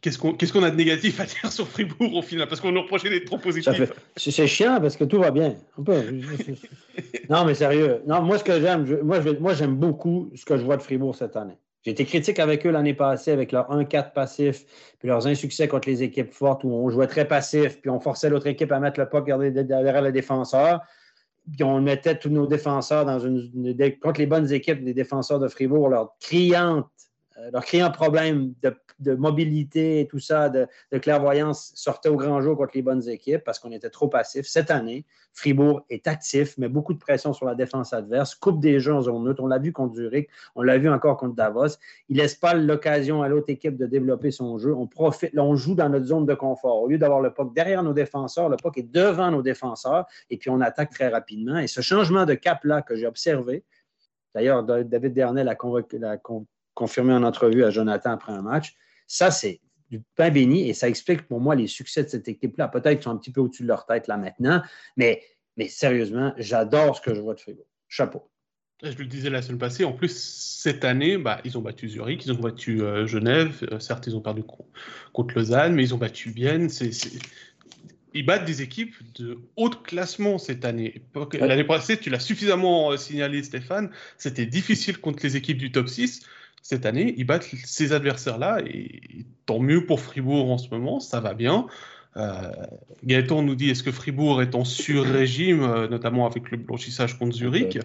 Qu'est-ce 0.00 0.18
qu'on 0.52 0.62
a 0.62 0.70
de 0.70 0.76
négatif 0.76 1.20
à 1.20 1.24
dire 1.24 1.52
sur 1.52 1.68
Fribourg 1.68 2.14
au 2.14 2.22
final? 2.22 2.48
Parce 2.48 2.60
qu'on 2.60 2.72
nous 2.72 2.80
reprochait 2.82 3.10
d'être 3.10 3.26
trop 3.26 3.38
positif. 3.38 3.92
C'est 4.16 4.46
chiant 4.46 4.80
parce 4.80 4.96
que 4.96 5.04
tout 5.04 5.18
va 5.18 5.30
bien. 5.30 5.56
non, 7.28 7.44
mais 7.44 7.54
sérieux. 7.54 8.00
Non, 8.06 8.22
moi, 8.22 8.38
ce 8.38 8.44
que 8.44 8.60
j'aime, 8.60 8.86
moi, 9.02 9.54
j'aime 9.54 9.76
beaucoup 9.76 10.30
ce 10.34 10.44
que 10.44 10.56
je 10.56 10.62
vois 10.62 10.78
de 10.78 10.82
Fribourg 10.82 11.14
cette 11.14 11.36
année. 11.36 11.58
J'ai 11.82 11.90
été 11.90 12.04
critique 12.04 12.38
avec 12.38 12.66
eux 12.66 12.70
l'année 12.70 12.94
passée 12.94 13.32
avec 13.32 13.52
leur 13.52 13.70
1-4 13.70 14.12
passif, 14.12 14.64
puis 14.98 15.08
leurs 15.08 15.26
insuccès 15.26 15.66
contre 15.66 15.88
les 15.88 16.02
équipes 16.02 16.32
fortes 16.32 16.62
où 16.64 16.72
on 16.72 16.88
jouait 16.90 17.06
très 17.06 17.26
passif, 17.26 17.80
puis 17.80 17.90
on 17.90 18.00
forçait 18.00 18.28
l'autre 18.28 18.46
équipe 18.46 18.70
à 18.72 18.80
mettre 18.80 19.00
le 19.00 19.08
puck 19.08 19.26
derrière 19.26 20.02
le 20.02 20.12
défenseur 20.12 20.80
puis 21.52 21.64
on 21.64 21.80
mettait 21.80 22.18
tous 22.18 22.30
nos 22.30 22.46
défenseurs 22.46 23.04
dans 23.04 23.18
une, 23.18 23.50
contre 24.02 24.20
les 24.20 24.26
bonnes 24.26 24.52
équipes 24.52 24.84
des 24.84 24.94
défenseurs 24.94 25.38
de 25.38 25.48
Fribourg, 25.48 25.88
leur 25.88 26.16
criante 26.20 26.88
euh, 27.40 27.50
leur 27.52 27.64
criant 27.64 27.90
problème 27.90 28.54
de, 28.62 29.14
mobilité 29.14 30.00
et 30.00 30.06
tout 30.06 30.18
ça, 30.18 30.50
de, 30.50 30.68
clairvoyance, 30.98 31.72
sortait 31.74 32.10
au 32.10 32.16
grand 32.16 32.42
jour 32.42 32.56
contre 32.56 32.72
les 32.74 32.82
bonnes 32.82 33.08
équipes 33.08 33.42
parce 33.44 33.58
qu'on 33.58 33.72
était 33.72 33.88
trop 33.88 34.08
passif. 34.08 34.46
Cette 34.46 34.70
année, 34.70 35.06
Fribourg 35.32 35.86
est 35.88 36.06
actif, 36.06 36.58
met 36.58 36.68
beaucoup 36.68 36.92
de 36.92 36.98
pression 36.98 37.32
sur 37.32 37.46
la 37.46 37.54
défense 37.54 37.94
adverse, 37.94 38.34
coupe 38.34 38.60
des 38.60 38.78
jeux 38.78 38.92
en 38.92 39.00
zone 39.00 39.24
neutre. 39.24 39.42
On 39.42 39.46
l'a 39.46 39.58
vu 39.58 39.72
contre 39.72 39.94
Zurich, 39.94 40.28
on 40.54 40.62
l'a 40.62 40.76
vu 40.76 40.90
encore 40.90 41.16
contre 41.16 41.34
Davos. 41.34 41.78
Il 42.10 42.18
laisse 42.18 42.34
pas 42.34 42.52
l'occasion 42.52 43.22
à 43.22 43.28
l'autre 43.28 43.48
équipe 43.48 43.78
de 43.78 43.86
développer 43.86 44.30
son 44.30 44.58
jeu. 44.58 44.74
On 44.74 44.86
profite, 44.86 45.32
on 45.38 45.56
joue 45.56 45.74
dans 45.74 45.88
notre 45.88 46.06
zone 46.06 46.26
de 46.26 46.34
confort. 46.34 46.82
Au 46.82 46.88
lieu 46.88 46.98
d'avoir 46.98 47.20
le 47.20 47.32
puck 47.32 47.54
derrière 47.54 47.82
nos 47.82 47.94
défenseurs, 47.94 48.50
le 48.50 48.56
puck 48.56 48.76
est 48.76 48.90
devant 48.90 49.30
nos 49.30 49.42
défenseurs 49.42 50.04
et 50.28 50.36
puis 50.36 50.50
on 50.50 50.60
attaque 50.60 50.90
très 50.90 51.08
rapidement. 51.08 51.58
Et 51.58 51.68
ce 51.68 51.80
changement 51.80 52.26
de 52.26 52.34
cap-là 52.34 52.82
que 52.82 52.96
j'ai 52.96 53.06
observé, 53.06 53.64
D'ailleurs, 54.34 54.62
David 54.62 55.12
Dernay 55.12 55.44
l'a 55.44 55.56
confirmé 56.80 57.12
en 57.12 57.22
entrevue 57.22 57.62
à 57.62 57.70
Jonathan 57.70 58.12
après 58.12 58.32
un 58.32 58.40
match. 58.40 58.74
Ça, 59.06 59.30
c'est 59.30 59.60
du 59.90 60.00
pain 60.16 60.30
béni 60.30 60.70
et 60.70 60.72
ça 60.72 60.88
explique 60.88 61.28
pour 61.28 61.38
moi 61.38 61.54
les 61.54 61.66
succès 61.66 62.02
de 62.02 62.08
cette 62.08 62.26
équipe-là. 62.26 62.68
Peut-être 62.68 62.94
qu'ils 62.94 63.04
sont 63.04 63.10
un 63.10 63.18
petit 63.18 63.32
peu 63.32 63.42
au-dessus 63.42 63.64
de 63.64 63.68
leur 63.68 63.84
tête 63.84 64.08
là 64.08 64.16
maintenant, 64.16 64.62
mais, 64.96 65.22
mais 65.58 65.68
sérieusement, 65.68 66.32
j'adore 66.38 66.96
ce 66.96 67.02
que 67.02 67.14
je 67.14 67.20
vois 67.20 67.34
de 67.34 67.40
Fribourg. 67.40 67.66
Chapeau. 67.86 68.30
Je 68.82 68.96
le 68.96 69.04
disais 69.04 69.28
la 69.28 69.42
semaine 69.42 69.58
passée, 69.58 69.84
en 69.84 69.92
plus, 69.92 70.16
cette 70.16 70.86
année, 70.86 71.18
bah, 71.18 71.42
ils 71.44 71.58
ont 71.58 71.60
battu 71.60 71.86
Zurich, 71.86 72.24
ils 72.24 72.32
ont 72.32 72.40
battu 72.40 72.80
euh, 72.80 73.06
Genève, 73.06 73.68
euh, 73.70 73.78
certes, 73.78 74.06
ils 74.06 74.16
ont 74.16 74.22
perdu 74.22 74.42
contre 75.12 75.34
Lausanne, 75.34 75.74
mais 75.74 75.82
ils 75.82 75.94
ont 75.94 75.98
battu 75.98 76.30
Vienne. 76.30 76.70
Ils 78.14 78.24
battent 78.24 78.46
des 78.46 78.62
équipes 78.62 78.94
de 79.18 79.38
haut 79.56 79.68
classement 79.68 80.38
cette 80.38 80.64
année. 80.64 81.02
L'année 81.34 81.64
passée, 81.64 81.98
tu 81.98 82.08
l'as 82.08 82.20
suffisamment 82.20 82.90
euh, 82.90 82.96
signalé, 82.96 83.42
Stéphane, 83.42 83.90
c'était 84.16 84.46
difficile 84.46 84.98
contre 84.98 85.24
les 85.24 85.36
équipes 85.36 85.58
du 85.58 85.72
top 85.72 85.86
6 85.86 86.22
cette 86.62 86.86
année, 86.86 87.14
ils 87.16 87.24
battent 87.24 87.48
ces 87.64 87.92
adversaires-là, 87.92 88.60
et 88.66 89.26
tant 89.46 89.58
mieux 89.58 89.86
pour 89.86 90.00
Fribourg 90.00 90.50
en 90.50 90.58
ce 90.58 90.68
moment, 90.70 91.00
ça 91.00 91.20
va 91.20 91.34
bien. 91.34 91.66
Euh, 92.16 92.50
Gaëtan 93.04 93.42
nous 93.42 93.54
dit 93.54 93.70
est-ce 93.70 93.82
que 93.82 93.92
Fribourg 93.92 94.42
est 94.42 94.54
en 94.54 94.64
sur-régime, 94.64 95.62
euh, 95.62 95.88
notamment 95.88 96.26
avec 96.26 96.50
le 96.50 96.56
blanchissage 96.56 97.18
contre 97.18 97.36
Zurich? 97.36 97.78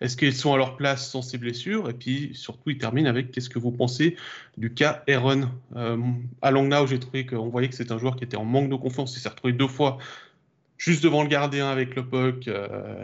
Est-ce 0.00 0.16
qu'ils 0.16 0.34
sont 0.34 0.52
à 0.52 0.56
leur 0.56 0.76
place 0.76 1.08
sans 1.08 1.22
ces 1.22 1.38
blessures? 1.38 1.88
Et 1.88 1.92
puis 1.92 2.30
surtout, 2.34 2.70
il 2.70 2.78
termine 2.78 3.06
avec 3.06 3.30
qu'est-ce 3.30 3.50
que 3.50 3.58
vous 3.58 3.70
pensez 3.70 4.16
du 4.56 4.72
cas 4.72 5.02
Aaron? 5.08 5.48
Euh, 5.76 5.96
À 6.42 6.50
Langnau, 6.50 6.86
j'ai 6.86 6.98
trouvé 6.98 7.26
qu'on 7.26 7.48
voyait 7.48 7.68
que 7.68 7.74
c'est 7.74 7.92
un 7.92 7.98
joueur 7.98 8.16
qui 8.16 8.24
était 8.24 8.36
en 8.36 8.44
manque 8.44 8.68
de 8.68 8.76
confiance. 8.76 9.16
Il 9.16 9.20
s'est 9.20 9.28
retrouvé 9.28 9.52
deux 9.52 9.68
fois 9.68 9.98
juste 10.76 11.04
devant 11.04 11.22
le 11.22 11.28
gardien 11.28 11.68
avec 11.68 11.94
le 11.94 12.04
puck. 12.04 12.50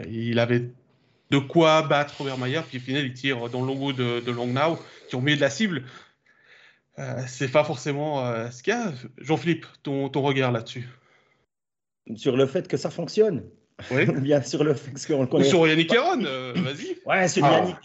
il 0.09 0.39
avait 0.39 0.71
de 1.29 1.37
quoi 1.37 1.83
battre 1.83 2.15
Robert 2.17 2.37
Mayer, 2.37 2.61
puis 2.67 2.77
au 2.79 2.81
final, 2.81 3.05
il 3.05 3.13
tire 3.13 3.49
dans 3.49 3.61
le 3.61 3.67
logo 3.67 3.93
de, 3.93 4.19
de 4.19 4.31
Langnau, 4.31 4.79
qui 5.09 5.15
ont 5.15 5.21
mis 5.21 5.35
de 5.35 5.41
la 5.41 5.49
cible. 5.49 5.83
Euh, 6.99 7.21
c'est 7.27 7.47
pas 7.47 7.63
forcément 7.63 8.25
euh, 8.25 8.49
ce 8.49 8.61
qu'il 8.61 8.73
y 8.73 8.75
a. 8.75 8.91
Jean-Philippe, 9.19 9.65
ton, 9.83 10.09
ton 10.09 10.21
regard 10.21 10.51
là-dessus 10.51 10.89
Sur 12.15 12.35
le 12.35 12.45
fait 12.45 12.67
que 12.67 12.77
ça 12.77 12.89
fonctionne. 12.89 13.43
Oui. 13.91 14.05
bien 14.21 14.41
sur 14.41 14.63
le 14.63 14.73
fait 14.73 14.91
qu'on 15.07 15.21
le 15.21 15.27
connaît. 15.27 15.45
Ou 15.45 15.49
sur 15.49 15.67
Yannick 15.67 15.93
Heron, 15.93 16.25
euh, 16.25 16.53
vas-y. 16.57 16.97
Ouais, 17.05 17.27
sur 17.27 17.45
ah. 17.45 17.53
Yannick. 17.53 17.77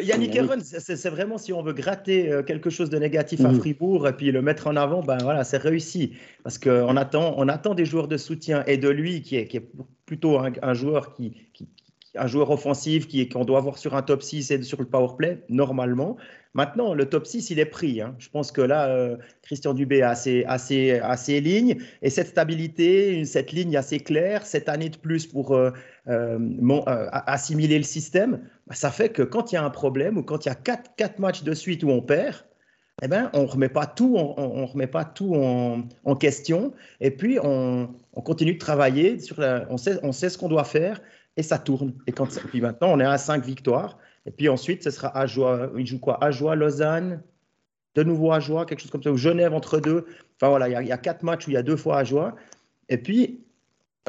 Yannick 0.00 0.36
Heron, 0.36 0.60
c'est 0.62 1.10
vraiment 1.10 1.36
si 1.38 1.52
on 1.52 1.60
veut 1.62 1.72
gratter 1.72 2.40
quelque 2.46 2.70
chose 2.70 2.88
de 2.88 2.98
négatif 2.98 3.44
à 3.44 3.48
mm. 3.48 3.58
Fribourg 3.58 4.06
et 4.06 4.12
puis 4.12 4.30
le 4.30 4.40
mettre 4.40 4.68
en 4.68 4.76
avant, 4.76 5.02
ben 5.02 5.18
voilà, 5.18 5.42
c'est 5.42 5.58
réussi. 5.58 6.12
Parce 6.44 6.56
qu'on 6.56 6.96
attend, 6.96 7.34
on 7.36 7.48
attend 7.48 7.74
des 7.74 7.84
joueurs 7.84 8.06
de 8.06 8.16
soutien 8.16 8.62
et 8.68 8.78
de 8.78 8.88
lui 8.88 9.22
qui 9.22 9.36
est, 9.36 9.48
qui 9.48 9.56
est 9.56 9.68
plutôt 10.06 10.38
un, 10.38 10.52
un 10.62 10.72
joueur 10.72 11.14
qui, 11.14 11.34
qui, 11.52 11.68
un 12.16 12.26
joueur 12.26 12.50
offensif 12.50 13.08
qui 13.08 13.28
qu'on 13.28 13.44
doit 13.44 13.58
avoir 13.58 13.78
sur 13.78 13.94
un 13.94 14.02
top 14.02 14.22
6 14.22 14.50
et 14.50 14.62
sur 14.62 14.80
le 14.80 14.86
power 14.86 15.16
play, 15.16 15.42
normalement. 15.48 16.16
Maintenant, 16.54 16.92
le 16.92 17.06
top 17.06 17.26
6, 17.26 17.48
il 17.50 17.58
est 17.58 17.66
pris. 17.66 18.02
Hein. 18.02 18.14
Je 18.18 18.28
pense 18.28 18.52
que 18.52 18.60
là, 18.60 18.88
euh, 18.88 19.16
Christian 19.40 19.72
Dubé 19.72 20.02
a 20.02 20.10
assez, 20.10 20.44
assez, 20.46 20.98
assez 20.98 21.40
lignes. 21.40 21.78
Et 22.02 22.10
cette 22.10 22.28
stabilité, 22.28 23.24
cette 23.24 23.52
ligne 23.52 23.74
assez 23.76 24.00
claire, 24.00 24.44
cette 24.44 24.68
année 24.68 24.90
de 24.90 24.98
plus 24.98 25.26
pour 25.26 25.54
euh, 25.54 25.70
euh, 26.08 26.38
assimiler 26.86 27.78
le 27.78 27.84
système, 27.84 28.42
bah, 28.66 28.74
ça 28.74 28.90
fait 28.90 29.08
que 29.08 29.22
quand 29.22 29.52
il 29.52 29.54
y 29.54 29.58
a 29.58 29.64
un 29.64 29.70
problème 29.70 30.18
ou 30.18 30.22
quand 30.22 30.44
il 30.44 30.50
y 30.50 30.52
a 30.52 30.54
quatre, 30.54 30.94
quatre 30.96 31.18
matchs 31.18 31.42
de 31.42 31.54
suite 31.54 31.82
où 31.84 31.88
on 31.88 32.02
perd, 32.02 32.44
eh 33.02 33.08
ben, 33.08 33.30
on 33.32 33.42
ne 33.42 33.46
remet 33.46 33.70
pas 33.70 33.86
tout, 33.86 34.14
on, 34.16 34.66
remet 34.66 34.86
pas 34.86 35.06
tout 35.06 35.34
en, 35.34 36.14
question. 36.16 36.74
Et 37.00 37.10
puis, 37.10 37.38
on, 37.42 37.88
on 38.12 38.20
continue 38.20 38.54
de 38.54 38.58
travailler. 38.58 39.16
On, 39.70 39.78
sait, 39.78 39.98
on 40.02 40.12
sait 40.12 40.28
ce 40.28 40.36
qu'on 40.36 40.48
doit 40.48 40.64
faire 40.64 41.00
et 41.36 41.42
ça 41.42 41.58
tourne. 41.58 41.94
Et 42.06 42.12
quand 42.12 42.26
puis 42.48 42.60
maintenant, 42.60 42.88
on 42.92 43.00
est 43.00 43.04
à 43.04 43.18
5 43.18 43.44
victoires. 43.44 43.98
Et 44.26 44.30
puis 44.30 44.48
ensuite, 44.48 44.82
ce 44.82 44.90
sera 44.90 45.16
Ajoie. 45.16 45.70
Il 45.76 45.86
joue 45.86 45.98
quoi? 45.98 46.22
Ajoie, 46.22 46.54
Lausanne, 46.54 47.22
de 47.94 48.02
nouveau 48.02 48.32
Ajoie, 48.32 48.66
quelque 48.66 48.80
chose 48.80 48.90
comme 48.90 49.02
ça, 49.02 49.12
ou 49.12 49.16
Genève 49.16 49.54
entre 49.54 49.80
deux. 49.80 50.06
Enfin 50.36 50.48
voilà, 50.48 50.68
il 50.68 50.88
y, 50.88 50.92
a, 50.92 50.98
quatre 50.98 51.22
matchs 51.22 51.46
où 51.46 51.50
il 51.50 51.54
y 51.54 51.58
a 51.58 51.62
deux 51.62 51.76
fois 51.76 51.98
Ajoie. 51.98 52.34
Et 52.88 52.98
puis, 52.98 53.44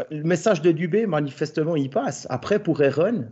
le 0.10 0.24
message 0.24 0.62
de 0.62 0.72
Dubé, 0.72 1.06
manifestement, 1.06 1.76
il 1.76 1.90
passe. 1.90 2.28
Après, 2.30 2.62
pour 2.62 2.82
Aaron, 2.82 3.28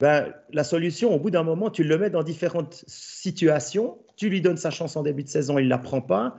ben, 0.00 0.32
la 0.52 0.64
solution, 0.64 1.14
au 1.14 1.18
bout 1.18 1.30
d'un 1.30 1.42
moment, 1.42 1.70
tu 1.70 1.84
le 1.84 1.98
mets 1.98 2.10
dans 2.10 2.22
différentes 2.22 2.84
situations. 2.86 3.98
Tu 4.16 4.28
lui 4.28 4.40
donnes 4.40 4.56
sa 4.56 4.70
chance 4.70 4.96
en 4.96 5.02
début 5.02 5.22
de 5.22 5.28
saison, 5.28 5.58
il 5.58 5.64
ne 5.64 5.70
la 5.70 5.78
prend 5.78 6.00
pas. 6.00 6.36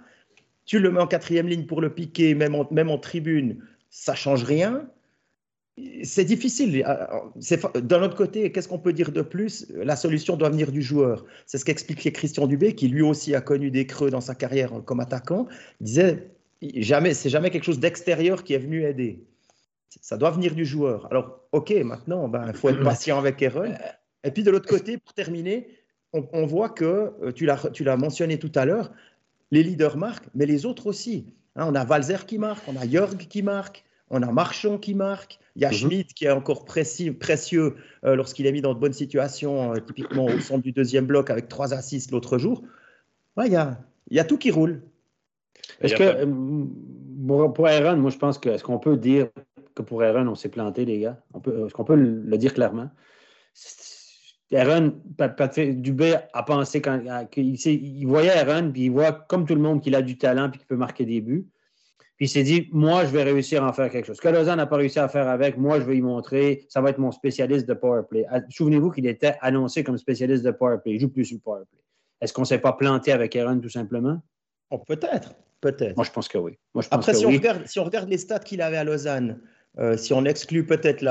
Tu 0.66 0.80
le 0.80 0.92
mets 0.92 1.02
en 1.02 1.08
quatrième 1.08 1.48
ligne 1.48 1.66
pour 1.66 1.82
le 1.82 1.94
piquer, 1.94 2.36
même 2.36 2.56
en, 2.56 2.68
même 2.72 2.90
en 2.90 2.98
tribune, 2.98 3.60
ça 3.90 4.16
change 4.16 4.44
rien 4.44 4.88
c'est 6.04 6.26
difficile. 6.26 6.86
D'un 7.76 8.04
autre 8.04 8.16
côté, 8.16 8.52
qu'est-ce 8.52 8.68
qu'on 8.68 8.80
peut 8.80 8.94
dire 8.94 9.12
de 9.12 9.22
plus? 9.22 9.68
La 9.76 9.96
solution 9.96 10.38
doit 10.38 10.50
venir 10.50 10.72
du 10.72 10.82
joueur. 10.82 11.26
C'est 11.46 11.58
ce 11.58 11.66
qu'expliquait 11.66 12.12
Christian 12.12 12.46
Dubé, 12.46 12.76
qui 12.76 12.88
lui 12.88 13.02
aussi 13.02 13.34
a 13.34 13.42
connu 13.42 13.72
des 13.72 13.88
creux 13.88 14.12
dans 14.12 14.22
sa 14.22 14.36
carrière 14.36 14.72
comme 14.86 15.00
attaquant. 15.00 15.48
Il 15.82 15.86
disait 15.86 16.32
jamais, 16.76 17.14
c'est 17.14 17.30
jamais 17.30 17.50
quelque 17.50 17.64
chose 17.64 17.80
d'extérieur 17.80 18.44
qui 18.44 18.54
est 18.54 18.60
venu 18.60 18.84
aider. 18.84 19.26
Ça 20.02 20.18
doit 20.18 20.32
venir 20.32 20.56
du 20.56 20.66
joueur. 20.66 21.08
Alors, 21.12 21.42
ok, 21.52 21.72
maintenant, 21.84 22.28
ben, 22.28 22.46
il 22.48 22.54
faut 22.54 22.70
être 22.70 22.84
patient 22.84 23.18
avec 23.18 23.42
Aaron. 23.42 23.74
Et 24.24 24.32
puis 24.32 24.44
de 24.44 24.52
l'autre 24.52 24.68
côté, 24.68 24.98
pour 24.98 25.14
terminer, 25.14 25.68
on, 26.14 26.46
voit 26.46 26.70
que, 26.70 27.14
euh, 27.24 27.32
tu 27.32 27.46
l'as 27.84 27.98
mentionné 27.98 28.38
tout 28.38 28.52
à 28.56 28.66
l'heure, 28.66 28.92
les 29.52 29.64
leaders 29.64 29.98
marquent, 29.98 30.28
mais 30.36 30.46
les 30.46 30.66
autres 30.66 30.88
aussi. 30.88 31.26
Hein, 31.56 31.66
on 31.68 31.76
a 31.76 31.84
Valzer 31.84 32.26
qui 32.26 32.38
marque, 32.38 32.64
on 32.68 32.76
a 32.76 32.88
Jörg 32.88 33.18
qui 33.18 33.42
marque, 33.42 33.84
on 34.10 34.22
a 34.22 34.32
Marchand 34.32 34.78
qui 34.78 34.94
marque, 34.94 35.40
il 35.56 35.62
y 35.62 35.66
a 35.66 35.70
mhm. 35.70 35.76
Schmidt 35.76 36.14
qui 36.14 36.26
est 36.26 36.32
encore 36.32 36.66
précieux, 36.66 37.14
précieux 37.14 37.76
euh, 38.06 38.16
lorsqu'il 38.16 38.48
est 38.48 38.52
mis 38.52 38.62
dans 38.62 38.74
de 38.74 38.80
bonnes 38.80 38.94
situations, 38.94 39.74
euh, 39.74 39.80
typiquement 39.80 40.26
au 40.26 40.40
centre 40.40 40.64
du 40.64 40.72
deuxième 40.72 41.06
bloc 41.06 41.30
avec 41.30 41.48
trois 41.48 41.74
assists 41.74 42.12
l'autre 42.12 42.38
jour. 42.38 42.64
Il 43.44 43.52
y, 43.52 43.56
a, 43.56 43.80
y, 44.12 44.20
a, 44.20 44.24
tout 44.24 44.38
qui 44.38 44.52
roule. 44.52 44.84
Est-ce 45.82 45.96
que 45.96 46.04
euh, 46.04 47.48
pour, 47.50 47.68
Aaron, 47.68 47.98
moi 47.98 48.12
je 48.12 48.18
pense 48.18 48.38
que 48.38 48.50
est-ce 48.50 48.64
qu'on 48.64 48.80
peut 48.80 48.98
dire 48.98 49.30
que 49.76 49.82
pour 49.82 50.04
Aaron, 50.04 50.28
on 50.28 50.36
s'est 50.36 50.50
planté, 50.50 50.86
les 50.86 51.00
gars? 51.00 51.20
Est-ce 51.36 51.74
qu'on 51.74 51.84
peut 51.84 51.96
le 51.96 52.38
dire 52.38 52.54
clairement? 52.54 52.90
Aaron, 54.54 55.02
Dubé 55.76 56.16
a 56.34 56.44
pensé 56.44 56.82
qu'il 56.82 57.56
il 57.66 58.06
voyait 58.06 58.32
Aaron, 58.32 58.72
puis 58.72 58.86
il 58.86 58.92
voit 58.92 59.12
comme 59.12 59.46
tout 59.46 59.56
le 59.56 59.62
monde 59.62 59.82
qu'il 59.82 59.96
a 59.96 60.02
du 60.02 60.18
talent 60.18 60.50
puis 60.50 60.60
qu'il 60.60 60.68
peut 60.68 60.76
marquer 60.76 61.06
des 61.06 61.22
buts. 61.22 61.48
Puis 62.16 62.28
il 62.28 62.30
s'est 62.30 62.44
dit, 62.44 62.70
moi, 62.72 63.06
je 63.06 63.12
vais 63.12 63.24
réussir 63.24 63.64
à 63.64 63.70
en 63.70 63.74
faire 63.74 63.90
quelque 63.90 64.06
chose. 64.06 64.18
Ce 64.18 64.22
que 64.22 64.30
Lausanne 64.30 64.58
n'a 64.58 64.68
pas 64.68 64.78
réussi 64.78 65.00
à 65.00 65.08
faire 65.08 65.28
avec, 65.28 65.58
moi, 65.58 65.80
je 65.80 65.86
vais 65.86 65.98
y 65.98 66.02
montrer. 66.02 66.66
Ça 66.70 66.80
va 66.80 66.92
être 66.92 67.00
mon 67.00 67.12
spécialiste 67.12 67.68
de 67.68 67.74
powerplay. 67.74 68.26
Ah, 68.30 68.42
souvenez-vous 68.50 68.92
qu'il 68.92 69.08
était 69.08 69.36
annoncé 69.42 69.84
comme 69.84 69.98
spécialiste 69.98 70.44
de 70.44 70.52
powerplay. 70.52 70.94
Il 70.94 71.00
joue 71.00 71.10
plus 71.10 71.26
sur 71.26 71.38
le 71.38 71.42
powerplay. 71.42 71.80
Est-ce 72.22 72.32
qu'on 72.32 72.44
ne 72.44 72.48
s'est 72.48 72.60
pas 72.60 72.74
planté 72.74 73.12
avec 73.12 73.36
Aaron, 73.36 73.60
tout 73.60 73.70
simplement? 73.70 74.22
Oh, 74.70 74.78
peut-être. 74.78 75.34
Peut-être. 75.60 75.96
Moi, 75.96 76.06
je 76.06 76.12
pense 76.12 76.28
que 76.28 76.38
oui. 76.38 76.58
Moi, 76.74 76.84
je 76.84 76.90
pense 76.90 77.00
Après, 77.00 77.14
si, 77.14 77.26
On 77.26 77.30
regarde, 77.30 77.66
si 77.66 77.80
on 77.80 77.84
regarde 77.84 78.10
les 78.10 78.18
stats 78.18 78.40
qu'il 78.40 78.62
avait 78.62 78.78
à 78.78 78.84
Lausanne, 78.84 79.40
euh, 79.80 79.98
si 79.98 80.14
on 80.14 80.24
exclut 80.26 80.66
peut-être 80.66 81.02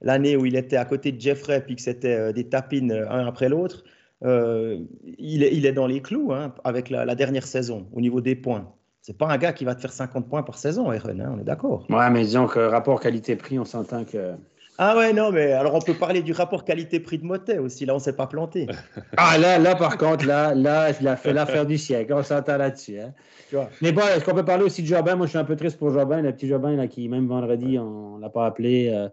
l'année 0.00 0.36
où 0.36 0.44
il 0.44 0.56
était 0.56 0.76
à 0.76 0.84
côté 0.84 1.12
de 1.12 1.20
Jeffrey, 1.20 1.64
puis 1.64 1.76
que 1.76 1.82
c'était 1.82 2.14
euh, 2.14 2.32
des 2.32 2.48
tapines 2.48 2.92
euh, 2.92 3.10
un 3.10 3.26
après 3.26 3.48
l'autre, 3.48 3.84
il, 4.22 5.42
est, 5.42 5.72
dans 5.72 5.86
les 5.86 6.02
clous 6.02 6.30
hein, 6.32 6.54
avec 6.62 6.90
la, 6.90 7.14
dernière 7.14 7.46
saison 7.46 7.88
au 7.92 8.02
niveau 8.02 8.20
des 8.20 8.34
points. 8.34 8.70
C'est 9.02 9.16
pas 9.16 9.28
un 9.28 9.38
gars 9.38 9.52
qui 9.52 9.64
va 9.64 9.74
te 9.74 9.80
faire 9.80 9.92
50 9.92 10.28
points 10.28 10.42
par 10.42 10.58
saison, 10.58 10.90
Aaron, 10.90 11.20
hein, 11.20 11.32
on 11.34 11.40
est 11.40 11.44
d'accord. 11.44 11.86
Ouais, 11.88 12.10
mais 12.10 12.20
disons 12.22 12.46
que 12.46 12.58
rapport 12.60 13.00
qualité-prix, 13.00 13.58
on 13.58 13.64
s'entend 13.64 14.04
que. 14.04 14.34
Ah 14.76 14.96
ouais, 14.96 15.12
non, 15.12 15.30
mais 15.30 15.52
alors 15.52 15.74
on 15.74 15.80
peut 15.80 15.94
parler 15.94 16.22
du 16.22 16.32
rapport 16.32 16.64
qualité-prix 16.64 17.18
de 17.18 17.24
Motet 17.24 17.58
aussi. 17.58 17.84
Là, 17.84 17.94
on 17.94 17.98
s'est 17.98 18.14
pas 18.14 18.26
planté. 18.26 18.66
ah 19.16 19.36
là, 19.38 19.58
là, 19.58 19.74
par 19.74 19.98
contre, 19.98 20.26
là, 20.26 20.54
là, 20.54 20.90
il 20.98 21.08
a 21.08 21.16
fait 21.16 21.32
l'affaire 21.32 21.66
du 21.66 21.76
siècle. 21.76 22.12
On 22.14 22.22
s'entend 22.22 22.56
là-dessus. 22.56 22.98
Hein. 22.98 23.12
Mais 23.82 23.92
bon, 23.92 24.02
est-ce 24.02 24.24
qu'on 24.24 24.34
peut 24.34 24.44
parler 24.44 24.64
aussi 24.64 24.82
de 24.82 24.86
Jobin? 24.86 25.16
Moi, 25.16 25.26
je 25.26 25.30
suis 25.30 25.38
un 25.38 25.44
peu 25.44 25.56
triste 25.56 25.78
pour 25.78 25.92
Jobin, 25.92 26.22
le 26.22 26.32
petit 26.32 26.48
Jobin, 26.48 26.76
là, 26.76 26.86
qui, 26.86 27.08
même 27.08 27.26
vendredi, 27.26 27.78
on 27.78 28.16
ne 28.16 28.22
l'a 28.22 28.30
pas 28.30 28.46
appelé. 28.46 28.90
Euh, 28.90 29.08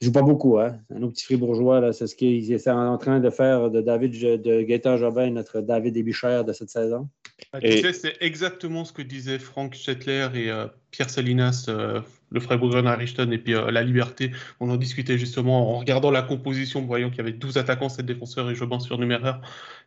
il 0.00 0.04
ne 0.04 0.06
joue 0.06 0.12
pas 0.12 0.22
beaucoup, 0.22 0.58
hein. 0.58 0.78
Un 0.94 1.02
autre 1.02 1.12
petit 1.12 1.24
fribourgeois, 1.24 1.92
c'est 1.92 2.06
ce 2.06 2.16
qu'il 2.16 2.50
est 2.50 2.68
en 2.68 2.96
train 2.96 3.20
de 3.20 3.28
faire 3.28 3.70
de 3.70 3.80
David 3.80 4.12
de 4.42 4.62
Gaëtan 4.62 4.96
Jobin, 4.96 5.30
notre 5.30 5.60
David 5.60 5.96
Ebichère 5.96 6.44
de 6.44 6.52
cette 6.52 6.70
saison. 6.70 7.08
Ah, 7.52 7.60
tu 7.60 7.78
sais, 7.78 7.92
c'est 7.92 8.16
exactement 8.20 8.84
ce 8.84 8.92
que 8.92 9.02
disaient 9.02 9.38
Frank 9.38 9.74
Schettler 9.74 10.28
et 10.34 10.50
euh, 10.50 10.66
Pierre 10.90 11.10
Salinas, 11.10 11.66
euh, 11.68 12.00
le 12.30 12.40
Freiburger 12.40 12.82
Nachrichten 12.82 13.32
et 13.32 13.38
puis 13.38 13.52
La 13.52 13.82
Liberté. 13.82 14.30
On 14.58 14.70
en 14.70 14.76
discutait 14.76 15.18
justement 15.18 15.74
en 15.74 15.78
regardant 15.78 16.10
la 16.10 16.22
composition, 16.22 16.82
voyant 16.82 17.08
qu'il 17.10 17.18
y 17.18 17.22
avait 17.22 17.32
12 17.32 17.58
attaquants, 17.58 17.88
7 17.88 18.06
défenseurs 18.06 18.50
et 18.50 18.54
Jobin 18.54 18.80
surnuméraire. 18.80 19.40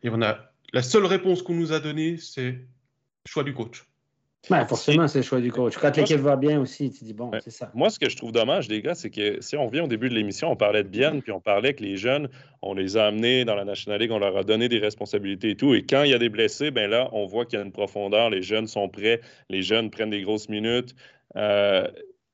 Et 0.04 0.10
on 0.10 0.22
a 0.22 0.38
la 0.74 0.82
seule 0.82 1.06
réponse 1.06 1.42
qu'on 1.42 1.54
nous 1.54 1.72
a 1.72 1.80
donnée, 1.80 2.18
c'est 2.18 2.60
choix 3.26 3.44
du 3.44 3.54
coach. 3.54 3.86
Ben, 4.50 4.66
forcément, 4.66 5.08
c'est 5.08 5.20
le 5.20 5.24
choix 5.24 5.40
du 5.40 5.52
coach. 5.52 5.78
Quand 5.78 5.96
l'équipe 5.96 6.20
va 6.20 6.36
bien 6.36 6.60
aussi, 6.60 6.92
tu 6.92 7.06
dis 7.06 7.14
bon, 7.14 7.32
c'est 7.42 7.52
ça. 7.52 7.72
Moi, 7.74 7.90
ce 7.90 7.98
que 7.98 8.10
je 8.10 8.18
trouve 8.18 8.34
dommage, 8.34 8.68
les 8.68 8.82
gars, 8.82 8.94
c'est 8.94 9.10
que 9.10 9.40
si 9.42 9.56
on 9.56 9.68
revient 9.68 9.82
au 9.82 9.88
début 9.88 10.10
de 10.10 10.16
l'émission, 10.16 10.52
on 10.52 10.56
parlait 10.58 10.84
de 10.84 10.90
Bienne, 10.90 11.22
puis 11.22 11.32
on 11.32 11.40
parlait 11.40 11.74
que 11.74 11.84
les 11.84 11.96
jeunes, 11.96 12.28
on 12.62 12.74
les 12.74 12.98
a 12.98 13.06
amenés 13.06 13.46
dans 13.46 13.56
la 13.56 13.64
National 13.64 14.02
League, 14.02 14.12
on 14.12 14.20
leur 14.20 14.36
a 14.36 14.44
donné 14.44 14.68
des 14.68 14.80
responsabilités 14.80 15.52
et 15.52 15.56
tout. 15.56 15.74
Et 15.74 15.84
quand 15.84 16.04
il 16.04 16.12
y 16.12 16.14
a 16.14 16.20
des 16.20 16.30
blessés, 16.30 16.72
ben 16.72 16.90
là, 16.90 17.10
on 17.14 17.26
voit 17.26 17.46
qu'il 17.46 17.58
y 17.58 17.62
a 17.62 17.66
une 17.66 17.72
profondeur, 17.72 18.30
les 18.30 18.42
jeunes 18.42 18.68
sont 18.68 18.90
prêts, 18.90 19.22
les 19.50 19.62
jeunes 19.62 19.90
prennent 19.90 20.10
des 20.10 20.22
grosses 20.22 20.50
minutes. 20.50 20.94
Euh, 21.38 21.88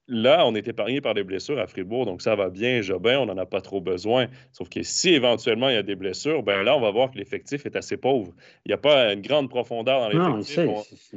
là, 0.10 0.46
on 0.46 0.56
est 0.56 0.68
épargné 0.68 1.00
par 1.00 1.14
des 1.14 1.24
blessures 1.24 1.60
à 1.60 1.68
Fribourg, 1.68 2.06
donc 2.06 2.22
ça 2.22 2.36
va 2.36 2.50
bien. 2.50 2.82
Jobin, 2.82 3.20
on 3.20 3.28
n'en 3.28 3.38
a 3.38 3.46
pas 3.46 3.62
trop 3.62 3.80
besoin. 3.80 4.28
Sauf 4.52 4.68
que 4.70 4.84
si 4.84 5.14
éventuellement 5.14 5.70
il 5.70 5.76
y 5.76 5.78
a 5.78 5.84
des 5.84 5.96
blessures, 5.96 6.44
ben 6.44 6.64
là, 6.64 6.76
on 6.76 6.82
va 6.82 6.92
voir 6.92 7.12
que 7.12 7.18
l'effectif 7.18 7.66
est 7.66 7.76
assez 7.76 7.96
pauvre. 7.96 8.34
Il 8.66 8.70
n'y 8.70 8.74
a 8.74 8.78
pas 8.78 9.14
une 9.14 9.22
grande 9.22 9.50
profondeur 9.50 10.02
dans 10.02 10.10
l'effectif. 10.10 10.58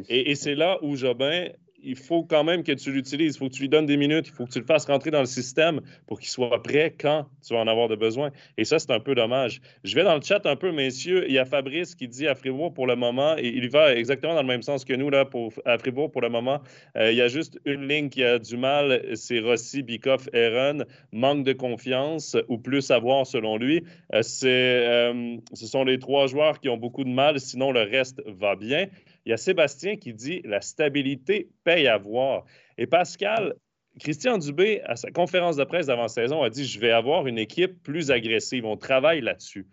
Et, 0.09 0.30
et 0.30 0.34
c'est 0.34 0.55
là 0.55 0.78
où 0.82 0.95
Jobin 0.97 1.49
il 1.82 1.96
faut 1.96 2.22
quand 2.22 2.44
même 2.44 2.62
que 2.62 2.72
tu 2.72 2.92
l'utilises. 2.92 3.34
Il 3.34 3.38
faut 3.38 3.48
que 3.48 3.54
tu 3.54 3.62
lui 3.62 3.68
donnes 3.68 3.86
des 3.86 3.96
minutes. 3.96 4.28
Il 4.28 4.32
faut 4.32 4.46
que 4.46 4.52
tu 4.52 4.58
le 4.58 4.64
fasses 4.64 4.86
rentrer 4.86 5.10
dans 5.10 5.20
le 5.20 5.26
système 5.26 5.80
pour 6.06 6.20
qu'il 6.20 6.28
soit 6.28 6.62
prêt 6.62 6.94
quand 6.98 7.26
tu 7.46 7.54
vas 7.54 7.60
en 7.60 7.66
avoir 7.66 7.88
de 7.88 7.96
besoin. 7.96 8.30
Et 8.56 8.64
ça, 8.64 8.78
c'est 8.78 8.90
un 8.90 9.00
peu 9.00 9.14
dommage. 9.14 9.60
Je 9.84 9.94
vais 9.94 10.04
dans 10.04 10.14
le 10.14 10.22
chat 10.22 10.44
un 10.46 10.56
peu, 10.56 10.72
messieurs. 10.72 11.24
Il 11.28 11.34
y 11.34 11.38
a 11.38 11.44
Fabrice 11.44 11.94
qui 11.94 12.08
dit 12.08 12.26
à 12.26 12.34
Fribourg 12.34 12.72
pour 12.72 12.86
le 12.86 12.96
moment, 12.96 13.36
et 13.36 13.48
il 13.48 13.68
va 13.68 13.94
exactement 13.94 14.34
dans 14.34 14.42
le 14.42 14.48
même 14.48 14.62
sens 14.62 14.84
que 14.84 14.94
nous, 14.94 15.10
là, 15.10 15.24
pour, 15.24 15.52
à 15.64 15.78
Fribourg 15.78 16.10
pour 16.10 16.22
le 16.22 16.28
moment. 16.28 16.60
Euh, 16.96 17.10
il 17.10 17.16
y 17.16 17.22
a 17.22 17.28
juste 17.28 17.58
une 17.64 17.88
ligne 17.88 18.08
qui 18.08 18.22
a 18.24 18.38
du 18.38 18.56
mal. 18.56 19.02
C'est 19.14 19.40
Rossi, 19.40 19.82
Bikoff, 19.82 20.28
Aaron. 20.34 20.84
Manque 21.12 21.44
de 21.44 21.52
confiance 21.52 22.36
ou 22.48 22.58
plus 22.58 22.82
savoir 22.82 23.26
selon 23.26 23.56
lui. 23.56 23.84
Euh, 24.14 24.22
euh, 24.44 25.36
ce 25.52 25.66
sont 25.66 25.84
les 25.84 25.98
trois 25.98 26.26
joueurs 26.26 26.60
qui 26.60 26.68
ont 26.68 26.76
beaucoup 26.76 27.04
de 27.04 27.10
mal. 27.10 27.40
Sinon, 27.40 27.72
le 27.72 27.82
reste 27.82 28.22
va 28.26 28.56
bien. 28.56 28.86
Il 29.24 29.30
y 29.30 29.32
a 29.32 29.36
Sébastien 29.36 29.96
qui 29.96 30.12
dit 30.12 30.40
la 30.44 30.60
stabilité 30.60 31.50
paye 31.64 31.86
à 31.86 31.96
voir. 31.96 32.44
Et 32.78 32.86
Pascal, 32.86 33.54
Christian 34.00 34.38
Dubé, 34.38 34.80
à 34.84 34.96
sa 34.96 35.10
conférence 35.10 35.56
de 35.56 35.64
presse 35.64 35.86
d'avant-saison, 35.86 36.42
a 36.42 36.50
dit 36.50 36.64
Je 36.66 36.80
vais 36.80 36.90
avoir 36.90 37.26
une 37.26 37.38
équipe 37.38 37.82
plus 37.82 38.10
agressive. 38.10 38.64
On 38.64 38.76
travaille 38.76 39.20
là-dessus. 39.20 39.66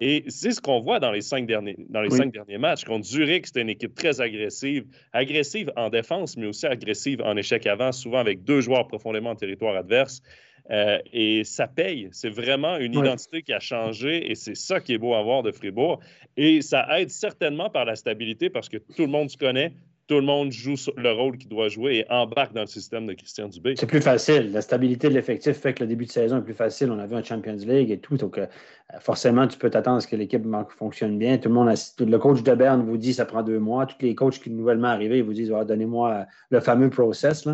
Et 0.00 0.24
c'est 0.28 0.50
ce 0.50 0.60
qu'on 0.60 0.80
voit 0.80 1.00
dans 1.00 1.10
les 1.10 1.22
cinq 1.22 1.46
derniers, 1.46 1.76
dans 1.88 2.02
les 2.02 2.10
cinq 2.10 2.32
derniers 2.32 2.58
matchs. 2.58 2.84
Contre 2.84 3.06
Zurich, 3.06 3.46
c'était 3.46 3.62
une 3.62 3.70
équipe 3.70 3.94
très 3.94 4.20
agressive. 4.20 4.84
Agressive 5.12 5.72
en 5.76 5.88
défense, 5.88 6.36
mais 6.36 6.46
aussi 6.46 6.66
agressive 6.66 7.22
en 7.22 7.36
échec 7.36 7.66
avant, 7.66 7.92
souvent 7.92 8.18
avec 8.18 8.44
deux 8.44 8.60
joueurs 8.60 8.86
profondément 8.88 9.30
en 9.30 9.36
territoire 9.36 9.74
adverse. 9.74 10.20
Euh, 10.70 10.98
et 11.12 11.44
ça 11.44 11.66
paye. 11.66 12.08
C'est 12.12 12.28
vraiment 12.28 12.76
une 12.76 12.92
identité 12.92 13.42
qui 13.42 13.52
a 13.52 13.60
changé 13.60 14.30
et 14.30 14.34
c'est 14.34 14.56
ça 14.56 14.80
qui 14.80 14.94
est 14.94 14.98
beau 14.98 15.14
à 15.14 15.22
voir 15.22 15.42
de 15.42 15.52
Fribourg. 15.52 16.00
Et 16.36 16.60
ça 16.60 16.86
aide 16.98 17.10
certainement 17.10 17.70
par 17.70 17.84
la 17.84 17.94
stabilité 17.94 18.50
parce 18.50 18.68
que 18.68 18.76
tout 18.76 19.02
le 19.02 19.06
monde 19.06 19.30
se 19.30 19.36
connaît, 19.36 19.72
tout 20.08 20.14
le 20.14 20.22
monde 20.22 20.52
joue 20.52 20.74
le 20.96 21.10
rôle 21.10 21.36
qu'il 21.36 21.48
doit 21.48 21.68
jouer 21.68 21.96
et 21.96 22.12
embarque 22.12 22.52
dans 22.52 22.60
le 22.60 22.66
système 22.68 23.06
de 23.06 23.12
Christian 23.14 23.48
Dubé. 23.48 23.74
C'est 23.76 23.86
plus 23.86 24.00
facile. 24.00 24.52
La 24.52 24.62
stabilité 24.62 25.08
de 25.08 25.14
l'effectif 25.14 25.56
fait 25.56 25.74
que 25.74 25.82
le 25.82 25.88
début 25.88 26.06
de 26.06 26.12
saison 26.12 26.38
est 26.38 26.42
plus 26.42 26.54
facile. 26.54 26.92
On 26.92 26.98
a 26.98 27.06
vu 27.06 27.16
un 27.16 27.24
Champions 27.24 27.56
League 27.56 27.90
et 27.90 27.98
tout. 27.98 28.16
Donc, 28.16 28.38
euh, 28.38 28.46
forcément, 29.00 29.48
tu 29.48 29.58
peux 29.58 29.68
t'attendre 29.68 29.96
à 29.96 30.00
ce 30.00 30.06
que 30.06 30.14
l'équipe 30.14 30.46
fonctionne 30.78 31.18
bien. 31.18 31.38
Tout 31.38 31.48
le 31.48 31.54
monde, 31.54 31.74
le 31.98 32.18
coach 32.18 32.42
de 32.42 32.54
Berne 32.54 32.84
vous 32.84 32.96
dit 32.96 33.10
que 33.10 33.16
ça 33.16 33.24
prend 33.24 33.42
deux 33.42 33.58
mois. 33.58 33.86
Tous 33.86 33.96
les 34.00 34.14
coachs 34.14 34.38
qui 34.38 34.48
sont 34.48 34.56
nouvellement 34.56 34.88
arrivés 34.88 35.22
vous 35.22 35.32
disent 35.32 35.52
donnez-moi 35.66 36.26
le 36.50 36.60
fameux 36.60 36.90
process. 36.90 37.48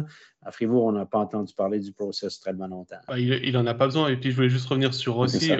À 0.45 0.51
Fribourg, 0.51 0.85
on 0.85 0.93
n'a 0.93 1.07
pas 1.07 1.21
entendu 1.21 1.55
parler 1.55 1.81
du 1.81 1.93
process 1.93 2.39
très 2.39 2.53
longtemps. 2.53 2.97
Ah, 3.09 3.19
il 3.19 3.53
n'en 3.53 3.67
a 3.67 3.75
pas 3.75 3.87
besoin. 3.87 4.09
Et 4.09 4.17
puis, 4.17 4.31
je 4.31 4.37
voulais 4.37 4.51
juste 4.51 4.67
revenir 4.67 4.93
sur 4.93 5.15
Rossi. 5.15 5.53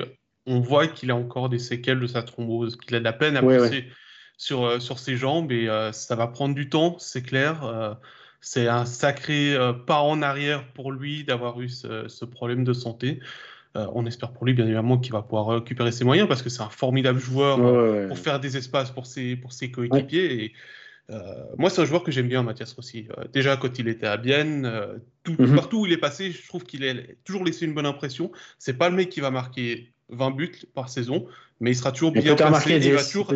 On 0.45 0.61
voit 0.61 0.89
qu'il 0.89 1.11
a 1.11 1.17
encore 1.17 1.49
des 1.49 1.61
séquelles 1.61 2.01
de 2.01 2.07
sa 2.09 2.23
thrombose, 2.23 2.77
qu'il 2.77 2.97
a 2.97 2.99
de 2.99 3.05
la 3.05 3.13
peine 3.13 3.37
à 3.37 3.43
pousser 3.43 3.87
sur, 4.37 4.65
euh, 4.65 4.81
sur 4.81 4.99
ses 4.99 5.17
jambes 5.17 5.53
et 5.53 5.69
euh, 5.69 5.93
ça 5.93 6.17
va 6.17 6.27
prendre 6.27 6.55
du 6.55 6.69
temps, 6.69 6.97
c'est 6.99 7.23
clair. 7.23 7.65
Euh, 7.65 7.95
c'est 8.41 8.67
un 8.67 8.87
sacré 8.87 9.57
pas 9.87 10.01
en 10.01 10.21
arrière 10.21 10.67
pour 10.73 10.91
lui 10.91 11.23
d'avoir 11.23 11.61
eu 11.61 11.69
ce, 11.69 12.25
problème 12.25 12.65
de 12.65 12.73
santé. 12.73 13.21
on 13.77 14.05
espère 14.05 14.33
pour 14.33 14.45
lui, 14.47 14.53
bien 14.53 14.65
évidemment, 14.65 14.99
qu'il 14.99 15.13
va 15.13 15.23
pouvoir 15.23 15.47
récupérer 15.47 15.93
ses 15.93 16.05
moyens 16.05 16.27
parce 16.27 16.43
que 16.43 16.51
c'est 16.51 16.63
un 16.63 16.69
formidable 16.69 17.21
joueur 17.21 17.59
pour 18.09 18.19
faire 18.19 18.41
des 18.41 18.57
espaces 18.57 18.91
pour 18.91 19.07
ses, 19.07 19.37
pour 19.37 19.53
ses 19.53 19.71
coéquipiers. 19.71 20.43
Et, 20.43 20.53
moi, 21.57 21.71
c'est 21.71 21.83
un 21.83 21.85
joueur 21.85 22.03
que 22.03 22.11
j'aime 22.11 22.27
bien, 22.27 22.43
Mathias 22.43 22.73
Rossi. 22.73 23.07
déjà, 23.33 23.57
quand 23.57 23.79
il 23.79 23.87
était 23.87 24.09
à 24.09 24.17
Bienne, 24.17 24.69
mhm. 25.29 25.55
partout 25.55 25.83
où 25.83 25.87
il 25.87 25.93
est 25.93 25.97
passé, 25.97 26.33
je 26.33 26.49
trouve 26.49 26.65
qu'il 26.65 26.85
a 26.85 26.95
toujours 27.23 27.45
laissé 27.45 27.65
une 27.65 27.75
bonne 27.75 27.87
impression. 27.87 28.33
C'est 28.59 28.77
pas 28.77 28.89
le 28.91 28.97
mec 28.97 29.09
qui 29.09 29.21
va 29.21 29.31
marquer 29.31 29.93
20 30.09 30.33
buts 30.33 30.63
par 30.75 30.89
saison, 30.89 31.27
mais 31.61 31.71
il 31.71 31.77
sera 31.77 31.93
toujours 31.93 32.11
bien 32.11 32.35
placé. 32.35 32.77
Il 32.85 32.93
va 32.93 33.05
toujours 33.05 33.33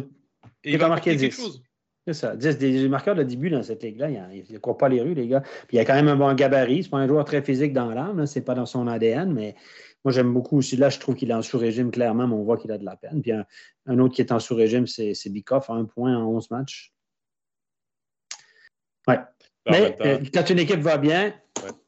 et 0.67 0.73
il 0.73 0.79
va 0.79 0.89
marquer 0.89 1.15
10. 1.15 1.63
C'est 2.09 2.13
ça. 2.13 2.37
10, 2.37 2.59
des 2.59 2.89
marqueurs 2.89 3.15
de 3.15 3.23
début 3.23 3.51
dans 3.51 3.63
cette 3.63 3.83
ligue-là. 3.83 4.11
Il 4.33 4.45
ne 4.53 4.59
court 4.59 4.77
pas 4.77 4.89
les 4.89 5.01
rues, 5.01 5.15
les 5.15 5.27
gars. 5.27 5.41
Puis 5.41 5.77
il 5.77 5.79
a 5.79 5.85
quand 5.85 5.95
même 5.95 6.09
un 6.09 6.17
bon 6.17 6.33
gabarit. 6.35 6.83
Ce 6.83 6.89
n'est 6.89 6.91
pas 6.91 6.99
un 6.99 7.09
joueur 7.09 7.25
très 7.25 7.43
physique 7.43 7.73
dans 7.73 7.91
l'âme. 7.91 8.27
Ce 8.27 8.39
n'est 8.39 8.45
pas 8.45 8.55
dans 8.55 8.67
son 8.67 8.87
ADN, 8.87 9.33
mais 9.33 9.55
moi, 10.05 10.13
j'aime 10.13 10.33
beaucoup 10.33 10.59
aussi. 10.59 10.77
Là, 10.77 10.89
je 10.89 10.99
trouve 10.99 11.15
qu'il 11.15 11.31
est 11.31 11.35
en 11.35 11.43
sous-régime, 11.43 11.91
clairement, 11.91 12.29
mais 12.29 12.35
on 12.35 12.45
voit 12.45 12.59
qu'il 12.59 12.71
a 12.71 12.79
de 12.79 12.85
la 12.85 12.97
peine. 12.97 13.23
Puis 13.23 13.33
un, 13.33 13.99
autre 13.99 14.15
qui 14.15 14.21
est 14.21 14.33
en 14.33 14.41
sous-régime, 14.41 14.87
c'est 14.87 15.31
Bikoff, 15.31 15.71
un 15.71 15.85
point 15.85 16.17
en 16.17 16.27
11 16.29 16.51
matchs. 16.51 16.93
Ouais. 19.09 19.19
Mais 19.69 19.97
euh, 20.01 20.19
quand 20.33 20.49
une 20.51 20.59
équipe 20.59 20.81
va 20.81 20.97
bien, 20.97 21.33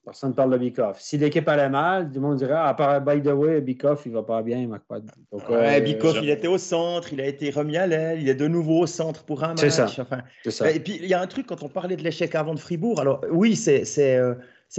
personne 0.04 0.30
ne 0.30 0.34
parle 0.34 0.52
de 0.52 0.58
Bikoff. 0.58 1.00
Si 1.00 1.18
l'équipe 1.18 1.46
allait 1.48 1.68
mal, 1.68 2.08
tout 2.08 2.14
le 2.14 2.20
monde 2.20 2.38
dirait 2.38 2.54
ah, 2.54 2.68
à 2.68 2.74
part 2.74 3.00
by 3.00 3.22
the 3.22 3.28
way, 3.28 3.60
Bikoff, 3.60 4.02
il 4.06 4.12
va 4.12 4.22
pas 4.22 4.42
bien, 4.42 4.58
il 4.58 4.68
marque 4.68 4.86
pas. 4.86 5.00
Donc, 5.00 5.48
ouais, 5.48 5.78
euh, 5.78 5.80
Bikoff, 5.80 6.18
il 6.22 6.30
était 6.30 6.48
au 6.48 6.58
centre, 6.58 7.12
il 7.12 7.20
a 7.20 7.26
été 7.26 7.50
remis 7.50 7.76
à 7.76 7.86
l'aile, 7.86 8.20
il 8.20 8.28
est 8.28 8.34
de 8.34 8.48
nouveau 8.48 8.80
au 8.80 8.86
centre 8.86 9.24
pour 9.24 9.44
un 9.44 9.48
match. 9.48 9.60
C'est 9.60 9.70
ça. 9.70 9.86
ça. 9.86 10.70
Et 10.70 10.80
puis, 10.80 10.98
il 11.02 11.08
y 11.08 11.14
a 11.14 11.20
un 11.20 11.26
truc 11.26 11.46
quand 11.46 11.62
on 11.62 11.68
parlait 11.68 11.96
de 11.96 12.02
l'échec 12.02 12.34
avant 12.34 12.54
de 12.54 12.58
Fribourg. 12.58 13.00
Alors, 13.00 13.20
oui, 13.30 13.54
c'est 13.54 13.84
euh, 14.16 14.34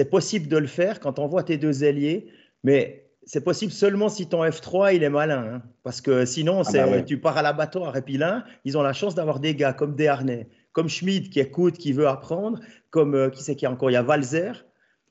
possible 0.09 0.47
de 0.47 0.57
le 0.57 0.67
faire 0.67 0.99
quand 0.99 1.19
on 1.19 1.27
voit 1.27 1.43
tes 1.43 1.57
deux 1.57 1.83
ailiers, 1.83 2.27
mais 2.63 3.05
c'est 3.29 3.43
possible 3.43 3.71
seulement 3.71 4.09
si 4.09 4.27
ton 4.27 4.43
F3 4.43 4.95
il 4.95 5.03
est 5.03 5.09
malin. 5.09 5.45
Hein. 5.53 5.61
parce 5.83 6.01
que 6.01 6.25
sinon, 6.25 6.63
ah 6.65 6.87
bah 6.87 7.01
tu 7.03 7.19
pars 7.19 7.37
à 7.37 7.43
l'abattoir 7.43 7.95
et 7.95 8.01
puis 8.01 8.17
là, 8.17 8.43
ils 8.65 8.75
ont 8.75 8.81
la 8.81 8.93
chance 8.93 9.13
d'avoir 9.13 9.39
des 9.39 9.53
gars 9.53 9.73
comme 9.73 9.95
Desharnais, 9.95 10.49
comme 10.71 10.89
Schmid 10.89 11.29
qui 11.29 11.39
écoute, 11.39 11.77
qui 11.77 11.93
veut 11.93 12.07
apprendre, 12.07 12.59
comme 12.89 13.15
euh, 13.15 13.29
qui 13.29 13.43
c'est 13.43 13.55
qu'il 13.55 13.63
y 13.63 13.67
a 13.67 13.71
encore 13.71 13.91
Il 13.91 13.93
y 13.93 13.97
a 13.97 14.01
Valzer, 14.01 14.65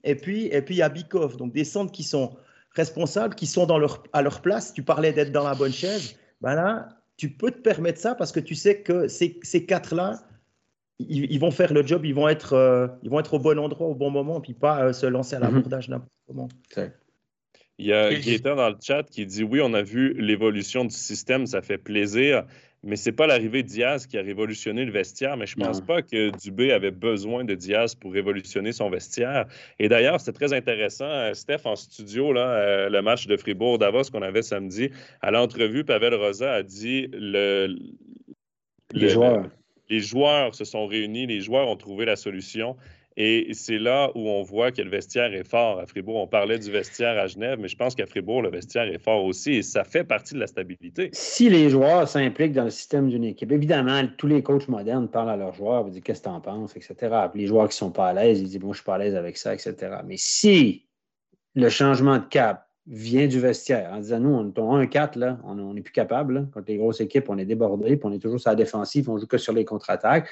et 0.04 0.14
puis, 0.14 0.46
et 0.46 0.62
puis 0.62 0.76
il 0.76 0.78
y 0.78 0.82
a 0.82 0.88
Bikov. 0.88 1.36
Donc 1.36 1.52
des 1.52 1.64
centres 1.64 1.92
qui 1.92 2.02
sont 2.02 2.36
responsables, 2.72 3.34
qui 3.34 3.46
sont 3.46 3.66
dans 3.66 3.78
leur, 3.78 4.02
à 4.12 4.22
leur 4.22 4.40
place. 4.40 4.72
Tu 4.72 4.82
parlais 4.82 5.12
d'être 5.12 5.32
dans 5.32 5.44
la 5.44 5.54
bonne 5.54 5.72
chaise. 5.72 6.16
Ben 6.40 6.54
là, 6.54 6.88
tu 7.16 7.30
peux 7.30 7.50
te 7.50 7.60
permettre 7.60 7.98
ça 7.98 8.14
parce 8.14 8.32
que 8.32 8.40
tu 8.40 8.54
sais 8.54 8.82
que 8.82 9.08
ces, 9.08 9.38
ces 9.42 9.66
quatre-là, 9.66 10.20
ils, 11.00 11.38
vont 11.38 11.50
faire 11.50 11.72
le 11.72 11.86
job, 11.86 12.04
ils 12.04 12.14
vont, 12.14 12.28
être, 12.28 12.54
euh, 12.54 12.88
ils 13.02 13.10
vont 13.10 13.20
être 13.20 13.34
au 13.34 13.38
bon 13.38 13.58
endroit 13.58 13.86
au 13.86 13.94
bon 13.94 14.10
moment, 14.10 14.40
puis 14.40 14.54
pas 14.54 14.84
euh, 14.84 14.92
se 14.92 15.06
lancer 15.06 15.36
à 15.36 15.38
mhm. 15.38 15.44
l'abordage 15.44 15.88
n'importe 15.88 16.10
comment. 16.26 16.48
Il 17.78 17.86
y 17.86 17.92
a 17.92 18.12
Gaëtan 18.12 18.56
dans 18.56 18.70
le 18.70 18.76
chat 18.80 19.04
qui 19.04 19.24
dit 19.24 19.44
oui, 19.44 19.60
on 19.62 19.72
a 19.74 19.82
vu 19.82 20.14
l'évolution 20.14 20.84
du 20.84 20.94
système, 20.94 21.46
ça 21.46 21.62
fait 21.62 21.78
plaisir, 21.78 22.44
mais 22.84 22.96
c'est 22.96 23.12
pas 23.12 23.26
l'arrivée 23.26 23.62
de 23.62 23.68
Diaz 23.68 24.06
qui 24.06 24.18
a 24.18 24.22
révolutionné 24.22 24.84
le 24.84 24.92
vestiaire. 24.92 25.36
Mais 25.36 25.46
je 25.46 25.56
pense 25.56 25.80
pas 25.80 26.02
que 26.02 26.30
Dubé 26.38 26.72
avait 26.72 26.90
besoin 26.90 27.44
de 27.44 27.54
Diaz 27.54 27.94
pour 27.94 28.12
révolutionner 28.12 28.72
son 28.72 28.88
vestiaire. 28.88 29.46
Et 29.78 29.88
d'ailleurs, 29.88 30.20
c'est 30.20 30.32
très 30.32 30.52
intéressant, 30.52 31.04
euh, 31.04 31.34
Steph 31.34 31.62
en 31.64 31.76
studio 31.76 32.32
là, 32.32 32.88
le 32.88 33.02
match 33.02 33.26
de 33.26 33.36
Fribourg 33.36 33.78
Davos 33.78 34.10
qu'on 34.12 34.22
avait 34.22 34.42
samedi 34.42 34.90
à 35.20 35.30
l'entrevue, 35.30 35.84
Pavel 35.84 36.14
Rosa 36.14 36.54
a 36.54 36.62
dit 36.62 37.08
le, 37.12 37.76
les 38.92 39.08
joueurs 39.08 39.44
les 39.88 40.00
joueurs 40.00 40.54
se 40.54 40.64
sont 40.64 40.86
réunis, 40.86 41.26
les 41.26 41.40
joueurs 41.40 41.68
ont 41.68 41.76
trouvé 41.76 42.04
la 42.04 42.16
solution. 42.16 42.76
Et 43.20 43.48
c'est 43.52 43.78
là 43.78 44.12
où 44.14 44.28
on 44.28 44.44
voit 44.44 44.70
que 44.70 44.80
le 44.80 44.90
vestiaire 44.90 45.34
est 45.34 45.42
fort. 45.42 45.80
À 45.80 45.86
Fribourg, 45.86 46.22
on 46.22 46.28
parlait 46.28 46.60
du 46.60 46.70
vestiaire 46.70 47.18
à 47.18 47.26
Genève, 47.26 47.58
mais 47.60 47.66
je 47.66 47.76
pense 47.76 47.96
qu'à 47.96 48.06
Fribourg, 48.06 48.42
le 48.42 48.48
vestiaire 48.48 48.84
est 48.84 49.02
fort 49.02 49.24
aussi 49.24 49.54
et 49.54 49.62
ça 49.62 49.82
fait 49.82 50.04
partie 50.04 50.34
de 50.34 50.38
la 50.38 50.46
stabilité. 50.46 51.10
Si 51.12 51.50
les 51.50 51.68
joueurs 51.68 52.06
s'impliquent 52.08 52.52
dans 52.52 52.62
le 52.62 52.70
système 52.70 53.08
d'une 53.08 53.24
équipe, 53.24 53.50
évidemment, 53.50 54.02
tous 54.18 54.28
les 54.28 54.40
coachs 54.44 54.68
modernes 54.68 55.08
parlent 55.08 55.30
à 55.30 55.36
leurs 55.36 55.54
joueurs, 55.54 55.88
ils 55.88 55.94
disent 55.94 56.02
qu'est-ce 56.04 56.20
que 56.20 56.28
tu 56.28 56.30
en 56.30 56.40
penses, 56.40 56.76
etc. 56.76 56.94
les 57.34 57.48
joueurs 57.48 57.64
qui 57.64 57.74
ne 57.74 57.78
sont 57.78 57.90
pas 57.90 58.06
à 58.06 58.12
l'aise, 58.12 58.40
ils 58.40 58.44
disent 58.44 58.60
moi, 58.60 58.72
je 58.72 58.78
suis 58.78 58.84
pas 58.84 58.94
à 58.94 58.98
l'aise 58.98 59.16
avec 59.16 59.36
ça, 59.36 59.52
etc. 59.52 59.74
Mais 60.06 60.14
si 60.16 60.86
le 61.56 61.68
changement 61.70 62.18
de 62.18 62.24
cap 62.24 62.68
vient 62.86 63.26
du 63.26 63.40
vestiaire 63.40 63.90
en 63.92 63.98
disant 63.98 64.20
nous, 64.20 64.52
on 64.56 64.80
est 64.80 64.86
1-4, 64.86 65.18
là, 65.18 65.40
on 65.42 65.74
n'est 65.74 65.82
plus 65.82 65.92
capable. 65.92 66.48
Quand 66.54 66.62
les 66.68 66.76
grosses 66.76 67.00
équipes, 67.00 67.28
on 67.30 67.38
est 67.38 67.46
débordé, 67.46 67.96
puis 67.96 68.06
on 68.06 68.12
est 68.12 68.20
toujours 68.20 68.38
sur 68.38 68.50
la 68.50 68.54
défensive, 68.54 69.10
on 69.10 69.18
joue 69.18 69.26
que 69.26 69.38
sur 69.38 69.52
les 69.52 69.64
contre-attaques. 69.64 70.28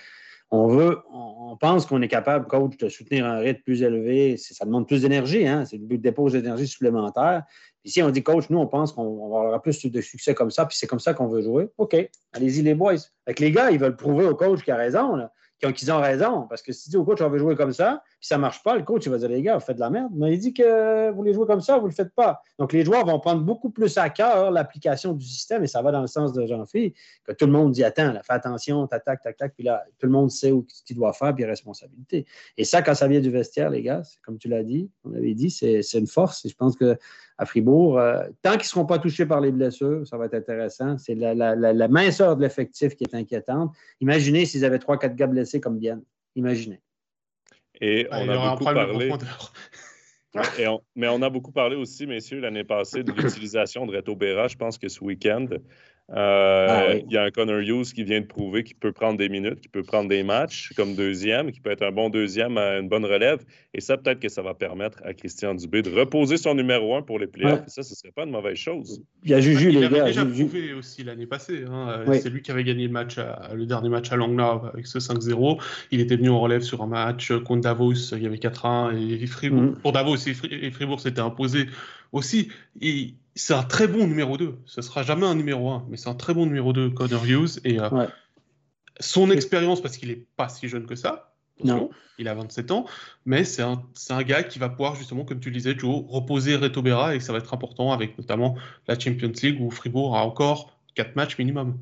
On 0.50 0.68
veut, 0.68 0.98
on, 1.10 1.56
pense 1.58 1.86
qu'on 1.86 2.02
est 2.02 2.08
capable, 2.08 2.46
coach, 2.46 2.76
de 2.76 2.88
soutenir 2.88 3.26
un 3.26 3.38
rythme 3.38 3.62
plus 3.62 3.82
élevé. 3.82 4.36
Ça 4.36 4.64
demande 4.64 4.86
plus 4.86 5.02
d'énergie, 5.02 5.46
hein? 5.46 5.64
c'est 5.64 5.78
le 5.78 5.84
but 5.84 5.98
de 5.98 6.02
dépose 6.02 6.32
d'énergie 6.32 6.68
supplémentaire. 6.68 7.44
Ici, 7.84 8.02
on 8.02 8.10
dit, 8.10 8.22
coach, 8.22 8.50
nous, 8.50 8.58
on 8.58 8.66
pense 8.66 8.92
qu'on 8.92 9.04
aura 9.04 9.60
plus 9.62 9.86
de 9.86 10.00
succès 10.00 10.34
comme 10.34 10.50
ça, 10.50 10.66
puis 10.66 10.76
c'est 10.76 10.86
comme 10.86 11.00
ça 11.00 11.14
qu'on 11.14 11.28
veut 11.28 11.40
jouer. 11.40 11.68
OK, 11.78 11.96
allez-y, 12.32 12.62
les 12.62 12.74
boys. 12.74 12.96
Avec 13.26 13.40
les 13.40 13.50
gars, 13.52 13.70
ils 13.70 13.78
veulent 13.78 13.96
prouver 13.96 14.26
au 14.26 14.34
coach 14.34 14.62
qu'il 14.62 14.72
a 14.72 14.76
raison. 14.76 15.28
Qu'ils 15.58 15.90
ont 15.90 16.00
raison. 16.00 16.46
Parce 16.48 16.62
que 16.62 16.72
si 16.72 16.84
tu 16.84 16.90
dis 16.90 16.96
au 16.96 17.04
coach, 17.04 17.20
on 17.22 17.30
veut 17.30 17.38
jouer 17.38 17.56
comme 17.56 17.72
ça, 17.72 18.02
puis 18.26 18.34
ça 18.34 18.38
ne 18.38 18.40
marche 18.40 18.60
pas, 18.64 18.74
le 18.74 18.82
coach, 18.82 19.06
va 19.06 19.18
dire, 19.18 19.28
les 19.28 19.40
gars, 19.40 19.54
vous 19.54 19.64
faites 19.64 19.76
de 19.76 19.80
la 19.80 19.88
merde. 19.88 20.10
Mais 20.16 20.34
il 20.34 20.40
dit 20.40 20.52
que 20.52 21.10
vous 21.10 21.16
voulez 21.16 21.32
jouer 21.32 21.46
comme 21.46 21.60
ça, 21.60 21.76
vous 21.76 21.84
ne 21.84 21.90
le 21.90 21.94
faites 21.94 22.12
pas. 22.12 22.42
Donc, 22.58 22.72
les 22.72 22.84
joueurs 22.84 23.06
vont 23.06 23.20
prendre 23.20 23.42
beaucoup 23.42 23.70
plus 23.70 23.96
à 23.98 24.10
cœur 24.10 24.50
l'application 24.50 25.12
du 25.12 25.24
système, 25.24 25.62
et 25.62 25.68
ça 25.68 25.80
va 25.80 25.92
dans 25.92 26.00
le 26.00 26.08
sens 26.08 26.32
de 26.32 26.44
Jean-Philippe, 26.44 26.96
que 27.24 27.32
tout 27.32 27.46
le 27.46 27.52
monde 27.52 27.70
dit, 27.70 27.84
attends, 27.84 28.12
fais 28.24 28.32
attention, 28.32 28.84
tac, 28.88 29.04
tac, 29.04 29.22
tac, 29.22 29.54
puis 29.54 29.62
là, 29.62 29.84
tout 29.98 30.06
le 30.06 30.12
monde 30.12 30.30
sait 30.30 30.52
ce 30.68 30.82
qu'il 30.82 30.96
doit 30.96 31.12
faire, 31.12 31.34
puis 31.34 31.44
responsabilité. 31.44 32.26
Et 32.56 32.64
ça, 32.64 32.82
quand 32.82 32.94
ça 32.94 33.06
vient 33.06 33.20
du 33.20 33.30
vestiaire, 33.30 33.70
les 33.70 33.82
gars, 33.82 34.02
comme 34.24 34.38
tu 34.38 34.48
l'as 34.48 34.64
dit, 34.64 34.90
on 35.04 35.14
avait 35.14 35.34
dit, 35.34 35.50
c'est 35.50 35.80
une 35.94 36.08
force. 36.08 36.44
Et 36.46 36.48
je 36.48 36.56
pense 36.56 36.74
que 36.74 36.98
à 37.38 37.44
Fribourg. 37.44 37.98
Euh, 37.98 38.28
tant 38.42 38.52
qu'ils 38.52 38.60
ne 38.60 38.64
seront 38.64 38.86
pas 38.86 38.98
touchés 38.98 39.26
par 39.26 39.40
les 39.40 39.52
blessures, 39.52 40.06
ça 40.06 40.16
va 40.16 40.26
être 40.26 40.34
intéressant. 40.34 40.96
C'est 40.98 41.14
la, 41.14 41.34
la, 41.34 41.88
minceur 41.88 42.36
de 42.36 42.42
l'effectif 42.42 42.96
qui 42.96 43.04
est 43.04 43.14
inquiétante. 43.14 43.74
Imaginez 44.00 44.46
s'ils 44.46 44.64
avaient 44.64 44.78
3-4 44.78 45.14
gars 45.14 45.26
blessés 45.26 45.60
comme 45.60 45.78
Diane. 45.78 46.02
Imaginez. 46.34 46.80
Et 47.80 48.06
on 48.10 48.28
a 48.28 48.50
beaucoup 48.50 48.64
parlé. 48.64 49.12
mais 50.94 51.08
on 51.08 51.22
a 51.22 51.30
beaucoup 51.30 51.52
parlé 51.52 51.76
aussi, 51.76 52.06
messieurs, 52.06 52.40
l'année 52.40 52.64
passée, 52.64 53.02
de 53.02 53.12
l'utilisation 53.12 53.86
de 53.86 53.96
Reto 53.96 54.16
Berra. 54.16 54.48
Je 54.48 54.56
pense 54.56 54.78
que 54.78 54.88
ce 54.88 55.02
week-end, 55.02 55.46
euh, 56.12 56.66
ah 56.70 56.94
il 56.94 57.12
y 57.12 57.16
a 57.16 57.24
un 57.24 57.30
Connor 57.30 57.58
Hughes 57.58 57.92
qui 57.92 58.04
vient 58.04 58.20
de 58.20 58.26
prouver 58.26 58.62
qu'il 58.62 58.76
peut 58.76 58.92
prendre 58.92 59.18
des 59.18 59.28
minutes, 59.28 59.60
qu'il 59.60 59.70
peut 59.70 59.82
prendre 59.82 60.08
des 60.08 60.22
matchs 60.22 60.72
comme 60.76 60.94
deuxième, 60.94 61.50
qui 61.50 61.58
peut 61.60 61.70
être 61.70 61.82
un 61.82 61.90
bon 61.90 62.10
deuxième 62.10 62.56
à 62.58 62.78
une 62.78 62.88
bonne 62.88 63.04
relève. 63.04 63.44
Et 63.74 63.80
ça, 63.80 63.96
peut-être 63.96 64.20
que 64.20 64.28
ça 64.28 64.40
va 64.40 64.54
permettre 64.54 65.00
à 65.04 65.14
Christian 65.14 65.54
Dubé 65.54 65.82
de 65.82 65.90
reposer 65.90 66.36
son 66.36 66.54
numéro 66.54 66.94
un 66.94 67.02
pour 67.02 67.18
les 67.18 67.26
playoffs. 67.26 67.66
ça, 67.66 67.82
ce 67.82 67.92
ne 67.92 67.96
serait 67.96 68.12
pas 68.12 68.22
une 68.22 68.30
mauvaise 68.30 68.56
chose. 68.56 69.02
Il 69.24 69.30
y 69.30 69.34
a 69.34 69.40
Juju, 69.40 69.70
les 69.70 69.88
gars. 69.88 70.04
déjà 70.04 70.24
prouvé 70.24 70.74
aussi 70.74 71.02
l'année 71.02 71.26
passée. 71.26 71.64
Hein. 71.68 72.04
C'est 72.12 72.30
lui 72.30 72.40
qui 72.40 72.52
avait 72.52 72.64
gagné 72.64 72.86
le, 72.86 72.92
match 72.92 73.18
le 73.52 73.66
dernier 73.66 73.88
match 73.88 74.12
à 74.12 74.16
Langnau 74.16 74.64
avec 74.72 74.86
ce 74.86 74.98
5-0. 74.98 75.60
Il 75.90 76.00
était 76.00 76.16
venu 76.16 76.30
en 76.30 76.38
relève 76.38 76.62
sur 76.62 76.82
un 76.82 76.86
match 76.86 77.32
contre 77.32 77.62
Davos. 77.62 78.14
Il 78.14 78.22
y 78.22 78.26
avait 78.26 78.36
4-1. 78.36 78.96
Et 78.96 79.26
Fribourg, 79.26 79.62
mm. 79.62 79.76
pour 79.82 79.90
Davos 79.90 80.16
et 80.28 80.70
Fribourg 80.70 81.00
s'était 81.00 81.20
imposé 81.20 81.66
aussi. 82.16 82.50
c'est 83.34 83.54
un 83.54 83.62
très 83.62 83.86
bon 83.86 84.06
numéro 84.06 84.36
2. 84.36 84.58
Ce 84.64 84.82
sera 84.82 85.02
jamais 85.02 85.26
un 85.26 85.34
numéro 85.34 85.70
1, 85.70 85.86
mais 85.88 85.96
c'est 85.96 86.08
un 86.08 86.14
très 86.14 86.34
bon 86.34 86.46
numéro 86.46 86.72
2, 86.72 86.90
Connor 86.90 87.24
Hughes. 87.24 87.60
Et 87.64 87.78
euh, 87.78 87.88
son 89.00 89.30
expérience, 89.30 89.80
parce 89.80 89.96
qu'il 89.96 90.08
n'est 90.08 90.24
pas 90.36 90.48
si 90.48 90.68
jeune 90.68 90.86
que 90.86 90.94
ça, 90.94 91.34
non. 91.64 91.90
il 92.18 92.28
a 92.28 92.34
27 92.34 92.70
ans, 92.70 92.86
mais 93.24 93.44
c'est 93.44 93.62
un, 93.62 93.82
un, 94.10 94.22
gars 94.22 94.42
qui 94.42 94.58
va 94.58 94.68
pouvoir, 94.68 94.94
justement, 94.94 95.24
comme 95.24 95.40
tu 95.40 95.50
le 95.50 95.54
disais, 95.54 95.74
Joe, 95.76 96.04
reposer 96.08 96.56
Reto 96.56 96.82
Berra, 96.82 97.14
et 97.14 97.20
ça 97.20 97.32
va 97.32 97.38
être 97.38 97.54
important 97.54 97.92
avec 97.92 98.18
notamment 98.18 98.56
la 98.88 98.98
Champions 98.98 99.32
League 99.42 99.60
où 99.60 99.70
Fribourg 99.70 100.16
a 100.16 100.24
encore 100.24 100.78
4 100.94 101.16
matchs 101.16 101.38
minimum. 101.38 101.78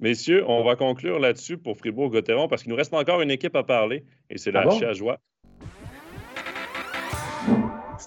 Messieurs, 0.00 0.44
on 0.48 0.64
va 0.64 0.76
conclure 0.76 1.18
là-dessus 1.18 1.56
pour 1.56 1.76
Fribourg-Gotteron 1.76 2.48
parce 2.48 2.62
qu'il 2.62 2.70
nous 2.70 2.76
reste 2.76 2.92
encore 2.92 3.20
une 3.20 3.30
équipe 3.30 3.54
à 3.56 3.62
parler 3.62 4.04
et 4.28 4.38
c'est 4.38 4.50
la 4.50 4.64
ah 4.68 4.92
joie. 4.92 5.18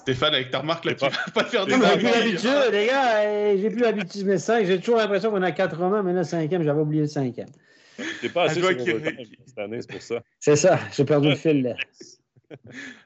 Stéphane, 0.08 0.32
avec 0.32 0.50
ta 0.50 0.60
remarque 0.60 0.86
là, 0.86 0.94
tu 0.94 1.00
vas 1.00 1.10
pas 1.34 1.44
faire 1.44 1.66
des 1.66 1.72
J'ai 1.72 1.78
plus 1.78 2.02
l'habitude, 2.02 2.72
les 2.72 2.86
gars. 2.86 3.56
J'ai 3.58 3.68
plus 3.68 3.82
l'habitude 3.82 4.26
de 4.26 4.36
5. 4.38 4.64
J'ai 4.64 4.78
toujours 4.78 4.96
l'impression 4.96 5.30
qu'on 5.30 5.42
a 5.42 5.52
4 5.52 5.76
romans, 5.76 6.02
mais 6.02 6.14
là, 6.14 6.22
5e, 6.22 6.64
j'avais 6.64 6.80
oublié 6.80 7.02
le 7.02 7.08
5e. 7.08 7.44
T'es 8.22 8.30
pas 8.30 8.44
assez 8.44 8.58
sur 8.58 8.74
qui... 8.74 8.86
cette 8.86 9.58
année, 9.58 9.82
c'est 9.82 9.90
pour 9.90 10.00
ça. 10.00 10.22
C'est 10.40 10.56
ça, 10.56 10.78
j'ai 10.96 11.04
perdu 11.04 11.28
le 11.28 11.34
fil 11.34 11.62
là. 11.62 11.74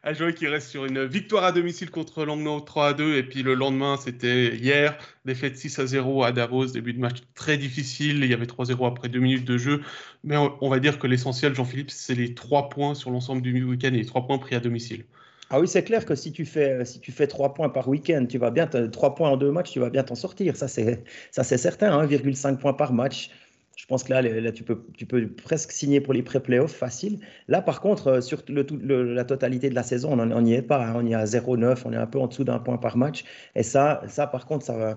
à 0.05 0.13
jouer 0.13 0.33
qui 0.33 0.47
reste 0.47 0.69
sur 0.69 0.85
une 0.85 1.05
victoire 1.05 1.43
à 1.43 1.51
domicile 1.51 1.91
contre 1.91 2.25
Langnau 2.25 2.61
3 2.61 2.87
à 2.87 2.93
2 2.93 3.17
et 3.17 3.25
puis 3.25 3.43
le 3.43 3.55
lendemain 3.55 3.97
c'était 3.97 4.55
hier 4.55 4.97
défaite 5.25 5.57
6 5.57 5.81
à 5.81 5.87
0 5.87 6.23
à 6.23 6.31
Davos 6.31 6.67
début 6.67 6.93
de 6.93 7.01
match 7.01 7.17
très 7.35 7.59
difficile 7.59 8.23
il 8.23 8.31
y 8.31 8.35
avait 8.35 8.47
3-0 8.47 8.87
après 8.87 9.09
2 9.09 9.19
minutes 9.19 9.45
de 9.45 9.59
jeu 9.59 9.83
mais 10.23 10.37
on, 10.37 10.69
va 10.69 10.79
dire 10.79 11.01
que 11.01 11.09
l'essentiel 11.09 11.57
Jean-Philippe 11.57 11.91
c'est 11.91 12.15
les 12.15 12.35
3 12.35 12.69
points 12.69 12.95
sur 12.95 13.11
l'ensemble 13.11 13.43
du 13.43 13.65
week-end 13.65 13.89
et 13.89 13.99
les 13.99 14.07
3 14.07 14.29
points 14.29 14.39
pris 14.39 14.55
à 14.55 14.61
domicile 14.61 15.07
ah 15.55 15.61
oui, 15.61 15.69
c'est 15.69 15.85
clair 15.85 16.07
que 16.07 16.15
si 16.15 16.33
tu 16.33 16.47
fais 16.47 16.83
si 16.87 16.99
tu 16.99 17.13
fais 17.13 17.27
trois 17.27 17.53
points 17.53 17.69
par 17.69 17.87
week-end, 17.87 18.25
tu 18.27 18.39
vas 18.39 18.51
bien 18.51 18.67
trois 18.67 19.15
points 19.15 19.29
en 19.29 19.37
deux 19.37 19.53
matchs, 19.53 19.73
tu 19.73 19.81
vas 19.81 19.91
bien 19.91 20.03
t'en 20.03 20.15
sortir. 20.15 20.57
Ça 20.57 20.67
c'est 20.67 21.05
ça 21.31 21.45
c'est 21.45 21.59
certain. 21.59 22.07
1,5 22.07 22.57
points 22.57 22.73
par 22.73 22.95
match. 22.95 23.31
Je 23.77 23.87
pense 23.87 24.03
que 24.05 24.13
là, 24.13 24.23
là 24.23 24.53
tu, 24.53 24.65
peux, 24.65 24.83
tu 24.97 25.05
peux 25.07 25.29
presque 25.29 25.73
signer 25.73 26.01
pour 26.01 26.15
les 26.15 26.23
pré-playoffs 26.23 26.75
facile. 26.75 27.21
Là, 27.49 27.63
par 27.63 27.81
contre, 27.81 28.07
euh, 28.09 28.21
sur 28.21 28.43
le, 28.49 29.15
la 29.15 29.25
totalité 29.25 29.71
de 29.71 29.75
la 29.75 29.83
saison, 29.83 30.19
on 30.19 30.41
n'y 30.43 30.55
est 30.55 30.63
pas. 30.63 30.85
Hein. 30.87 30.95
On 30.97 31.07
y 31.07 31.13
est 31.13 31.15
à 31.15 31.25
0,9, 31.25 31.83
on 31.85 31.93
est 31.93 31.97
un 31.97 32.07
peu 32.07 32.19
en 32.21 32.29
dessous 32.29 32.45
d'un 32.45 32.59
point 32.59 32.79
par 32.79 32.97
match. 32.97 33.25
Et 33.55 33.63
ça, 33.63 34.03
ça 34.09 34.27
par 34.27 34.47
contre, 34.47 34.65
ça 34.65 34.77
va, 34.77 34.97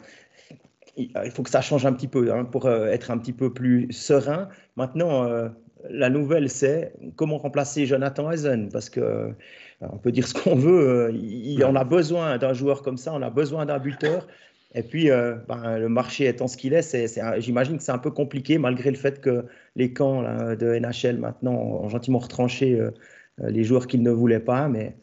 il 0.97 1.31
faut 1.31 1.43
que 1.43 1.49
ça 1.49 1.61
change 1.61 1.85
un 1.85 1.93
petit 1.93 2.07
peu 2.07 2.34
hein, 2.34 2.45
pour 2.45 2.65
euh, 2.65 2.88
être 2.88 3.11
un 3.11 3.17
petit 3.17 3.34
peu 3.34 3.53
plus 3.53 3.91
serein. 3.91 4.49
Maintenant, 4.76 5.26
euh, 5.26 5.49
la 5.89 6.09
nouvelle, 6.09 6.49
c'est 6.49 6.93
comment 7.15 7.38
remplacer 7.38 7.85
Jonathan 7.85 8.31
Eisen 8.31 8.69
parce 8.72 8.89
que 8.89 9.34
on 9.81 9.97
peut 9.97 10.11
dire 10.11 10.27
ce 10.27 10.34
qu'on 10.34 10.55
veut, 10.55 10.89
euh, 10.89 11.11
il, 11.11 11.63
en 11.65 11.76
a 11.76 11.84
besoin 11.84 12.38
d'un 12.38 12.53
joueur 12.53 12.81
comme 12.81 12.97
ça, 12.97 13.13
on 13.13 13.22
a 13.22 13.30
besoin 13.30 13.65
d'un 13.65 13.80
buteur. 13.80 14.27
Et 14.73 14.84
puis, 14.84 15.09
euh, 15.09 15.35
ben, 15.47 15.77
le 15.77 15.88
marché 15.88 16.27
étant 16.27 16.47
ce 16.47 16.57
qu'il 16.57 16.73
est, 16.73 16.95
j'imagine 17.39 17.77
que 17.77 17.84
c'est 17.84 17.91
un 17.91 17.97
peu 17.97 18.11
compliqué, 18.11 18.57
malgré 18.57 18.91
le 18.91 18.97
fait 18.97 19.22
que 19.22 19.45
les 19.76 19.93
camps 19.93 20.22
de 20.22 20.80
NHL 20.80 21.17
maintenant 21.17 21.53
ont 21.53 21.89
gentiment 21.89 22.19
retranché 22.19 22.77
euh, 22.77 22.91
les 23.39 23.63
joueurs 23.63 23.88
qu'ils 23.88 24.03
ne 24.03 24.11
voulaient 24.11 24.39
pas. 24.39 24.67
Mais 24.67 24.95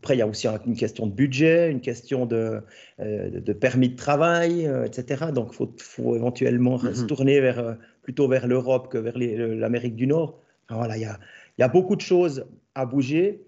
après, 0.00 0.16
il 0.16 0.18
y 0.18 0.22
a 0.22 0.26
aussi 0.26 0.48
une 0.66 0.76
question 0.76 1.06
de 1.06 1.12
budget, 1.12 1.70
une 1.70 1.80
question 1.80 2.26
de, 2.26 2.62
de 2.98 3.52
permis 3.52 3.90
de 3.90 3.96
travail, 3.96 4.68
etc. 4.84 5.26
Donc, 5.34 5.52
il 5.52 5.68
faut, 5.78 6.16
éventuellement 6.16 6.78
mm-hmm. 6.78 6.94
se 6.94 7.04
tourner 7.04 7.40
vers, 7.40 7.76
plutôt 8.02 8.26
vers 8.26 8.46
l'Europe 8.46 8.88
que 8.88 8.98
vers 8.98 9.18
l'Amérique 9.18 9.96
du 9.96 10.06
Nord. 10.06 10.40
voilà, 10.70 10.96
il 10.96 11.02
y 11.02 11.04
a, 11.04 11.18
il 11.58 11.60
y 11.60 11.64
a 11.64 11.68
beaucoup 11.68 11.96
de 11.96 12.00
choses 12.00 12.46
à 12.74 12.86
bouger 12.86 13.42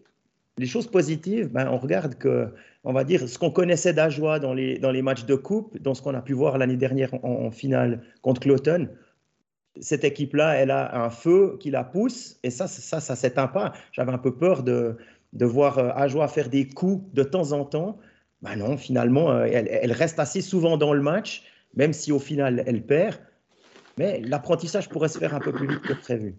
les 0.58 0.66
choses 0.66 0.86
positives, 0.86 1.48
ben, 1.48 1.68
on 1.68 1.78
regarde 1.78 2.14
que, 2.16 2.48
on 2.84 2.92
va 2.92 3.04
dire, 3.04 3.28
ce 3.28 3.38
qu'on 3.38 3.50
connaissait 3.50 3.92
d'Ajoie 3.92 4.38
dans 4.38 4.52
les, 4.52 4.78
dans 4.78 4.90
les 4.90 5.02
matchs 5.02 5.24
de 5.24 5.34
coupe, 5.34 5.80
dans 5.80 5.94
ce 5.94 6.02
qu'on 6.02 6.14
a 6.14 6.20
pu 6.20 6.34
voir 6.34 6.58
l'année 6.58 6.76
dernière 6.76 7.12
en, 7.24 7.50
finale 7.50 8.02
contre 8.20 8.42
Cloton, 8.42 8.88
cette 9.80 10.04
équipe-là, 10.04 10.56
elle 10.56 10.70
a 10.70 11.02
un 11.02 11.08
feu 11.08 11.56
qui 11.58 11.70
la 11.70 11.84
pousse, 11.84 12.38
et 12.42 12.50
ça, 12.50 12.66
ça, 12.66 13.00
ça 13.00 13.16
s'éteint 13.16 13.46
pas. 13.46 13.72
J'avais 13.92 14.12
un 14.12 14.18
peu 14.18 14.36
peur 14.36 14.62
de, 14.62 14.98
de 15.32 15.46
voir 15.46 15.78
euh, 15.78 15.90
Ajoie 15.94 16.28
faire 16.28 16.48
des 16.48 16.68
coups 16.68 17.02
de 17.14 17.22
temps 17.22 17.52
en 17.52 17.64
temps. 17.64 17.98
Ben 18.42 18.56
non, 18.56 18.76
finalement, 18.76 19.30
euh, 19.30 19.46
elle, 19.50 19.68
elle 19.70 19.92
reste 19.92 20.18
assez 20.18 20.40
souvent 20.40 20.76
dans 20.76 20.92
le 20.92 21.02
match, 21.02 21.44
même 21.74 21.92
si 21.92 22.12
au 22.12 22.18
final, 22.18 22.62
elle 22.66 22.84
perd. 22.84 23.18
Mais 23.98 24.20
l'apprentissage 24.20 24.88
pourrait 24.88 25.08
se 25.08 25.18
faire 25.18 25.34
un 25.34 25.40
peu 25.40 25.52
plus 25.52 25.68
vite 25.68 25.82
que 25.82 25.92
prévu. 25.92 26.36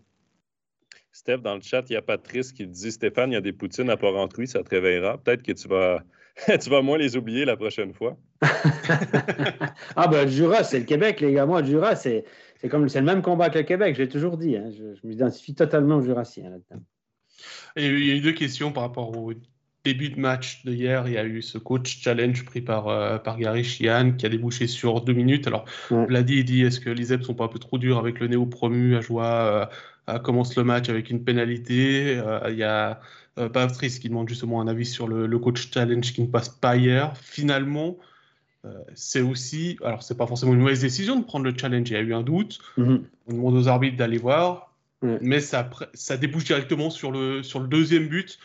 Steph, 1.12 1.38
dans 1.38 1.54
le 1.56 1.62
chat, 1.62 1.84
il 1.90 1.94
y 1.94 1.96
a 1.96 2.02
Patrice 2.02 2.52
qui 2.52 2.66
dit 2.66 2.92
Stéphane, 2.92 3.32
il 3.32 3.36
y 3.36 3.38
a 3.38 3.42
des 3.42 3.54
poutines 3.54 3.90
à 3.92 3.98
Porrentruy, 3.98 4.48
ça 4.48 4.64
te 4.64 4.70
réveillera. 4.72 5.20
Peut-être 5.20 5.44
que 5.44 5.52
tu 5.52 5.68
vas, 5.68 6.04
tu 6.60 6.70
vas 6.70 6.82
moins 6.82 6.98
les 6.98 7.16
oublier 7.16 7.46
la 7.46 7.56
prochaine 7.56 7.94
fois. 7.94 8.18
ah, 9.96 10.08
ben, 10.08 10.26
le 10.26 10.32
Jura, 10.32 10.64
c'est 10.64 10.80
le 10.80 10.86
Québec, 10.86 11.22
les 11.22 11.34
gars. 11.34 11.46
Moi, 11.46 11.62
le 11.62 11.68
Jura, 11.68 11.96
c'est 11.96 12.26
comme 12.70 12.90
c'est 12.90 13.00
le 13.00 13.06
même 13.06 13.22
combat 13.22 13.50
que 13.50 13.60
le 13.60 13.64
Québec, 13.64 13.96
j'ai 13.96 14.10
toujours 14.10 14.38
dit. 14.38 14.58
Hein. 14.58 14.72
Je, 14.72 14.96
je 14.96 15.08
m'identifie 15.08 15.54
totalement 15.54 15.98
au 15.98 16.02
Jurassien 16.02 16.50
là-dedans. 16.50 16.82
Il 17.76 18.06
y 18.06 18.12
a 18.12 18.16
eu 18.16 18.22
deux 18.22 18.34
questions 18.34 18.72
par 18.72 18.84
rapport 18.84 19.18
au 19.18 19.34
début 19.84 20.10
de 20.10 20.20
match 20.20 20.64
de 20.64 20.74
hier, 20.74 21.08
il 21.08 21.14
y 21.14 21.18
a 21.18 21.26
eu 21.26 21.42
ce 21.42 21.58
coach 21.58 22.02
challenge 22.02 22.46
pris 22.46 22.62
par, 22.62 22.88
euh, 22.88 23.18
par 23.18 23.38
Gary 23.38 23.64
Chian 23.64 24.14
qui 24.18 24.26
a 24.26 24.30
débouché 24.30 24.68
sur 24.68 25.02
deux 25.02 25.14
minutes. 25.14 25.48
Alors, 25.48 25.66
ouais. 25.92 26.06
Vladi 26.06 26.44
dit 26.44 26.62
est-ce 26.62 26.80
que 26.80 26.90
les 26.90 27.16
ne 27.18 27.24
sont 27.24 27.34
pas 27.34 27.46
un 27.46 27.50
peu 27.50 27.60
trop 27.60 27.78
durs 27.78 27.98
avec 27.98 28.20
le 28.20 28.28
néo 28.28 28.46
promu 28.46 28.96
à 28.96 29.02
jouer 29.02 29.24
euh, 29.26 29.66
à 30.08 30.20
commence 30.20 30.56
le 30.56 30.64
match 30.64 30.90
avec 30.90 31.10
une 31.10 31.24
pénalité 31.24 32.18
euh, 32.18 32.40
Il 32.50 32.58
y 32.58 32.64
a 32.64 33.00
Patrice 33.52 34.00
qui 34.00 34.10
demande 34.10 34.30
justement 34.30 34.62
un 34.62 34.68
avis 34.68 34.86
sur 34.86 35.08
le, 35.08 35.26
le, 35.26 35.40
coach 35.40 35.72
challenge 35.72 36.14
qui 36.14 36.22
ne 36.22 36.28
passe 36.28 36.50
pas 36.50 36.78
hier. 36.78 37.18
Finalement, 37.18 37.98
c'est 38.94 39.22
aussi, 39.22 39.78
alors 39.84 40.04
c'est 40.04 40.16
pas 40.16 40.28
forcément 40.28 40.54
une 40.54 40.60
mauvaise 40.60 40.82
décision 40.82 41.20
de 41.20 41.26
prendre 41.26 41.44
le 41.44 41.54
challenge, 41.58 41.90
il 41.90 41.94
y 41.94 41.96
a 41.96 42.02
eu 42.02 42.14
un 42.14 42.22
doute. 42.22 42.60
Mm 42.78 42.84
-hmm. 42.84 43.02
On 43.28 43.34
demande 43.34 43.56
aux 43.56 43.68
arbitres 43.68 43.98
d'aller 43.98 44.20
voir, 44.20 44.73
ouais. 45.04 45.20
mais 45.22 45.40
ça, 45.40 45.70
ça 45.94 46.18
débouche 46.18 46.46
directement 46.46 46.90
sur 46.90 47.12
le, 47.12 47.44
sur 47.44 47.60
le 47.60 47.68
deuxième 47.68 48.08
but 48.08 48.40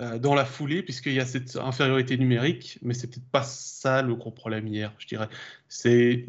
euh, 0.00 0.18
dans 0.18 0.34
la 0.34 0.44
foulée, 0.44 0.82
puisqu'il 0.82 1.14
y 1.14 1.20
a 1.20 1.26
cette 1.26 1.56
infériorité 1.56 2.18
numérique, 2.18 2.78
mais 2.82 2.92
c'est 2.92 3.06
peut-être 3.06 3.30
pas 3.30 3.42
ça 3.42 4.02
le 4.02 4.14
gros 4.14 4.30
problème 4.30 4.66
hier, 4.66 4.92
je 4.98 5.06
dirais. 5.06 5.28
C'est. 5.68 6.26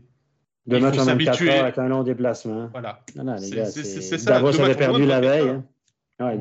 Deux 0.67 0.79
matchs 0.79 0.97
en 0.97 1.05
24 1.05 1.43
heures 1.43 1.63
avec 1.63 1.77
un 1.77 1.87
long 1.87 2.03
déplacement. 2.03 2.69
Voilà. 2.71 3.01
c'est 3.37 4.17
ça. 4.17 4.31
Davos 4.33 4.59
avait 4.59 4.75
perdu 4.75 5.05
la 5.05 5.21
veille. 5.21 5.49
Hein. 5.49 5.65
Ouais, 6.19 6.35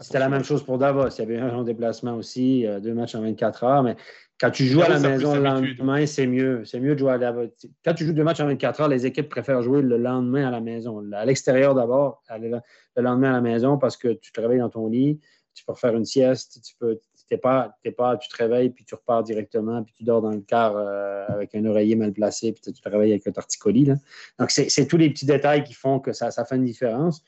C'était 0.00 0.18
la 0.18 0.28
même 0.28 0.42
chose 0.42 0.64
pour 0.64 0.78
Davos. 0.78 1.08
Il 1.08 1.18
y 1.18 1.22
avait 1.22 1.38
un 1.38 1.52
long 1.52 1.62
déplacement 1.62 2.16
aussi, 2.16 2.66
euh, 2.66 2.80
deux 2.80 2.92
matchs 2.92 3.14
en 3.14 3.20
24 3.20 3.64
heures. 3.64 3.82
Mais 3.84 3.96
quand 4.40 4.50
tu 4.50 4.64
joues 4.64 4.80
Davos, 4.80 4.92
à 4.92 4.98
la 4.98 5.08
maison 5.08 5.34
le 5.34 5.42
lendemain, 5.42 6.06
c'est 6.06 6.26
mieux. 6.26 6.64
C'est 6.64 6.80
mieux 6.80 6.94
de 6.94 6.98
jouer 6.98 7.12
à 7.12 7.18
Davos. 7.18 7.46
Quand 7.84 7.94
tu 7.94 8.04
joues 8.04 8.12
deux 8.12 8.24
matchs 8.24 8.40
en 8.40 8.46
24 8.46 8.80
heures, 8.80 8.88
les 8.88 9.06
équipes 9.06 9.28
préfèrent 9.28 9.62
jouer 9.62 9.80
le 9.80 9.96
lendemain 9.96 10.48
à 10.48 10.50
la 10.50 10.60
maison. 10.60 11.04
À 11.12 11.24
l'extérieur 11.24 11.74
d'abord, 11.74 12.22
le 12.36 13.02
lendemain 13.02 13.30
à 13.30 13.34
la 13.34 13.40
maison 13.40 13.78
parce 13.78 13.96
que 13.96 14.08
tu 14.08 14.32
te 14.32 14.40
réveilles 14.40 14.58
dans 14.58 14.70
ton 14.70 14.88
lit 14.88 15.20
tu 15.54 15.64
peux 15.64 15.74
faire 15.74 15.96
une 15.96 16.04
sieste, 16.04 16.60
tu 16.62 16.74
peux, 16.78 17.00
t'es 17.28 17.38
pas, 17.38 17.74
pas, 17.96 18.16
tu 18.16 18.28
te 18.28 18.36
réveilles, 18.36 18.70
puis 18.70 18.84
tu 18.84 18.94
repars 18.94 19.22
directement, 19.22 19.82
puis 19.82 19.94
tu 19.96 20.04
dors 20.04 20.20
dans 20.20 20.30
le 20.30 20.40
car 20.40 20.76
euh, 20.76 21.24
avec 21.28 21.54
un 21.54 21.64
oreiller 21.64 21.96
mal 21.96 22.12
placé, 22.12 22.52
puis 22.52 22.60
tu 22.60 22.80
te 22.80 22.88
réveilles 22.88 23.12
avec 23.12 23.26
un 23.26 23.32
torticolis. 23.32 23.86
Là. 23.86 23.94
Donc, 24.38 24.50
c'est, 24.50 24.86
tous 24.86 24.96
les 24.96 25.10
petits 25.10 25.26
détails 25.26 25.64
qui 25.64 25.74
font 25.74 26.00
que 26.00 26.12
ça, 26.12 26.30
ça 26.30 26.44
fait 26.44 26.56
une 26.56 26.64
différence. 26.64 27.24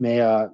Mais 0.00 0.20
euh, 0.20 0.46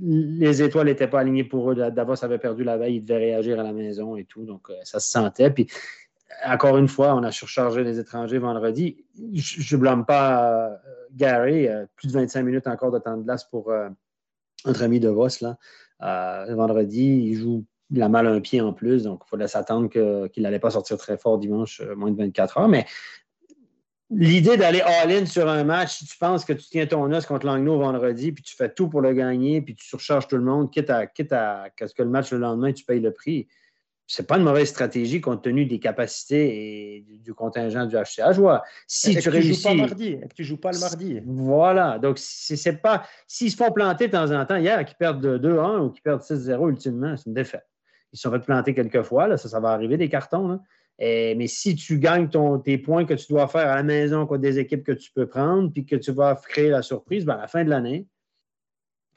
les 0.00 0.62
étoiles 0.62 0.86
n'étaient 0.86 1.08
pas 1.08 1.20
alignées 1.20 1.44
pour 1.44 1.70
eux. 1.70 1.74
Davos 1.74 2.24
avait 2.24 2.38
perdu 2.38 2.64
la 2.64 2.78
veille, 2.78 2.96
ils 2.96 3.04
devaient 3.04 3.18
réagir 3.18 3.60
à 3.60 3.62
la 3.62 3.72
maison 3.72 4.16
et 4.16 4.24
tout. 4.24 4.44
Donc, 4.44 4.70
euh, 4.70 4.74
ça 4.84 5.00
se 5.00 5.10
sentait. 5.10 5.50
Puis, 5.50 5.66
encore 6.46 6.78
une 6.78 6.88
fois, 6.88 7.14
on 7.14 7.22
a 7.22 7.32
surchargé 7.32 7.84
les 7.84 7.98
étrangers 7.98 8.38
vendredi. 8.38 9.04
Je 9.34 9.76
ne 9.76 9.80
blâme 9.80 10.06
pas 10.06 10.80
Gary. 11.12 11.68
plus 11.94 12.08
de 12.08 12.12
25 12.12 12.42
minutes 12.42 12.66
encore 12.66 12.90
de 12.90 12.98
temps 12.98 13.16
de 13.16 13.22
glace 13.22 13.44
pour 13.44 13.72
notre 14.66 14.82
ami 14.82 15.00
De 15.00 15.08
Vos. 15.08 15.28
Là. 15.40 15.58
Euh, 16.02 16.54
vendredi, 16.54 17.28
il 17.30 17.34
joue 17.34 17.64
la 17.90 18.08
mal 18.08 18.26
un 18.26 18.40
pied 18.40 18.60
en 18.60 18.72
plus, 18.72 19.04
donc 19.04 19.22
il 19.26 19.30
fallait 19.30 19.48
s'attendre 19.48 19.88
qu'il 19.88 20.42
n'allait 20.42 20.58
pas 20.58 20.70
sortir 20.70 20.96
très 20.96 21.16
fort 21.16 21.38
dimanche, 21.38 21.80
euh, 21.80 21.94
moins 21.94 22.10
de 22.10 22.16
24 22.16 22.58
heures. 22.58 22.68
Mais 22.68 22.86
l'idée 24.10 24.56
d'aller 24.56 24.80
all-in 24.80 25.26
sur 25.26 25.48
un 25.48 25.64
match, 25.64 25.98
si 25.98 26.06
tu 26.06 26.18
penses 26.18 26.44
que 26.44 26.52
tu 26.52 26.64
tiens 26.64 26.86
ton 26.86 27.10
os 27.12 27.26
contre 27.26 27.46
Langnau 27.46 27.78
vendredi, 27.78 28.32
puis 28.32 28.42
tu 28.42 28.54
fais 28.54 28.68
tout 28.68 28.88
pour 28.88 29.00
le 29.00 29.12
gagner, 29.12 29.62
puis 29.62 29.74
tu 29.74 29.86
surcharges 29.86 30.28
tout 30.28 30.36
le 30.36 30.44
monde, 30.44 30.70
quitte 30.70 30.90
à, 30.90 31.06
quitte 31.06 31.32
à, 31.32 31.68
ce 31.80 31.94
que 31.94 32.02
le 32.02 32.10
match 32.10 32.32
le 32.32 32.38
lendemain, 32.38 32.72
tu 32.72 32.84
payes 32.84 33.00
le 33.00 33.12
prix 33.12 33.48
c'est 34.06 34.26
pas 34.26 34.36
une 34.36 34.44
mauvaise 34.44 34.68
stratégie 34.68 35.20
compte 35.20 35.42
tenu 35.42 35.64
des 35.66 35.78
capacités 35.78 36.96
et 36.96 37.18
du, 37.20 37.32
contingent 37.32 37.86
du 37.86 37.96
HCA. 37.96 38.32
Je 38.32 38.40
vois. 38.40 38.62
Si 38.86 39.16
tu, 39.16 39.28
réussis. 39.28 39.54
Joues 39.54 39.68
pas 39.68 39.74
mardi, 39.74 40.18
tu 40.34 40.44
joues 40.44 40.60
pas 40.60 40.72
le 40.72 40.78
mardi? 40.78 41.20
Voilà. 41.24 41.98
Donc, 41.98 42.18
c'est 42.18 42.82
pas. 42.82 43.06
S'ils 43.26 43.50
se 43.50 43.56
font 43.56 43.72
planter 43.72 44.08
de 44.08 44.12
temps 44.12 44.30
en 44.30 44.44
temps, 44.44 44.56
hier, 44.56 44.84
qu'ils 44.84 44.96
perdent 44.96 45.24
2-1 45.24 45.80
ou 45.80 45.90
qu'ils 45.90 46.02
perdent 46.02 46.20
6-0, 46.20 46.68
ultimement, 46.68 47.16
c'est 47.16 47.26
une 47.26 47.34
défaite. 47.34 47.66
Ils 48.12 48.18
se 48.18 48.22
sont 48.22 48.30
fait 48.30 48.40
planter 48.40 48.74
quelques 48.74 49.02
fois, 49.02 49.26
là, 49.26 49.36
ça, 49.36 49.48
ça 49.48 49.58
va 49.58 49.70
arriver 49.70 49.96
des 49.96 50.08
cartons. 50.08 50.60
Et, 50.98 51.34
mais 51.34 51.48
si 51.48 51.74
tu 51.74 51.98
gagnes 51.98 52.28
ton, 52.28 52.58
tes 52.58 52.78
points 52.78 53.04
que 53.04 53.14
tu 53.14 53.26
dois 53.28 53.48
faire 53.48 53.68
à 53.68 53.76
la 53.76 53.82
maison 53.82 54.26
contre 54.26 54.40
des 54.40 54.58
équipes 54.58 54.84
que 54.84 54.92
tu 54.92 55.10
peux 55.12 55.26
prendre, 55.26 55.72
puis 55.72 55.84
que 55.84 55.96
tu 55.96 56.12
vas 56.12 56.36
créer 56.36 56.68
la 56.68 56.82
surprise, 56.82 57.24
ben, 57.24 57.34
à 57.34 57.42
la 57.42 57.48
fin 57.48 57.64
de 57.64 57.70
l'année, 57.70 58.06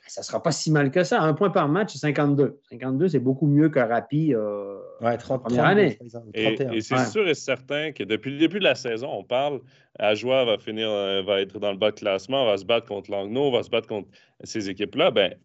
ça 0.08 0.22
ne 0.22 0.26
sera 0.26 0.42
pas 0.42 0.52
si 0.52 0.72
mal 0.72 0.90
que 0.90 1.04
ça. 1.04 1.22
Un 1.22 1.34
point 1.34 1.50
par 1.50 1.68
match, 1.68 1.92
c'est 1.94 2.00
52. 2.00 2.60
52, 2.70 3.10
c'est 3.10 3.20
beaucoup 3.20 3.46
mieux 3.46 3.70
que 3.70 3.80
Rapi 3.80 4.34
euh, 4.34 4.80
ouais, 5.02 5.18
30, 5.18 5.44
première 5.44 5.66
année. 5.66 6.00
Et, 6.34 6.82
c'est 6.82 7.06
sûr 7.06 7.28
et 7.28 7.34
certain 7.34 7.92
que 7.92 8.04
depuis 8.04 8.32
le 8.32 8.38
début 8.38 8.60
de 8.60 8.64
la 8.64 8.76
saison, 8.76 9.10
on 9.12 9.24
parle, 9.24 9.60
Ajoie 10.00 10.46
va 10.46 10.58
finir, 10.58 10.90
euh, 10.90 11.22
va 11.24 11.42
être 11.42 11.60
dans 11.60 11.72
le 11.72 11.78
bas 11.78 11.92
de 11.92 12.00
classement, 12.00 12.46
va 12.46 12.58
se 12.58 12.66
battre 12.66 12.88
contre 12.88 13.12
Langnau, 13.12 13.52
va 13.52 13.64
se 13.64 13.70
battre 13.70 13.88
contre 13.88 14.10
ces 14.44 14.70
équipes-là. 14.70 15.12
Ben, 15.12 15.36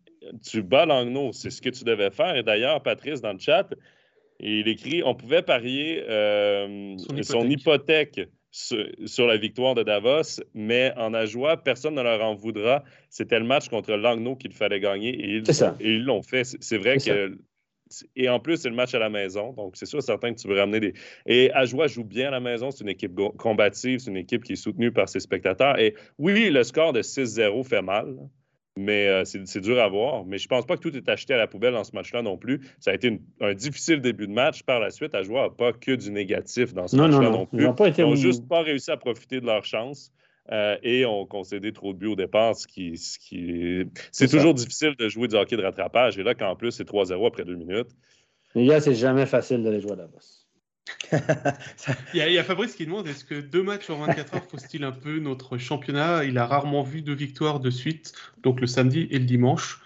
tu 0.48 0.62
bats 0.62 0.86
Langnau, 0.86 1.32
c'est 1.32 1.50
ce 1.50 1.60
que 1.60 1.70
tu 1.70 1.84
devais 1.84 2.10
faire. 2.10 2.36
Et 2.36 2.42
d'ailleurs, 2.42 2.82
Patrice, 2.82 3.20
dans 3.20 3.32
le 3.32 3.38
chat, 3.38 3.68
il 4.42 4.68
écrit 4.68 5.02
on 5.04 5.14
pouvait 5.14 5.42
parier 5.42 6.04
euh, 6.08 6.96
son 7.22 7.48
hypothèque 7.48 8.20
sur, 8.52 9.26
la 9.26 9.36
victoire 9.38 9.74
de 9.74 9.82
Davos, 9.82 10.42
mais 10.54 10.92
en 10.96 11.14
Ajoie, 11.14 11.56
personne 11.56 11.94
ne 11.94 12.02
leur 12.02 12.22
en 12.22 12.34
voudra. 12.34 12.84
C'était 13.08 13.38
le 13.38 13.46
match 13.46 13.68
contre 13.68 13.92
Langnau 13.94 14.36
qu'il 14.36 14.52
fallait 14.52 14.80
gagner 14.80 15.08
et 15.08 15.42
ils, 15.80 16.04
l'ont 16.04 16.22
fait. 16.22 16.44
C'est 16.60 16.78
vrai 16.78 16.98
que. 16.98 17.38
Et 18.16 18.28
en 18.30 18.40
plus, 18.40 18.56
c'est 18.56 18.70
le 18.70 18.74
match 18.74 18.94
à 18.94 18.98
la 18.98 19.10
maison. 19.10 19.52
Donc, 19.52 19.76
c'est 19.76 19.84
sûr 19.84 20.02
certain 20.02 20.32
que 20.32 20.40
tu 20.40 20.48
veux 20.48 20.58
ramener 20.58 20.80
des. 20.80 20.94
Et 21.26 21.50
Ajoie 21.52 21.86
joue 21.86 22.04
bien 22.04 22.28
à 22.28 22.30
la 22.30 22.40
maison. 22.40 22.70
C'est 22.70 22.84
une 22.84 22.90
équipe 22.90 23.18
combative. 23.38 24.00
C'est 24.00 24.10
une 24.10 24.16
équipe 24.16 24.44
qui 24.44 24.52
est 24.52 24.56
soutenue 24.56 24.92
par 24.92 25.08
ses 25.08 25.20
spectateurs. 25.20 25.78
Et 25.78 25.94
oui, 26.18 26.50
le 26.50 26.62
score 26.62 26.92
de 26.92 27.02
6-0 27.02 27.64
fait 27.64 27.82
mal. 27.82 28.16
Mais 28.78 29.06
euh, 29.08 29.24
c'est 29.24 29.60
dur 29.60 29.80
à 29.80 29.88
voir. 29.88 30.24
Mais 30.24 30.38
je 30.38 30.46
ne 30.46 30.48
pense 30.48 30.64
pas 30.64 30.76
que 30.76 30.82
tout 30.82 30.96
est 30.96 31.08
acheté 31.08 31.34
à 31.34 31.36
la 31.36 31.46
poubelle 31.46 31.74
dans 31.74 31.84
ce 31.84 31.94
match-là 31.94 32.22
non 32.22 32.38
plus. 32.38 32.60
Ça 32.80 32.90
a 32.90 32.94
été 32.94 33.20
un 33.40 33.54
difficile 33.54 34.00
début 34.00 34.26
de 34.26 34.32
match. 34.32 34.62
Par 34.62 34.80
la 34.80 34.90
suite, 34.90 35.14
à 35.14 35.22
jouer 35.22 35.46
pas 35.56 35.72
que 35.72 35.92
du 35.92 36.10
négatif 36.10 36.72
dans 36.72 36.88
ce 36.88 36.96
match-là 36.96 37.30
non, 37.30 37.46
plus. 37.46 37.66
Ils 37.98 38.04
n'ont 38.04 38.14
juste 38.14 38.48
pas 38.48 38.62
réussi 38.62 38.90
à 38.90 38.96
profiter 38.96 39.40
de 39.40 39.46
leur 39.46 39.64
chance. 39.64 40.12
Euh, 40.50 40.76
et 40.82 41.06
ont 41.06 41.24
concédé 41.24 41.72
trop 41.72 41.92
de 41.92 41.98
buts 41.98 42.08
au 42.08 42.16
départ, 42.16 42.56
ce 42.56 42.66
qui, 42.66 43.00
qui... 43.20 43.84
c'est 44.10 44.26
toujours 44.26 44.54
difficile 44.54 44.96
de 44.98 45.08
jouer 45.08 45.28
du 45.28 45.36
hockey 45.36 45.56
de 45.56 45.62
rattrapage. 45.62 46.18
Et 46.18 46.24
là, 46.24 46.34
qu'en 46.34 46.56
plus, 46.56 46.72
c'est 46.72 46.82
3-0 46.82 47.24
après 47.28 47.44
deux 47.44 47.54
minutes. 47.54 47.90
Les 48.56 48.66
gars, 48.66 48.80
c'est 48.80 48.94
jamais 48.94 49.24
facile 49.24 49.62
d'aller 49.62 49.80
jouer 49.80 49.92
à 49.92 49.96
la 49.96 50.06
bosse 50.08 50.41
il, 52.14 52.32
y 52.32 52.38
a, 52.38 52.44
Fabrice 52.44 52.74
qui 52.74 52.86
demande 52.86 53.06
est-ce 53.06 53.24
que 53.24 53.40
deux 53.40 53.62
matchs 53.62 53.90
en 53.90 53.98
24 53.98 54.34
heures 54.34 54.44
faussent-ils 54.44 54.84
un 54.84 54.92
peu 54.92 55.18
notre 55.18 55.58
championnat? 55.58 56.24
Il 56.24 56.38
a 56.38 56.46
rarement 56.46 56.82
vu 56.82 57.02
deux 57.02 57.14
victoires 57.14 57.60
de 57.60 57.70
suite, 57.70 58.12
donc 58.42 58.60
le 58.60 58.66
samedi 58.66 59.06
et 59.10 59.18
le 59.18 59.24
dimanche. 59.24 59.80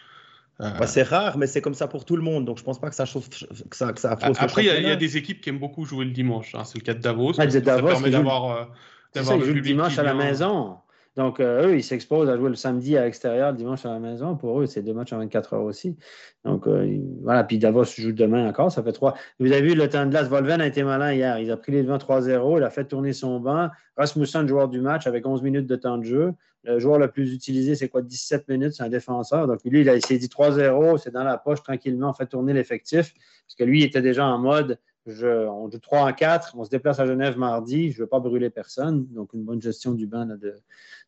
Euh, 0.60 0.70
c'est 0.86 1.02
rare, 1.02 1.36
mais 1.36 1.46
c'est 1.46 1.60
comme 1.60 1.74
ça 1.74 1.86
pour 1.86 2.06
tout 2.06 2.16
le 2.16 2.22
monde, 2.22 2.46
donc 2.46 2.58
je 2.58 2.64
pense 2.64 2.80
pas 2.80 2.88
que 2.88 2.94
ça, 2.94 3.04
chauffe, 3.04 3.28
que 3.28 3.76
ça, 3.76 3.92
que 3.92 4.00
ça 4.00 4.16
fausse 4.16 4.38
Après, 4.40 4.64
il 4.64 4.86
y, 4.86 4.90
a 4.90 4.96
des 4.96 5.18
équipes 5.18 5.42
qui 5.42 5.50
aiment 5.50 5.58
beaucoup 5.58 5.84
jouer 5.84 6.06
le 6.06 6.12
dimanche. 6.12 6.54
Hein. 6.54 6.64
C'est 6.64 6.78
le 6.78 6.84
cas 6.84 6.94
de 6.94 7.00
Davos. 7.00 7.38
Ah, 7.38 7.50
ça 7.50 7.60
permet 7.60 8.10
d'avoir 8.10 8.70
euh, 9.14 9.36
le 9.36 9.60
dimanche 9.60 9.98
à 9.98 10.02
la 10.02 10.14
maison. 10.14 10.78
Donc, 11.16 11.40
euh, 11.40 11.68
eux, 11.68 11.76
ils 11.76 11.82
s'exposent 11.82 12.28
à 12.28 12.36
jouer 12.36 12.50
le 12.50 12.56
samedi 12.56 12.96
à 12.96 13.04
l'extérieur, 13.04 13.52
le 13.52 13.56
dimanche 13.56 13.86
à 13.86 13.90
la 13.90 13.98
maison. 13.98 14.36
Pour 14.36 14.60
eux, 14.60 14.66
c'est 14.66 14.82
deux 14.82 14.92
matchs 14.92 15.14
en 15.14 15.18
24 15.18 15.54
heures 15.54 15.62
aussi. 15.62 15.96
Donc, 16.44 16.66
euh, 16.66 16.98
voilà. 17.22 17.42
Puis 17.42 17.58
Davos 17.58 17.84
joue 17.84 18.12
demain 18.12 18.46
encore. 18.46 18.70
Ça 18.70 18.82
fait 18.82 18.92
trois. 18.92 19.14
Vous 19.40 19.50
avez 19.50 19.62
vu, 19.62 19.74
le 19.74 19.88
temps 19.88 20.04
de 20.04 20.10
glace, 20.10 20.28
Volven 20.28 20.60
a 20.60 20.66
été 20.66 20.82
malin 20.82 21.14
hier. 21.14 21.38
Il 21.38 21.50
a 21.50 21.56
pris 21.56 21.72
les 21.72 21.82
devants 21.82 21.96
3-0. 21.96 22.58
Il 22.58 22.64
a 22.64 22.70
fait 22.70 22.84
tourner 22.84 23.14
son 23.14 23.40
banc. 23.40 23.70
Rasmussen, 23.96 24.46
joueur 24.46 24.68
du 24.68 24.80
match, 24.82 25.06
avec 25.06 25.26
11 25.26 25.42
minutes 25.42 25.66
de 25.66 25.76
temps 25.76 25.96
de 25.96 26.04
jeu. 26.04 26.34
Le 26.64 26.78
joueur 26.80 26.98
le 26.98 27.08
plus 27.08 27.32
utilisé, 27.32 27.76
c'est 27.76 27.88
quoi? 27.88 28.02
17 28.02 28.48
minutes, 28.48 28.74
c'est 28.74 28.82
un 28.82 28.90
défenseur. 28.90 29.46
Donc, 29.46 29.60
lui, 29.64 29.82
il, 29.82 30.04
s'est 30.04 30.18
dit 30.18 30.26
3-0, 30.26 30.98
c'est 30.98 31.12
dans 31.12 31.24
la 31.24 31.38
poche 31.38 31.62
tranquillement, 31.62 32.10
on 32.10 32.12
fait 32.12 32.26
tourner 32.26 32.52
l'effectif. 32.52 33.14
Parce 33.46 33.54
que 33.56 33.64
lui, 33.64 33.82
il 33.82 33.84
était 33.84 34.02
déjà 34.02 34.26
en 34.26 34.38
mode 34.38 34.78
je, 35.06 35.46
on 35.46 35.70
joue 35.70 35.78
3 35.78 36.00
en 36.00 36.12
4, 36.12 36.56
on 36.56 36.64
se 36.64 36.70
déplace 36.70 36.98
à 36.98 37.06
Genève 37.06 37.38
mardi, 37.38 37.92
je 37.92 37.98
ne 37.98 38.02
veux 38.02 38.08
pas 38.08 38.20
brûler 38.20 38.50
personne. 38.50 39.06
Donc, 39.08 39.32
une 39.32 39.44
bonne 39.44 39.62
gestion 39.62 39.92
du 39.92 40.06
banc 40.06 40.26
de, 40.26 40.54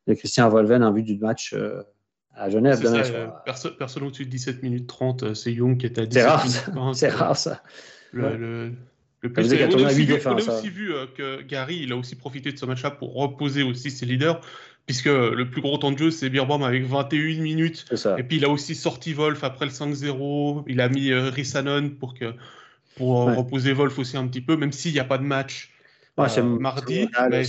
de 0.08 0.14
Christian 0.14 0.48
Volven 0.48 0.82
en 0.82 0.92
vue 0.92 1.02
du 1.02 1.18
match 1.18 1.52
euh, 1.52 1.82
à 2.34 2.50
Genève 2.50 2.80
demain 2.82 3.04
soir. 3.04 3.42
personne 3.78 4.02
au-dessus 4.04 4.24
de 4.24 4.30
17 4.30 4.62
minutes 4.62 4.86
30, 4.86 5.22
euh, 5.22 5.34
c'est 5.34 5.52
Young 5.52 5.76
qui 5.78 5.86
est 5.86 5.98
à 5.98 6.06
17 6.06 6.12
c'est 6.12 6.28
rare, 6.28 6.44
minutes 6.44 6.94
C'est 6.94 7.08
rare 7.08 7.36
ça. 7.36 7.62
Le, 8.12 8.36
le, 8.36 8.72
le 9.20 9.32
plus, 9.32 9.52
on, 9.52 9.84
a 9.84 9.86
aussi, 9.90 10.04
vu, 10.04 10.14
on 10.24 10.30
a 10.30 10.34
aussi 10.34 10.70
vu 10.70 10.94
euh, 10.94 11.06
que 11.14 11.42
Gary, 11.42 11.80
il 11.82 11.92
a 11.92 11.96
aussi 11.96 12.16
profité 12.16 12.50
de 12.52 12.58
ce 12.58 12.64
match-là 12.64 12.90
pour 12.90 13.14
reposer 13.14 13.62
aussi 13.62 13.90
ses 13.90 14.06
leaders, 14.06 14.40
puisque 14.86 15.06
le 15.06 15.44
plus 15.50 15.60
gros 15.60 15.76
temps 15.76 15.92
de 15.92 15.98
jeu, 15.98 16.10
c'est 16.10 16.30
Birbaum 16.30 16.62
avec 16.62 16.84
21 16.84 17.42
minutes. 17.42 17.84
Et 18.16 18.22
puis 18.22 18.38
il 18.38 18.44
a 18.46 18.48
aussi 18.48 18.74
sorti 18.74 19.12
Wolf 19.12 19.44
après 19.44 19.66
le 19.66 19.72
5-0. 19.72 20.64
Il 20.68 20.80
a 20.80 20.88
mis 20.88 21.10
euh, 21.10 21.28
Rissanon 21.28 21.90
pour, 21.90 22.14
que, 22.14 22.32
pour 22.96 23.26
ouais. 23.26 23.34
reposer 23.34 23.74
Wolf 23.74 23.98
aussi 23.98 24.16
un 24.16 24.26
petit 24.26 24.40
peu, 24.40 24.56
même 24.56 24.72
s'il 24.72 24.94
n'y 24.94 25.00
a 25.00 25.04
pas 25.04 25.18
de 25.18 25.24
match. 25.24 25.74
Ouais, 26.18 26.38
euh, 26.38 26.42
mardi, 26.42 27.08
mais, 27.30 27.42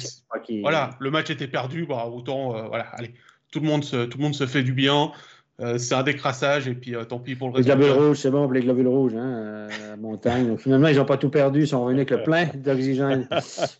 qui... 0.45 0.61
voilà, 0.61 0.91
le 0.99 1.09
match 1.09 1.31
était 1.31 1.47
perdu, 1.47 1.87
bah, 1.87 2.05
autant, 2.05 2.55
euh, 2.55 2.67
voilà, 2.67 2.85
allez, 2.93 3.15
tout 3.51 3.59
le 3.59 3.65
monde 3.65 3.83
se, 3.83 4.05
tout 4.05 4.19
le 4.19 4.23
monde 4.23 4.35
se 4.35 4.45
fait 4.45 4.61
du 4.61 4.73
bien. 4.73 5.11
euh, 5.59 5.79
c'est 5.79 5.95
un 5.95 6.03
décrassage 6.03 6.67
et 6.67 6.75
puis 6.75 6.93
tant 7.07 7.19
pis 7.19 7.35
pour 7.35 7.49
le 7.49 7.55
reste. 7.55 7.67
Les 7.67 7.75
globules 7.75 7.91
rouges, 7.91 8.17
c'est 8.17 8.29
bon 8.29 8.43
pour 8.43 8.53
les 8.53 8.61
globules 8.61 8.87
rouges, 8.87 9.15
hein, 9.15 9.67
montagne. 9.97 10.55
finalement, 10.57 10.87
ils 10.87 10.97
n'ont 10.97 11.05
pas 11.05 11.17
tout 11.17 11.29
perdu, 11.29 11.61
ils 11.61 11.67
sont 11.67 11.83
revenus 11.83 12.07
avec 12.07 12.11
le 12.11 12.23
plein 12.23 12.45
d'oxygène. 12.53 13.27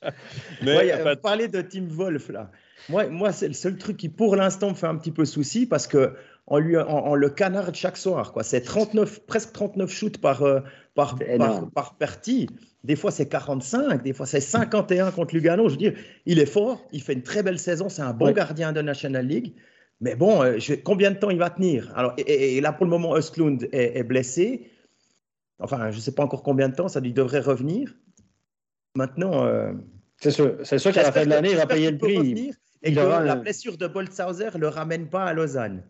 Mais 0.64 0.76
ouais, 0.76 1.16
parler 1.18 1.48
de 1.48 1.62
Team 1.62 1.88
Wolf, 1.88 2.30
là. 2.30 2.50
Moi, 2.90 3.08
moi 3.10 3.32
c'est 3.32 3.48
le 3.48 3.54
seul 3.54 3.78
truc 3.78 3.98
qui, 3.98 4.10
pour 4.10 4.36
l'instant, 4.36 4.70
me 4.70 4.76
fait 4.76 4.88
un 4.88 4.96
petit 4.96 5.12
peu 5.12 5.26
souci 5.26 5.68
parce 5.68 5.86
que 5.86 6.16
on, 6.48 6.58
lui, 6.58 6.76
on, 6.78 7.14
le 7.14 7.30
canarde 7.30 7.76
chaque 7.76 7.98
soir. 7.98 8.34
Quoi. 8.34 8.42
C'est 8.42 8.62
39, 8.62 9.28
presque 9.28 9.52
39 9.52 9.92
shoots 9.92 10.18
par, 10.18 10.44
par, 10.96 11.16
par, 11.38 11.70
par, 11.70 11.94
partie. 11.94 12.48
Des 12.84 12.96
fois, 12.96 13.12
c'est 13.12 13.28
45, 13.28 14.04
des 14.04 14.14
fois, 14.14 14.26
c'est 14.26 14.40
51 14.40 15.12
contre 15.12 15.34
Lugano. 15.34 15.68
Je 15.68 15.74
veux 15.74 15.78
dire, 15.78 15.94
il 16.26 16.40
est 16.40 16.46
fort, 16.46 16.88
il 16.94 17.02
fait 17.02 17.14
une 17.14 17.24
très 17.24 17.44
belle 17.44 17.60
saison, 17.60 17.90
c'est 17.90 18.02
un 18.02 18.14
bon 18.14 18.32
gardien 18.32 18.72
de 18.72 18.82
National 18.82 19.28
League. 19.28 19.54
Mais 20.00 20.16
bon, 20.16 20.42
euh, 20.42 20.58
combien 20.86 21.12
de 21.12 21.18
temps 21.18 21.30
il 21.30 21.40
va 21.40 21.50
tenir? 21.50 21.92
Alors, 21.98 22.14
et, 22.18 22.62
là, 22.62 22.72
pour 22.72 22.86
le 22.86 22.90
moment, 22.90 23.18
Östlund 23.18 23.68
est, 23.74 24.04
blessé. 24.04 24.72
Enfin, 25.60 25.92
je 25.92 25.98
ne 25.98 26.02
sais 26.02 26.14
pas 26.14 26.24
encore 26.24 26.42
combien 26.42 26.70
de 26.70 26.76
temps, 26.76 26.88
ça 26.88 27.02
lui 27.02 27.12
devrait 27.12 27.42
revenir. 27.42 27.94
Maintenant. 28.96 29.46
Euh, 29.46 29.74
c'est 30.22 30.32
sûr, 30.32 30.56
sûr 30.64 30.94
qu'à 30.94 31.04
la 31.04 31.12
fin 31.12 31.26
de 31.26 31.30
l'année, 31.30 31.52
il 31.52 31.58
va 31.58 31.68
payer 31.68 31.92
le 31.92 31.98
prix. 31.98 32.52
et 32.84 32.94
que 32.94 33.00
la 33.00 33.36
blessure 33.36 33.78
de 33.78 33.88
Boltzhauser 33.88 34.50
ne 34.54 34.60
le 34.60 34.68
ramène 34.68 35.08
pas 35.10 35.26
à 35.26 35.34
Lausanne. 35.34 35.84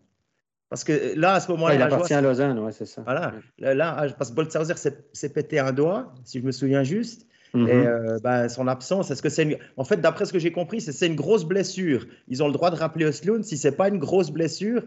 Parce 0.70 0.84
que 0.84 1.14
là, 1.16 1.34
à 1.34 1.40
ce 1.40 1.52
moment-là. 1.52 1.76
il 1.76 1.82
appartient 1.82 2.14
à 2.14 2.22
Lausanne, 2.22 2.60
oui, 2.60 2.72
c'est 2.74 2.86
ça. 2.86 3.02
Voilà. 3.04 3.34
Là, 3.58 4.08
parce 4.18 4.30
que 4.30 4.36
Boltzhauser 4.36 4.76
s'est 4.76 5.30
pété 5.30 5.60
un 5.60 5.72
doigt, 5.72 6.14
si 6.26 6.40
je 6.40 6.46
me 6.46 6.52
souviens 6.52 6.84
juste. 6.84 7.26
Et 7.56 7.58
mhm. 7.58 7.68
euh, 7.68 8.20
ben, 8.22 8.48
son 8.48 8.68
absence, 8.68 9.10
est-ce 9.10 9.24
que 9.24 9.30
c'est 9.30 9.42
une... 9.42 9.58
En 9.76 9.84
fait, 9.84 9.98
d'après 9.98 10.26
ce 10.26 10.34
que 10.34 10.38
j'ai 10.38 10.52
compris, 10.52 10.82
c'est 10.82 11.08
une 11.08 11.16
grosse 11.16 11.46
blessure. 11.46 12.06
Ils 12.28 12.44
ont 12.44 12.48
le 12.48 12.54
droit 12.54 12.70
de 12.70 12.76
rappeler 12.76 13.06
Osloon. 13.06 13.42
Si 13.42 13.58
c'est 13.58 13.72
pas 13.72 13.88
une 13.88 13.98
grosse 13.98 14.30
blessure, 14.30 14.84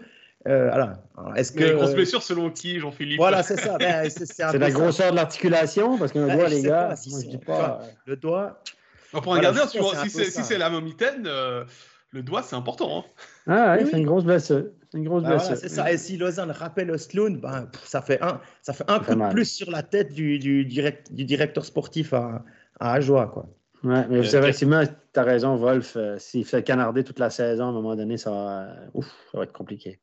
euh, 0.47 0.71
voilà. 0.71 1.03
Est-ce 1.37 1.53
que 1.53 1.65
une 1.65 1.77
grosse 1.77 1.95
blessure 1.95 2.23
selon 2.23 2.51
qui, 2.51 2.79
Jean-Philippe? 2.79 3.19
Voilà, 3.19 3.43
c'est 3.43 3.59
ça. 3.59 3.79
Ben, 3.79 4.09
c'est 4.09 4.59
la 4.59 4.71
grosseur 4.71 5.11
de 5.11 5.17
l'articulation, 5.17 5.99
parce 5.99 6.13
qu'un 6.13 6.27
ben, 6.27 6.37
doigt, 6.37 6.49
les 6.49 6.63
gars, 6.63 6.95
si 6.97 7.11
moi, 7.11 7.21
je 7.25 7.29
dis 7.29 7.39
pas. 7.39 7.81
Le 8.07 8.17
doigt. 8.17 8.63
pour 9.11 9.35
un 9.35 9.41
gardien, 9.41 9.67
si 9.67 10.31
c'est 10.31 10.59
la 10.59 10.71
momitaine, 10.71 11.25
euh, 11.27 11.65
le 12.11 12.23
doigt, 12.23 12.43
c'est 12.43 12.57
important. 12.57 12.99
Hein. 12.99 13.05
Ah, 13.49 13.77
oui, 13.79 13.89
c'est 13.91 13.99
une 13.99 14.07
grosse 14.07 14.25
blessure. 14.25 14.67
Une 14.95 15.05
grosse 15.05 15.23
bah 15.23 15.39
c'est 15.39 15.69
ça. 15.69 15.91
Et 15.91 15.97
si 15.97 16.17
Lausanne 16.17 16.51
rappelle 16.51 16.91
Osloon, 16.91 17.39
ben, 17.39 17.69
ça 17.85 18.03
fait 18.03 18.23
un, 18.23 18.41
ça 18.61 18.73
fait 18.73 18.85
un 18.89 18.99
coup 18.99 19.15
de 19.15 19.31
plus 19.31 19.51
sur 19.51 19.71
la 19.71 19.83
tête 19.83 20.13
du, 20.13 20.39
du, 20.39 20.65
direct, 20.65 21.13
du 21.13 21.25
directeur 21.25 21.65
sportif 21.65 22.13
à, 22.13 22.45
à 22.79 22.93
Ajoie. 22.93 23.29
Quoi. 23.29 23.49
Ouais, 23.85 24.07
mais 24.09 24.19
euh, 24.19 24.23
effectivement, 24.23 24.85
tu 24.85 25.21
as 25.21 25.25
raison, 25.25 25.57
Wolf. 25.57 25.95
Euh, 25.97 26.17
s'il 26.19 26.45
fait 26.45 26.63
canarder 26.63 27.05
toute 27.05 27.19
la 27.19 27.31
saison, 27.31 27.67
à 27.67 27.69
un 27.69 27.73
moment 27.73 27.97
donné, 27.97 28.17
ça 28.17 28.31
va, 28.31 28.69
ouf, 28.95 29.07
ça 29.31 29.39
va 29.39 29.45
être 29.45 29.53
compliqué. 29.53 29.99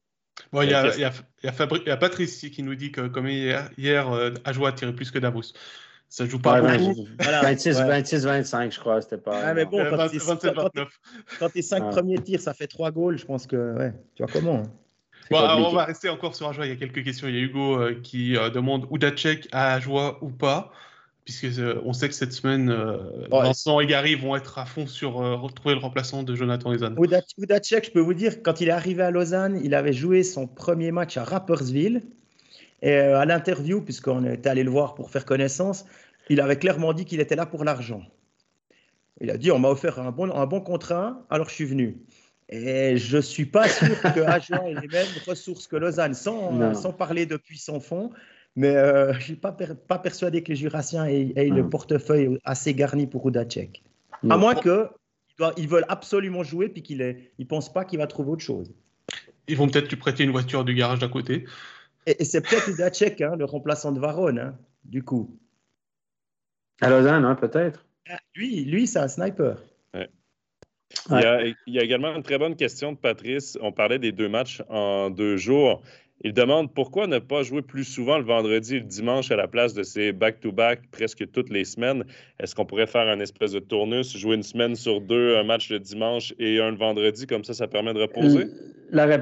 Bon, 0.52 0.62
il 0.62 0.70
y, 0.70 0.74
a, 0.74 0.96
y, 0.98 1.04
a, 1.04 1.12
y, 1.44 1.90
a 1.90 1.98
Patrice 1.98 2.40
qui 2.40 2.64
nous 2.64 2.76
dit 2.76 2.92
que 2.92 3.08
comme 3.08 3.28
hier, 3.28 3.70
hier 3.78 4.12
euh, 4.12 4.32
Ajoie 4.46 4.70
a 4.70 4.72
tiré 4.72 4.94
plus 4.94 5.12
que 5.12 5.20
Davos. 5.20 5.54
Ça 6.08 6.26
joue 6.26 6.40
pas 6.40 6.60
ouais, 6.62 6.78
beaucoup. 6.80 7.08
26, 7.20 7.82
26, 7.82 8.26
25, 8.26 8.74
je 8.74 8.80
crois. 8.80 9.02
C'était 9.02 9.20
pas. 9.20 9.42
Ah, 9.44 9.54
mais 9.54 9.66
bon, 9.66 9.78
quand, 9.90 9.96
27, 9.96 10.56
quand, 11.40 11.50
tes 11.50 11.62
5 11.62 11.92
premiers 11.92 12.18
tirs, 12.18 12.42
ça 12.42 12.56
fait 12.56 12.66
3 12.66 12.92
goals, 12.92 13.20
je 13.20 13.26
pense 13.26 13.46
que. 13.46 13.78
Ouais, 13.78 13.94
tu 14.16 14.24
vois 14.24 14.32
comment 14.32 14.64
hein. 14.64 14.72
Bon, 15.30 15.38
alors 15.38 15.72
on 15.72 15.76
va 15.76 15.86
rester 15.86 16.10
encore 16.10 16.36
sur 16.36 16.48
Ajoie. 16.48 16.66
Il 16.66 16.70
y 16.70 16.72
a 16.72 16.76
quelques 16.76 17.04
questions. 17.04 17.28
Il 17.28 17.36
y 17.36 17.38
a 17.38 17.42
Hugo 17.42 17.80
euh, 17.80 18.00
qui 18.02 18.36
euh, 18.36 18.50
demande 18.50 18.88
Udacek 18.92 19.48
à 19.52 19.74
Ajoie 19.74 20.18
ou 20.22 20.30
pas, 20.30 20.72
puisque 21.26 21.46
euh, 21.60 21.82
on 21.86 21.94
sait 21.94 22.08
que 22.10 22.16
cette 22.16 22.34
semaine, 22.34 22.76
Vincent 23.30 23.80
et 23.80 23.86
Gary 23.86 24.16
vont 24.16 24.36
être 24.36 24.58
à 24.58 24.66
fond 24.66 24.88
sur 24.88 25.16
retrouver 25.16 25.76
le 25.76 25.82
remplaçant 25.82 26.24
de 26.24 26.36
Jonathan 26.36 26.72
Lausanne. 26.72 26.96
Udacek, 27.38 27.86
je 27.86 27.92
peux 27.92 28.00
vous 28.00 28.14
dire, 28.14 28.42
quand 28.42 28.62
il 28.62 28.70
est 28.70 28.72
arrivé 28.72 29.04
à 29.04 29.12
Lausanne, 29.12 29.60
il 29.64 29.76
avait 29.76 29.94
joué 29.94 30.24
son 30.24 30.48
premier 30.48 30.92
match 30.92 31.18
à 31.18 31.24
Rapperswil. 31.24 32.02
Et 32.82 32.96
à 32.96 33.26
l'interview, 33.26 33.82
puisqu'on 33.82 34.24
était 34.24 34.50
allé 34.50 34.64
le 34.64 34.72
voir 34.72 34.96
pour 34.96 35.12
faire 35.12 35.26
connaissance, 35.26 35.86
il 36.30 36.40
avait 36.40 36.56
clairement 36.56 36.94
dit 36.94 37.04
qu'il 37.04 37.20
était 37.20 37.36
là 37.36 37.46
pour 37.46 37.66
l'argent. 37.66 38.04
Il 39.22 39.30
a 39.32 39.38
dit 39.38 39.52
on 39.52 39.60
m'a 39.60 39.68
offert 39.68 40.00
un 40.00 40.12
bon, 40.12 40.32
un 40.34 40.46
bon 40.46 40.62
contrat, 40.62 41.26
alors 41.30 41.50
je 41.50 41.56
suis 41.56 41.66
venu. 41.66 41.98
Et 42.50 42.98
je 42.98 43.18
ne 43.18 43.22
suis 43.22 43.46
pas 43.46 43.68
sûr 43.68 44.02
que 44.16 44.22
Agen 44.22 44.66
ait 44.66 44.82
les 44.82 44.88
mêmes 44.88 45.08
ressources 45.28 45.68
que 45.68 45.76
Lausanne, 45.76 46.16
sans, 46.16 46.74
sans 46.74 46.92
parler 46.92 47.26
depuis 47.26 47.60
son 47.60 47.80
fond. 47.80 48.12
Mais 48.56 48.76
euh, 48.76 49.14
je 49.14 49.18
ne 49.18 49.24
suis 49.24 49.36
pas, 49.36 49.52
pas 49.52 50.00
persuadé 50.00 50.44
que 50.44 50.50
les 50.50 50.56
Jurassiens 50.56 51.06
aient, 51.06 51.50
le 51.50 51.70
portefeuille 51.70 52.40
assez 52.44 52.74
garni 52.74 53.06
pour 53.06 53.28
Udacek. 53.28 53.84
À 54.30 54.38
moins 54.38 54.56
qu'ils 54.56 54.90
ils 55.58 55.68
veulent 55.68 55.86
absolument 55.88 56.44
jouer 56.44 56.68
puis 56.68 56.82
qu'ils 56.82 56.98
ne 57.38 57.46
pensent 57.46 57.72
pas 57.72 57.86
qu'il 57.86 58.00
va 58.00 58.08
trouver 58.08 58.32
autre 58.32 58.44
chose. 58.44 58.74
Ils 59.48 59.56
vont 59.56 59.68
peut-être 59.68 59.90
lui 59.90 59.98
prêter 59.98 60.24
une 60.24 60.32
voiture 60.32 60.66
du 60.66 60.74
garage 60.74 61.00
d'à 61.00 61.08
côté. 61.08 61.46
Et, 62.06 62.26
c'est 62.26 62.42
peut-être 62.42 62.68
Udacek, 62.70 63.22
hein, 63.22 63.36
le 63.38 63.46
remplaçant 63.46 63.92
de 63.92 64.00
Varone, 64.00 64.40
hein, 64.40 64.58
du 64.84 65.04
coup. 65.04 65.38
À 66.82 66.90
Lausanne, 66.90 67.26
hein, 67.26 67.36
peut-être. 67.36 67.86
Ah, 68.10 68.20
lui, 68.36 68.66
lui 68.66 68.88
c'est 68.88 69.00
un 69.00 69.08
sniper. 69.08 69.62
Il, 71.12 71.56
y 71.68 71.80
a, 71.80 71.84
également 71.84 72.16
une 72.16 72.24
très 72.24 72.38
bonne 72.38 72.56
question 72.56 72.92
de 72.92 72.98
Patrice. 72.98 73.58
On 73.62 73.72
parlait 73.72 74.00
des 74.00 74.12
deux 74.12 74.30
matchs 74.30 74.62
en 74.70 75.10
deux 75.10 75.38
jours. 75.38 75.82
Il 76.22 76.34
demande 76.34 76.74
pourquoi 76.74 77.08
ne 77.08 77.20
pas 77.20 77.44
jouer 77.44 77.62
plus 77.62 77.86
souvent 77.86 78.18
le 78.18 78.26
vendredi 78.26 78.76
et 78.76 78.80
le 78.80 78.86
dimanche 78.86 79.32
à 79.32 79.38
la 79.38 79.48
place 79.48 79.74
de 79.74 79.84
ces 79.84 80.12
back-to-back 80.12 80.82
presque 80.92 81.32
toutes 81.32 81.50
les 81.50 81.64
semaines? 81.64 82.04
Est-ce 82.40 82.56
qu'on 82.56 82.66
pourrait 82.66 82.88
faire 82.88 83.08
un 83.08 83.22
espèce 83.22 83.54
de 83.54 83.60
tournus, 83.60 84.18
jouer 84.18 84.36
une 84.36 84.44
semaine 84.44 84.76
sur 84.76 85.00
deux, 85.00 85.38
un 85.38 85.44
match 85.44 85.70
le 85.70 85.80
dimanche 85.80 86.34
et 86.38 86.60
un 86.60 86.72
le 86.72 86.78
vendredi, 86.78 87.26
comme 87.26 87.46
ça, 87.46 87.54
ça 87.54 87.68
permet 87.68 87.94
de 87.94 88.02
reposer? 88.02 88.48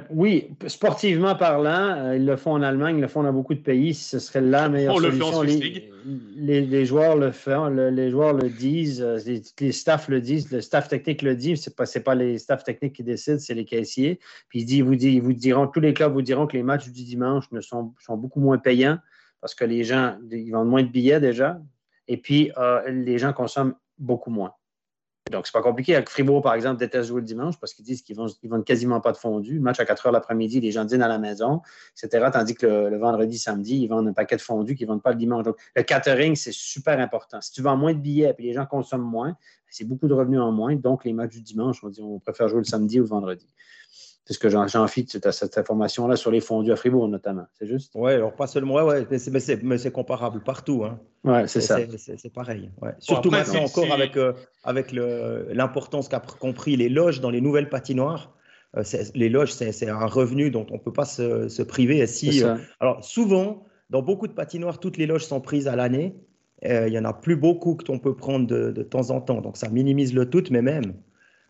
Oui, 0.09 0.49
sportivement 0.67 1.35
parlant, 1.35 1.95
euh, 1.97 2.15
ils 2.15 2.25
le 2.25 2.35
font 2.37 2.51
en 2.51 2.61
Allemagne, 2.61 2.97
ils 2.97 3.01
le 3.01 3.07
font 3.07 3.23
dans 3.23 3.33
beaucoup 3.33 3.53
de 3.53 3.59
pays. 3.59 3.93
Ce 3.93 4.19
serait 4.19 4.41
la 4.41 4.69
meilleure 4.69 4.95
On 4.95 4.99
solution. 4.99 5.41
Le 5.41 5.49
fait 5.49 5.89
les, 6.37 6.61
les, 6.61 6.85
joueurs 6.85 7.17
le 7.17 7.31
font, 7.31 7.67
les 7.67 8.09
joueurs 8.09 8.33
le 8.33 8.49
disent, 8.49 9.01
euh, 9.01 9.17
les, 9.25 9.41
les, 9.59 9.71
staffs 9.71 10.07
le 10.07 10.21
disent, 10.21 10.51
le 10.51 10.61
staff 10.61 10.87
technique 10.87 11.21
le 11.21 11.35
dit. 11.35 11.57
Ce 11.57 11.69
n'est 11.69 11.73
pas, 11.73 11.85
pas 12.05 12.15
les 12.15 12.37
staffs 12.37 12.63
techniques 12.63 12.93
qui 12.93 13.03
décident, 13.03 13.39
c'est 13.39 13.53
les 13.53 13.65
caissiers. 13.65 14.19
Puis 14.49 14.63
ils, 14.63 14.83
vous, 14.83 14.93
ils 14.93 15.21
vous 15.21 15.33
diront, 15.33 15.67
tous 15.67 15.81
les 15.81 15.93
clubs 15.93 16.13
vous 16.13 16.21
diront 16.21 16.47
que 16.47 16.55
les 16.55 16.63
matchs 16.63 16.89
du 16.89 17.03
dimanche 17.03 17.51
ne 17.51 17.61
sont, 17.61 17.93
sont 17.99 18.15
beaucoup 18.15 18.39
moins 18.39 18.57
payants 18.57 18.99
parce 19.41 19.53
que 19.53 19.65
les 19.65 19.83
gens 19.83 20.17
ils 20.31 20.51
vendent 20.51 20.69
moins 20.69 20.83
de 20.83 20.89
billets 20.89 21.19
déjà. 21.19 21.59
Et 22.07 22.17
puis, 22.17 22.51
euh, 22.57 22.89
les 22.89 23.17
gens 23.17 23.33
consomment 23.33 23.75
beaucoup 23.97 24.31
moins. 24.31 24.53
Donc, 25.31 25.45
c'est 25.47 25.53
pas 25.53 25.61
compliqué. 25.61 25.95
Avec 25.95 26.09
Fribourg, 26.09 26.41
par 26.41 26.53
exemple, 26.53 26.77
déteste 26.77 27.09
jouer 27.09 27.21
le 27.21 27.25
dimanche 27.27 27.59
parce 27.59 27.73
qu'ils 27.73 27.85
disent 27.85 28.01
qu'ils 28.01 28.17
ne 28.17 28.49
vendent 28.49 28.65
quasiment 28.65 29.01
pas 29.01 29.11
de 29.11 29.17
fondu. 29.17 29.55
Le 29.55 29.61
match 29.61 29.79
à 29.79 29.85
4 29.85 30.07
heures 30.07 30.11
l'après-midi, 30.11 30.61
les 30.61 30.71
gens 30.71 30.85
dînent 30.85 31.01
à 31.01 31.07
la 31.07 31.19
maison, 31.19 31.61
etc. 32.01 32.27
Tandis 32.31 32.55
que 32.55 32.65
le, 32.65 32.97
vendredi, 32.97 33.37
samedi, 33.37 33.77
ils 33.77 33.87
vendent 33.87 34.07
un 34.07 34.13
paquet 34.13 34.35
de 34.35 34.41
fondu 34.41 34.75
qu'ils 34.75 34.87
ne 34.87 34.93
vendent 34.93 35.03
pas 35.03 35.11
le 35.11 35.17
dimanche. 35.17 35.43
Donc, 35.43 35.57
le 35.75 35.83
catering, 35.83 36.35
c'est 36.35 36.53
super 36.53 36.99
important. 36.99 37.41
Si 37.41 37.51
tu 37.51 37.61
vends 37.61 37.77
moins 37.77 37.93
de 37.93 37.99
billets 37.99 38.33
et 38.37 38.41
les 38.41 38.53
gens 38.53 38.65
consomment 38.65 39.09
moins, 39.09 39.35
c'est 39.69 39.85
beaucoup 39.85 40.07
de 40.07 40.13
revenus 40.13 40.39
en 40.39 40.51
moins. 40.51 40.75
Donc, 40.75 41.03
les 41.05 41.13
matchs 41.13 41.33
du 41.33 41.41
dimanche, 41.41 41.83
on 41.83 41.89
dit 41.89 42.01
on 42.01 42.19
préfère 42.19 42.47
jouer 42.47 42.59
le 42.59 42.65
samedi 42.65 42.99
ou 42.99 43.03
le 43.03 43.09
vendredi. 43.09 43.47
C'est 44.27 44.33
ce 44.33 44.39
que 44.39 44.49
j'en 44.49 44.87
fit 44.87 45.07
cette 45.07 45.57
information-là 45.57 46.17
sur 46.17 46.31
les 46.31 46.41
fondus 46.41 46.73
à 46.73 46.75
Fribourg, 46.75 47.07
notamment. 47.07 47.45
C'est 47.57 47.65
juste? 47.65 47.93
Oui, 47.95 48.11
alors 48.11 48.35
pas 48.35 48.45
seulement, 48.45 48.73
ouais, 48.73 49.07
mais 49.63 49.77
c'est 49.77 49.91
comparable 49.91 50.43
partout. 50.43 50.83
Hein. 50.83 50.99
Oui, 51.23 51.39
c'est 51.47 51.61
ça. 51.61 51.77
C'est 51.97 52.33
pareil. 52.33 52.69
Surtout 52.99 53.31
maintenant 53.31 53.63
encore 53.63 53.89
avec, 53.93 54.17
euh, 54.17 54.33
avec 54.65 54.91
l'importance 54.91 56.09
qu'a 56.09 56.19
compris 56.19 56.75
les 56.75 56.89
loges 56.89 57.21
dans 57.21 57.29
les 57.29 57.39
nouvelles 57.39 57.69
patinoires. 57.69 58.35
Euh, 58.75 58.83
les 59.15 59.29
loges, 59.29 59.53
c'est 59.53 59.87
un 59.87 60.05
revenu 60.05 60.51
dont 60.51 60.65
on 60.71 60.73
ne 60.73 60.79
peut 60.79 60.91
pas 60.91 61.05
se, 61.05 61.47
se 61.47 61.63
priver. 61.63 62.05
Si, 62.05 62.43
euh, 62.43 62.57
alors 62.81 63.05
souvent, 63.05 63.63
dans 63.89 64.01
beaucoup 64.01 64.27
de 64.27 64.33
patinoires, 64.33 64.81
toutes 64.81 64.97
les 64.97 65.05
loges 65.05 65.23
sont 65.23 65.39
prises 65.39 65.69
à 65.69 65.77
l'année. 65.77 66.17
Il 66.63 66.89
n'y 66.89 66.99
en 66.99 67.05
a 67.05 67.13
plus 67.13 67.37
beaucoup 67.37 67.75
que 67.75 67.89
l'on 67.89 67.99
peut 67.99 68.15
prendre 68.15 68.45
de, 68.45 68.71
de, 68.71 68.83
temps 68.83 69.09
en 69.11 69.21
temps. 69.21 69.39
Donc 69.39 69.55
ça 69.55 69.69
minimise 69.69 70.13
le 70.13 70.29
tout, 70.29 70.43
mais 70.51 70.61
même 70.61 70.95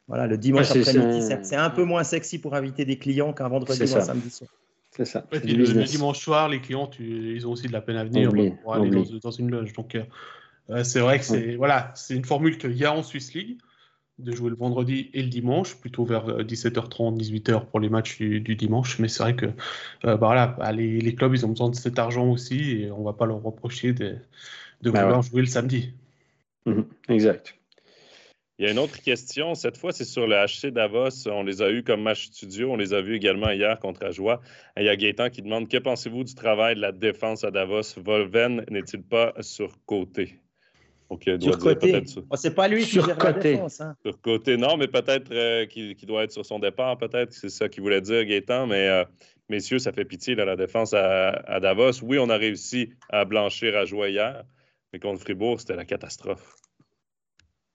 voilà, 0.07 0.27
le 0.27 0.37
dimanche 0.37 0.71
après-midi, 0.71 1.21
c'est 1.43 1.55
un 1.55 1.69
peu 1.69 1.83
moins 1.83 2.03
sexy 2.03 2.39
pour 2.39 2.55
inviter 2.55 2.85
des 2.85 2.97
clients 2.97 3.33
qu'un 3.33 3.49
vendredi 3.49 3.81
ou 3.81 3.95
un 3.97 4.01
samedi 4.01 4.29
soir. 4.29 4.49
C'est 4.91 5.05
ça. 5.05 5.25
le, 5.31 5.83
dimanche 5.83 6.19
soir, 6.19 6.49
les 6.49 6.59
clients, 6.59 6.89
ils 6.99 7.45
ont 7.45 7.51
aussi 7.51 7.67
de 7.67 7.73
la 7.73 7.81
peine 7.81 7.97
à 7.97 8.03
venir 8.03 8.31
pour 8.63 8.73
aller 8.73 8.89
dans, 9.21 9.31
une 9.31 9.51
loge. 9.51 9.73
Donc, 9.73 9.95
euh, 9.95 10.83
c'est 10.83 11.01
vrai 11.01 11.19
que 11.19 11.25
c'est 11.25 11.55
voilà, 11.55 11.91
c'est 11.95 12.15
une 12.15 12.25
formule 12.25 12.57
qu'il 12.57 12.75
y 12.75 12.85
a 12.85 12.93
en 12.93 13.03
Swiss 13.03 13.33
League 13.33 13.57
de 14.19 14.31
jouer 14.31 14.49
le 14.49 14.55
vendredi 14.55 15.11
et 15.13 15.21
le 15.21 15.29
dimanche, 15.29 15.75
plutôt 15.75 16.03
vers 16.03 16.25
17h30, 16.39 17.13
euh, 17.13 17.17
18h 17.17 17.65
pour 17.65 17.79
les 17.79 17.89
matchs 17.89 18.17
du, 18.17 18.55
dimanche. 18.55 18.97
Mais 18.97 19.07
c'est 19.07 19.21
vrai 19.21 19.35
que 19.35 19.45
euh, 19.45 19.51
bah, 20.01 20.15
voilà, 20.15 20.47
bah, 20.47 20.71
les, 20.71 20.99
les, 20.99 21.15
clubs, 21.15 21.35
ils 21.35 21.45
ont 21.45 21.49
besoin 21.49 21.69
de 21.69 21.75
cet 21.75 21.99
argent 21.99 22.27
aussi 22.27 22.81
et 22.81 22.91
on 22.91 23.01
ne 23.01 23.05
va 23.05 23.13
pas 23.13 23.27
leur 23.27 23.41
reprocher 23.43 23.93
de, 23.93 24.15
de 24.81 24.91
bah 24.91 25.03
vouloir 25.03 25.21
jouer 25.21 25.41
le 25.41 25.47
samedi. 25.47 25.91
Mhm. 26.65 26.85
exact. 27.09 27.56
Il 28.59 28.65
y 28.65 28.69
a 28.69 28.71
une 28.71 28.79
autre 28.79 28.99
question. 29.01 29.53
Cette 29.53 29.77
fois, 29.77 29.91
c'est 29.91 30.03
sur 30.03 30.25
le 30.25 30.35
HC 30.35 30.71
Davos. 30.71 31.27
On 31.27 31.43
les 31.43 31.61
a 31.61 31.69
eus 31.69 31.83
comme 31.83 32.01
match 32.01 32.25
studio. 32.25 32.71
On 32.71 32.75
les 32.75 32.91
a 32.93 33.01
vus 33.01 33.15
également 33.15 33.51
hier 33.51 33.77
contre 33.79 34.03
Ajoie. 34.03 34.41
Il 34.77 34.83
y 34.83 34.89
a 34.89 34.95
Gaétan 34.95 35.29
qui 35.29 35.43
demande 35.43 35.69
Que 35.69 35.77
pensez-vous 35.77 36.23
du 36.23 36.33
travail 36.33 36.75
de 36.75 36.81
la 36.81 36.91
défense 36.91 37.43
à 37.43 37.51
Davos? 37.51 37.93
Volven 37.97 38.65
n'est-il 38.69 39.03
pas 39.03 39.33
surcoté? 39.41 40.39
Okay, 41.09 41.39
Surcoté. 41.39 42.03
Oh, 42.29 42.35
c'est 42.35 42.53
pas 42.53 42.67
lui 42.67 42.83
qui 42.83 42.99
gère 42.99 43.17
la 43.17 43.31
défense. 43.31 43.79
Hein. 43.79 43.95
Surcoté, 44.03 44.57
non, 44.57 44.75
mais 44.75 44.87
peut-être 44.87 45.31
euh, 45.31 45.65
qu'il 45.65 45.95
doit 46.05 46.23
être 46.23 46.31
sur 46.31 46.45
son 46.45 46.59
départ, 46.59 46.97
peut-être. 46.97 47.31
C'est 47.33 47.49
ça 47.49 47.69
qu'il 47.69 47.83
voulait 47.83 48.01
dire, 48.01 48.25
Gaétan. 48.25 48.67
Mais 48.67 48.89
euh, 48.89 49.05
messieurs, 49.49 49.79
ça 49.79 49.93
fait 49.93 50.03
pitié, 50.03 50.35
là, 50.35 50.43
la 50.43 50.55
défense 50.57 50.93
à, 50.93 51.59
Davos. 51.61 52.03
Oui, 52.03 52.17
on 52.19 52.29
a 52.29 52.37
réussi 52.37 52.89
à 53.09 53.23
blanchir 53.23 53.77
à 53.77 53.85
jouer 53.85 54.11
hier, 54.11 54.43
mais 54.91 54.99
contre 54.99 55.21
Fribourg, 55.21 55.61
c'était 55.61 55.75
la 55.75 55.85
catastrophe. 55.85 56.56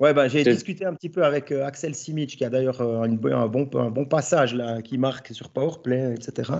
Ouais, 0.02 0.12
ben, 0.12 0.26
j'ai 0.26 0.42
discuté 0.42 0.84
un 0.84 0.94
petit 0.94 1.08
peu 1.08 1.24
avec 1.24 1.52
euh, 1.52 1.64
Axel 1.64 1.94
Simic, 1.94 2.36
qui 2.36 2.44
a 2.44 2.50
d'ailleurs 2.50 2.82
un, 2.82 3.08
bon, 3.08 3.70
un 3.74 3.90
bon 3.90 4.04
passage 4.04 4.52
là, 4.52 4.82
qui 4.82 4.98
marque 4.98 5.28
sur 5.32 5.48
Powerplay, 5.48 6.14
etc. 6.14 6.50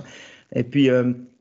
Et 0.55 0.63
puis, 0.63 0.87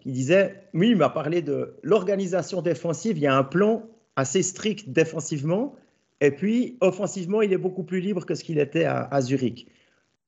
il 0.05 0.13
disait, 0.13 0.65
oui, 0.75 0.91
il 0.91 0.97
m'a 0.97 1.11
parlé 1.11 1.43
de 1.43 1.75
l'organisation 1.85 2.61
défensive. 2.61 3.19
Il 3.19 3.23
y 3.23 3.29
a 3.29 3.37
un 3.37 3.45
plan 3.45 3.85
assez 4.17 4.43
strict 4.43 4.91
défensivement. 4.91 5.77
Et 6.21 6.33
puis, 6.33 6.77
offensivement, 6.81 7.41
il 7.43 7.53
est 7.53 7.59
beaucoup 7.59 7.85
plus 7.85 8.01
libre 8.01 8.27
que 8.27 8.35
ce 8.35 8.45
qu'il 8.45 8.59
était 8.59 8.85
à, 8.85 9.21
Zurich. 9.21 9.69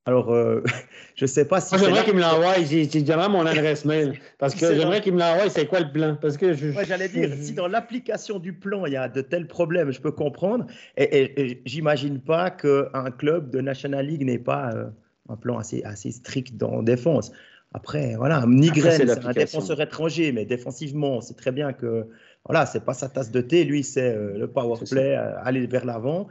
Alors, 0.05 0.31
euh, 0.31 0.63
je 1.15 1.23
ne 1.23 1.27
sais 1.27 1.45
pas 1.45 1.59
si. 1.59 1.77
j'aimerais 1.77 2.03
qu'il 2.03 2.13
me 2.13 2.21
l'envoie. 2.21 2.55
J'ai 2.63 2.87
mon 3.29 3.45
adresse 3.45 3.85
mail. 3.85 4.19
Parce 4.37 4.53
que 4.53 4.75
j'aimerais 4.75 5.01
qu'il 5.01 5.13
me 5.13 5.19
l'envoie. 5.19 5.49
C'est 5.49 5.65
quoi 5.65 5.79
le 5.79 5.91
plan? 5.91 6.15
Parce 6.19 6.37
que 6.37 6.53
je... 6.53 6.71
J'allais 6.87 7.09
dire, 7.09 7.29
si 7.41 7.53
dans 7.53 7.67
l'application 7.67 8.39
du 8.39 8.53
plan, 8.53 8.85
il 8.85 8.93
y 8.93 8.97
a 8.97 9.09
de 9.09 9.21
tels 9.21 9.47
problèmes, 9.47 9.91
je 9.91 9.99
peux 9.99 10.11
comprendre. 10.11 10.65
Et, 10.97 11.61
j'imagine 11.65 12.19
pas 12.19 12.51
qu'un 12.51 13.11
club 13.17 13.49
de 13.49 13.61
National 13.61 14.05
League 14.05 14.23
n'ait 14.23 14.37
pas 14.37 14.71
euh, 14.73 14.85
un 15.29 15.35
plan 15.35 15.57
assez, 15.57 15.83
assez 15.83 16.11
strict 16.11 16.55
dans 16.55 16.83
défense. 16.83 17.31
Après, 17.73 18.15
voilà, 18.15 18.45
Nigren, 18.47 18.91
c'est 18.95 19.25
un 19.25 19.33
défenseur 19.33 19.81
étranger, 19.81 20.31
mais 20.31 20.45
défensivement, 20.45 21.19
c'est 21.19 21.33
très 21.33 21.51
bien 21.51 21.73
que 21.73 22.07
voilà, 22.45 22.65
c'est 22.65 22.85
pas 22.85 22.93
sa 22.93 23.09
tasse 23.09 23.31
de 23.31 23.41
thé. 23.41 23.65
Lui, 23.65 23.83
c'est 23.83 24.15
euh, 24.15 24.37
le 24.37 24.47
power 24.47 24.79
play, 24.89 25.15
aller 25.15 25.65
vers 25.65 25.83
l'avant. 25.83 26.27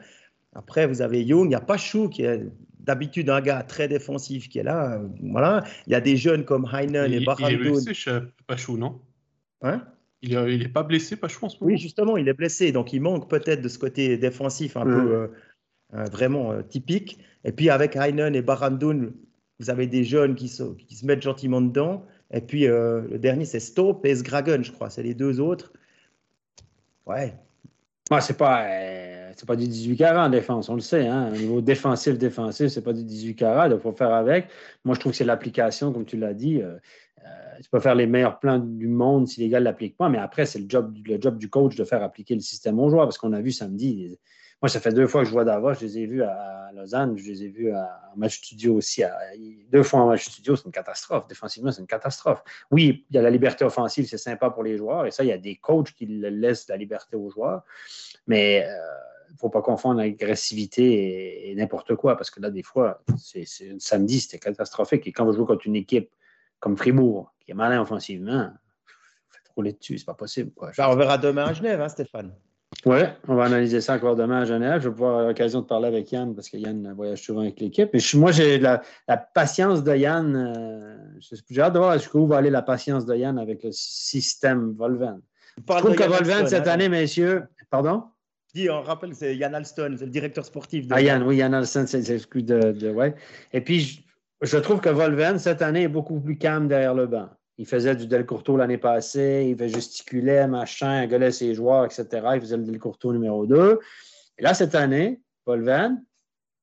Après, 0.55 0.87
vous 0.87 1.03
avez 1.03 1.23
Young, 1.23 1.47
il 1.47 1.49
n'y 1.49 1.55
a 1.55 1.61
pas 1.61 1.77
Chou 1.77 2.09
qui 2.09 2.23
est 2.23 2.47
d'habitude 2.81 3.31
un 3.31 3.41
gars 3.41 3.63
très 3.63 3.89
défensif 3.89 4.49
qui 4.49 4.59
est 4.59 4.63
là. 4.63 4.95
Euh, 4.95 5.09
voilà, 5.23 5.65
il 5.87 5.93
y 5.93 5.97
a 5.97 6.01
des 6.01 6.17
jeunes 6.17 6.45
comme 6.45 6.69
Heinen 6.73 7.13
et 7.13 7.25
Barandoun. 7.25 7.61
Il 7.61 7.67
est 7.67 7.71
blessé, 7.85 8.11
Pachou, 8.47 8.77
non? 8.77 9.01
Hein? 9.63 9.83
Il 10.23 10.39
n'est 10.39 10.69
pas 10.69 10.83
blessé, 10.83 11.17
Pachou, 11.17 11.47
en 11.47 11.49
ce 11.49 11.57
moment? 11.57 11.73
Oui, 11.73 11.79
justement, 11.79 12.17
il 12.17 12.29
est 12.29 12.35
blessé. 12.35 12.73
Donc, 12.73 12.93
il 12.93 13.01
manque 13.01 13.29
peut-être 13.29 13.63
de 13.63 13.69
ce 13.69 13.79
côté 13.79 14.17
défensif 14.17 14.77
un 14.77 14.85
peu 14.85 15.31
vraiment 15.93 16.63
typique. 16.63 17.19
Et 17.45 17.53
puis, 17.53 17.71
avec 17.71 17.97
Heinen 17.97 18.35
et 18.35 18.43
Barandoun, 18.43 19.13
vous 19.59 19.71
avez 19.71 19.87
des 19.87 20.05
jeunes 20.05 20.35
qui, 20.35 20.51
qui 20.87 20.95
se 20.95 21.07
mettent 21.07 21.23
gentiment 21.23 21.61
dedans. 21.61 22.07
Et 22.33 22.41
puis, 22.41 22.67
le 22.67 23.19
dernier, 23.19 23.45
c'est 23.45 23.61
Stope 23.61 24.05
et 24.07 24.15
Sgragen, 24.15 24.63
je 24.65 24.73
crois. 24.73 24.91
C'est 24.91 25.03
les 25.03 25.15
deux 25.15 25.41
autres. 25.41 25.73
Ouais. 27.07 27.35
Ouais, 28.11 28.21
c'est 28.21 28.37
pas, 28.37 28.67
euh, 28.67 29.04
c'est 29.45 29.49
pas 29.49 29.57
du 29.57 29.69
18 29.69 29.97
carats 29.97 30.25
en 30.25 30.31
défense, 30.31 30.71
on 30.71 30.75
le 30.75 30.81
sait. 30.81 31.07
Hein? 31.07 31.31
Au 31.31 31.37
niveau 31.37 31.61
défensif, 31.61 32.17
défensif, 32.17 32.69
c'est 32.69 32.81
pas 32.81 32.95
du 32.95 33.05
18 33.05 33.35
carats, 33.35 33.69
il 33.69 33.79
faut 33.79 33.93
faire 33.93 34.15
avec. 34.15 34.49
Moi, 34.87 34.95
je 34.95 35.01
trouve 35.01 35.13
que 35.13 35.19
c'est 35.19 35.25
l'application, 35.25 35.93
comme 35.93 36.07
tu 36.07 36.17
l'as 36.17 36.33
dit. 36.33 36.63
Euh, 36.63 36.77
euh, 37.27 37.29
tu 37.63 37.69
peux 37.69 37.81
faire 37.81 37.95
les 37.95 38.07
meilleurs 38.07 38.39
plans 38.39 38.59
du 38.59 38.89
monde 38.89 39.29
si 39.29 39.41
les 39.41 39.51
gars 39.51 39.61
ne 39.61 39.65
l'appliquent 39.65 39.99
pas, 39.99 40.09
mais 40.09 40.17
après, 40.17 40.47
c'est 40.47 40.59
le 40.61 40.65
job, 40.67 40.97
le 41.05 41.21
job 41.21 41.37
du 41.37 41.51
coach 41.51 41.77
de 41.77 41.85
faire 41.85 42.03
appliquer 42.03 42.35
le 42.35 42.41
système 42.41 42.81
aux 42.81 42.89
joueurs, 42.89 43.05
parce 43.05 43.19
qu'on 43.19 43.35
a 43.35 43.43
vu 43.43 43.51
samedi, 43.51 44.17
moi, 44.63 44.71
ça 44.71 44.81
fait 44.81 44.93
deux 44.93 45.07
fois 45.07 45.21
que 45.21 45.27
je 45.27 45.33
vois 45.33 45.45
Davos. 45.45 45.75
Je 45.75 45.81
les 45.81 45.99
ai 45.99 46.07
vus 46.07 46.23
à 46.23 46.71
Lausanne, 46.75 47.19
je 47.19 47.31
les 47.31 47.45
ai 47.45 47.49
vus 47.49 47.71
en 47.75 48.17
match 48.17 48.39
studio 48.39 48.77
aussi. 48.77 49.03
deux 49.71 49.83
fois 49.83 50.01
en 50.01 50.07
match 50.07 50.25
studio, 50.25 50.57
c'est 50.57 50.65
une 50.65 50.73
catastrophe. 50.73 51.29
Défensivement, 51.29 51.71
c'est 51.71 51.83
une 51.83 51.87
catastrophe. 51.87 52.43
Oui, 52.71 53.05
il 53.11 53.17
y 53.17 53.19
a 53.19 53.23
la 53.23 53.29
liberté 53.29 53.67
offensive, 53.67 54.07
c'est 54.09 54.17
sympa 54.17 54.49
pour 54.49 54.63
les 54.63 54.79
joueurs. 54.79 55.05
Et 55.05 55.11
ça, 55.11 55.23
il 55.23 55.29
y 55.29 55.33
a 55.33 55.37
des 55.37 55.57
coachs 55.57 55.93
qui 55.93 56.07
laissent 56.07 56.67
la 56.69 56.79
liberté 56.79 57.15
aux 57.15 57.29
joueurs. 57.29 57.63
Mais 58.27 58.65
euh, 58.67 58.79
ne 59.35 59.39
faut 59.39 59.51
pas 59.51 59.63
confondre 59.63 60.01
agressivité 60.01 61.51
et, 61.51 61.55
n'importe 61.55 61.95
quoi. 61.97 62.17
Parce 62.17 62.31
que 62.31 62.41
là, 62.41 62.51
des 62.51 62.63
fois, 62.63 63.03
c'est, 63.17 63.45
samedi, 63.79 64.21
c'était 64.21 64.39
catastrophique. 64.39 65.07
Et 65.07 65.13
quand 65.13 65.25
vous 65.25 65.33
jouez 65.33 65.47
contre 65.47 65.67
une 65.67 65.77
équipe 65.77 66.11
comme 66.61 66.77
Fribourg, 66.77 67.33
qui 67.41 67.51
est 67.51 67.55
malin 67.55 67.81
offensivement, 67.81 68.49
vous 68.49 69.33
faites 69.33 69.49
rouler 69.55 69.73
dessus, 69.73 69.99
c'est 69.99 70.07
pas 70.07 70.15
possible. 70.15 70.53
Quoi. 70.53 70.73
on 70.79 70.97
verra 70.97 71.19
demain 71.19 71.47
à 71.47 71.53
Genève, 71.53 71.81
hein, 71.81 71.89
Stéphane. 71.89 72.33
Oui, 72.87 72.99
on 73.29 73.35
va 73.37 73.45
analyser 73.45 73.81
ça 73.81 73.95
encore 73.95 74.17
demain 74.17 74.43
à 74.43 74.45
Genève. 74.45 74.83
Je 74.83 74.89
vais 74.89 74.95
pouvoir 74.95 75.13
avoir 75.13 75.29
l'occasion 75.29 75.61
de 75.61 75.67
parler 75.67 75.87
avec 75.87 76.11
Yann 76.11 76.35
parce 76.35 76.49
que 76.49 76.57
Yann 76.57 76.93
voyage 76.95 77.23
souvent 77.23 77.43
avec 77.43 77.61
l'équipe. 77.61 77.91
Mais 77.93 78.01
moi, 78.15 78.33
j'ai 78.33 78.59
la, 78.59 78.83
patience 79.35 79.85
de 79.85 79.95
Yann. 79.95 80.37
Euh, 80.37 80.97
j'ai 81.49 81.61
hâte 81.63 81.73
de 81.73 81.79
voir 81.79 81.99
jusqu'où 81.99 82.27
va 82.27 82.39
aller 82.39 82.51
la 82.51 82.63
patience 82.63 83.07
de 83.07 83.15
Yann 83.15 83.39
avec 83.39 83.63
le 83.63 83.71
système 83.73 84.73
Volven. 84.73 85.21
Je 85.57 85.77
trouve 85.77 85.95
que 85.95 86.03
Volven, 86.03 86.47
cette 86.47 86.67
hein. 86.67 86.73
année, 86.73 86.89
messieurs. 86.89 87.45
Pardon? 87.71 88.05
Dis, 88.55 88.71
on 88.71 88.83
rappelle, 88.83 89.15
c'est 89.17 89.37
Yann 89.37 89.55
Alston, 89.55 89.97
c'est 89.99 90.05
le 90.05 90.11
directeur 90.13 90.45
sportif. 90.45 90.87
De... 90.87 90.95
Ah, 90.95 91.03
Yann, 91.03 91.25
oui, 91.25 91.37
Yann 91.39 91.53
Alston, 91.55 91.87
c'est 91.89 92.09
le 92.09 92.43
de, 92.43 92.73
de, 92.73 92.91
ouais. 92.91 93.15
Et 93.53 93.61
puis, 93.61 93.81
je, 93.81 94.01
je 94.43 94.57
trouve 94.59 94.81
que 94.81 94.89
Volven, 94.89 95.41
cette 95.41 95.61
année, 95.61 95.83
est 95.83 95.89
beaucoup 95.89 96.21
plus 96.21 96.39
calme 96.39 96.69
derrière 96.69 96.95
le 96.95 97.09
banc. 97.09 97.29
Il 97.59 97.67
faisait 97.67 97.97
du 97.97 98.07
Delcourto 98.07 98.57
l'année 98.57 98.79
passée, 98.79 99.57
il 99.59 99.69
gesticulait, 99.69 100.47
machin, 100.47 101.07
gueulait 101.07 101.33
ses 101.33 101.55
joueurs, 101.55 101.85
etc. 101.85 102.07
Il 102.35 102.41
faisait 102.41 102.57
le 102.57 102.63
Delcourto 102.63 103.13
numéro 103.13 103.45
2. 103.45 103.81
Et 104.39 104.43
là, 104.43 104.55
cette 104.55 104.77
année, 104.77 105.21
Van, 105.47 105.97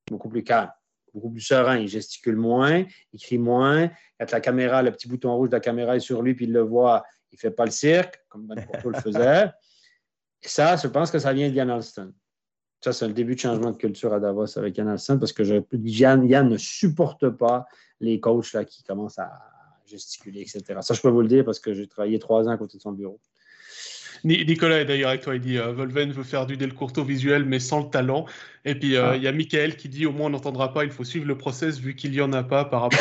beaucoup 0.09 0.30
plus 0.30 0.43
calme, 0.43 0.72
beaucoup 1.13 1.30
plus 1.30 1.41
serein. 1.41 1.77
Il 1.77 1.89
gesticule 1.89 2.38
moins, 2.38 2.85
il 3.11 3.19
crie 3.19 3.38
moins. 3.38 3.89
Quand 4.18 4.31
la 4.31 4.39
caméra, 4.39 4.81
le 4.81 4.91
petit 4.91 5.09
bouton 5.09 5.35
rouge 5.35 5.49
de 5.49 5.55
la 5.55 5.61
caméra 5.61 5.97
est 5.97 6.01
sur 6.01 6.22
lui, 6.22 6.35
puis 6.35 6.45
il 6.45 6.53
le 6.53 6.61
voit, 6.61 7.03
il 7.31 7.35
ne 7.35 7.39
fait 7.39 7.51
pas 7.51 7.65
le 7.65 7.72
cirque, 7.72 8.22
comme 8.30 8.47
Delcourto 8.47 8.89
le 8.89 8.99
faisait. 8.99 9.51
Ça, 10.43 10.76
je 10.76 10.88
pense 10.88 11.11
que 11.11 11.19
ça 11.19 11.34
vient 11.34 11.49
d'Yann 11.49 11.69
Alston. 11.69 12.13
Ça, 12.84 12.93
c'est 12.93 13.07
le 13.07 13.13
début 13.13 13.35
de 13.35 13.39
changement 13.39 13.72
de 13.72 13.77
culture 13.77 14.11
à 14.11 14.19
Davos 14.19 14.57
avec 14.57 14.76
Yann 14.77 14.88
Alston, 14.88 15.19
parce 15.19 15.34
que 15.34 15.43
je, 15.43 15.55
Yann, 15.73 16.27
Yann 16.27 16.49
ne 16.49 16.57
supporte 16.57 17.30
pas 17.30 17.68
les 17.99 18.19
coachs 18.19 18.53
là, 18.53 18.65
qui 18.65 18.84
commencent 18.84 19.19
à 19.19 19.31
gesticuler, 19.85 20.41
etc. 20.41 20.80
Ça, 20.81 20.93
je 20.93 21.01
peux 21.01 21.09
vous 21.09 21.22
le 21.22 21.27
dire 21.27 21.45
parce 21.45 21.59
que 21.59 21.73
j'ai 21.73 21.88
travaillé 21.88 22.18
trois 22.18 22.47
ans 22.47 22.51
à 22.51 22.57
côté 22.57 22.77
de 22.77 22.81
son 22.81 22.91
bureau. 22.91 23.19
Nicolas 24.23 24.80
est 24.80 24.85
d'ailleurs 24.85 25.10
avec 25.10 25.22
toi, 25.22 25.35
il 25.35 25.41
dit 25.41 25.57
euh, 25.57 25.72
Volven 25.72 26.11
veut 26.11 26.23
faire 26.23 26.45
du 26.45 26.57
Del 26.57 26.73
Curto 26.73 27.03
visuel 27.03 27.45
mais 27.45 27.60
sans 27.60 27.84
le 27.84 27.89
talent. 27.89 28.26
Et 28.64 28.76
puis 28.76 28.95
euh, 28.95 29.11
ah. 29.11 29.15
il 29.15 29.23
y 29.23 29.27
a 29.27 29.31
Michael 29.31 29.76
qui 29.76 29.89
dit 29.89 30.06
au 30.06 30.11
moins 30.11 30.27
on 30.27 30.31
n'entendra 30.31 30.73
pas, 30.73 30.84
il 30.84 30.91
faut 30.91 31.03
suivre 31.03 31.26
le 31.26 31.35
process 31.35 31.80
vu 31.80 31.95
qu'il 31.95 32.11
n'y 32.11 32.22
en 32.22 32.31
a 32.34 32.43
pas 32.43 32.65
par 32.65 32.81
rapport 32.81 32.99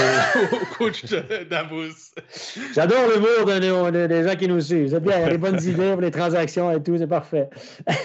au, 0.53 0.75
coach 0.77 1.05
Davos. 1.51 2.15
J'adore 2.75 3.07
le 3.09 3.21
mot 3.21 3.91
des, 4.09 4.25
gens 4.25 4.37
qui 4.37 4.49
nous 4.49 4.61
suivent. 4.61 4.89
C'est 4.91 5.01
bien, 5.01 5.19
il 5.19 5.23
y 5.23 5.25
a 5.25 5.31
les 5.31 5.39
bonnes 5.39 5.63
idées 5.63 5.97
les 6.01 6.11
transactions 6.11 6.71
et 6.73 6.83
tout, 6.83 6.97
c'est 6.97 7.07
parfait. 7.07 7.51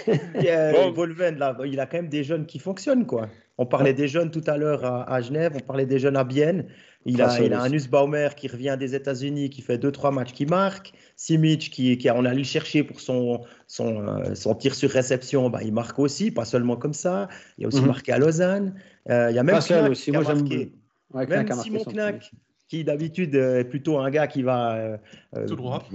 bon. 0.04 0.90
Volven, 0.92 1.38
là, 1.38 1.56
il 1.64 1.80
a 1.80 1.86
quand 1.86 1.98
même 1.98 2.08
des 2.08 2.24
jeunes 2.24 2.46
qui 2.46 2.58
fonctionnent 2.58 3.06
quoi. 3.06 3.28
On 3.58 3.64
parlait 3.64 3.94
des 3.94 4.08
jeunes 4.08 4.30
tout 4.30 4.44
à 4.46 4.58
l'heure 4.58 4.84
à, 4.84 5.20
Genève, 5.22 5.52
on 5.54 5.60
parlait 5.60 5.86
des 5.86 5.98
jeunes 5.98 6.16
à 6.16 6.24
Bienne. 6.24 6.66
Il 7.06 7.22
a, 7.22 7.40
il 7.40 7.54
a 7.54 7.62
un 7.62 7.68
Nussbaumer 7.68 8.30
qui 8.36 8.48
revient 8.48 8.76
des 8.78 8.96
États-Unis, 8.96 9.48
qui 9.48 9.62
fait 9.62 9.78
2-3 9.78 10.12
matchs 10.12 10.32
qui 10.32 10.44
marque. 10.44 10.92
Simic, 11.14 11.70
qui, 11.70 11.96
qui, 11.96 12.10
on 12.10 12.24
a 12.24 12.30
allé 12.30 12.38
le 12.38 12.44
chercher 12.44 12.82
pour 12.82 13.00
son, 13.00 13.42
son, 13.68 14.06
euh, 14.06 14.34
son 14.34 14.54
tir 14.56 14.74
sur 14.74 14.90
réception, 14.90 15.48
bah, 15.48 15.60
il 15.62 15.72
marque 15.72 15.98
aussi, 16.00 16.32
pas 16.32 16.44
seulement 16.44 16.76
comme 16.76 16.92
ça. 16.92 17.28
Il 17.58 17.64
a 17.64 17.68
aussi 17.68 17.80
mhm. 17.80 17.86
marqué 17.86 18.12
à 18.12 18.18
Lausanne. 18.18 18.74
Euh, 19.08 19.30
il 19.30 19.36
y 19.36 19.38
a 19.38 19.44
même 19.44 19.60
Knack 19.60 19.90
aussi. 19.90 20.10
Moi, 20.10 20.22
marqué. 20.22 20.72
même 21.14 21.52
Simon 21.52 21.84
Knack, 21.84 22.32
qui 22.68 22.82
d'habitude 22.82 23.36
est 23.36 23.64
plutôt 23.64 23.98
un 23.98 24.10
gars 24.10 24.26
qui 24.26 24.42
va 24.42 24.74
euh, 24.74 24.96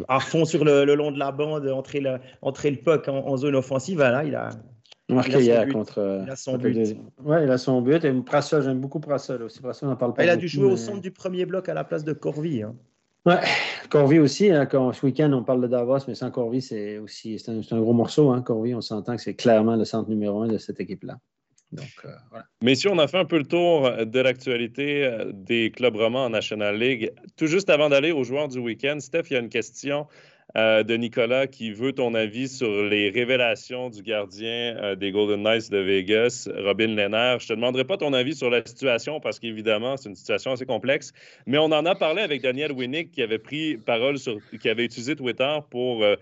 à 0.07 0.21
fond 0.21 0.45
sur 0.45 0.63
le, 0.63 0.85
le, 0.85 0.95
long 0.95 1.11
de 1.11 1.19
la 1.19 1.33
bande, 1.33 1.67
entrer 1.67 1.99
le, 1.99 2.19
entrer 2.41 2.71
le 2.71 2.77
puck 2.77 3.09
en, 3.09 3.35
zone 3.35 3.55
offensive. 3.55 3.99
Là, 3.99 4.23
il 4.23 4.33
a, 4.33 4.51
marqué 5.15 5.39
hier 5.39 5.67
contre. 5.69 6.23
Il 6.25 6.29
a 6.29 6.35
son 6.35 6.57
but. 6.57 6.97
Ouais, 7.23 7.43
il 7.43 7.51
a 7.51 7.57
son 7.57 7.81
but. 7.81 8.03
Et 8.03 8.13
Prassol, 8.13 8.63
j'aime 8.63 8.79
beaucoup 8.79 8.99
Prassol 8.99 9.43
aussi. 9.43 9.61
Prassol, 9.61 9.89
on 9.89 9.95
parle 9.95 10.13
pas. 10.13 10.23
Il 10.23 10.29
a 10.29 10.37
dû 10.37 10.47
jouer 10.47 10.65
au 10.65 10.77
centre 10.77 11.01
du 11.01 11.11
premier 11.11 11.45
bloc 11.45 11.69
à 11.69 11.73
la 11.73 11.83
place 11.83 12.03
de 12.03 12.13
Corvi. 12.13 12.63
Hein. 12.63 12.75
Ouais, 13.25 13.39
Corvi 13.89 14.19
aussi. 14.19 14.49
Hein, 14.49 14.65
quand, 14.65 14.93
ce 14.93 15.05
week-end, 15.05 15.31
on 15.33 15.43
parle 15.43 15.61
de 15.61 15.67
Davos, 15.67 15.99
mais 16.07 16.15
sans 16.15 16.31
Corvi, 16.31 16.61
c'est 16.61 16.97
aussi 16.97 17.37
c'est 17.37 17.51
un, 17.51 17.79
gros 17.79 17.93
morceau. 17.93 18.31
Hein, 18.31 18.41
Corvi, 18.41 18.73
on 18.73 18.81
s'entend 18.81 19.15
que 19.15 19.21
c'est 19.21 19.35
clairement 19.35 19.75
le 19.75 19.85
centre 19.85 20.09
numéro 20.09 20.41
un 20.41 20.47
de 20.47 20.57
cette 20.57 20.79
équipe-là. 20.79 21.19
Donc, 21.71 21.87
euh, 22.03 22.09
voilà. 22.29 22.45
Messieurs, 22.61 22.89
on 22.91 22.99
a 22.99 23.07
fait 23.07 23.19
un 23.19 23.25
peu 23.25 23.37
le 23.37 23.45
tour 23.45 23.89
de 24.05 24.19
l'actualité 24.19 25.05
euh, 25.05 25.31
des 25.33 25.71
clubs 25.71 25.95
romans 25.95 26.25
en 26.25 26.29
National 26.29 26.77
League. 26.77 27.13
Tout 27.37 27.47
juste 27.47 27.69
avant 27.69 27.89
d'aller 27.89 28.11
aux 28.11 28.23
joueurs 28.23 28.49
du 28.49 28.59
week-end, 28.59 28.97
Steph, 28.99 29.23
il 29.29 29.33
y 29.33 29.35
a 29.37 29.39
une 29.39 29.49
question 29.49 30.07
euh, 30.57 30.83
de 30.83 30.95
Nicolas 30.95 31.47
qui 31.47 31.71
veut 31.71 31.93
ton 31.93 32.13
avis 32.13 32.49
sur 32.49 32.83
les 32.83 33.09
révélations 33.09 33.89
du 33.89 34.01
gardien 34.01 34.75
euh, 34.77 34.95
des 34.95 35.11
Golden 35.11 35.43
Knights 35.43 35.71
de 35.71 35.77
Vegas, 35.77 36.49
Robin 36.57 36.87
Lehner. 36.87 37.37
Je 37.39 37.45
ne 37.45 37.47
te 37.47 37.53
demanderai 37.53 37.85
pas 37.85 37.95
ton 37.95 38.11
avis 38.11 38.35
sur 38.35 38.49
la 38.49 38.65
situation 38.65 39.21
parce 39.21 39.39
qu'évidemment, 39.39 39.95
c'est 39.95 40.09
une 40.09 40.15
situation 40.15 40.51
assez 40.51 40.65
complexe, 40.65 41.13
mais 41.45 41.57
on 41.57 41.71
en 41.71 41.85
a 41.85 41.95
parlé 41.95 42.21
avec 42.21 42.41
Daniel 42.41 42.73
Winnick 42.73 43.11
qui 43.11 43.21
avait 43.21 43.39
pris 43.39 43.77
parole 43.77 44.17
sur, 44.17 44.39
qui 44.59 44.67
avait 44.67 44.83
utilisé 44.83 45.15
Twitter 45.15 45.57
pour 45.69 46.03
euh, 46.03 46.15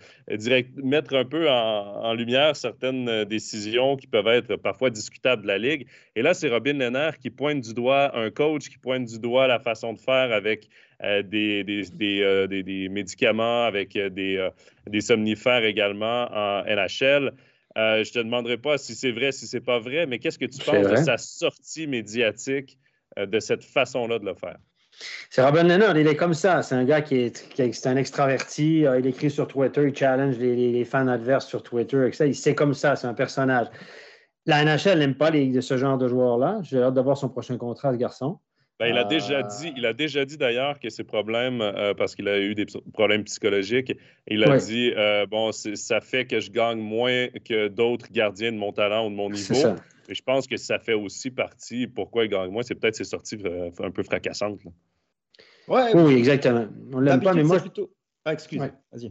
mettre 0.83 1.15
un 1.15 1.25
peu 1.25 1.49
en, 1.49 2.13
lumière 2.13 2.55
certaines 2.55 3.23
décisions 3.25 3.95
qui 3.95 4.07
peuvent 4.07 4.27
être 4.27 4.55
parfois 4.57 4.89
discutables 4.91 5.41
de 5.41 5.47
la 5.47 5.57
Ligue. 5.57 5.87
Et 6.15 6.21
là, 6.21 6.33
c'est 6.33 6.49
Robin 6.49 6.73
Lehner 6.73 7.11
qui 7.19 7.29
pointe 7.29 7.61
du 7.61 7.73
doigt 7.73 8.15
un 8.15 8.29
coach, 8.29 8.69
qui 8.69 8.77
pointe 8.77 9.05
du 9.05 9.19
doigt 9.19 9.47
la 9.47 9.59
façon 9.59 9.93
de 9.93 9.99
faire 9.99 10.31
avec 10.31 10.69
euh, 11.03 11.23
des, 11.23 11.63
euh, 12.01 12.47
des, 12.47 12.63
des, 12.63 12.89
médicaments, 12.89 13.65
avec 13.65 13.95
euh, 13.95 14.09
des, 14.09 14.49
des 14.87 15.01
somnifères 15.01 15.63
également 15.63 16.27
en 16.31 16.63
NHL. 16.63 17.33
Euh, 17.77 18.03
je 18.03 18.11
te 18.11 18.19
demanderai 18.19 18.57
pas 18.57 18.77
si 18.77 18.95
c'est 18.95 19.11
vrai, 19.11 19.31
si 19.31 19.47
c'est 19.47 19.61
pas 19.61 19.79
vrai, 19.79 20.05
mais 20.05 20.19
qu'est-ce 20.19 20.39
que 20.39 20.45
tu 20.45 20.59
penses 20.59 20.87
de 20.87 20.95
sa 20.95 21.17
sortie 21.17 21.87
médiatique 21.87 22.77
euh, 23.17 23.25
de 23.25 23.39
cette 23.39 23.63
façon-là 23.63 24.19
de 24.19 24.25
le 24.25 24.33
faire? 24.33 24.57
C'est 25.29 25.41
Robin 25.41 25.63
Leonard, 25.63 25.97
il 25.97 26.07
est 26.07 26.15
comme 26.15 26.33
ça. 26.33 26.61
C'est 26.61 26.75
un 26.75 26.83
gars 26.83 27.01
qui 27.01 27.15
est, 27.15 27.85
un 27.85 27.95
extraverti. 27.95 28.85
Il 28.97 29.05
écrit 29.05 29.29
sur 29.29 29.47
Twitter, 29.47 29.87
il 29.87 29.95
challenge 29.95 30.37
les, 30.39 30.83
fans 30.83 31.07
adverses 31.07 31.47
sur 31.47 31.63
Twitter. 31.63 32.11
ça. 32.11 32.25
C'est 32.33 32.55
comme 32.55 32.73
ça, 32.73 32.97
c'est 32.97 33.07
un 33.07 33.13
personnage. 33.13 33.67
La 34.45 34.65
NHL 34.65 34.99
n'aime 34.99 35.15
pas 35.15 35.29
les, 35.29 35.61
ce 35.61 35.77
genre 35.77 35.97
de 35.97 36.07
joueurs-là. 36.09 36.59
J'ai 36.63 36.81
hâte 36.81 36.95
de 36.95 37.01
voir 37.01 37.17
son 37.17 37.29
prochain 37.29 37.57
contrat, 37.57 37.93
ce 37.93 37.97
garçon. 37.97 38.39
Ben, 38.79 38.87
il, 38.87 38.97
a 38.97 39.03
déjà 39.03 39.39
euh, 39.39 39.43
dit, 39.43 39.73
il 39.75 39.85
a 39.85 39.91
déjà 39.91 40.23
dit 40.23 40.37
d'ailleurs 40.37 40.79
que 40.79 40.89
ses 40.89 41.03
problèmes, 41.03 41.59
euh, 41.59 41.93
parce 41.93 42.15
qu'il 42.15 42.29
a 42.29 42.39
eu 42.39 42.55
des 42.55 42.65
problèmes 42.93 43.25
psychologiques, 43.25 43.93
il 44.25 44.41
a 44.45 44.57
dit 44.57 44.93
euh, 44.95 45.25
bon, 45.25 45.51
ça 45.51 45.99
fait 45.99 46.25
que 46.25 46.39
je 46.39 46.49
gagne 46.49 46.79
moins 46.79 47.27
que 47.43 47.67
d'autres 47.67 48.07
gardiens 48.09 48.53
de 48.53 48.57
mon 48.57 48.71
talent 48.71 49.07
ou 49.07 49.09
de 49.09 49.15
mon 49.15 49.29
niveau. 49.29 49.75
Et 50.07 50.15
je 50.15 50.23
pense 50.23 50.47
que 50.47 50.55
ça 50.55 50.79
fait 50.79 50.93
aussi 50.93 51.29
partie 51.29 51.87
pourquoi 51.87 52.23
il 52.23 52.29
gagne 52.29 52.51
moins. 52.51 52.63
C'est 52.63 52.75
peut-être 52.75 52.95
ses 52.95 53.03
sorties 53.03 53.37
un 53.79 53.91
peu 53.91 54.01
fracassantes. 54.01 54.61
Ouais, 55.67 55.93
oui, 55.93 56.13
exactement. 56.15 56.67
On 56.93 56.99
l'aime 57.01 57.21
pas, 57.21 57.33
mais 57.33 57.43
moi. 57.43 57.59
Plutôt... 57.59 57.91
Ah, 58.25 58.33
excuse. 58.33 58.59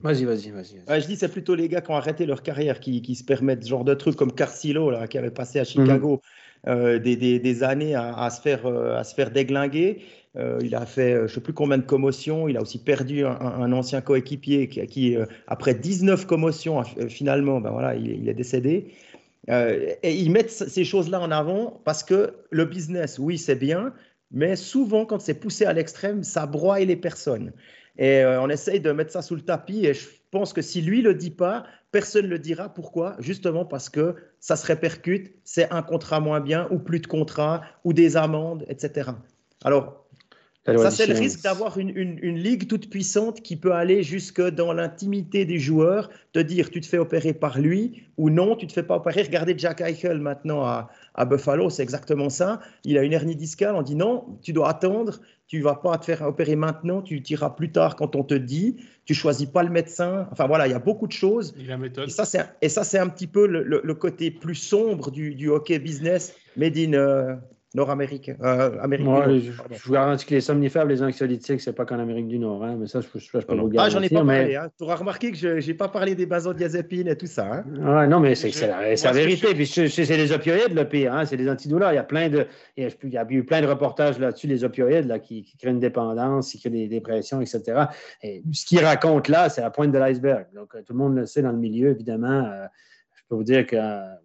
Vas-y, 0.03 0.24
vas-y, 0.24 0.51
vas-y. 0.51 1.01
je 1.01 1.07
dis, 1.07 1.16
c'est 1.16 1.28
plutôt 1.28 1.55
les 1.55 1.69
gars 1.69 1.81
qui 1.82 1.90
ont 1.90 1.97
arrêté 1.97 2.24
leur 2.24 2.43
carrière 2.43 2.81
qui, 2.81 3.03
qui, 3.03 3.15
se 3.15 3.24
permettent 3.24 3.65
ce 3.65 3.69
genre 3.69 3.85
de 3.85 3.95
trucs 3.95 4.16
comme 4.16 4.32
Carcillo, 4.32 4.90
là, 4.90 5.07
qui 5.07 5.19
avait 5.19 5.31
passé 5.31 5.61
à 5.61 5.65
Chicago. 5.65 6.20
Euh, 6.66 6.98
des, 6.98 7.62
années 7.62 7.94
à, 7.94 8.28
se 8.30 8.40
faire, 8.40 8.66
euh, 8.66 8.97
à 8.97 9.05
se 9.05 9.14
faire 9.14 9.30
déglinguer. 9.30 10.02
Euh, 10.36 10.59
il 10.62 10.74
a 10.74 10.86
fait 10.86 11.14
je 11.14 11.22
ne 11.22 11.26
sais 11.28 11.40
plus 11.40 11.52
combien 11.52 11.78
de 11.78 11.85
commotions. 11.85 12.48
Il 12.48 12.56
a 12.56 12.62
aussi 12.62 12.78
perdu 12.82 13.24
un, 13.24 13.72
ancien 13.72 14.01
coéquipier 14.01 14.68
qui, 14.68 15.16
après 15.47 15.74
19 15.74 16.26
commotions, 16.26 16.82
finalement, 17.09 17.60
ben 17.60 17.70
voilà, 17.70 17.94
il, 17.94 18.28
est 18.28 18.35
décédé. 18.35 18.93
et 19.48 20.14
ils 20.14 20.30
mettent 20.30 20.51
ces 20.51 20.85
choses-là 20.85 21.20
en 21.20 21.30
avant 21.30 21.80
parce 21.85 22.02
que 22.02 22.35
le 22.51 22.64
business, 22.64 23.18
oui, 23.18 23.39
c'est 23.39 23.56
bien, 23.56 23.94
mais 24.30 24.56
souvent, 24.56 25.06
quand 25.06 25.20
c'est 25.20 25.35
poussé 25.40 25.64
à 25.64 25.72
l'extrême, 25.72 26.22
ça 26.22 26.47
broie 26.47 26.80
les 26.80 26.97
personnes. 26.97 27.52
Et 27.98 28.24
on 28.24 28.48
essaye 28.48 28.80
de 28.80 28.93
mettre 28.93 29.12
ça 29.12 29.22
sous 29.22 29.35
le 29.35 29.43
tapis. 29.43 29.86
Et 29.86 29.94
je 29.94 30.06
pense 30.30 30.52
que 30.52 30.62
si 30.62 30.82
lui 30.82 31.02
ne 31.02 31.09
le 31.09 31.14
dit 31.14 31.30
pas, 31.30 31.64
Personne 31.90 32.26
ne 32.26 32.30
le 32.30 32.38
dira. 32.38 32.68
Pourquoi? 32.68 33.16
Justement 33.18 33.64
parce 33.64 33.88
que 33.88 34.16
ça 34.40 34.56
se 34.56 34.66
répercute, 34.66 35.32
c'est 35.44 35.70
un 35.72 35.82
contrat 35.82 36.20
moins 36.20 36.40
bien 36.40 36.68
ou 36.70 36.78
plus 36.78 37.00
de 37.00 37.06
contrats 37.06 37.62
ou 37.84 37.94
des 37.94 38.16
amendes, 38.16 38.64
etc. 38.68 39.10
Alors, 39.64 40.05
ça, 40.66 40.90
c'est 40.90 41.06
le 41.06 41.14
risque 41.14 41.42
d'avoir 41.42 41.78
une, 41.78 41.88
une, 41.96 42.36
ligue 42.36 42.68
toute 42.68 42.90
puissante 42.90 43.40
qui 43.40 43.56
peut 43.56 43.72
aller 43.72 44.02
jusque 44.02 44.42
dans 44.42 44.74
l'intimité 44.74 45.46
des 45.46 45.59
joueurs, 45.59 46.10
te 46.34 46.40
dire 46.40 46.68
tu 46.68 46.82
te 46.82 46.86
fais 46.86 46.98
opérer 46.98 47.32
par 47.32 47.59
lui 47.59 48.02
ou 48.18 48.28
non, 48.28 48.55
tu 48.55 48.66
te 48.66 48.74
fais 48.74 48.82
pas 48.82 48.96
opérer. 48.96 49.22
Regardez 49.22 49.55
Jack 49.56 49.80
Eichel 49.80 50.18
maintenant 50.18 50.64
à, 50.64 50.90
à 51.14 51.24
Buffalo, 51.24 51.70
c'est 51.70 51.82
exactement 51.82 52.28
ça. 52.28 52.60
Il 52.84 52.98
a 52.98 53.02
une 53.02 53.14
hernie 53.14 53.34
discale, 53.34 53.76
on 53.76 53.82
dit 53.82 53.94
non, 53.94 54.38
tu 54.42 54.52
dois 54.52 54.68
attendre, 54.68 55.20
tu 55.49 55.62
vas 55.62 55.75
pas 55.75 55.97
te 55.97 56.05
faire 56.05 56.23
opérer 56.23 56.57
maintenant, 56.57 57.01
tu 57.01 57.23
tireras 57.23 57.51
plus 57.51 57.73
tard 57.73 57.97
quand 57.97 58.15
on 58.15 58.23
te 58.23 58.35
dit, 58.35 58.77
tu 59.07 59.15
choisis 59.15 59.47
pas 59.47 59.62
le 59.62 59.70
médecin. 59.70 60.29
Enfin 60.31 60.47
voilà, 60.47 60.66
il 60.66 60.70
y 60.70 60.75
a 60.75 60.79
beaucoup 60.79 61.07
de 61.07 61.12
choses. 61.12 61.55
Et, 61.59 61.65
la 61.65 61.79
méthode. 61.79 62.07
et 62.07 62.11
ça, 62.11 62.27
c'est, 62.27 62.45
c'est 62.69 62.99
un 62.99 63.09
petit 63.09 63.27
peu 63.27 63.47
le, 63.47 63.62
le, 63.62 63.95
côté 63.95 64.31
plus 64.31 64.55
sombre 64.55 65.11
du, 65.11 65.35
du 65.35 65.49
hockey 65.49 65.79
business 65.79 66.35
made 66.57 66.77
in, 66.77 66.93
euh, 66.93 67.35
nord-américain. 67.74 68.35
Euh, 68.43 68.70
je, 68.90 69.82
vous 69.85 69.93
garantis 69.93 70.24
que 70.24 70.35
les 70.35 70.40
somnifères, 70.40 70.86
les 70.86 71.03
anxiolytiques, 71.03 71.61
c'est 71.61 71.74
pas 71.74 71.85
qu'en 71.85 71.99
Amérique 71.99 72.28
du 72.28 72.39
Nord. 72.39 72.65
Hein, 72.65 72.77
mais 72.78 72.86
ça, 72.86 73.01
je, 73.01 73.09
peux 73.09 73.19
vous 73.39 73.69
garantir. 73.69 73.81
Ah, 73.81 73.89
j'en 73.90 74.03
ai 74.03 74.09
pas 74.09 74.24
parlé. 74.24 74.57
Hein. 74.57 74.70
Tu 74.77 74.85
auras 74.85 74.97
remarqué 74.97 75.32
que 75.32 75.36
je 75.36 75.66
n'ai 75.66 75.74
pas 75.74 75.89
parlé 75.89 76.15
des 76.15 76.24
benzodiazépines 76.24 77.09
et 77.09 77.16
tout 77.16 77.27
ça. 77.27 77.47
Hein. 77.53 77.65
Ah, 77.85 78.07
non, 78.07 78.20
mais 78.20 78.35
c'est 78.35 78.51
la, 78.66 79.12
vérité. 79.12 79.55
Puis 79.55 79.66
c'est 79.66 80.16
les 80.16 80.32
opioïdes 80.32 80.74
le 80.74 80.89
pire. 80.89 81.12
Hein, 81.12 81.27
c'est 81.27 81.36
les 81.36 81.49
antidouleurs. 81.49 81.93
Il 81.93 81.97
y 81.97 81.99
a 81.99 82.05
plein 82.05 82.31
de, 82.31 82.47
il 82.77 82.89
y 83.05 83.19
a, 83.19 83.27
eu 83.28 83.45
plein 83.45 83.61
de 83.61 83.66
reportages 83.66 84.19
là-dessus, 84.19 84.47
les 84.47 84.65
opioïdes 84.65 85.07
là, 85.07 85.19
qui, 85.19 85.45
créent 85.59 85.70
une 85.70 85.81
dépendance, 85.81 86.53
qui 86.53 86.61
créent 86.61 86.70
des 86.70 86.89
dépressions, 86.89 87.43
etc. 87.43 87.85
Et 88.23 88.43
ce 88.53 88.65
qu'ils 88.65 88.85
racontent 88.85 89.31
là, 89.31 89.51
c'est 89.51 89.61
la 89.61 89.70
pointe 89.70 89.93
de 89.93 89.99
l'iceberg. 89.99 90.47
Donc, 90.55 90.70
tout 90.73 90.93
le 90.95 90.99
monde 90.99 91.16
le 91.16 91.27
sait 91.27 91.43
dans 91.43 91.53
le 91.53 91.59
milieu, 91.59 91.90
évidemment. 91.90 92.47
Euh, 92.47 92.66
je 92.66 92.98
peux 93.28 93.36
vous 93.36 93.44
dire 93.44 93.66
que 93.66 93.76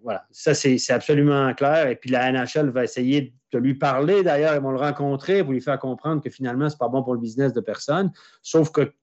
voilà, 0.01 0.25
ça 0.31 0.53
c'est 0.53 0.91
absolument 0.91 1.53
clair. 1.53 1.87
Et 1.87 1.95
puis 1.95 2.09
la 2.09 2.31
NHL 2.31 2.69
va 2.69 2.83
essayer 2.83 3.33
de 3.51 3.59
lui 3.59 3.75
parler. 3.75 4.23
D'ailleurs, 4.23 4.55
ils 4.55 4.61
vont 4.61 4.71
le 4.71 4.79
rencontrer 4.79 5.43
pour 5.43 5.53
lui 5.53 5.61
faire 5.61 5.79
comprendre 5.79 6.21
que 6.21 6.29
finalement, 6.29 6.69
ce 6.69 6.75
n'est 6.75 6.79
pas 6.79 6.87
bon 6.87 7.03
pour 7.03 7.13
le 7.13 7.19
business 7.19 7.53
de 7.53 7.61
personne. 7.61 8.11
Sauf 8.41 8.71
que 8.71 8.93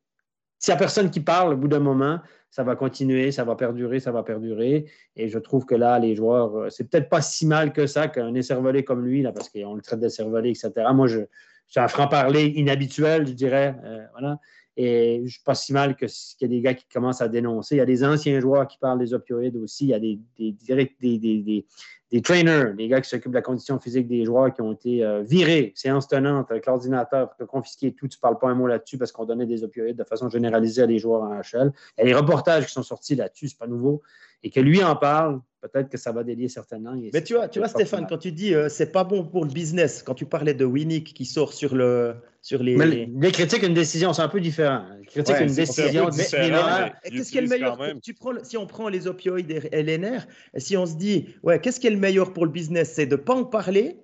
s'il 0.58 0.72
n'y 0.72 0.76
a 0.76 0.78
personne 0.78 1.10
qui 1.10 1.20
parle, 1.20 1.54
au 1.54 1.56
bout 1.56 1.68
d'un 1.68 1.80
moment, 1.80 2.20
ça 2.50 2.64
va 2.64 2.76
continuer, 2.76 3.30
ça 3.30 3.44
va 3.44 3.54
perdurer, 3.54 4.00
ça 4.00 4.12
va 4.12 4.22
perdurer. 4.22 4.86
Et 5.16 5.28
je 5.28 5.38
trouve 5.38 5.64
que 5.64 5.74
là, 5.74 5.98
les 5.98 6.14
joueurs, 6.14 6.54
euh, 6.56 6.68
c'est 6.68 6.90
peut-être 6.90 7.08
pas 7.08 7.22
si 7.22 7.46
mal 7.46 7.72
que 7.72 7.86
ça 7.86 8.08
qu'un 8.08 8.34
écervelé 8.34 8.84
comme 8.84 9.04
lui, 9.04 9.22
là, 9.22 9.32
parce 9.32 9.48
qu'on 9.48 9.74
le 9.74 9.82
traite 9.82 10.00
d'écervelé, 10.00 10.50
etc. 10.50 10.72
Moi, 10.92 11.06
je, 11.06 11.20
c'est 11.68 11.80
un 11.80 11.88
franc-parler 11.88 12.46
inhabituel, 12.56 13.26
je 13.26 13.32
dirais. 13.32 13.76
Euh, 13.84 14.04
voilà. 14.12 14.38
Et 14.82 15.22
je 15.26 15.38
pas 15.44 15.54
si 15.54 15.74
mal 15.74 15.94
qu'il 15.94 16.08
y 16.40 16.44
a 16.46 16.48
des 16.48 16.62
gars 16.62 16.72
qui 16.72 16.86
commencent 16.90 17.20
à 17.20 17.28
dénoncer. 17.28 17.74
Il 17.74 17.78
y 17.78 17.82
a 17.82 17.84
des 17.84 18.02
anciens 18.02 18.40
joueurs 18.40 18.66
qui 18.66 18.78
parlent 18.78 18.98
des 18.98 19.12
opioïdes 19.12 19.56
aussi. 19.56 19.84
Il 19.84 19.90
y 19.90 19.94
a 19.94 20.00
des, 20.00 20.18
des, 20.38 21.66
des, 22.10 22.22
trainers, 22.22 22.72
des 22.74 22.88
gars 22.88 23.02
qui 23.02 23.10
s'occupent 23.10 23.32
de 23.32 23.36
la 23.36 23.42
condition 23.42 23.78
physique 23.78 24.08
des 24.08 24.24
joueurs 24.24 24.54
qui 24.54 24.62
ont 24.62 24.72
été 24.72 25.04
euh, 25.04 25.20
virés, 25.20 25.74
séance 25.76 26.08
tenante, 26.08 26.50
avec 26.50 26.64
l'ordinateur, 26.64 27.28
confisquer 27.46 27.92
tout. 27.92 28.08
Tu 28.08 28.16
ne 28.16 28.20
parles 28.22 28.38
pas 28.38 28.48
un 28.48 28.54
mot 28.54 28.66
là-dessus 28.66 28.96
parce 28.96 29.12
qu'on 29.12 29.26
donnait 29.26 29.44
des 29.44 29.64
opioïdes 29.64 29.98
de 29.98 30.04
façon 30.04 30.30
généralisée 30.30 30.80
à 30.80 30.86
des 30.86 30.98
joueurs 30.98 31.24
en 31.24 31.40
HL. 31.40 31.72
Il 31.98 32.00
y 32.00 32.00
a 32.00 32.04
des 32.06 32.14
reportages 32.14 32.64
qui 32.64 32.72
sont 32.72 32.82
sortis 32.82 33.16
là-dessus, 33.16 33.48
ce 33.48 33.56
n'est 33.56 33.58
pas 33.58 33.66
nouveau. 33.66 34.00
Et 34.42 34.48
que 34.48 34.60
lui 34.60 34.82
en 34.82 34.96
parle, 34.96 35.42
peut-être 35.60 35.88
que 35.88 35.98
ça 35.98 36.12
va 36.12 36.24
délier 36.24 36.48
certainement. 36.48 36.94
Mais 37.12 37.22
tu 37.22 37.34
vois, 37.34 37.48
tu 37.48 37.58
vois 37.58 37.68
Stéphane, 37.68 38.06
quand 38.08 38.18
tu 38.18 38.32
dis 38.32 38.54
euh, 38.54 38.68
c'est 38.68 38.92
pas 38.92 39.04
bon 39.04 39.24
pour 39.24 39.44
le 39.44 39.50
business, 39.50 40.02
quand 40.02 40.14
tu 40.14 40.26
parlais 40.26 40.54
de 40.54 40.64
Winnick 40.64 41.14
qui 41.14 41.24
sort 41.24 41.52
sur, 41.52 41.74
le, 41.74 42.14
sur 42.42 42.62
les. 42.62 42.76
Mais 42.76 43.08
les 43.12 43.32
critiques 43.32 43.62
une 43.62 43.74
décision, 43.74 44.12
c'est 44.12 44.22
un 44.22 44.28
peu 44.28 44.40
différent. 44.40 44.84
Critique 45.06 45.36
une 45.40 45.54
décision 45.54 46.08
disciplinaire. 46.08 46.94
Qu'est-ce 47.04 47.30
qui 47.30 47.38
est 47.38 47.42
le 47.42 47.48
meilleur 47.48 47.78
tu 48.02 48.14
prends, 48.14 48.32
Si 48.42 48.56
on 48.56 48.66
prend 48.66 48.88
les 48.88 49.06
opioïdes 49.06 49.50
et 49.50 49.82
LNR, 49.82 50.26
si 50.56 50.76
on 50.76 50.86
se 50.86 50.94
dit, 50.94 51.28
ouais, 51.42 51.60
qu'est-ce 51.60 51.80
qui 51.80 51.86
est 51.86 51.90
le 51.90 51.96
meilleur 51.96 52.32
pour 52.32 52.44
le 52.44 52.52
business 52.52 52.92
C'est 52.94 53.06
de 53.06 53.16
ne 53.16 53.20
pas 53.20 53.34
en 53.34 53.44
parler 53.44 53.98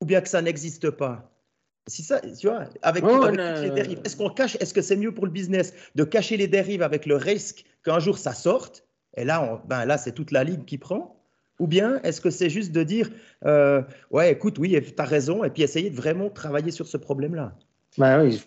ou 0.00 0.06
bien 0.06 0.20
que 0.20 0.28
ça 0.28 0.42
n'existe 0.42 0.90
pas? 0.90 1.32
Si 1.88 2.02
ça, 2.02 2.20
tu 2.20 2.48
vois, 2.48 2.64
avec, 2.82 3.04
les 3.04 3.70
dérives, 3.70 4.00
est-ce 4.04 4.16
qu'on 4.16 4.28
cache, 4.28 4.56
est-ce 4.58 4.74
que 4.74 4.82
c'est 4.82 4.96
mieux 4.96 5.14
pour 5.14 5.24
le 5.24 5.30
business 5.30 5.72
de 5.94 6.02
cacher 6.02 6.36
les 6.36 6.48
dérives 6.48 6.82
avec 6.82 7.06
le 7.06 7.14
risque 7.14 7.64
qu'un 7.84 8.00
jour 8.00 8.18
ça 8.18 8.32
sorte 8.32 8.85
et 9.16 9.24
là, 9.24 9.62
ben 9.66 9.84
là 9.84 9.98
c'est 9.98 10.12
toute 10.12 10.30
la 10.30 10.44
ligue 10.44 10.64
qui 10.64 10.78
prend. 10.78 11.16
Ou 11.58 11.66
bien 11.66 12.00
est-ce 12.02 12.20
que 12.20 12.30
c'est 12.30 12.50
juste 12.50 12.72
de 12.72 12.82
dire, 12.82 13.10
euh, 13.46 13.82
ouais, 14.10 14.32
écoute, 14.32 14.58
oui, 14.58 14.78
tu 14.80 15.02
as 15.02 15.04
raison, 15.04 15.42
et 15.42 15.50
puis 15.50 15.62
essayer 15.62 15.88
de 15.88 15.96
vraiment 15.96 16.28
travailler 16.28 16.70
sur 16.70 16.86
ce 16.86 16.98
problème-là? 16.98 17.54
Ben 17.96 18.22
oui. 18.22 18.42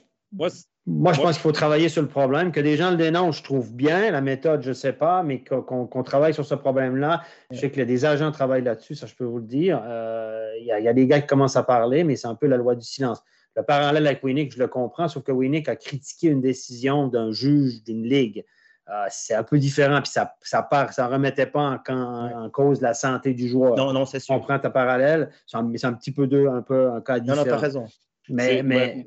Moi, 0.85 1.13
je 1.13 1.21
pense 1.21 1.33
qu'il 1.33 1.41
faut 1.41 1.51
travailler 1.51 1.87
sur 1.89 2.01
le 2.01 2.07
problème. 2.07 2.51
Que 2.51 2.59
des 2.59 2.75
gens 2.75 2.91
le 2.91 2.97
dénoncent, 2.97 3.39
je 3.39 3.43
trouve 3.43 3.73
bien. 3.73 4.09
La 4.09 4.21
méthode, 4.21 4.63
je 4.63 4.69
ne 4.69 4.73
sais 4.73 4.93
pas, 4.93 5.21
mais 5.21 5.43
qu'on 5.43 6.03
travaille 6.03 6.33
sur 6.33 6.45
ce 6.45 6.55
problème-là. 6.55 7.21
Je 7.51 7.59
sais 7.59 7.69
que 7.69 7.81
des 7.81 8.05
agents 8.05 8.31
travaillent 8.31 8.63
là-dessus, 8.63 8.95
ça, 8.95 9.05
je 9.05 9.13
peux 9.15 9.25
vous 9.25 9.37
le 9.37 9.45
dire. 9.45 9.81
Euh, 9.85 10.51
il 10.59 10.65
y, 10.65 10.87
a 10.87 10.93
des 10.93 11.05
gars 11.05 11.21
qui 11.21 11.27
commencent 11.27 11.57
à 11.57 11.63
parler, 11.63 12.03
mais 12.03 12.15
c'est 12.15 12.27
un 12.27 12.35
peu 12.35 12.47
la 12.47 12.57
loi 12.57 12.75
du 12.75 12.85
silence. 12.85 13.23
Le 13.55 13.63
parallèle 13.63 14.07
avec 14.07 14.23
Winnick, 14.23 14.53
je 14.53 14.59
le 14.59 14.67
comprends, 14.67 15.07
sauf 15.07 15.23
que 15.23 15.31
Winnick 15.31 15.67
a 15.69 15.75
critiqué 15.75 16.27
une 16.27 16.41
décision 16.41 17.07
d'un 17.07 17.31
juge 17.31 17.83
d'une 17.83 18.03
ligue. 18.03 18.45
Euh, 18.91 19.05
c'est 19.09 19.35
un 19.35 19.43
peu 19.43 19.59
différent, 19.59 20.01
puis 20.01 20.11
ça 20.11 20.35
ça 20.41 20.63
part, 20.63 20.91
ça 20.93 21.07
remettait 21.07 21.45
pas 21.45 21.79
en, 21.87 22.49
cause 22.49 22.81
la 22.81 22.95
santé 22.95 23.33
du 23.33 23.47
joueur. 23.47 23.75
Non, 23.75 23.93
non, 23.93 24.05
c'est 24.05 24.19
sûr. 24.19 24.33
On 24.33 24.39
prend 24.39 24.57
ta 24.57 24.71
parallèle, 24.71 25.29
c'est 25.45 25.57
un, 25.57 25.93
petit 25.93 26.11
peu 26.11 26.25
deux, 26.25 26.47
un 26.47 26.63
peu 26.63 26.89
un 26.91 27.01
cas 27.01 27.19
différent. 27.19 27.43
Non, 27.43 27.45
non, 27.45 27.53
as 27.53 27.57
raison. 27.57 27.85
Mais, 28.29 28.63
mais... 28.63 29.05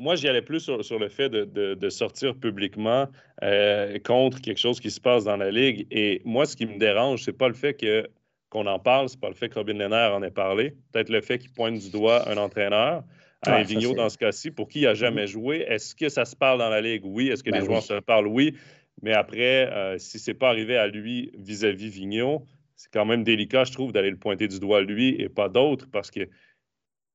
Moi, 0.00 0.14
j'y 0.14 0.28
allais 0.28 0.42
plus 0.42 0.60
sur, 0.60 0.98
le 0.98 1.08
fait 1.08 1.28
de, 1.28 1.88
sortir 1.88 2.36
publiquement 2.36 3.08
euh, 3.42 3.98
contre 4.04 4.40
quelque 4.40 4.58
chose 4.58 4.78
qui 4.78 4.92
se 4.92 5.00
passe 5.00 5.24
dans 5.24 5.36
la 5.36 5.50
ligue. 5.50 5.88
Et 5.90 6.22
moi, 6.24 6.46
ce 6.46 6.54
qui 6.54 6.66
me 6.66 6.78
dérange, 6.78 7.24
c'est 7.24 7.32
pas 7.32 7.48
le 7.48 7.54
fait 7.54 7.74
que 7.74 8.08
qu'on 8.48 8.66
en 8.66 8.78
parle, 8.78 9.08
c'est 9.08 9.20
pas 9.20 9.28
le 9.28 9.34
fait 9.34 9.48
que 9.48 9.56
Robin 9.56 9.74
Lehner 9.74 10.10
en 10.14 10.22
ait 10.22 10.30
parlé. 10.30 10.74
Peut-être 10.92 11.10
le 11.10 11.20
fait 11.20 11.38
qu'il 11.38 11.52
pointe 11.52 11.78
du 11.78 11.90
doigt 11.90 12.28
un 12.30 12.38
entraîneur 12.38 13.02
un 13.46 13.62
Vigneault 13.62 13.94
dans 13.94 14.08
ce 14.08 14.18
cas-ci, 14.18 14.50
pour 14.50 14.68
qui 14.68 14.80
il 14.80 14.84
n'a 14.84 14.94
jamais 14.94 15.24
mm-hmm. 15.24 15.28
joué. 15.28 15.56
Est-ce 15.68 15.94
que 15.94 16.08
ça 16.08 16.24
se 16.24 16.34
parle 16.34 16.58
dans 16.58 16.68
la 16.68 16.80
Ligue? 16.80 17.02
Oui. 17.04 17.28
Est-ce 17.28 17.42
que 17.42 17.50
les 17.50 17.60
ben 17.60 17.66
joueurs 17.66 17.82
se 17.82 18.00
parlent? 18.00 18.26
Oui. 18.26 18.56
Mais 19.02 19.12
après, 19.12 19.70
euh, 19.72 19.98
si 19.98 20.18
ce 20.18 20.30
n'est 20.30 20.36
pas 20.36 20.48
arrivé 20.48 20.76
à 20.76 20.88
lui 20.88 21.30
vis-à-vis 21.38 21.88
Vigneault, 21.88 22.44
c'est 22.74 22.92
quand 22.92 23.04
même 23.04 23.24
délicat, 23.24 23.64
je 23.64 23.72
trouve, 23.72 23.92
d'aller 23.92 24.10
le 24.10 24.16
pointer 24.16 24.48
du 24.48 24.58
doigt 24.60 24.82
lui 24.82 25.20
et 25.20 25.28
pas 25.28 25.48
d'autres 25.48 25.88
parce 25.90 26.10
que 26.10 26.28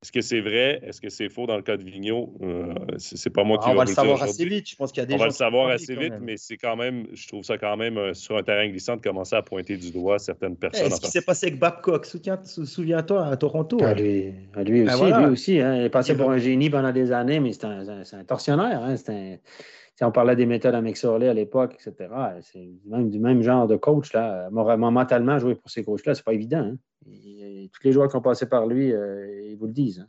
Est-ce 0.04 0.12
que 0.12 0.20
c'est 0.20 0.42
vrai? 0.42 0.82
Est-ce 0.84 1.00
que 1.00 1.08
c'est 1.08 1.30
faux 1.30 1.46
dans 1.48 1.56
le 1.56 1.62
cas 1.62 1.78
de 1.78 1.84
Vigneault? 1.84 2.34
Euh, 2.42 2.74
c'est 2.98 3.30
pas 3.30 3.46
moi 3.46 3.58
qui 3.58 3.64
Ah, 3.68 3.72
on 3.72 3.76
va 3.76 3.86
le 3.86 3.90
savoir 3.94 4.22
assez 4.22 4.44
vite. 4.44 4.70
Je 4.70 4.76
pense 4.76 4.92
qu'il 4.92 5.00
y 5.00 5.04
a 5.04 5.06
des 5.06 5.14
On 5.14 5.18
gens 5.18 5.24
va 5.24 5.28
le 5.28 5.34
savoir 5.34 5.70
assez 5.70 5.96
vite, 5.96 6.12
même. 6.12 6.24
mais 6.26 6.36
c'est 6.36 6.58
quand 6.58 6.76
même, 6.76 7.08
je 7.14 7.26
trouve 7.26 7.42
ça 7.44 7.58
quand 7.58 7.78
même 7.78 7.98
euh, 7.98 8.14
sur 8.14 8.36
un 8.36 8.44
terrain 8.44 8.68
glissant 8.68 8.98
de 8.98 9.02
commencer 9.02 9.38
à 9.38 9.42
pointer 9.42 9.78
du 9.78 9.92
doigt 9.92 10.20
certaines 10.20 10.56
Eh, 10.56 10.60
personnes. 10.60 10.90
ce 10.90 10.96
en 10.96 11.00
qui 11.00 11.08
s'est 11.10 11.22
passé 11.22 11.48
avec 11.48 11.58
Babcock, 11.60 12.06
souviens- 12.06 12.44
sou- 12.44 12.66
souviens-toi 12.66 13.26
à 13.28 13.38
Toronto. 13.38 13.82
À 13.82 13.92
hein. 13.92 13.94
lui, 13.94 14.34
à 14.54 14.64
lui 14.64 14.84
Ben 14.84 14.90
aussi, 14.90 14.98
voilà. 14.98 15.20
lui 15.22 15.26
aussi. 15.32 15.60
hein. 15.62 15.76
Il 15.78 15.84
est 15.86 15.90
passé 15.90 16.18
pour 16.18 16.30
un 16.32 16.38
génie 16.38 16.70
pendant 16.70 16.92
des 16.92 17.14
années, 17.14 17.40
mais 17.40 17.54
c'est 17.54 17.64
un, 17.64 18.04
c'est 18.04 18.18
un- 18.18 18.20
un 18.20 18.24
tortionnaire. 18.26 18.82
hein. 18.84 18.96
Un- 19.08 19.38
si 19.96 20.04
on 20.04 20.12
parlait 20.12 20.36
des 20.36 20.48
méthodes 20.48 20.74
à 20.76 20.82
McSorley 20.82 21.30
à 21.30 21.34
l'époque, 21.34 21.76
etc., 21.76 22.10
c'est 22.42 22.60
du 22.60 22.82
même, 22.90 23.10
du 23.10 23.20
même 23.20 23.42
genre 23.42 23.68
de 23.68 23.76
coach. 23.78 24.12
Là. 24.12 24.50
Moralement, 24.52 24.92
mentalement, 24.92 25.38
jouer 25.40 25.56
pour 25.56 25.70
ces 25.70 25.84
coachs-là, 25.86 26.14
c'est 26.16 26.26
pas 26.26 26.34
évident. 26.34 26.58
hein. 26.74 26.76
Tous 27.06 27.84
les 27.84 27.92
joueurs 27.92 28.10
qui 28.10 28.16
ont 28.16 28.22
passé 28.22 28.48
par 28.48 28.66
lui, 28.68 28.92
euh, 28.92 29.50
ils 29.50 29.56
vous 29.58 29.68
le 29.68 29.74
disent. 29.74 30.00
hein. 30.00 30.08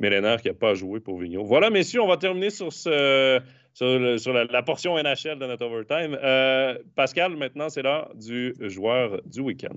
Mélénaire 0.00 0.42
qui 0.42 0.48
n'a 0.48 0.54
pas 0.54 0.74
joué 0.74 1.00
pour 1.00 1.18
Vigneault. 1.18 1.44
Voilà, 1.44 1.70
messieurs, 1.70 2.02
on 2.02 2.08
va 2.08 2.16
terminer 2.16 2.50
sur, 2.50 2.72
ce, 2.72 3.40
sur, 3.72 4.32
la 4.32 4.62
portion 4.62 4.96
NHL 4.96 5.38
de 5.38 5.46
notre 5.46 5.64
overtime. 5.64 6.18
Euh, 6.22 6.76
Pascal, 6.94 7.36
maintenant, 7.36 7.68
c'est 7.68 7.82
l'heure 7.82 8.12
du 8.14 8.54
joueur 8.60 9.20
du 9.24 9.40
week-end. 9.40 9.76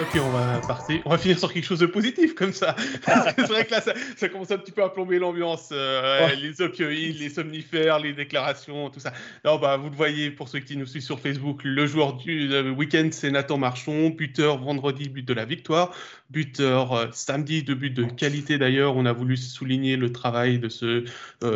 Ok, 0.00 0.20
on 0.22 0.30
va 0.30 0.60
partir. 0.60 1.00
On 1.04 1.10
va 1.10 1.18
finir 1.18 1.38
sur 1.38 1.52
quelque 1.52 1.64
chose 1.64 1.80
de 1.80 1.86
positif 1.86 2.34
comme 2.36 2.52
ça. 2.52 2.76
c'est 3.36 3.48
vrai 3.48 3.64
que 3.64 3.72
là, 3.72 3.80
ça, 3.80 3.94
ça 4.16 4.28
commence 4.28 4.50
un 4.52 4.58
petit 4.58 4.70
peu 4.70 4.84
à 4.84 4.88
plomber 4.90 5.18
l'ambiance. 5.18 5.70
euh, 5.72 6.26
Ouais. 6.26 6.36
Les 6.36 6.60
opioïdes, 6.62 7.18
les 7.18 7.30
somnifères, 7.30 7.98
les 7.98 8.12
déclarations, 8.12 8.90
tout 8.90 9.00
ça. 9.00 9.12
Non, 9.44 9.58
bah, 9.58 9.76
vous 9.76 9.90
le 9.90 9.96
voyez 9.96 10.30
pour 10.30 10.48
ceux 10.48 10.60
qui 10.60 10.76
nous 10.76 10.86
suivent 10.86 11.02
sur 11.02 11.18
Facebook. 11.18 11.62
Le 11.64 11.86
joueur 11.86 12.14
du 12.14 12.52
euh, 12.52 12.70
week-end, 12.70 13.08
c'est 13.10 13.30
Nathan 13.32 13.58
Marchon. 13.58 14.10
Buteur 14.10 14.58
vendredi, 14.58 15.08
but 15.08 15.26
de 15.26 15.34
la 15.34 15.44
victoire. 15.44 15.92
Buteur 16.30 16.92
euh, 16.92 17.06
samedi, 17.12 17.64
deux 17.64 17.74
buts 17.74 17.90
de 17.90 18.04
qualité 18.04 18.56
d'ailleurs. 18.56 18.96
On 18.96 19.04
a 19.04 19.12
voulu 19.12 19.36
souligner 19.36 19.96
le 19.96 20.12
travail 20.12 20.58
de 20.60 20.68
ce 20.68 21.04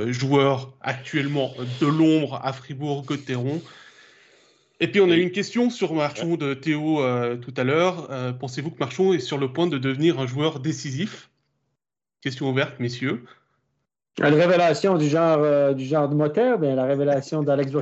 joueur 0.09 0.73
actuellement 0.81 1.53
de 1.81 1.87
l'ombre 1.87 2.41
à 2.43 2.53
Fribourg-Gotteron. 2.53 3.63
Et 4.83 4.89
puis 4.89 5.01
on 5.01 5.09
a 5.11 5.15
eu 5.15 5.21
une 5.21 5.31
question 5.31 5.71
sur 5.71 5.95
Marchon 5.95 6.35
de 6.35 6.55
Théo 6.55 7.01
euh, 7.05 7.37
tout 7.37 7.55
à 7.57 7.63
l'heure. 7.63 8.09
Euh, 8.11 8.33
Pensez-vous 8.33 8.73
que 8.73 8.81
Marchon 8.81 9.13
est 9.13 9.21
sur 9.21 9.39
le 9.39 9.53
point 9.53 9.69
de 9.69 9.79
devenir 9.79 10.19
un 10.19 10.27
joueur 10.27 10.59
décisif? 10.59 11.31
Question 12.21 12.51
ouverte, 12.51 12.81
messieurs. 12.81 13.23
Une 14.19 14.35
révélation 14.35 14.99
du 14.99 15.07
genre, 15.07 15.39
euh, 15.39 15.73
du 15.73 15.85
genre 15.85 16.09
de 16.09 16.17
moteur, 16.17 16.59
bien, 16.59 16.75
la 16.75 16.85
révélation 16.85 17.45
d'Alex. 17.45 17.71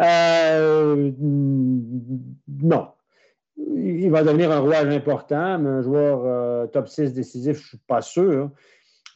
Euh, 0.00 1.10
non. 2.48 2.88
Il 3.56 4.10
va 4.10 4.22
devenir 4.22 4.50
un 4.52 4.58
rouage 4.58 4.94
important, 4.94 5.58
mais 5.58 5.68
un 5.70 5.82
joueur 5.82 6.22
euh, 6.24 6.66
top 6.66 6.88
6 6.88 7.14
décisif, 7.14 7.56
je 7.56 7.62
ne 7.62 7.68
suis 7.68 7.78
pas 7.78 8.02
sûr. 8.02 8.50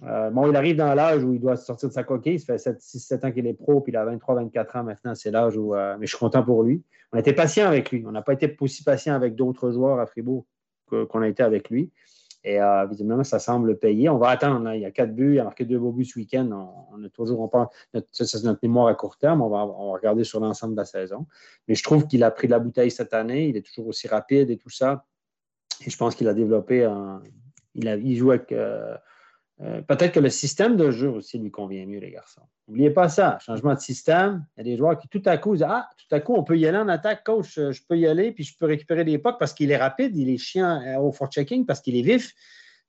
Euh, 0.02 0.30
bon, 0.30 0.48
il 0.50 0.56
arrive 0.56 0.76
dans 0.76 0.94
l'âge 0.94 1.24
où 1.24 1.32
il 1.32 1.40
doit 1.40 1.56
sortir 1.56 1.88
de 1.88 1.94
sa 1.94 2.04
coquille. 2.04 2.38
Ça 2.38 2.58
fait 2.58 2.78
6-7 2.78 3.26
ans 3.26 3.32
qu'il 3.32 3.46
est 3.46 3.54
pro, 3.54 3.80
puis 3.80 3.92
il 3.92 3.96
a 3.96 4.04
23-24 4.04 4.78
ans 4.78 4.84
maintenant. 4.84 5.14
C'est 5.14 5.30
l'âge 5.30 5.56
où. 5.56 5.74
euh, 5.74 5.96
mais 5.98 6.06
je 6.06 6.10
suis 6.10 6.18
content 6.18 6.42
pour 6.42 6.62
lui. 6.62 6.82
On 7.12 7.16
a 7.16 7.20
été 7.20 7.32
patient 7.32 7.66
avec 7.66 7.90
lui. 7.90 8.04
On 8.06 8.12
n'a 8.12 8.22
pas 8.22 8.34
été 8.34 8.54
aussi 8.60 8.84
patient 8.84 9.14
avec 9.14 9.34
d'autres 9.34 9.70
joueurs 9.70 9.98
à 9.98 10.06
Fribourg 10.06 10.44
qu'on 10.88 11.22
a 11.22 11.28
été 11.28 11.42
avec 11.42 11.70
lui. 11.70 11.90
Et 12.44 12.60
euh, 12.60 12.86
visiblement, 12.86 13.24
ça 13.24 13.38
semble 13.38 13.76
payer. 13.78 14.08
On 14.08 14.18
va 14.18 14.28
attendre. 14.28 14.68
hein. 14.68 14.74
Il 14.74 14.82
y 14.82 14.84
a 14.84 14.90
quatre 14.90 15.14
buts. 15.14 15.34
Il 15.34 15.40
a 15.40 15.44
marqué 15.44 15.64
deux 15.64 15.78
beaux 15.78 15.92
buts 15.92 16.04
ce 16.04 16.18
week-end. 16.18 16.48
On, 16.52 16.96
on 16.96 17.04
a 17.04 17.08
toujours, 17.08 17.50
notre, 17.92 18.06
ça, 18.12 18.24
c'est 18.24 18.44
notre 18.44 18.60
mémoire 18.62 18.86
à 18.88 18.94
court 18.94 19.16
terme. 19.16 19.40
On 19.42 19.48
va, 19.48 19.62
regarder 19.62 20.22
sur 20.24 20.38
l'ensemble 20.40 20.74
de 20.74 20.80
la 20.80 20.84
saison. 20.84 21.26
Mais 21.66 21.74
je 21.74 21.82
trouve 21.82 22.06
qu'il 22.06 22.22
a 22.22 22.30
pris 22.30 22.46
de 22.46 22.52
la 22.52 22.58
bouteille 22.60 22.90
cette 22.90 23.14
année. 23.14 23.48
Il 23.48 23.56
est 23.56 23.66
toujours 23.66 23.88
aussi 23.88 24.06
rapide 24.06 24.50
et 24.50 24.58
tout 24.58 24.70
ça. 24.70 25.04
Et 25.84 25.90
je 25.90 25.96
pense 25.96 26.14
qu'il 26.14 26.28
a 26.28 26.34
développé 26.34 26.88
il 27.74 28.16
joue 28.16 28.30
avec. 28.30 28.54
Euh, 29.62 29.80
Peut-être 29.82 30.12
que 30.12 30.20
le 30.20 30.28
système 30.28 30.76
de 30.76 30.90
jeu 30.90 31.08
aussi 31.08 31.38
lui 31.38 31.50
convient 31.50 31.86
mieux, 31.86 31.98
les 31.98 32.10
garçons. 32.10 32.42
N'oubliez 32.68 32.90
pas 32.90 33.08
ça. 33.08 33.38
Changement 33.40 33.74
de 33.74 33.80
système. 33.80 34.44
Il 34.56 34.60
y 34.60 34.60
a 34.60 34.64
des 34.72 34.76
joueurs 34.76 34.98
qui, 34.98 35.08
tout 35.08 35.22
à 35.24 35.38
coup, 35.38 35.54
disent 35.54 35.66
Ah, 35.68 35.88
tout 35.96 36.14
à 36.14 36.20
coup, 36.20 36.34
on 36.34 36.44
peut 36.44 36.58
y 36.58 36.66
aller 36.66 36.78
en 36.78 36.88
attaque, 36.88 37.24
coach. 37.24 37.56
euh, 37.58 37.72
Je 37.72 37.82
peux 37.88 37.96
y 37.96 38.06
aller, 38.06 38.32
puis 38.32 38.44
je 38.44 38.56
peux 38.58 38.66
récupérer 38.66 39.04
des 39.04 39.18
pucks 39.18 39.38
parce 39.38 39.54
qu'il 39.54 39.70
est 39.70 39.76
rapide, 39.76 40.16
il 40.16 40.28
est 40.28 40.36
chiant 40.38 40.80
euh, 40.82 40.98
au 40.98 41.12
forechecking, 41.12 41.64
parce 41.64 41.80
qu'il 41.80 41.96
est 41.96 42.02
vif, 42.02 42.34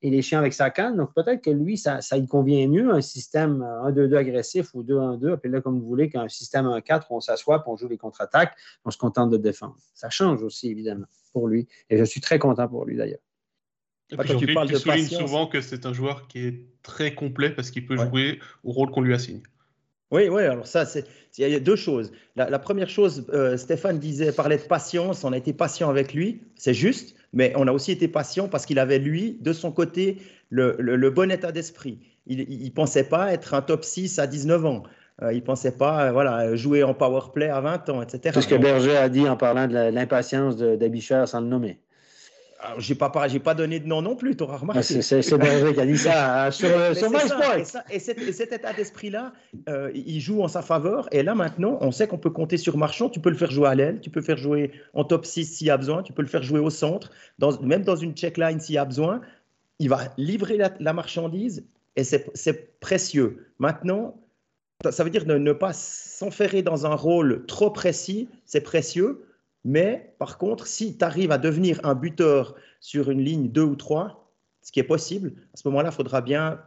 il 0.02 0.14
est 0.14 0.22
chiant 0.22 0.40
avec 0.40 0.54
sa 0.54 0.70
canne. 0.70 0.98
Donc, 0.98 1.14
peut-être 1.16 1.42
que 1.42 1.50
lui, 1.50 1.78
ça, 1.78 2.02
ça 2.02 2.18
lui 2.18 2.28
convient 2.28 2.68
mieux, 2.68 2.92
un 2.94 3.02
système 3.02 3.62
euh, 3.62 3.90
1-2-2 3.92 4.16
agressif 4.18 4.74
ou 4.74 4.84
2-1-2. 4.84 5.38
Puis 5.38 5.50
là, 5.50 5.62
comme 5.62 5.80
vous 5.80 5.88
voulez, 5.88 6.10
qu'un 6.10 6.28
système 6.28 6.66
1-4, 6.66 7.04
on 7.12 7.22
s'assoit, 7.22 7.64
on 7.66 7.78
joue 7.78 7.88
les 7.88 7.98
contre-attaques, 7.98 8.56
on 8.84 8.92
se 8.92 8.98
contente 8.98 9.30
de 9.30 9.38
défendre. 9.38 9.78
Ça 9.94 10.10
change 10.10 10.44
aussi, 10.44 10.70
évidemment, 10.70 11.06
pour 11.34 11.48
lui. 11.48 11.68
Et 11.90 11.98
je 11.98 12.04
suis 12.04 12.20
très 12.22 12.40
content 12.40 12.68
pour 12.68 12.86
lui, 12.86 12.98
d'ailleurs. 12.98 13.20
Et 14.12 14.16
Quand 14.16 14.24
tu 14.24 14.30
Jean-Philippe, 14.30 14.56
parles 14.56 14.68
tu 14.68 14.74
de 14.74 14.80
soulignes 14.80 15.04
patience- 15.04 15.22
souvent 15.22 15.48
que 15.48 15.60
c'est 15.62 15.86
un 15.86 15.94
joueur 15.94 16.28
qui 16.28 16.46
est 16.48 16.62
très 16.84 17.14
complet 17.14 17.50
parce 17.50 17.72
qu'il 17.72 17.86
peut 17.86 17.98
Ouais. 17.98 18.08
jouer 18.08 18.40
au 18.64 18.72
rôle 18.72 18.90
qu'on 18.92 19.02
lui 19.02 19.14
assigne. 19.14 19.42
Oui, 20.12 20.30
oui, 20.30 20.44
alors 20.44 20.66
ça, 20.66 20.86
c'est, 20.86 21.04
il 21.38 21.50
y 21.50 21.54
a 21.56 21.60
deux 21.60 21.76
choses. 21.76 22.14
La, 22.38 22.50
la 22.50 22.60
première 22.60 22.90
chose, 22.90 23.26
euh, 23.34 23.58
Stéphane 23.58 24.00
disait, 24.00 24.32
parlait 24.32 24.56
de 24.56 24.62
patience, 24.62 25.26
on 25.26 25.34
a 25.34 25.38
été 25.38 25.52
patient 25.52 25.90
avec 25.90 26.14
lui, 26.14 26.42
c'est 26.56 26.74
juste, 26.74 27.16
mais 27.34 27.52
on 27.58 27.68
a 27.68 27.74
aussi 27.74 27.92
été 27.92 28.08
patient 28.08 28.48
parce 28.48 28.66
qu'il 28.66 28.80
avait, 28.80 29.00
lui, 29.00 29.38
de 29.42 29.52
son 29.52 29.74
côté, 29.74 30.18
le, 30.50 30.78
le- 30.80 30.96
le 30.96 31.10
bon 31.10 31.30
état 31.30 31.52
d'esprit. 31.52 32.00
Il 32.26 32.38
ne 32.64 32.70
pensait 32.70 33.04
pas 33.04 33.34
être 33.34 33.54
un 33.54 33.62
top 33.62 33.84
6 33.84 34.18
à 34.20 34.28
19 34.28 34.66
ans. 34.66 34.84
Euh, 35.22 35.34
il 35.34 35.38
ne 35.38 35.42
pensait 35.42 35.72
pas 35.76 36.06
euh, 36.08 36.12
voilà, 36.14 36.56
jouer 36.56 36.84
en 36.84 36.94
power 36.94 37.22
play 37.34 37.50
à 37.50 37.60
20 37.60 37.90
ans, 37.90 38.02
etc. 38.02 38.32
C'est 38.34 38.42
ce 38.42 38.48
que 38.48 38.56
Berger 38.56 38.96
a 38.96 39.10
dit 39.10 39.28
en 39.28 39.36
parlant 39.36 39.68
de 39.68 39.74
la- 39.74 39.92
l'impatience 39.92 40.56
de- 40.56 40.76
d'Abicher 40.78 41.24
sans 41.26 41.42
le 41.42 41.48
nommer. 41.48 41.80
Alors, 42.60 42.80
j'ai 42.80 42.96
pas, 42.96 43.12
j'ai 43.28 43.40
pas 43.40 43.54
donné 43.54 43.80
de 43.80 43.88
nom 43.88 44.02
non 44.02 44.16
plus, 44.16 44.36
tu 44.36 44.44
auras 44.44 44.58
remarqué. 44.58 44.80
Ah, 44.80 44.84
C'est 44.84 45.38
Berger 45.38 45.74
qui 45.74 45.80
a 45.80 45.86
dit 45.86 45.98
ça 45.98 46.46
hein, 46.46 46.52
sur, 46.52 46.68
Mais 46.70 46.96
sur 46.96 47.10
c'est 47.10 47.18
ça, 47.28 47.36
MySport. 47.38 47.54
et, 47.56 47.66
ça- 47.66 47.84
et 47.92 48.00
cet, 48.00 48.20
et 48.22 48.32
cet 48.34 48.52
état 48.52 48.74
d'esprit-là, 48.74 49.34
euh, 49.70 49.92
il 49.94 50.20
joue 50.20 50.42
en 50.42 50.48
sa 50.48 50.62
faveur. 50.62 51.08
Et 51.12 51.22
là, 51.24 51.36
maintenant, 51.36 51.78
on 51.82 51.92
sait 51.92 52.08
qu'on 52.08 52.18
peut 52.18 52.30
compter 52.32 52.58
sur 52.58 52.76
Marchand. 52.78 53.10
Tu 53.10 53.20
peux 53.20 53.30
le 53.30 53.36
faire 53.38 53.52
jouer 53.52 53.68
à 53.68 53.76
l'aile, 53.76 54.00
tu 54.02 54.10
peux 54.10 54.20
le 54.22 54.26
faire 54.26 54.38
jouer 54.38 54.72
en 54.94 55.04
top 55.04 55.26
6 55.26 55.46
s'il 55.46 55.68
y 55.68 55.70
a 55.70 55.78
besoin, 55.78 56.02
tu 56.04 56.14
peux 56.14 56.24
le 56.24 56.28
faire 56.28 56.42
jouer 56.44 56.60
au 56.60 56.70
centre, 56.72 57.12
dans, 57.38 57.60
même 57.62 57.84
dans 57.84 57.96
une 57.96 58.16
checkline 58.16 58.60
s'il 58.60 58.76
y 58.76 58.80
a 58.80 58.86
besoin. 58.86 59.22
Il 59.80 59.90
va 59.90 60.00
livrer 60.18 60.58
la, 60.58 60.72
la 60.80 60.94
marchandise 60.94 61.64
et 61.96 62.04
c'est 62.04 62.80
précieux. 62.80 63.48
Maintenant, 63.60 64.16
ça- 64.84 64.92
ça 64.92 65.04
veut 65.04 65.10
dire 65.12 65.26
ne, 65.28 65.36
ne 65.38 65.54
pas 65.54 65.74
s'enferrer 65.74 66.64
dans 66.64 66.86
un 66.88 66.96
rôle 66.96 67.46
trop 67.46 67.70
précis, 67.70 68.30
c'est 68.46 68.62
précieux. 68.62 69.24
Mais 69.68 70.16
par 70.18 70.38
contre, 70.38 70.66
si 70.66 70.98
tu 70.98 71.04
arrives 71.04 71.32
à 71.32 71.38
devenir 71.38 71.82
un 71.84 71.94
buteur 71.94 72.56
sur 72.80 73.12
une 73.12 73.22
ligne 73.22 73.50
2 73.52 73.64
ou 73.64 73.76
3, 73.76 74.32
ce 74.62 74.72
qui 74.72 74.80
est 74.80 74.84
possible, 74.84 75.34
à 75.54 75.58
ce 75.58 75.68
moment-là, 75.68 75.90
il 75.90 75.96
faudra 75.96 76.22
bien 76.22 76.62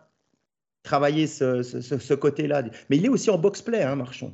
travailler 0.83 1.27
ce, 1.27 1.63
ce- 1.63 1.81
ce- 1.81 1.99
ce 1.99 2.15
côté-là. 2.15 2.63
Mais 2.91 2.99
il 2.99 3.07
est 3.07 3.09
aussi 3.09 3.31
en 3.31 3.39
box-play, 3.39 3.83
hein, 3.83 3.97
Marchand. 3.97 4.33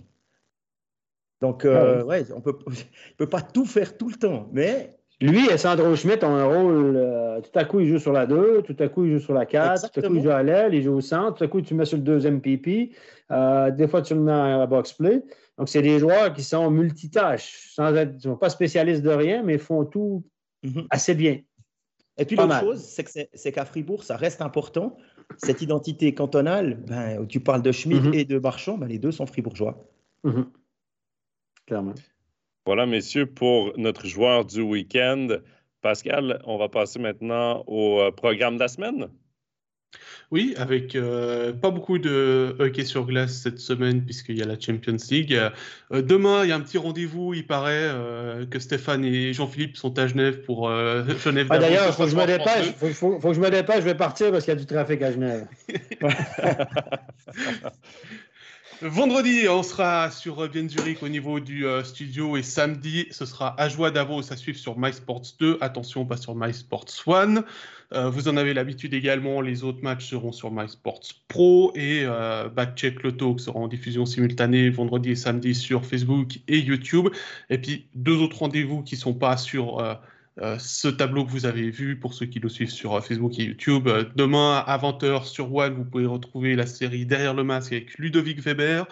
Donc, 1.40 1.64
euh, 1.64 2.02
ouais, 2.04 2.32
on 2.32 2.40
peut, 2.40 2.58
il 3.10 3.16
peut 3.16 3.28
pas 3.28 3.40
tout 3.42 3.66
faire 3.66 3.96
tout 3.96 4.08
le 4.08 4.16
temps. 4.16 4.48
Mais 4.52 4.95
Lui 5.22 5.48
et 5.48 5.56
Sandro 5.56 5.96
Schmidt 5.96 6.22
ont 6.24 6.34
un 6.34 6.44
rôle. 6.44 6.96
euh, 6.96 7.40
tout 7.40 7.58
à 7.58 7.64
coup, 7.64 7.80
il 7.80 7.88
joue 7.88 7.98
sur 7.98 8.12
la 8.12 8.26
2, 8.26 8.62
tout 8.62 8.76
à 8.78 8.88
coup, 8.88 9.04
il 9.06 9.12
joue 9.12 9.18
sur 9.18 9.32
la 9.34 9.46
4, 9.46 9.90
tout 9.90 10.00
à 10.00 10.02
coup, 10.02 10.14
il 10.14 10.22
joue 10.22 10.30
à 10.30 10.42
l'aile, 10.42 10.74
il 10.74 10.82
joue 10.82 10.92
au 10.94 11.00
centre, 11.00 11.38
tout 11.38 11.44
à 11.44 11.48
coup, 11.48 11.60
tu 11.62 11.72
le 11.74 11.78
mets 11.78 11.84
sur 11.86 11.96
le 11.96 12.02
deuxième 12.02 12.40
PP. 12.40 12.92
euh, 13.30 13.70
des 13.70 13.88
fois, 13.88 14.02
tu 14.02 14.14
le 14.14 14.20
mets 14.20 14.30
à 14.32 14.66
box 14.66 14.92
play. 14.92 15.22
Donc, 15.58 15.68
c'est 15.68 15.80
des 15.82 15.98
joueurs 15.98 16.32
qui 16.34 16.42
sont 16.44 16.70
multitâches, 16.70 17.70
sans 17.74 17.94
être, 17.94 18.12
ils 18.12 18.16
ne 18.16 18.20
sont 18.20 18.36
pas 18.36 18.50
spécialistes 18.50 19.02
de 19.02 19.10
rien, 19.10 19.42
mais 19.42 19.58
font 19.58 19.84
tout 19.84 20.22
Mhm. 20.62 20.86
assez 20.90 21.14
bien. 21.14 21.40
Et 22.18 22.24
puis 22.24 22.36
l'autre 22.36 22.60
chose, 22.60 22.80
c'est 23.34 23.52
qu'à 23.52 23.64
Fribourg, 23.64 24.02
ça 24.04 24.16
reste 24.16 24.40
important. 24.42 24.96
Cette 25.38 25.60
identité 25.62 26.14
cantonale, 26.14 26.76
ben, 26.86 27.26
tu 27.26 27.40
parles 27.40 27.62
de 27.62 27.72
Schmidt 27.72 28.08
Mhm. 28.08 28.14
et 28.14 28.24
de 28.24 28.38
Marchand, 28.38 28.78
ben, 28.78 28.86
les 28.86 28.98
deux 28.98 29.12
sont 29.12 29.26
fribourgeois. 29.26 29.84
Mhm. 30.24 30.46
Clairement. 31.66 31.94
Voilà, 32.66 32.84
messieurs, 32.84 33.26
pour 33.26 33.72
notre 33.76 34.08
joueur 34.08 34.44
du 34.44 34.60
week-end. 34.60 35.28
Pascal, 35.82 36.42
on 36.46 36.58
va 36.58 36.68
passer 36.68 36.98
maintenant 36.98 37.62
au 37.68 38.00
euh, 38.00 38.10
programme 38.10 38.56
de 38.56 38.60
la 38.60 38.66
semaine. 38.66 39.06
Oui, 40.32 40.54
avec 40.56 40.96
euh, 40.96 41.52
pas 41.52 41.70
beaucoup 41.70 41.98
de 41.98 42.56
hockey 42.58 42.84
sur 42.84 43.06
glace 43.06 43.40
cette 43.40 43.60
semaine 43.60 44.04
puisqu'il 44.04 44.36
y 44.36 44.42
a 44.42 44.46
la 44.46 44.58
Champions 44.58 44.96
League. 45.08 45.32
Euh, 45.32 46.02
demain, 46.02 46.42
il 46.42 46.48
y 46.48 46.52
a 46.52 46.56
un 46.56 46.60
petit 46.60 46.78
rendez-vous. 46.78 47.34
Il 47.34 47.46
paraît 47.46 47.84
euh, 47.84 48.44
que 48.46 48.58
Stéphane 48.58 49.04
et 49.04 49.32
Jean-Philippe 49.32 49.76
sont 49.76 49.96
à 50.00 50.08
Genève 50.08 50.40
pour 50.40 50.68
euh, 50.68 51.04
Genève. 51.24 51.46
Ah. 51.50 51.58
D'ailleurs, 51.58 51.94
faut. 51.94 52.08
Il 52.08 52.72
faut, 52.72 52.88
faut- 52.88 53.20
faut 53.20 53.28
que 53.28 53.34
je 53.34 53.40
me 53.40 53.50
dépêche. 53.50 53.78
Je 53.78 53.84
vais 53.84 53.94
partir 53.94 54.32
parce 54.32 54.44
qu'il 54.44 54.54
y 54.54 54.56
a 54.56 54.60
du 54.60 54.66
trafic 54.66 55.00
à 55.02 55.12
Genève. 55.12 55.46
Vendredi, 58.82 59.48
on 59.48 59.62
sera 59.62 60.10
sur 60.10 60.46
Bien 60.50 60.68
Zurich 60.68 61.02
au 61.02 61.08
niveau 61.08 61.40
du 61.40 61.66
euh, 61.66 61.82
studio 61.82 62.36
et 62.36 62.42
samedi, 62.42 63.06
ce 63.10 63.24
sera 63.24 63.58
à 63.58 63.70
joie 63.70 63.90
Davos 63.90 64.30
à 64.30 64.36
suivre 64.36 64.58
sur 64.58 64.78
MySports 64.78 65.22
2. 65.40 65.56
Attention, 65.62 66.04
pas 66.04 66.18
sur 66.18 66.34
MySports 66.34 66.84
1. 67.06 67.42
Euh, 67.94 68.10
vous 68.10 68.28
en 68.28 68.36
avez 68.36 68.52
l'habitude 68.52 68.92
également, 68.92 69.40
les 69.40 69.64
autres 69.64 69.82
matchs 69.82 70.10
seront 70.10 70.30
sur 70.30 70.50
MySports 70.50 71.00
Pro 71.26 71.72
et 71.74 72.02
euh, 72.04 72.50
Backcheck 72.50 73.02
Lotto 73.02 73.36
qui 73.36 73.44
sera 73.44 73.58
en 73.58 73.68
diffusion 73.68 74.04
simultanée 74.04 74.68
vendredi 74.68 75.12
et 75.12 75.16
samedi 75.16 75.54
sur 75.54 75.86
Facebook 75.86 76.40
et 76.46 76.58
YouTube. 76.58 77.08
Et 77.48 77.56
puis 77.56 77.86
deux 77.94 78.18
autres 78.18 78.40
rendez-vous 78.40 78.82
qui 78.82 78.96
sont 78.96 79.14
pas 79.14 79.38
sur 79.38 79.80
euh, 80.38 80.42
euh, 80.42 80.58
ce 80.58 80.88
tableau 80.88 81.24
que 81.24 81.30
vous 81.30 81.46
avez 81.46 81.70
vu 81.70 81.98
pour 81.98 82.14
ceux 82.14 82.26
qui 82.26 82.40
le 82.40 82.48
suivent 82.48 82.70
sur 82.70 83.02
Facebook 83.04 83.38
et 83.38 83.44
YouTube. 83.44 83.88
demain 84.16 84.62
à 84.66 84.78
20h 84.78 85.24
sur 85.24 85.54
One, 85.54 85.74
vous 85.74 85.84
pouvez 85.84 86.06
retrouver 86.06 86.56
la 86.56 86.66
série 86.66 87.06
Derrière 87.06 87.34
le 87.34 87.44
masque 87.44 87.72
avec 87.72 87.98
Ludovic 87.98 88.40
Weber. 88.40 88.86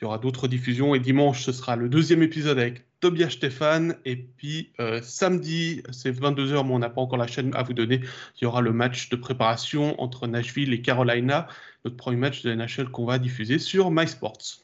Il 0.00 0.04
y 0.04 0.06
aura 0.06 0.18
d'autres 0.18 0.48
diffusions 0.48 0.94
et 0.94 1.00
dimanche, 1.00 1.44
ce 1.44 1.52
sera 1.52 1.76
le 1.76 1.88
deuxième 1.88 2.22
épisode 2.22 2.58
avec 2.58 2.82
Tobias 3.00 3.30
Stéphane. 3.30 3.96
Et 4.04 4.16
puis 4.16 4.72
samedi, 5.02 5.82
c'est 5.92 6.10
22h, 6.10 6.66
mais 6.66 6.74
on 6.74 6.78
n'a 6.80 6.90
pas 6.90 7.00
encore 7.00 7.18
la 7.18 7.28
chaîne 7.28 7.54
à 7.54 7.62
vous 7.62 7.74
donner. 7.74 8.00
Il 8.40 8.44
y 8.44 8.46
aura 8.46 8.60
le 8.60 8.72
match 8.72 9.08
de 9.08 9.16
préparation 9.16 10.00
entre 10.02 10.26
Nashville 10.26 10.72
et 10.72 10.82
Carolina, 10.82 11.46
notre 11.84 11.96
premier 11.96 12.16
match 12.16 12.42
de 12.42 12.52
NHL 12.52 12.88
qu'on 12.90 13.04
va 13.04 13.18
diffuser 13.18 13.58
sur 13.58 13.90
MySports. 13.90 14.63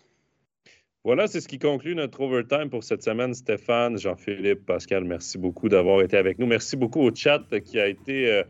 Voilà, 1.02 1.26
c'est 1.28 1.40
ce 1.40 1.48
qui 1.48 1.58
conclut 1.58 1.94
notre 1.94 2.20
overtime 2.20 2.68
pour 2.68 2.84
cette 2.84 3.02
semaine. 3.02 3.32
Stéphane, 3.32 3.98
Jean-Philippe, 3.98 4.66
Pascal, 4.66 5.04
merci 5.04 5.38
beaucoup 5.38 5.70
d'avoir 5.70 6.02
été 6.02 6.18
avec 6.18 6.38
nous. 6.38 6.46
Merci 6.46 6.76
beaucoup 6.76 7.00
au 7.00 7.14
chat 7.14 7.42
qui 7.64 7.80
a 7.80 7.86
été 7.86 8.30
euh, 8.30 8.42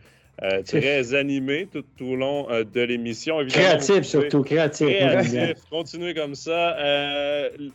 euh, 0.43 0.61
très 0.63 1.15
animé 1.15 1.69
tout, 1.71 1.85
au 2.05 2.17
long 2.17 2.51
euh, 2.51 2.65
de 2.65 2.81
l'émission. 2.81 3.39
Créatif 3.47 4.03
surtout, 4.03 4.43
créatif. 4.43 4.89
Créatif, 4.89 5.63
continuez 5.71 6.13
comme 6.13 6.35
ça. 6.35 6.77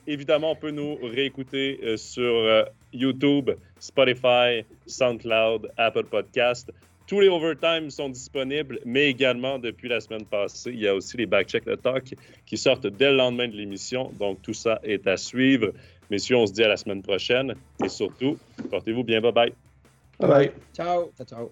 évidemment, 0.07 0.51
on 0.51 0.55
peut 0.57 0.71
nous 0.71 0.97
réécouter 1.01 1.79
sur 1.95 2.65
YouTube, 2.91 3.51
Spotify, 3.79 4.65
SoundCloud, 4.87 5.71
Apple 5.77 6.03
Podcast. 6.03 6.69
Tous 7.07 7.19
les 7.19 7.27
overtimes 7.27 7.91
sont 7.91 8.09
disponibles, 8.09 8.79
mais 8.83 9.09
également 9.09 9.59
depuis 9.59 9.87
la 9.87 9.99
semaine 9.99 10.25
passée, 10.25 10.71
il 10.71 10.79
y 10.79 10.87
a 10.87 10.95
aussi 10.95 11.17
les 11.17 11.27
backcheck 11.27 11.63
the 11.65 11.79
talk 11.81 12.15
qui 12.45 12.57
sortent 12.57 12.87
dès 12.87 13.11
le 13.11 13.17
lendemain 13.17 13.47
de 13.47 13.55
l'émission. 13.55 14.11
Donc 14.19 14.41
tout 14.41 14.53
ça 14.53 14.79
est 14.83 15.05
à 15.07 15.15
suivre. 15.15 15.71
Messieurs, 16.09 16.37
on 16.37 16.47
se 16.47 16.53
dit 16.53 16.63
à 16.63 16.67
la 16.67 16.77
semaine 16.77 17.01
prochaine 17.01 17.53
et 17.83 17.89
surtout, 17.89 18.37
portez-vous 18.69 19.03
bien. 19.03 19.21
Bye 19.21 19.31
bye. 19.31 19.53
Bye 20.19 20.29
bye. 20.29 20.51
Ciao. 20.73 21.11
Ciao. 21.17 21.25
ciao. 21.25 21.51